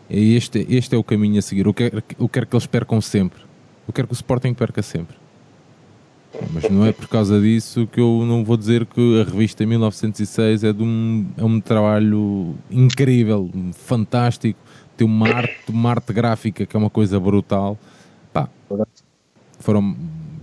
é, 0.09 0.19
este, 0.19 0.65
este 0.69 0.93
é 0.93 0.97
o 0.97 1.03
caminho 1.03 1.39
a 1.39 1.41
seguir. 1.41 1.65
Eu 1.65 1.73
quero, 1.73 2.03
eu 2.19 2.29
quero 2.29 2.47
que 2.47 2.55
eles 2.55 2.65
percam 2.65 2.99
sempre. 3.01 3.39
Eu 3.87 3.93
quero 3.93 4.07
que 4.07 4.13
o 4.13 4.15
Sporting 4.15 4.53
perca 4.53 4.81
sempre. 4.81 5.15
Mas 6.53 6.69
não 6.69 6.85
é 6.85 6.91
por 6.91 7.07
causa 7.07 7.39
disso 7.39 7.87
que 7.87 7.99
eu 7.99 8.23
não 8.25 8.43
vou 8.43 8.57
dizer 8.57 8.85
que 8.85 9.21
a 9.21 9.23
revista 9.23 9.65
1906 9.65 10.63
é, 10.63 10.73
de 10.73 10.83
um, 10.83 11.25
é 11.37 11.43
um 11.43 11.59
trabalho 11.59 12.55
incrível, 12.69 13.49
fantástico, 13.73 14.59
tem 14.97 15.05
uma 15.05 15.27
arte, 15.27 15.69
uma 15.69 15.89
arte 15.91 16.13
gráfica 16.13 16.65
que 16.65 16.75
é 16.75 16.79
uma 16.79 16.89
coisa 16.89 17.19
brutal. 17.19 17.77
Pá, 18.31 18.49
foram, 19.59 19.95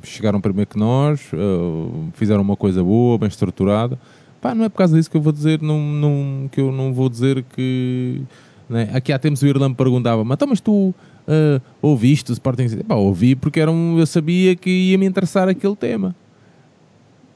chegaram 0.03 0.41
primeiro 0.41 0.71
que 0.71 0.79
nós, 0.79 1.21
uh, 1.33 2.09
fizeram 2.15 2.43
uma 2.43 2.57
coisa 2.57 2.83
boa, 2.83 3.19
bem 3.19 3.29
estruturada. 3.29 3.99
Pá, 4.41 4.55
não 4.55 4.65
é 4.65 4.69
por 4.69 4.79
causa 4.79 4.97
disso 4.97 5.11
que 5.11 5.17
eu 5.17 5.23
vou 5.23 5.33
dizer, 5.33 5.63
não, 5.63 5.81
não, 5.81 6.49
que 6.51 6.61
eu 6.61 6.73
não 6.73 6.93
vou 6.93 7.09
dizer 7.09 7.45
que. 7.55 8.23
Né? 8.69 8.91
Aqui 8.93 9.13
há 9.13 9.19
tempos 9.19 9.43
o 9.43 9.47
Irlanda 9.47 9.75
perguntava, 9.75 10.25
mas, 10.25 10.37
então, 10.37 10.49
mas 10.49 10.61
tu 10.61 10.95
uh, 11.29 11.63
ouviste 11.81 12.31
o 12.31 12.35
Sporting? 12.35 12.69
Pá, 12.87 12.95
ouvi 12.95 13.35
porque 13.35 13.61
era 13.61 13.71
um, 13.71 13.99
eu 13.99 14.07
sabia 14.07 14.55
que 14.57 14.71
ia 14.71 14.99
me 14.99 15.07
interessar 15.07 15.49
aquele 15.49 15.77
tema. 15.77 16.15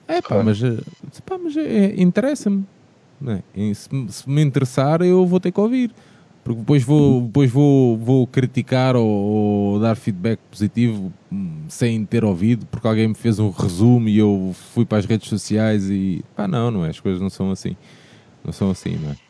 É 0.09 0.23
pá, 0.23 0.43
mas, 0.43 0.63
uh, 0.63 0.83
pá, 1.25 1.37
mas 1.39 1.57
é, 1.57 1.95
interessa-me. 2.01 2.65
É? 3.27 3.75
Se, 3.75 3.89
se, 4.09 4.29
me 4.29 4.43
interessar, 4.43 5.03
eu 5.03 5.27
vou 5.27 5.41
ter 5.41 5.51
que 5.51 5.61
ouvir. 5.61 5.91
Porque 6.45 6.61
depois 6.61 6.85
vou, 6.85 7.23
depois 7.23 7.51
vou, 7.51 7.97
vou 7.97 8.25
criticar 8.25 8.95
ou, 8.95 9.05
ou 9.05 9.81
dar 9.81 9.97
feedback 9.97 10.39
positivo 10.49 11.13
hum, 11.33 11.63
sem 11.69 12.05
ter 12.05 12.25
ouvido, 12.25 12.65
porque 12.67 12.87
alguém 12.87 13.09
me 13.09 13.17
fez 13.17 13.41
um 13.41 13.51
resumo 13.51 14.09
e 14.09 14.17
eu 14.17 14.55
fui 14.73 14.85
para 14.85 14.99
as 14.99 15.07
redes 15.07 15.29
sociais 15.29 15.91
e 15.91 16.25
pá, 16.37 16.47
não, 16.47 16.71
não 16.71 16.85
é? 16.85 16.91
As 16.91 17.01
coisas 17.01 17.21
não 17.21 17.31
são 17.31 17.51
assim. 17.51 17.77
Não 18.45 18.53
são 18.53 18.71
assim, 18.71 18.97
não 18.97 19.11
é? 19.11 19.26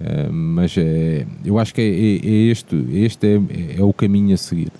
Eh, 0.00 0.28
mas 0.30 0.76
é, 0.76 1.26
eu 1.44 1.58
acho 1.58 1.74
que 1.74 1.80
é, 1.80 1.84
é, 1.84 2.32
é 2.32 2.50
este, 2.50 2.76
este 2.92 3.26
é, 3.26 3.80
é, 3.80 3.82
o 3.82 3.92
caminho 3.92 4.34
a 4.34 4.36
seguir. 4.36 4.72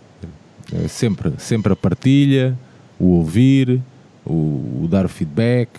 Eh, 0.72 0.88
sempre, 0.88 1.32
sempre 1.38 1.72
a 1.72 1.76
partilha, 1.76 2.56
o 2.98 3.16
ouvir, 3.16 3.80
o, 4.24 4.82
o 4.82 4.88
dar 4.88 5.04
o 5.04 5.08
feedback. 5.08 5.70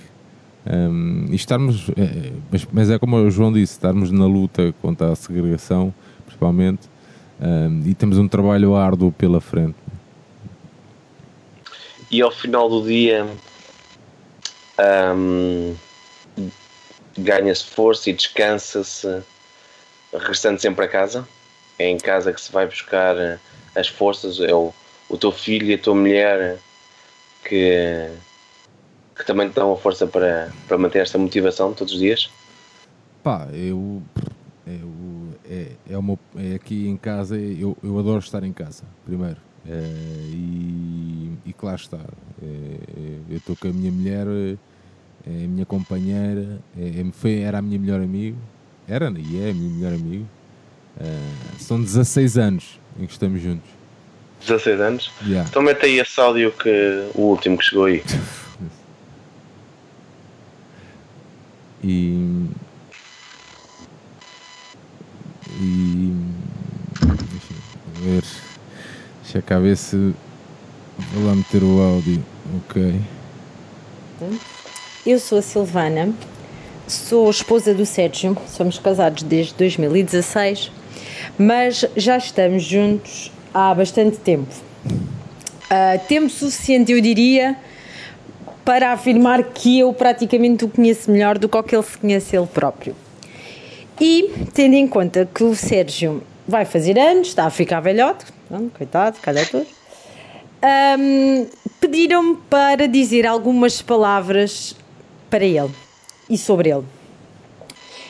Um, 0.67 1.27
e 1.31 1.35
estarmos, 1.35 1.89
eh, 1.97 2.31
mas, 2.51 2.67
mas 2.71 2.89
é 2.89 2.99
como 2.99 3.15
o 3.15 3.31
João 3.31 3.51
disse, 3.51 3.73
estarmos 3.73 4.11
na 4.11 4.25
luta 4.25 4.73
contra 4.81 5.11
a 5.11 5.15
segregação, 5.15 5.93
principalmente, 6.25 6.81
um, 7.39 7.81
e 7.85 7.93
temos 7.93 8.17
um 8.17 8.27
trabalho 8.27 8.75
árduo 8.75 9.11
pela 9.11 9.39
frente. 9.39 9.75
E 12.11 12.21
ao 12.21 12.31
final 12.31 12.69
do 12.69 12.85
dia 12.85 13.25
hum, 15.15 15.73
ganha-se 17.19 17.65
força 17.65 18.09
e 18.09 18.13
descansa-se 18.13 19.21
regressando 20.13 20.59
sempre 20.59 20.85
a 20.85 20.87
casa. 20.87 21.27
É 21.77 21.87
em 21.87 21.97
casa 21.97 22.33
que 22.33 22.41
se 22.41 22.51
vai 22.51 22.65
buscar 22.65 23.17
eh, 23.17 23.39
as 23.75 23.87
forças, 23.87 24.39
é 24.39 24.53
o, 24.53 24.73
o 25.07 25.17
teu 25.17 25.31
filho 25.31 25.67
e 25.67 25.73
a 25.73 25.77
tua 25.77 25.95
mulher 25.95 26.57
que, 27.43 28.09
que 29.15 29.25
também 29.25 29.49
te 29.49 29.55
dão 29.55 29.71
a 29.71 29.77
força 29.77 30.05
para, 30.05 30.51
para 30.67 30.77
manter 30.77 30.99
esta 30.99 31.17
motivação 31.17 31.73
todos 31.73 31.93
os 31.93 31.99
dias. 31.99 32.29
Pá, 33.23 33.47
eu, 33.53 34.01
eu 34.67 34.99
é, 35.49 35.71
é, 35.89 35.97
uma, 35.97 36.17
é 36.35 36.55
aqui 36.55 36.87
em 36.87 36.97
casa, 36.97 37.37
eu, 37.37 37.75
eu 37.83 37.97
adoro 37.97 38.19
estar 38.19 38.43
em 38.43 38.53
casa, 38.53 38.83
primeiro. 39.05 39.37
É, 39.67 39.81
e, 40.31 41.33
e 41.45 41.53
claro 41.53 41.79
está, 41.79 41.97
é, 41.97 43.19
eu 43.29 43.37
estou 43.37 43.55
com 43.55 43.67
a 43.67 43.71
minha 43.73 43.91
mulher, 43.91 44.25
é 45.27 45.45
a 45.45 45.47
minha 45.47 45.65
companheira, 45.65 46.59
é, 46.77 47.05
foi, 47.13 47.39
era 47.39 47.59
a 47.59 47.61
minha 47.61 47.79
melhor 47.79 48.01
amiga, 48.01 48.37
era 48.87 49.05
e 49.17 49.41
é 49.41 49.51
a 49.51 49.53
minha 49.53 49.69
melhor 49.69 49.93
amiga. 49.93 50.25
É, 50.99 51.19
são 51.59 51.81
16 51.81 52.37
anos 52.37 52.79
em 52.99 53.05
que 53.05 53.11
estamos 53.11 53.41
juntos. 53.41 53.69
16 54.41 54.81
anos? 54.81 55.11
Yeah. 55.25 55.47
Então 55.49 55.61
mete 55.61 55.85
aí 55.85 55.99
esse 55.99 56.19
áudio 56.19 56.51
que 56.51 57.09
o 57.13 57.21
último 57.21 57.57
que 57.57 57.65
chegou 57.65 57.85
aí. 57.85 58.03
e 61.83 62.47
e 65.61 66.13
deixa 67.01 67.53
eu 67.53 68.03
ver 68.03 68.23
deixa 69.23 69.41
cá 69.41 69.59
ver 69.59 69.75
se 69.75 70.13
vou 71.13 71.25
lá 71.25 71.35
meter 71.35 71.63
o 71.63 71.81
áudio 71.81 72.23
ok 72.57 73.01
Eu 75.05 75.17
sou 75.17 75.37
a 75.37 75.41
Silvana, 75.41 76.13
sou 76.85 77.29
esposa 77.29 77.73
do 77.73 77.85
Sérgio, 77.85 78.37
somos 78.47 78.77
casados 78.77 79.23
desde 79.23 79.53
2016, 79.53 80.69
mas 81.37 81.85
já 81.95 82.17
estamos 82.17 82.63
juntos 82.63 83.31
há 83.53 83.73
bastante 83.73 84.17
tempo. 84.17 84.53
Ah, 85.69 85.97
tempo 86.05 86.29
suficiente, 86.29 86.91
eu 86.91 86.99
diria, 86.99 87.55
para 88.65 88.91
afirmar 88.91 89.41
que 89.43 89.79
eu 89.79 89.93
praticamente 89.93 90.65
o 90.65 90.69
conheço 90.69 91.09
melhor 91.09 91.37
do 91.37 91.47
que 91.47 91.63
que 91.63 91.75
ele 91.75 91.83
se 91.83 91.97
conhece 91.97 92.35
ele 92.35 92.47
próprio. 92.47 92.93
E 94.01 94.47
tendo 94.53 94.73
em 94.75 94.87
conta 94.87 95.27
que 95.33 95.43
o 95.43 95.55
Sérgio 95.55 96.21
vai 96.45 96.65
fazer 96.65 96.99
anos, 96.99 97.29
está 97.29 97.45
a 97.45 97.49
ficar 97.49 97.79
velhote, 97.79 98.25
não, 98.49 98.67
coitado, 98.67 99.17
calha 99.21 99.45
tudo, 99.45 99.65
Ahm, 100.61 101.47
pediram-me 101.79 102.35
para 102.49 102.85
dizer 102.85 103.25
algumas 103.25 103.81
palavras 103.81 104.75
para 105.29 105.45
ele 105.45 105.71
e 106.29 106.37
sobre 106.37 106.69
ele. 106.69 106.85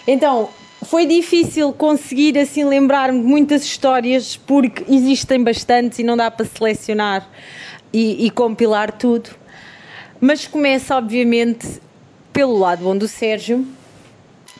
Então, 0.07 0.49
foi 0.83 1.05
difícil 1.05 1.73
conseguir 1.73 2.37
assim 2.37 2.63
lembrar-me 2.63 3.21
de 3.21 3.25
muitas 3.25 3.63
histórias 3.63 4.37
porque 4.37 4.83
existem 4.91 5.43
bastantes 5.43 5.99
e 5.99 6.03
não 6.03 6.15
dá 6.15 6.31
para 6.31 6.45
selecionar 6.45 7.27
e, 7.91 8.25
e 8.25 8.29
compilar 8.29 8.91
tudo. 8.91 9.29
Mas 10.21 10.47
começa, 10.47 10.95
obviamente, 10.95 11.79
pelo 12.33 12.57
lado 12.57 12.83
bom 12.83 12.97
do 12.97 13.07
Sérgio, 13.07 13.65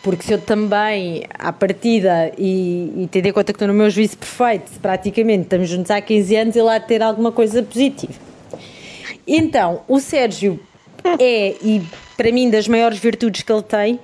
porque 0.02 0.24
se 0.24 0.34
eu 0.34 0.40
também, 0.40 1.26
à 1.38 1.52
partida, 1.52 2.32
e, 2.38 3.04
e 3.04 3.10
tendo 3.12 3.26
em 3.28 3.34
conta 3.34 3.52
que 3.52 3.58
estou 3.58 3.68
no 3.68 3.74
meu 3.74 3.90
juízo 3.90 4.18
perfeito, 4.18 4.72
praticamente 4.82 5.44
estamos 5.44 5.68
juntos 5.68 5.92
há 5.92 6.00
15 6.00 6.36
anos, 6.36 6.56
ele 6.56 6.70
há 6.70 6.78
de 6.78 6.88
ter 6.88 7.02
alguma 7.02 7.32
coisa 7.32 7.62
positiva. 7.62 8.14
Então, 9.28 9.82
o 9.88 10.00
Sérgio 10.00 10.60
é, 11.20 11.56
e 11.62 11.82
para 12.20 12.34
mim, 12.34 12.50
das 12.50 12.68
maiores 12.68 13.00
virtudes 13.00 13.44
que 13.44 13.50
ele 13.50 13.64
tem, 13.64 13.98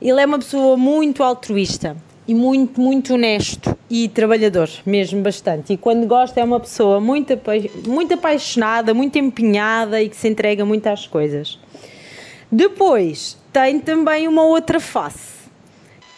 ele 0.00 0.20
é 0.20 0.26
uma 0.26 0.38
pessoa 0.38 0.76
muito 0.76 1.22
altruísta 1.22 1.96
e 2.28 2.34
muito, 2.34 2.78
muito 2.78 3.14
honesto 3.14 3.74
e 3.88 4.08
trabalhador, 4.10 4.68
mesmo 4.84 5.22
bastante. 5.22 5.72
E 5.72 5.78
quando 5.78 6.06
gosta, 6.06 6.38
é 6.38 6.44
uma 6.44 6.60
pessoa 6.60 7.00
muito, 7.00 7.32
apa- 7.32 7.52
muito 7.86 8.12
apaixonada, 8.12 8.92
muito 8.92 9.18
empenhada 9.18 10.02
e 10.02 10.10
que 10.10 10.16
se 10.16 10.28
entrega 10.28 10.66
muito 10.66 10.86
às 10.86 11.06
coisas. 11.06 11.58
Depois, 12.50 13.38
tem 13.50 13.80
também 13.80 14.28
uma 14.28 14.44
outra 14.44 14.78
face, 14.78 15.48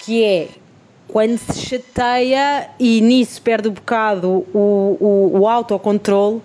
que 0.01 0.24
é 0.24 0.48
quando 1.06 1.39
se 1.39 1.60
chateia 1.60 2.68
e 2.81 3.01
nisso 3.01 3.40
perde 3.40 3.68
um 3.68 3.72
bocado 3.72 4.44
o, 4.52 4.97
o, 5.01 5.39
o 5.39 5.48
autocontrole, 5.48 6.43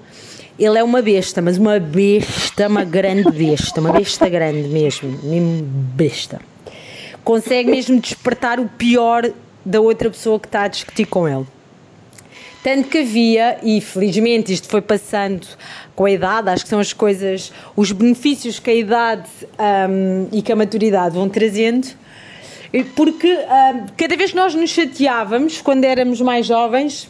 ele 0.59 0.77
é 0.77 0.83
uma 0.83 1.01
besta, 1.01 1.41
mas 1.41 1.57
uma 1.57 1.79
besta, 1.79 2.67
uma 2.67 2.83
grande 2.83 3.31
besta, 3.31 3.79
uma 3.79 3.93
besta 3.93 4.27
grande 4.27 4.67
mesmo, 4.67 5.17
mesmo 5.23 5.63
besta. 5.63 6.41
Consegue 7.23 7.71
mesmo 7.71 7.99
despertar 7.99 8.59
o 8.59 8.67
pior 8.67 9.31
da 9.65 9.79
outra 9.79 10.09
pessoa 10.09 10.39
que 10.39 10.47
está 10.47 10.63
a 10.63 10.67
discutir 10.67 11.05
com 11.05 11.27
ele. 11.27 11.45
Tanto 12.61 12.89
que 12.89 12.97
havia, 12.97 13.57
e 13.63 13.79
felizmente 13.79 14.51
isto 14.51 14.67
foi 14.67 14.81
passando 14.81 15.47
com 15.95 16.03
a 16.05 16.11
idade, 16.11 16.49
acho 16.49 16.63
que 16.63 16.69
são 16.69 16.79
as 16.79 16.91
coisas, 16.91 17.53
os 17.73 17.93
benefícios 17.93 18.59
que 18.59 18.69
a 18.69 18.73
idade 18.73 19.29
hum, 19.89 20.27
e 20.31 20.41
que 20.41 20.51
a 20.51 20.55
maturidade 20.57 21.15
vão 21.15 21.29
trazendo, 21.29 21.87
porque 22.95 23.33
hum, 23.33 23.85
cada 23.95 24.17
vez 24.17 24.31
que 24.31 24.35
nós 24.35 24.53
nos 24.53 24.71
chateávamos, 24.71 25.61
quando 25.61 25.85
éramos 25.85 26.19
mais 26.19 26.45
jovens, 26.45 27.09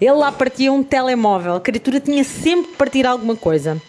ele 0.00 0.12
lá 0.12 0.30
partia 0.32 0.72
um 0.72 0.82
telemóvel, 0.82 1.54
a 1.54 1.60
criatura 1.60 2.00
tinha 2.00 2.24
sempre 2.24 2.72
que 2.72 2.76
partir 2.76 3.06
alguma 3.06 3.36
coisa. 3.36 3.80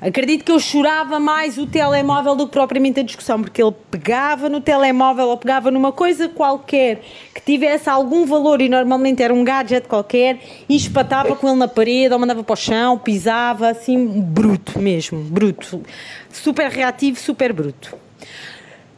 Acredito 0.00 0.44
que 0.44 0.52
eu 0.52 0.58
chorava 0.58 1.20
mais 1.20 1.58
o 1.58 1.66
telemóvel 1.66 2.34
do 2.34 2.46
que 2.46 2.52
propriamente 2.52 3.00
a 3.00 3.02
discussão, 3.02 3.42
porque 3.42 3.62
ele 3.62 3.74
pegava 3.90 4.48
no 4.48 4.58
telemóvel 4.58 5.28
ou 5.28 5.36
pegava 5.36 5.70
numa 5.70 5.92
coisa 5.92 6.26
qualquer 6.26 7.02
que 7.34 7.42
tivesse 7.42 7.90
algum 7.90 8.24
valor 8.24 8.62
e 8.62 8.68
normalmente 8.68 9.22
era 9.22 9.34
um 9.34 9.44
gadget 9.44 9.86
qualquer 9.86 10.40
e 10.66 10.74
espatava 10.74 11.36
com 11.36 11.48
ele 11.48 11.58
na 11.58 11.68
parede 11.68 12.14
ou 12.14 12.18
mandava 12.18 12.42
para 12.42 12.54
o 12.54 12.56
chão, 12.56 12.96
pisava, 12.96 13.68
assim, 13.68 14.22
bruto 14.22 14.78
mesmo, 14.78 15.22
bruto. 15.22 15.82
Super 16.32 16.70
reativo, 16.70 17.20
super 17.20 17.52
bruto. 17.52 17.94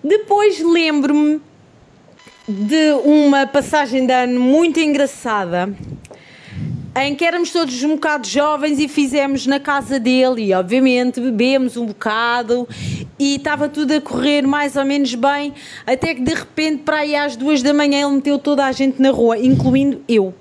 Depois 0.05 0.61
lembro-me 0.61 1.41
de 2.49 2.93
uma 3.05 3.47
passagem 3.47 4.05
de 4.05 4.13
ano 4.13 4.41
muito 4.41 4.81
engraçada 4.81 5.73
em 6.95 7.15
que 7.15 7.25
éramos 7.25 7.51
todos 7.51 7.83
um 7.85 7.95
bocado 7.95 8.27
jovens 8.27 8.79
e 8.79 8.89
fizemos 8.89 9.47
na 9.47 9.61
casa 9.61 9.99
dele 9.99 10.43
e 10.47 10.53
obviamente 10.53 11.21
bebemos 11.21 11.77
um 11.77 11.87
bocado 11.87 12.69
e 13.19 13.37
estava 13.37 13.69
tudo 13.69 13.93
a 13.93 14.01
correr 14.01 14.43
mais 14.43 14.77
ou 14.77 14.85
menos 14.85 15.15
bem 15.15 15.55
até 15.87 16.15
que 16.15 16.21
de 16.21 16.35
repente 16.35 16.83
para 16.83 16.99
aí 16.99 17.15
às 17.15 17.37
duas 17.37 17.63
da 17.63 17.73
manhã 17.73 18.07
ele 18.07 18.17
meteu 18.17 18.39
toda 18.39 18.67
a 18.67 18.73
gente 18.73 19.01
na 19.01 19.11
rua, 19.11 19.39
incluindo 19.39 20.03
eu 20.09 20.35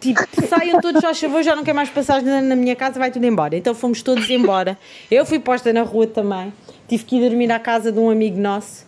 tipo, 0.00 0.20
saiam 0.48 0.80
todos 0.80 1.04
ao 1.04 1.14
favor, 1.14 1.42
já 1.44 1.54
não 1.54 1.62
quer 1.62 1.72
mais 1.72 1.88
passagem 1.88 2.28
na, 2.28 2.42
na 2.42 2.56
minha 2.56 2.74
casa, 2.74 2.98
vai 2.98 3.12
tudo 3.12 3.24
embora. 3.24 3.56
Então 3.56 3.74
fomos 3.74 4.02
todos 4.02 4.28
embora. 4.28 4.76
Eu 5.08 5.24
fui 5.24 5.38
posta 5.38 5.72
na 5.72 5.82
rua 5.82 6.08
também. 6.08 6.52
Tive 6.88 7.04
que 7.04 7.16
ir 7.16 7.28
dormir 7.28 7.50
à 7.52 7.60
casa 7.60 7.92
de 7.92 7.98
um 8.00 8.10
amigo 8.10 8.38
nosso. 8.38 8.84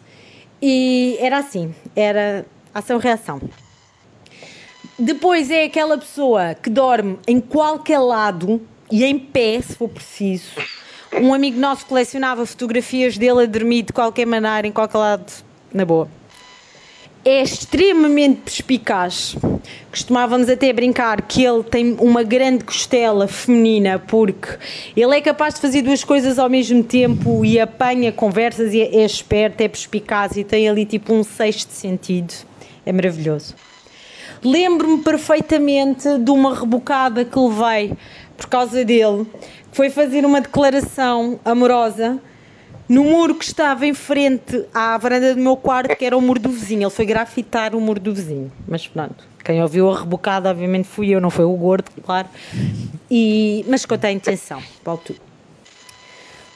E 0.66 1.19
era 1.20 1.41
assim, 1.41 1.74
era 1.95 2.47
ação-reação. 2.73 3.39
Depois 4.99 5.51
é 5.51 5.65
aquela 5.65 5.99
pessoa 5.99 6.55
que 6.55 6.70
dorme 6.70 7.19
em 7.28 7.39
qualquer 7.39 7.99
lado 7.99 8.62
e 8.91 9.05
em 9.05 9.19
pé, 9.19 9.61
se 9.61 9.77
for 9.77 9.91
preciso. 9.91 10.53
Um 11.20 11.35
amigo 11.35 11.61
nosso 11.61 11.85
colecionava 11.85 12.47
fotografias 12.47 13.19
dele 13.19 13.43
a 13.43 13.47
dormir 13.47 13.82
de 13.82 13.93
qualquer 13.93 14.24
maneira, 14.24 14.66
em 14.66 14.73
qualquer 14.73 14.97
lado, 14.97 15.31
na 15.70 15.85
boa. 15.85 16.09
É 17.24 17.40
extremamente 17.40 18.42
perspicaz. 18.42 19.34
Costumávamos 19.90 20.48
até 20.51 20.70
brincar 20.74 21.22
que 21.22 21.42
ele 21.42 21.62
tem 21.62 21.96
uma 21.98 22.22
grande 22.22 22.64
costela 22.64 23.26
feminina, 23.26 23.98
porque 23.98 24.59
ele 24.94 25.16
é 25.16 25.20
capaz 25.22 25.55
de 25.55 25.60
fazer 25.62 25.80
duas 25.80 26.05
coisas 26.05 26.38
ao 26.38 26.51
mesmo 26.51 26.84
tempo 26.84 27.42
e 27.42 27.59
apanha 27.59 28.12
conversas 28.12 28.74
e 28.74 28.82
é, 28.82 28.96
é 28.96 29.06
esperto, 29.06 29.62
é 29.62 29.68
perspicaz 29.68 30.36
e 30.36 30.44
tem 30.44 30.68
ali 30.68 30.84
tipo 30.84 31.14
um 31.14 31.24
sexto 31.24 31.70
sentido. 31.70 32.34
É 32.84 32.92
maravilhoso. 32.92 33.55
Lembro-me 34.42 35.02
perfeitamente 35.02 36.18
de 36.18 36.30
uma 36.30 36.55
rebocada 36.55 37.24
que 37.24 37.38
levei 37.38 37.92
por 38.36 38.46
causa 38.46 38.84
dele, 38.84 39.24
que 39.70 39.76
foi 39.76 39.88
fazer 39.88 40.26
uma 40.26 40.42
declaração 40.42 41.40
amorosa 41.42 42.20
no 42.89 43.05
muro 43.05 43.35
que 43.35 43.44
estava 43.44 43.86
em 43.86 43.94
frente 43.94 44.65
à 44.73 44.97
varanda 44.98 45.35
do 45.35 45.40
meu 45.40 45.56
quarto, 45.56 45.94
que 45.97 46.05
era 46.05 46.16
o 46.16 46.20
muro 46.20 46.40
do 46.40 46.51
vizinho. 46.51 46.82
Ele 46.82 46.90
foi 46.90 47.06
grafitar 47.06 47.74
o 47.74 47.81
muro 47.81 48.01
do 48.01 48.15
vizinho. 48.15 48.52
Mas 48.69 48.86
pronto, 48.86 49.24
Quem 49.44 49.62
ouviu 49.62 49.90
a 49.90 50.01
rebocada, 50.01 50.51
obviamente, 50.51 50.89
fui 50.89 51.09
eu, 51.09 51.20
não 51.20 51.31
foi 51.31 51.44
o 51.44 51.52
gordo, 51.55 51.90
claro. 52.05 52.28
E, 53.11 53.65
mas 53.69 53.85
conta 53.85 54.09
a 54.09 54.12
intenção, 54.12 54.62
vale 54.85 55.01
tudo. 55.05 55.20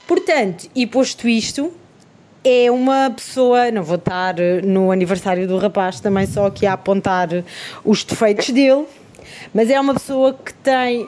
Portanto, 0.06 0.70
e 0.74 0.86
posto 0.86 1.28
isto, 1.28 1.70
é 2.42 2.70
uma 2.70 3.10
pessoa, 3.10 3.70
não 3.70 3.82
vou 3.82 3.96
estar 3.96 4.38
eh, 4.40 4.62
no 4.62 4.90
aniversário 4.90 5.46
do 5.46 5.58
rapaz 5.58 6.00
também 6.00 6.24
só 6.26 6.46
aqui 6.46 6.64
a 6.64 6.72
apontar 6.72 7.28
os 7.84 8.04
defeitos 8.04 8.48
dele, 8.48 8.86
mas 9.52 9.68
é 9.68 9.78
uma 9.78 9.92
pessoa 9.92 10.32
que 10.32 10.54
tem 10.54 11.06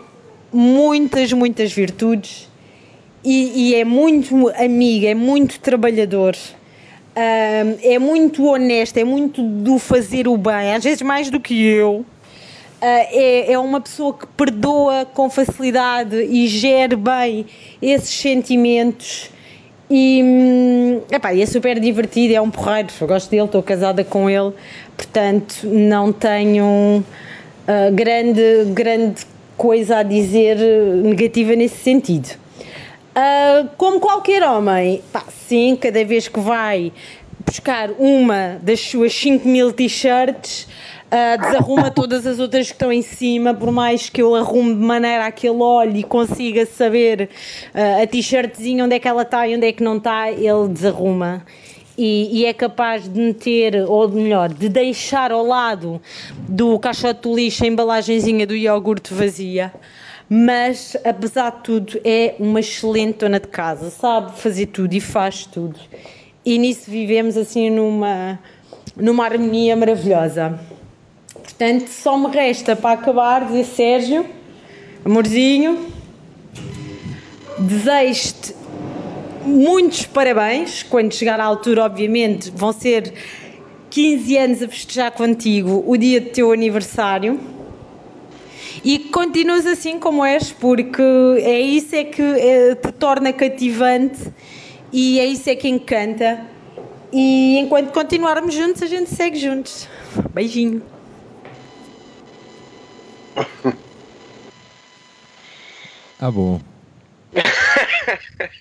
muitas, 0.53 1.33
muitas 1.33 1.73
virtudes 1.73 2.50
e, 3.25 3.71
e 3.71 3.75
é 3.75 3.85
muito 3.85 4.49
amiga, 4.57 5.09
é 5.09 5.15
muito 5.15 5.61
trabalhador. 5.61 6.37
Ahm, 7.15 7.77
é 7.83 7.99
muito 7.99 8.47
honesto, 8.47 8.97
é 8.97 9.05
muito 9.05 9.43
do 9.43 9.79
fazer 9.79 10.29
o 10.29 10.37
bem, 10.37 10.75
às 10.75 10.85
vezes 10.85 11.03
mais 11.03 11.29
do 11.29 11.41
que 11.41 11.55
eu. 11.63 12.05
Ah, 12.81 13.07
é, 13.11 13.53
é 13.53 13.59
uma 13.59 13.81
pessoa 13.81 14.15
que 14.15 14.27
perdoa 14.27 15.05
com 15.05 15.29
facilidade 15.29 16.17
e 16.17 16.47
gera 16.47 16.97
bem 16.97 17.45
esses 17.83 18.09
sentimentos. 18.09 19.31
E 19.91 20.23
hum, 20.25 21.01
epá, 21.11 21.37
é 21.37 21.45
super 21.45 21.79
divertido, 21.79 22.33
é 22.33 22.41
um 22.41 22.51
porreiro. 22.51 22.89
Eu 22.99 23.07
gosto 23.07 23.29
dele, 23.29 23.45
estou 23.45 23.63
casada 23.63 24.03
com 24.03 24.31
ele, 24.31 24.53
portanto 24.97 25.67
não 25.67 26.11
tenho 26.13 27.05
ah, 27.69 27.91
grande, 27.93 28.65
grande 28.73 29.27
coisa 29.59 29.99
a 29.99 30.03
dizer 30.03 30.57
negativa 31.03 31.55
nesse 31.55 31.77
sentido. 31.83 32.39
Ah, 33.23 33.67
como 33.77 34.01
qualquer 34.01 34.43
homem, 34.43 35.03
pá, 35.13 35.23
sim, 35.47 35.77
cada 35.77 36.03
vez 36.07 36.27
que 36.27 36.41
vai 36.41 36.91
buscar 37.45 37.91
uma 37.99 38.59
das 38.63 38.81
suas 38.81 39.13
5 39.13 39.47
mil 39.47 39.75
t-shirts, 39.75 40.67
ah, 41.11 41.37
desarruma 41.37 41.91
todas 41.93 42.27
as 42.27 42.39
outras 42.39 42.69
que 42.69 42.73
estão 42.73 42.91
em 42.91 43.03
cima, 43.03 43.53
por 43.53 43.71
mais 43.71 44.09
que 44.09 44.23
eu 44.23 44.35
arrume 44.35 44.73
de 44.73 44.81
maneira 44.81 45.27
a 45.27 45.31
que 45.31 45.47
ele 45.47 45.59
olhe 45.59 46.01
e 46.01 46.03
consiga 46.03 46.65
saber 46.65 47.29
ah, 47.75 48.03
a 48.03 48.07
t-shirtzinha 48.07 48.87
onde 48.87 48.95
é 48.95 48.99
que 48.99 49.07
ela 49.07 49.21
está 49.21 49.47
e 49.47 49.55
onde 49.55 49.67
é 49.67 49.73
que 49.73 49.83
não 49.83 49.99
está, 49.99 50.31
ele 50.31 50.69
desarruma. 50.71 51.45
E, 51.99 52.41
e 52.41 52.47
é 52.47 52.55
capaz 52.55 53.07
de 53.07 53.21
meter, 53.21 53.85
ou 53.87 54.09
melhor, 54.09 54.49
de 54.49 54.67
deixar 54.71 55.31
ao 55.31 55.45
lado 55.45 56.01
do 56.49 56.79
caixote 56.79 57.21
do 57.21 57.37
lixo 57.37 57.65
a 57.65 57.67
embalagenzinha 57.67 58.47
do 58.47 58.57
iogurte 58.57 59.13
vazia 59.13 59.71
mas 60.33 60.97
apesar 61.05 61.51
de 61.51 61.63
tudo 61.65 62.01
é 62.05 62.37
uma 62.39 62.61
excelente 62.61 63.19
dona 63.19 63.41
de 63.41 63.49
casa, 63.49 63.91
sabe 63.91 64.39
fazer 64.39 64.67
tudo 64.67 64.95
e 64.95 65.01
faz 65.01 65.45
tudo. 65.45 65.77
E 66.45 66.57
nisso 66.57 66.89
vivemos 66.89 67.37
assim 67.37 67.69
numa, 67.69 68.39
numa 68.97 69.25
harmonia 69.25 69.75
maravilhosa. 69.75 70.61
Portanto, 71.35 71.89
só 71.89 72.17
me 72.17 72.29
resta 72.29 72.77
para 72.77 72.93
acabar 72.93 73.45
dizer 73.45 73.65
Sérgio, 73.65 74.25
amorzinho, 75.05 75.89
desejo-te 77.59 78.55
muitos 79.45 80.07
parabéns. 80.07 80.85
Quando 80.85 81.13
chegar 81.13 81.41
à 81.41 81.45
altura, 81.45 81.85
obviamente, 81.85 82.53
vão 82.55 82.73
ser 82.73 83.13
15 83.91 84.37
anos 84.39 84.63
a 84.63 84.69
festejar 84.69 85.11
contigo 85.11 85.83
o 85.85 85.97
dia 85.97 86.21
do 86.21 86.31
teu 86.31 86.53
aniversário 86.53 87.60
e 88.85 88.99
que 88.99 89.09
continues 89.11 89.67
assim 89.67 89.99
como 89.99 90.25
és, 90.25 90.53
porque 90.53 91.03
é 91.39 91.61
isso 91.61 91.95
é 91.95 92.05
que 92.05 92.23
eh, 92.23 92.75
te 92.75 92.93
torna 92.93 93.33
cativante 93.33 94.33
e 94.93 95.21
é 95.21 95.27
isso 95.27 95.49
é 95.51 95.55
que 95.55 95.69
encanta. 95.69 96.47
E 97.13 97.59
enquanto 97.59 97.93
continuarmos 97.93 98.55
juntos, 98.55 98.83
a 98.83 98.87
gente 98.87 99.11
segue 99.11 99.39
juntos. 99.39 99.89
Beijinho. 100.33 100.83
Ah, 106.19 106.31
bom. 106.31 106.61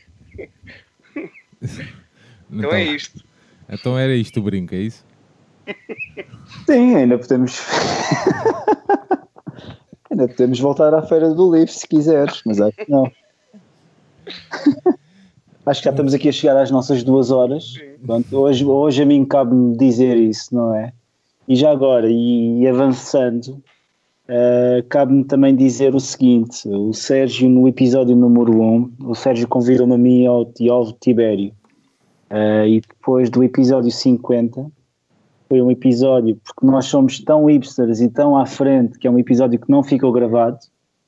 Então 2.51 2.73
é 2.73 2.83
isto. 2.83 3.23
Então 3.69 3.99
era 3.99 4.15
isto 4.15 4.39
o 4.39 4.43
brinco, 4.43 4.73
é 4.73 4.79
isso? 4.79 5.05
Sim, 6.65 6.95
ainda 6.95 7.17
podemos. 7.17 7.61
ainda 10.11 10.27
podemos 10.27 10.59
voltar 10.59 10.93
à 10.93 11.01
Feira 11.01 11.33
do 11.33 11.55
Livro 11.55 11.71
se 11.71 11.87
quiseres, 11.87 12.41
mas 12.45 12.59
acho 12.59 12.77
que 12.77 12.91
não. 12.91 13.09
acho 15.65 15.81
que 15.81 15.85
já 15.85 15.91
estamos 15.91 16.13
aqui 16.13 16.29
a 16.29 16.31
chegar 16.31 16.57
às 16.57 16.71
nossas 16.71 17.03
duas 17.03 17.31
horas. 17.31 17.73
Pronto, 18.05 18.37
hoje, 18.37 18.65
hoje 18.65 19.03
a 19.03 19.05
mim 19.05 19.25
cabe-me 19.25 19.77
dizer 19.77 20.17
isso, 20.17 20.53
não 20.53 20.73
é? 20.73 20.91
E 21.47 21.55
já 21.55 21.71
agora, 21.71 22.07
e, 22.09 22.59
e 22.61 22.67
avançando, 22.67 23.61
eh, 24.27 24.83
cabe-me 24.87 25.23
também 25.23 25.55
dizer 25.55 25.95
o 25.95 25.99
seguinte: 25.99 26.67
o 26.69 26.93
Sérgio, 26.93 27.49
no 27.49 27.67
episódio 27.67 28.15
número 28.15 28.61
1, 28.61 28.63
um, 28.63 28.91
o 29.05 29.15
Sérgio 29.15 29.47
convidou-me 29.47 29.95
a 29.95 29.97
mim 29.97 30.27
ao, 30.27 30.51
ao 30.69 30.91
Tibério. 30.93 31.51
Eh, 32.29 32.67
e 32.69 32.81
depois 32.81 33.31
do 33.31 33.43
episódio 33.43 33.89
50, 33.89 34.71
foi 35.49 35.61
um 35.61 35.71
episódio, 35.71 36.39
porque 36.45 36.65
nós 36.65 36.85
somos 36.85 37.19
tão 37.19 37.45
hipsters 37.45 37.99
e 37.99 38.07
tão 38.07 38.37
à 38.37 38.45
frente, 38.45 38.99
que 38.99 39.07
é 39.07 39.11
um 39.11 39.17
episódio 39.17 39.59
que 39.59 39.69
não 39.69 39.81
ficou 39.81 40.11
gravado, 40.11 40.59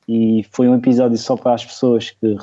e 0.08 0.44
foi 0.50 0.68
um 0.68 0.74
episódio 0.74 1.16
só 1.16 1.36
para 1.36 1.54
as 1.54 1.64
pessoas 1.64 2.10
que, 2.10 2.36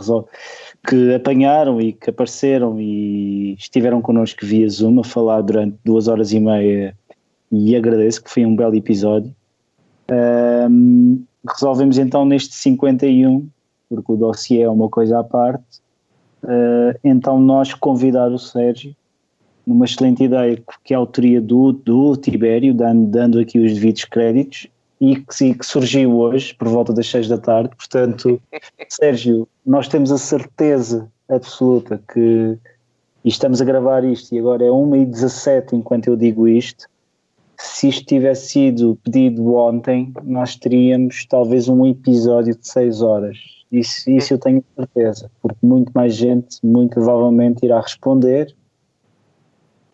que 0.87 1.13
apanharam 1.13 1.81
e 1.81 1.91
que 1.91 2.09
apareceram 2.09 2.79
e 2.79 3.53
estiveram 3.55 4.01
connosco 4.01 4.45
via 4.45 4.67
Zoom 4.69 5.01
a 5.01 5.03
falar 5.03 5.41
durante 5.41 5.77
duas 5.83 6.07
horas 6.07 6.31
e 6.31 6.39
meia, 6.39 6.95
e 7.51 7.75
agradeço 7.75 8.23
que 8.23 8.29
foi 8.29 8.45
um 8.45 8.55
belo 8.55 8.75
episódio. 8.75 9.35
Ahm, 10.09 11.21
resolvemos 11.45 11.97
então 11.97 12.23
neste 12.23 12.55
51, 12.55 13.45
porque 13.89 14.11
o 14.13 14.15
dossiê 14.15 14.61
é 14.61 14.69
uma 14.69 14.87
coisa 14.87 15.19
à 15.19 15.23
parte, 15.23 15.81
ah, 16.43 16.95
então 17.03 17.39
nós 17.39 17.73
convidar 17.73 18.31
o 18.31 18.39
Sérgio 18.39 18.95
numa 19.69 19.85
excelente 19.85 20.23
ideia 20.23 20.59
que 20.83 20.93
é 20.93 20.97
a 20.97 20.99
autoria 20.99 21.39
do, 21.39 21.71
do 21.71 22.17
Tibério, 22.17 22.73
dando, 22.73 23.05
dando 23.05 23.39
aqui 23.39 23.59
os 23.59 23.75
devidos 23.75 24.03
créditos, 24.03 24.67
e 24.99 25.15
que, 25.15 25.33
sim, 25.33 25.53
que 25.53 25.63
surgiu 25.65 26.17
hoje, 26.17 26.55
por 26.55 26.67
volta 26.67 26.91
das 26.91 27.07
seis 27.07 27.27
da 27.27 27.37
tarde. 27.37 27.69
Portanto, 27.77 28.41
Sérgio, 28.89 29.47
nós 29.63 29.87
temos 29.87 30.11
a 30.11 30.17
certeza 30.17 31.07
absoluta 31.29 32.01
que 32.11 32.57
e 33.23 33.29
estamos 33.29 33.61
a 33.61 33.65
gravar 33.65 34.03
isto, 34.03 34.33
e 34.33 34.39
agora 34.39 34.63
é 34.63 34.69
1h17 34.69 35.73
enquanto 35.73 36.07
eu 36.07 36.15
digo 36.15 36.47
isto. 36.47 36.85
Se 37.57 37.89
isto 37.89 38.05
tivesse 38.05 38.47
sido 38.47 38.97
pedido 39.03 39.53
ontem, 39.55 40.13
nós 40.23 40.55
teríamos 40.55 41.25
talvez 41.25 41.67
um 41.67 41.85
episódio 41.85 42.55
de 42.55 42.65
6 42.65 43.01
horas. 43.01 43.37
Isso, 43.69 44.09
isso 44.09 44.33
eu 44.33 44.39
tenho 44.39 44.63
certeza, 44.75 45.29
porque 45.41 45.59
muito 45.61 45.91
mais 45.93 46.15
gente, 46.15 46.57
muito 46.63 46.93
provavelmente, 46.93 47.63
irá 47.63 47.81
responder 47.81 48.55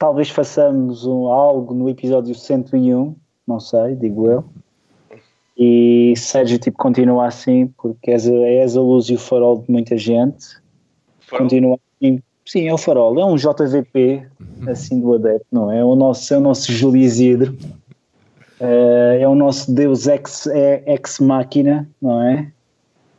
talvez 0.06 0.30
façamos 0.30 1.04
um, 1.08 1.26
algo 1.26 1.74
no 1.74 1.90
episódio 1.90 2.36
101, 2.36 3.16
não 3.48 3.60
sei, 3.60 3.96
digo 3.96 4.30
eu. 4.30 4.46
E 5.58 6.14
Sérgio, 6.16 6.60
tipo, 6.60 6.78
continua 6.78 7.26
assim, 7.26 7.74
porque 7.76 8.12
és 8.12 8.28
a, 8.28 8.34
és 8.34 8.78
a 8.78 8.82
luz 8.82 9.10
e 9.10 9.16
o 9.16 9.18
farol 9.18 9.64
de 9.64 9.72
muita 9.72 9.98
gente. 9.98 10.62
Continua 11.28 11.80
assim. 12.00 12.22
Sim, 12.46 12.68
é 12.68 12.74
o 12.74 12.78
farol, 12.78 13.20
é 13.20 13.26
um 13.26 13.36
JVP, 13.36 14.28
assim 14.68 15.00
do 15.00 15.16
adepto, 15.16 15.48
não 15.52 15.72
é? 15.72 15.80
É 15.80 15.84
o 15.84 15.96
nosso, 15.96 16.32
é 16.32 16.38
o 16.38 16.42
nosso 16.42 16.72
Júlio 16.72 17.02
Isidro. 17.02 17.58
Eh, 18.60 19.18
é 19.22 19.28
o 19.28 19.34
nosso 19.34 19.74
Deus 19.74 20.06
ex, 20.06 20.46
é, 20.46 20.84
ex 20.86 21.20
máquina, 21.20 21.90
não 22.00 22.22
é? 22.22 22.52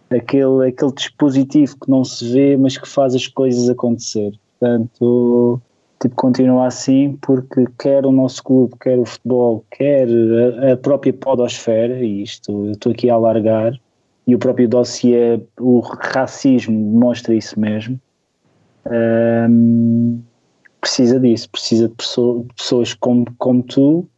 Aquele, 0.09 0.69
aquele 0.69 0.93
dispositivo 0.93 1.77
que 1.81 1.91
não 1.91 2.05
se 2.05 2.33
vê, 2.33 2.57
mas 2.57 2.79
que 2.79 2.89
faz 2.89 3.13
as 3.13 3.27
coisas 3.27 3.69
acontecer. 3.69 4.39
Portanto, 4.61 5.61
tipo, 6.01 6.15
continua 6.15 6.67
assim 6.67 7.17
porque 7.21 7.65
quer 7.79 8.05
o 8.05 8.13
nosso 8.13 8.43
clube, 8.43 8.75
quer 8.81 8.99
o 8.99 9.05
futebol, 9.05 9.65
quer 9.71 10.09
a, 10.09 10.73
a 10.73 10.77
própria 10.77 11.13
podosfera, 11.13 11.99
e 12.05 12.23
isto 12.23 12.67
eu 12.67 12.73
estou 12.73 12.93
aqui 12.93 13.11
a 13.11 13.15
alargar, 13.15 13.73
e 14.27 14.35
o 14.35 14.39
próprio 14.39 14.69
dossiê, 14.69 15.41
o 15.61 15.81
racismo 15.81 16.93
demonstra 16.93 17.35
isso 17.35 17.59
mesmo, 17.59 18.01
Ahm, 18.89 20.23
precisa 20.81 21.19
disso, 21.19 21.51
precisa 21.51 21.89
de 21.89 21.95
pessoa- 21.95 22.45
pessoas 22.57 22.95
como, 22.95 23.27
como 23.37 23.63
tu, 23.63 24.09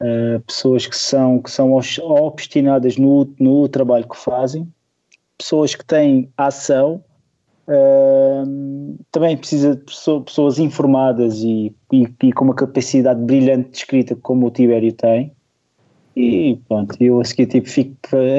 ah, 0.00 0.40
pessoas 0.46 0.86
que 0.86 0.96
são, 0.96 1.40
que 1.42 1.50
são 1.50 1.72
obstinadas 1.72 2.96
no, 2.96 3.28
no 3.38 3.68
trabalho 3.68 4.08
que 4.08 4.16
fazem, 4.16 4.72
pessoas 5.36 5.74
que 5.74 5.84
têm 5.84 6.30
ação, 6.36 7.02
Também 9.12 9.36
precisa 9.36 9.76
de 9.76 9.82
pessoa- 9.84 10.24
pessoas 10.24 10.58
informadas 10.58 11.38
e, 11.42 11.74
e, 11.92 12.06
e 12.22 12.32
com 12.32 12.44
uma 12.46 12.54
capacidade 12.54 13.20
brilhante 13.22 13.70
de 13.70 13.76
escrita 13.78 14.16
como 14.16 14.46
o 14.46 14.50
Tibério 14.50 14.92
tem. 14.92 15.32
E 16.16 16.58
pronto, 16.68 16.96
eu 17.00 17.20
a 17.20 17.24
seguir 17.24 17.46
tipo, 17.46 17.68
fico 17.68 17.96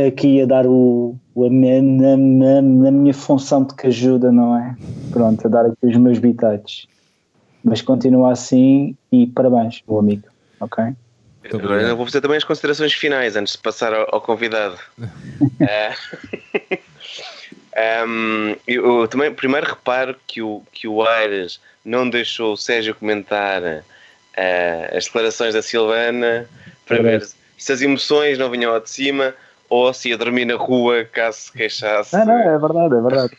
aqui 0.07 0.41
a 0.41 0.45
dar 0.45 0.67
o, 0.67 1.15
o- 1.33 1.45
a 1.45 1.49
minha, 1.49 1.81
na, 1.81 2.17
na- 2.17 2.61
na 2.61 2.91
minha 2.91 3.13
função 3.13 3.63
de 3.63 3.73
que 3.75 3.87
ajuda, 3.87 4.31
não 4.31 4.57
é? 4.57 4.75
Pronto, 5.09 5.45
a 5.45 5.49
dar 5.49 5.65
aqui 5.65 5.77
os 5.87 5.97
meus 5.97 6.19
bitites. 6.19 6.85
Mas 7.63 7.81
continua 7.81 8.31
assim 8.33 8.95
e 9.11 9.27
parabéns, 9.27 9.81
meu 9.87 9.99
amigo, 9.99 10.27
ok? 10.59 10.83
Agora 11.53 11.95
vou 11.95 12.05
fazer 12.05 12.21
também 12.21 12.37
as 12.37 12.43
considerações 12.43 12.93
finais 12.93 13.35
antes 13.35 13.53
de 13.53 13.59
passar 13.59 13.93
ao, 13.93 14.15
ao 14.15 14.21
convidado. 14.21 14.77
Eh, 15.59 15.91
ehm, 17.75 18.55
eu, 18.67 19.01
eu 19.01 19.07
também 19.07 19.33
primeiro 19.33 19.67
reparo 19.67 20.15
que 20.27 20.41
o, 20.41 20.63
que 20.71 20.87
o 20.87 21.01
Aires 21.05 21.59
não 21.83 22.09
deixou 22.09 22.53
o 22.53 22.57
Sérgio 22.57 22.95
comentar 22.95 23.61
eh, 23.63 24.93
as 24.95 25.05
declarações 25.05 25.53
da 25.53 25.61
Silvana 25.61 26.47
para 26.85 27.01
ver 27.01 27.27
se 27.57 27.71
as 27.71 27.81
emoções 27.81 28.37
não 28.37 28.49
vinham 28.49 28.73
ao 28.73 28.79
de 28.79 28.89
cima 28.89 29.35
ou 29.69 29.93
se 29.93 30.09
ia 30.09 30.17
dormir 30.17 30.45
na 30.45 30.55
rua 30.55 31.05
caso 31.05 31.37
se 31.39 31.51
queixasse. 31.51 32.15
Não, 32.15 32.25
não, 32.25 32.39
é 32.39 32.57
verdade, 32.57 32.95
é 32.95 33.01
verdade. 33.01 33.37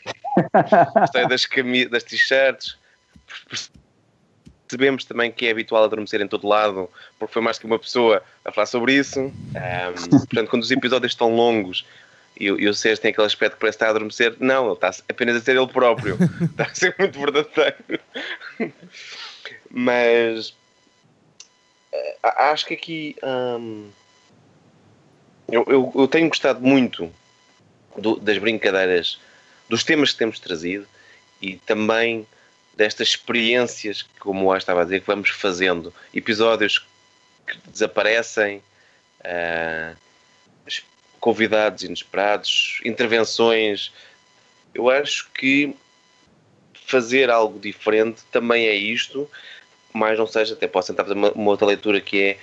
Gostei 1.00 1.28
das, 1.28 1.44
cami- 1.44 1.86
das 1.86 2.02
t-shirts. 2.02 2.76
Percebemos 4.66 5.04
também 5.04 5.30
que 5.30 5.46
é 5.46 5.50
habitual 5.50 5.84
adormecer 5.84 6.22
em 6.22 6.26
todo 6.26 6.48
lado, 6.48 6.88
porque 7.18 7.34
foi 7.34 7.42
mais 7.42 7.58
que 7.58 7.66
uma 7.66 7.78
pessoa 7.78 8.22
a 8.44 8.50
falar 8.50 8.66
sobre 8.66 8.94
isso. 8.94 9.20
Ahm, 9.20 10.08
portanto, 10.10 10.48
quando 10.48 10.62
os 10.62 10.70
episódios 10.70 11.12
estão 11.12 11.34
longos 11.34 11.86
e, 12.38 12.50
o- 12.50 12.58
e 12.60 12.68
o 12.68 12.74
Sérgio 12.74 13.02
tem 13.02 13.10
aquele 13.10 13.26
aspecto 13.26 13.54
que 13.54 13.60
parece 13.60 13.76
estar 13.76 13.86
a 13.86 13.90
adormecer, 13.90 14.36
não, 14.40 14.66
ele 14.66 14.74
está 14.74 14.90
apenas 15.08 15.36
a 15.36 15.40
ser 15.40 15.56
ele 15.56 15.66
próprio. 15.68 16.18
está 16.42 16.64
a 16.64 16.74
ser 16.74 16.94
muito 16.98 17.18
verdadeiro. 17.18 18.00
Mas 19.70 20.54
eh, 21.92 22.16
acho 22.22 22.66
que 22.66 22.74
aqui 22.74 23.16
ahm, 23.22 23.88
eu, 25.48 25.64
eu- 25.68 25.92
eu 25.94 26.08
tenho 26.08 26.28
gostado 26.28 26.60
muito 26.60 27.12
do- 27.96 28.16
das 28.16 28.38
brincadeiras, 28.38 29.18
dos 29.68 29.84
temas 29.84 30.12
que 30.12 30.18
temos 30.18 30.38
trazido 30.40 30.86
e 31.40 31.56
também 31.56 32.26
destas 32.74 33.08
experiências, 33.08 34.02
como 34.18 34.46
o 34.46 34.56
estava 34.56 34.80
a 34.80 34.84
dizer, 34.84 35.00
que 35.00 35.06
vamos 35.06 35.28
fazendo. 35.30 35.92
Episódios 36.14 36.86
que 37.46 37.58
desaparecem, 37.68 38.62
es- 40.66 40.82
convidados 41.22 41.84
inesperados, 41.84 42.80
intervenções. 42.84 43.92
Eu 44.74 44.90
acho 44.90 45.30
que 45.32 45.72
fazer 46.84 47.30
algo 47.30 47.60
diferente 47.60 48.22
também 48.32 48.66
é 48.66 48.74
isto, 48.74 49.30
mais 49.94 50.18
não 50.18 50.26
seja, 50.26 50.54
até 50.54 50.66
posso 50.66 50.88
tentar 50.88 51.04
fazer 51.04 51.14
uma, 51.14 51.30
uma 51.30 51.50
outra 51.52 51.68
leitura 51.68 52.00
que 52.00 52.20
é 52.20 52.38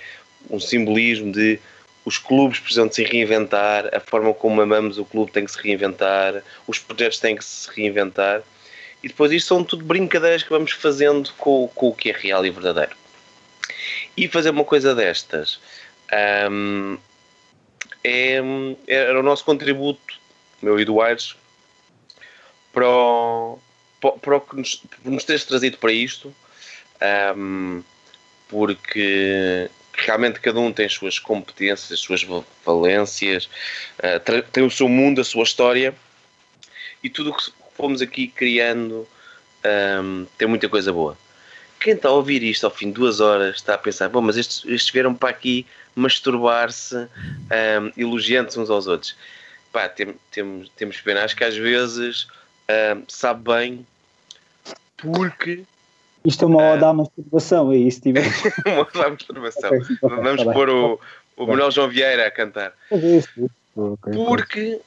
um 0.48 0.58
simbolismo 0.58 1.30
de 1.30 1.60
os 2.06 2.16
clubes 2.16 2.58
precisam 2.58 2.88
de 2.88 2.94
se 2.94 3.04
reinventar, 3.04 3.94
a 3.94 4.00
forma 4.00 4.32
como 4.32 4.62
amamos 4.62 4.96
o 4.96 5.04
clube 5.04 5.30
tem 5.30 5.44
que 5.44 5.52
se 5.52 5.62
reinventar, 5.62 6.42
os 6.66 6.78
projetos 6.78 7.18
têm 7.18 7.36
que 7.36 7.44
se 7.44 7.70
reinventar. 7.70 8.42
E 9.02 9.08
depois 9.08 9.30
isto 9.30 9.48
são 9.48 9.62
tudo 9.62 9.84
brincadeiras 9.84 10.42
que 10.42 10.48
vamos 10.48 10.72
fazendo 10.72 11.30
com, 11.36 11.68
com 11.74 11.88
o 11.88 11.94
que 11.94 12.08
é 12.08 12.12
real 12.14 12.46
e 12.46 12.50
verdadeiro. 12.50 12.96
E 14.16 14.26
fazer 14.26 14.48
uma 14.50 14.64
coisa 14.64 14.94
destas 14.94 15.60
hum, 16.50 16.96
é, 18.02 18.40
era 18.86 19.18
o 19.18 19.22
nosso 19.22 19.44
contributo, 19.44 20.18
meu 20.62 20.78
e 20.78 20.84
do 20.84 21.00
Aires, 21.00 21.36
para 22.72 22.86
para, 24.00 24.36
o 24.36 24.40
que 24.40 24.56
nos, 24.56 24.76
por 24.76 25.12
nos 25.12 25.24
teres 25.24 25.44
trazido 25.44 25.76
para 25.76 25.92
isto, 25.92 26.34
hum, 27.36 27.82
porque 28.48 29.70
realmente 29.92 30.40
cada 30.40 30.58
um 30.58 30.72
tem 30.72 30.86
as 30.86 30.94
suas 30.94 31.18
competências, 31.18 31.92
as 31.92 32.00
suas 32.00 32.22
va- 32.22 32.42
valências, 32.64 33.48
tra- 34.24 34.42
tem 34.42 34.64
o 34.64 34.70
seu 34.70 34.88
mundo, 34.88 35.20
a 35.20 35.24
sua 35.24 35.42
história 35.42 35.94
e 37.02 37.10
tudo 37.10 37.30
o 37.30 37.36
que 37.36 37.52
fomos 37.76 38.00
aqui 38.00 38.28
criando 38.28 39.06
hum, 40.02 40.26
tem 40.38 40.48
muita 40.48 40.68
coisa 40.68 40.92
boa. 40.92 41.16
Quem 41.80 41.94
está 41.94 42.08
a 42.08 42.12
ouvir 42.12 42.42
isto 42.42 42.64
ao 42.64 42.70
fim 42.70 42.88
de 42.88 42.92
duas 42.94 43.20
horas 43.20 43.56
está 43.56 43.74
a 43.74 43.78
pensar, 43.78 44.08
bom, 44.08 44.20
mas 44.20 44.36
estes, 44.36 44.62
estes 44.66 44.90
vieram 44.90 45.14
para 45.14 45.30
aqui 45.30 45.66
masturbar-se, 45.96 46.94
hum, 46.96 47.92
elogiando-se 47.96 48.60
uns 48.60 48.70
aos 48.70 48.86
outros. 48.86 49.16
Pá, 49.72 49.88
tem- 49.88 50.14
temos, 50.30 50.68
temos 50.76 51.00
pena, 51.00 51.24
acho 51.24 51.34
que 51.34 51.44
às 51.44 51.56
vezes 51.56 52.26
hum, 52.94 53.02
sabe 53.08 53.42
bem 53.50 53.86
porque 54.96 55.64
Isto 56.24 56.44
é 56.44 56.48
uma 56.48 56.72
ode 56.72 56.84
à 56.84 56.92
masturbação, 56.92 57.72
é 57.72 57.76
isso, 57.76 58.02
tipo. 58.02 58.18
uma 58.66 58.86
má 58.94 59.10
masturbação. 59.10 59.70
Ok, 59.70 59.96
ok, 60.02 60.18
Vamos 60.22 60.36
tá 60.40 60.44
bem. 60.44 60.52
pôr 60.52 60.68
o, 60.68 61.00
o 61.36 61.46
Manuel 61.46 61.70
João 61.70 61.88
Vieira 61.88 62.26
a 62.26 62.30
cantar. 62.30 62.74
É 62.90 62.96
isso, 62.96 63.28
isso. 63.36 63.50
Ok, 63.74 64.12
ok. 64.12 64.24
Porque 64.26 64.80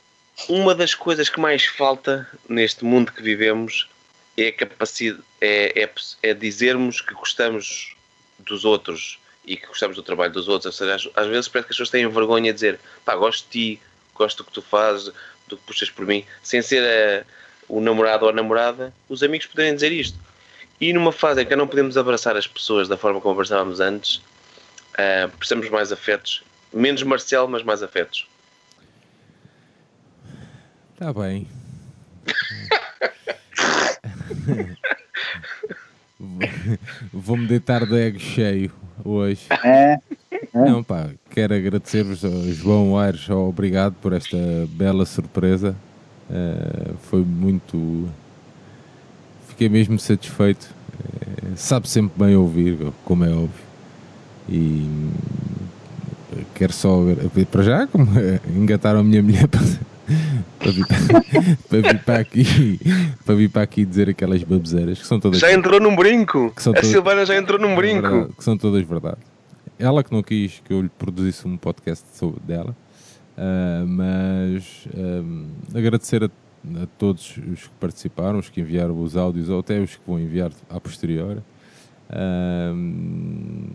uma 0.50 0.76
das 0.76 0.94
coisas 0.94 1.30
que 1.30 1.40
mais 1.40 1.66
falta 1.66 2.28
neste 2.48 2.86
mundo 2.86 3.12
que 3.12 3.24
vivemos 3.24 3.90
é 4.38 4.48
a 4.48 4.52
capacidade, 4.54 5.24
é, 5.40 5.84
é, 5.84 5.90
é 6.22 6.34
dizermos 6.34 7.02
que 7.02 7.14
gostamos 7.14 7.96
dos 8.40 8.66
outros 8.66 9.20
e 9.46 9.58
que 9.58 9.68
gostamos 9.68 9.96
do 9.96 10.04
trabalho 10.04 10.32
dos 10.32 10.48
outros. 10.48 10.66
Ou 10.66 10.72
seja, 10.72 10.96
às, 10.96 11.10
às 11.16 11.28
vezes 11.28 11.48
parece 11.48 11.68
que 11.68 11.74
as 11.74 11.78
pessoas 11.78 11.90
têm 11.90 12.08
vergonha 12.08 12.52
de 12.52 12.56
dizer 12.56 12.80
pá, 13.06 13.16
gosto 13.16 13.46
de 13.46 13.52
ti, 13.52 13.82
gosto 14.16 14.38
do 14.38 14.44
que 14.46 14.54
tu 14.54 14.62
fazes, 14.62 15.12
do 15.48 15.58
que 15.58 15.64
puxas 15.64 15.90
por 15.90 16.06
mim, 16.06 16.26
sem 16.42 16.62
ser 16.62 16.84
eh, 16.84 17.26
o 17.68 17.82
namorado 17.82 18.26
ou 18.26 18.32
a 18.32 18.34
namorada, 18.34 18.94
os 19.10 19.22
amigos 19.24 19.48
poderem 19.48 19.74
dizer 19.74 19.92
isto. 19.92 20.18
E 20.80 20.92
numa 20.94 21.12
fase 21.12 21.42
em 21.42 21.46
que 21.46 21.56
não 21.56 21.68
podemos 21.68 21.98
abraçar 21.98 22.36
as 22.36 22.48
pessoas 22.48 22.88
da 22.88 22.98
forma 22.98 23.22
como 23.22 23.34
abraçávamos 23.34 23.80
antes, 23.80 24.22
eh, 24.98 25.28
precisamos 25.28 25.70
mais 25.70 25.92
afetos. 25.92 26.44
Menos 26.72 27.04
Marcelo, 27.04 27.48
mas 27.48 27.64
mais 27.64 27.84
afetos. 27.84 28.28
Está 30.94 31.14
bem. 31.14 31.48
Vou-me 37.12 37.48
deitar 37.48 37.86
de 37.86 37.96
ego 37.96 38.20
cheio 38.20 38.72
hoje. 39.04 39.48
É, 39.64 39.98
Não, 40.54 40.84
pá, 40.84 41.10
quero 41.30 41.54
agradecer-vos, 41.54 42.24
ao 42.24 42.32
João 42.52 42.98
Aires, 42.98 43.30
obrigado 43.30 43.94
por 44.02 44.14
esta 44.14 44.38
bela 44.70 45.06
surpresa. 45.06 45.76
Eh, 46.32 46.92
foi 47.04 47.22
muito. 47.24 48.08
Fiquei 49.50 49.68
mesmo 49.70 50.00
satisfeito. 50.00 50.70
Eh, 51.22 51.52
sabe 51.56 51.90
sempre 51.90 52.26
bem 52.26 52.36
ouvir, 52.36 52.78
como 53.04 53.24
é 53.26 53.30
óbvio. 53.30 53.64
E 54.50 54.58
hum, 54.58 55.12
quero 56.56 56.74
só 56.74 57.00
para 57.52 57.64
já 57.64 57.88
como 57.88 58.20
eh, 58.20 58.40
engataram 58.56 59.00
a 59.00 59.04
minha 59.04 59.22
mulher 59.22 59.48
para, 59.50 59.62
para, 60.60 60.72
vir, 60.72 60.86
para 61.70 61.82
vir 61.82 62.00
para 62.04 62.20
aqui 62.20 62.80
para 63.26 63.36
vir 63.36 63.50
para 63.50 63.62
aqui 63.62 63.86
dizer 63.86 64.10
aquelas 64.10 64.44
baboseiras 64.44 65.00
que 65.00 65.08
são 65.08 65.20
todas 65.20 65.40
Já 65.40 65.52
entrou 65.54 65.80
num 65.80 65.96
brinco! 65.96 66.52
Que 66.56 66.62
são 66.62 66.72
A 66.74 66.76
todas- 66.76 66.90
Silvana 66.92 67.26
já 67.26 67.38
entrou 67.38 67.60
num 67.60 67.72
é 67.72 67.76
brinco! 67.76 68.02
verdade, 68.10 68.34
que 68.38 68.44
são 68.44 68.58
todas 68.58 68.84
verdade. 68.86 69.18
Ela 69.80 70.04
que 70.04 70.12
não 70.12 70.22
quis 70.22 70.62
que 70.64 70.74
eu 70.74 70.82
lhe 70.82 70.90
produzisse 70.90 71.48
um 71.48 71.56
podcast 71.58 72.06
sobre 72.18 72.40
dela, 72.42 72.76
ah, 73.38 73.84
mas 73.88 74.88
ahm, 74.96 75.48
agradecer 75.74 76.24
a, 76.24 76.28
a 76.28 76.86
todos 76.98 77.38
os 77.52 77.64
que 77.64 77.70
participaram, 77.80 78.40
os 78.40 78.50
que 78.50 78.62
enviaram 78.62 79.00
os 79.02 79.16
áudios 79.18 79.50
ou 79.50 79.60
até 79.60 79.80
os 79.80 79.96
que 79.96 80.02
vão 80.06 80.20
enviar 80.20 80.52
a 80.70 80.80
posterior. 80.80 81.42
Ahm, 82.10 83.68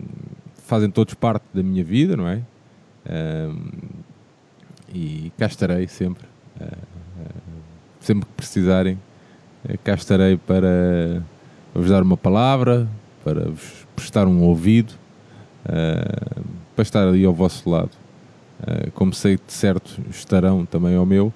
fazem 0.65 0.89
todos 0.89 1.13
parte 1.15 1.43
da 1.53 1.61
minha 1.63 1.83
vida, 1.83 2.15
não 2.15 2.27
é? 2.27 2.41
E 4.93 5.31
cá 5.37 5.45
estarei 5.45 5.87
sempre. 5.87 6.25
Ah, 6.59 6.65
ah, 6.65 7.41
sempre 7.99 8.25
que 8.25 8.33
precisarem, 8.33 8.97
eh, 9.67 9.77
cá 9.83 9.93
estarei 9.93 10.37
para 10.37 11.21
vos 11.73 11.89
dar 11.89 12.01
uma 12.01 12.17
palavra, 12.17 12.87
para 13.23 13.49
vos 13.49 13.87
prestar 13.95 14.27
um 14.27 14.41
ouvido, 14.43 14.93
para 16.75 16.81
estar 16.81 17.07
ali 17.07 17.25
ao 17.25 17.33
vosso 17.33 17.69
lado. 17.69 17.91
Como 18.93 19.13
sei 19.13 19.35
de 19.35 19.53
certo 19.53 20.01
estarão 20.09 20.65
também 20.65 20.95
ao 20.95 21.05
meu. 21.05 21.33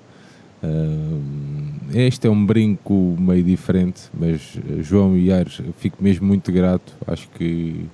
Este 1.94 2.28
é 2.28 2.30
um 2.30 2.46
brinco 2.46 3.16
meio 3.20 3.44
diferente, 3.44 4.04
mas 4.14 4.58
eh, 4.58 4.82
João 4.82 5.16
e 5.16 5.32
Aires, 5.32 5.62
fico 5.78 6.02
mesmo 6.02 6.26
muito 6.26 6.52
grato. 6.52 6.96
Acho 7.06 7.28
que 7.30 7.86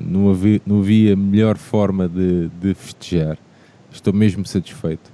não, 0.00 0.30
havia, 0.30 0.60
não 0.66 0.80
havia 0.80 1.14
melhor 1.14 1.56
forma 1.56 2.08
de, 2.08 2.48
de 2.60 2.74
festejar. 2.74 3.38
Estou 3.96 4.12
mesmo 4.12 4.44
satisfeito. 4.46 5.10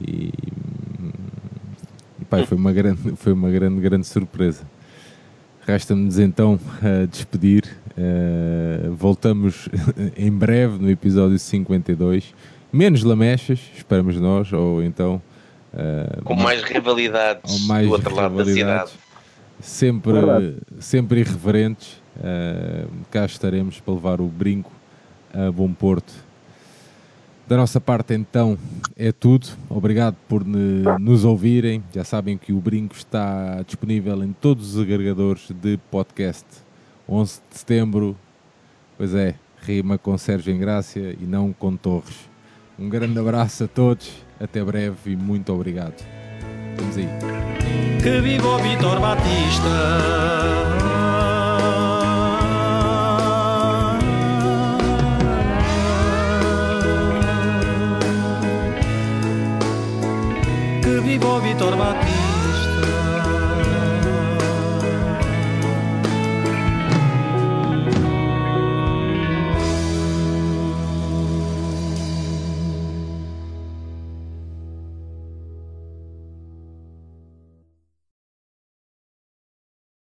E, 0.00 0.32
e 2.20 2.24
pá, 2.28 2.44
foi 2.44 2.56
uma 2.58 2.72
grande, 2.72 3.12
foi 3.16 3.32
uma 3.32 3.50
grande, 3.50 3.80
grande 3.80 4.06
surpresa. 4.06 4.62
Resta-nos 5.66 6.18
então 6.18 6.58
a 6.82 7.06
despedir. 7.06 7.64
Eh, 7.96 8.88
voltamos 8.90 9.68
em 10.16 10.30
breve 10.32 10.78
no 10.82 10.90
episódio 10.90 11.38
52. 11.38 12.34
Menos 12.72 13.02
lamechas, 13.02 13.60
esperamos 13.76 14.16
nós, 14.16 14.52
ou 14.52 14.82
então. 14.82 15.20
eh, 15.74 16.18
Com 16.24 16.34
mais 16.34 16.62
rivalidades 16.62 17.52
ou 17.62 17.66
mais 17.66 17.86
do 17.86 17.92
outro 17.92 18.14
lado 18.14 18.36
da 18.36 18.44
cidade. 18.44 18.90
Sempre, 19.60 20.12
Verdade. 20.12 20.56
sempre 20.80 21.20
irreverentes. 21.20 22.00
Eh, 22.22 22.84
cá 23.10 23.24
estaremos 23.26 23.78
para 23.80 23.94
levar 23.94 24.20
o 24.20 24.26
brinco 24.26 24.72
a 25.34 25.50
bom 25.52 25.72
porto. 25.72 26.12
Da 27.48 27.56
nossa 27.56 27.80
parte, 27.80 28.12
então, 28.12 28.58
é 28.94 29.10
tudo. 29.10 29.48
Obrigado 29.70 30.16
por 30.28 30.44
nos 30.44 31.24
ouvirem. 31.24 31.82
Já 31.94 32.04
sabem 32.04 32.36
que 32.36 32.52
o 32.52 32.60
Brinco 32.60 32.94
está 32.94 33.62
disponível 33.62 34.22
em 34.22 34.34
todos 34.34 34.74
os 34.74 34.82
agregadores 34.82 35.50
de 35.50 35.78
podcast. 35.90 36.44
11 37.08 37.40
de 37.50 37.58
setembro, 37.58 38.14
pois 38.98 39.14
é, 39.14 39.34
rima 39.62 39.96
com 39.96 40.18
Sérgio 40.18 40.54
Engrácia 40.54 41.16
e 41.18 41.24
não 41.24 41.50
com 41.54 41.74
Torres. 41.74 42.28
Um 42.78 42.86
grande 42.90 43.18
abraço 43.18 43.64
a 43.64 43.68
todos, 43.68 44.12
até 44.38 44.62
breve 44.62 45.12
e 45.12 45.16
muito 45.16 45.50
obrigado. 45.50 46.04
Vamos 46.76 46.98
aí. 46.98 47.08
Que 48.02 48.20
viva 48.20 48.46
o 48.46 48.58
Vitor 48.58 49.00
Batista. 49.00 50.87
Que 60.98 61.02
viva 61.04 61.28
o 61.28 61.40
Vitor 61.40 61.76
Batista. 61.76 62.27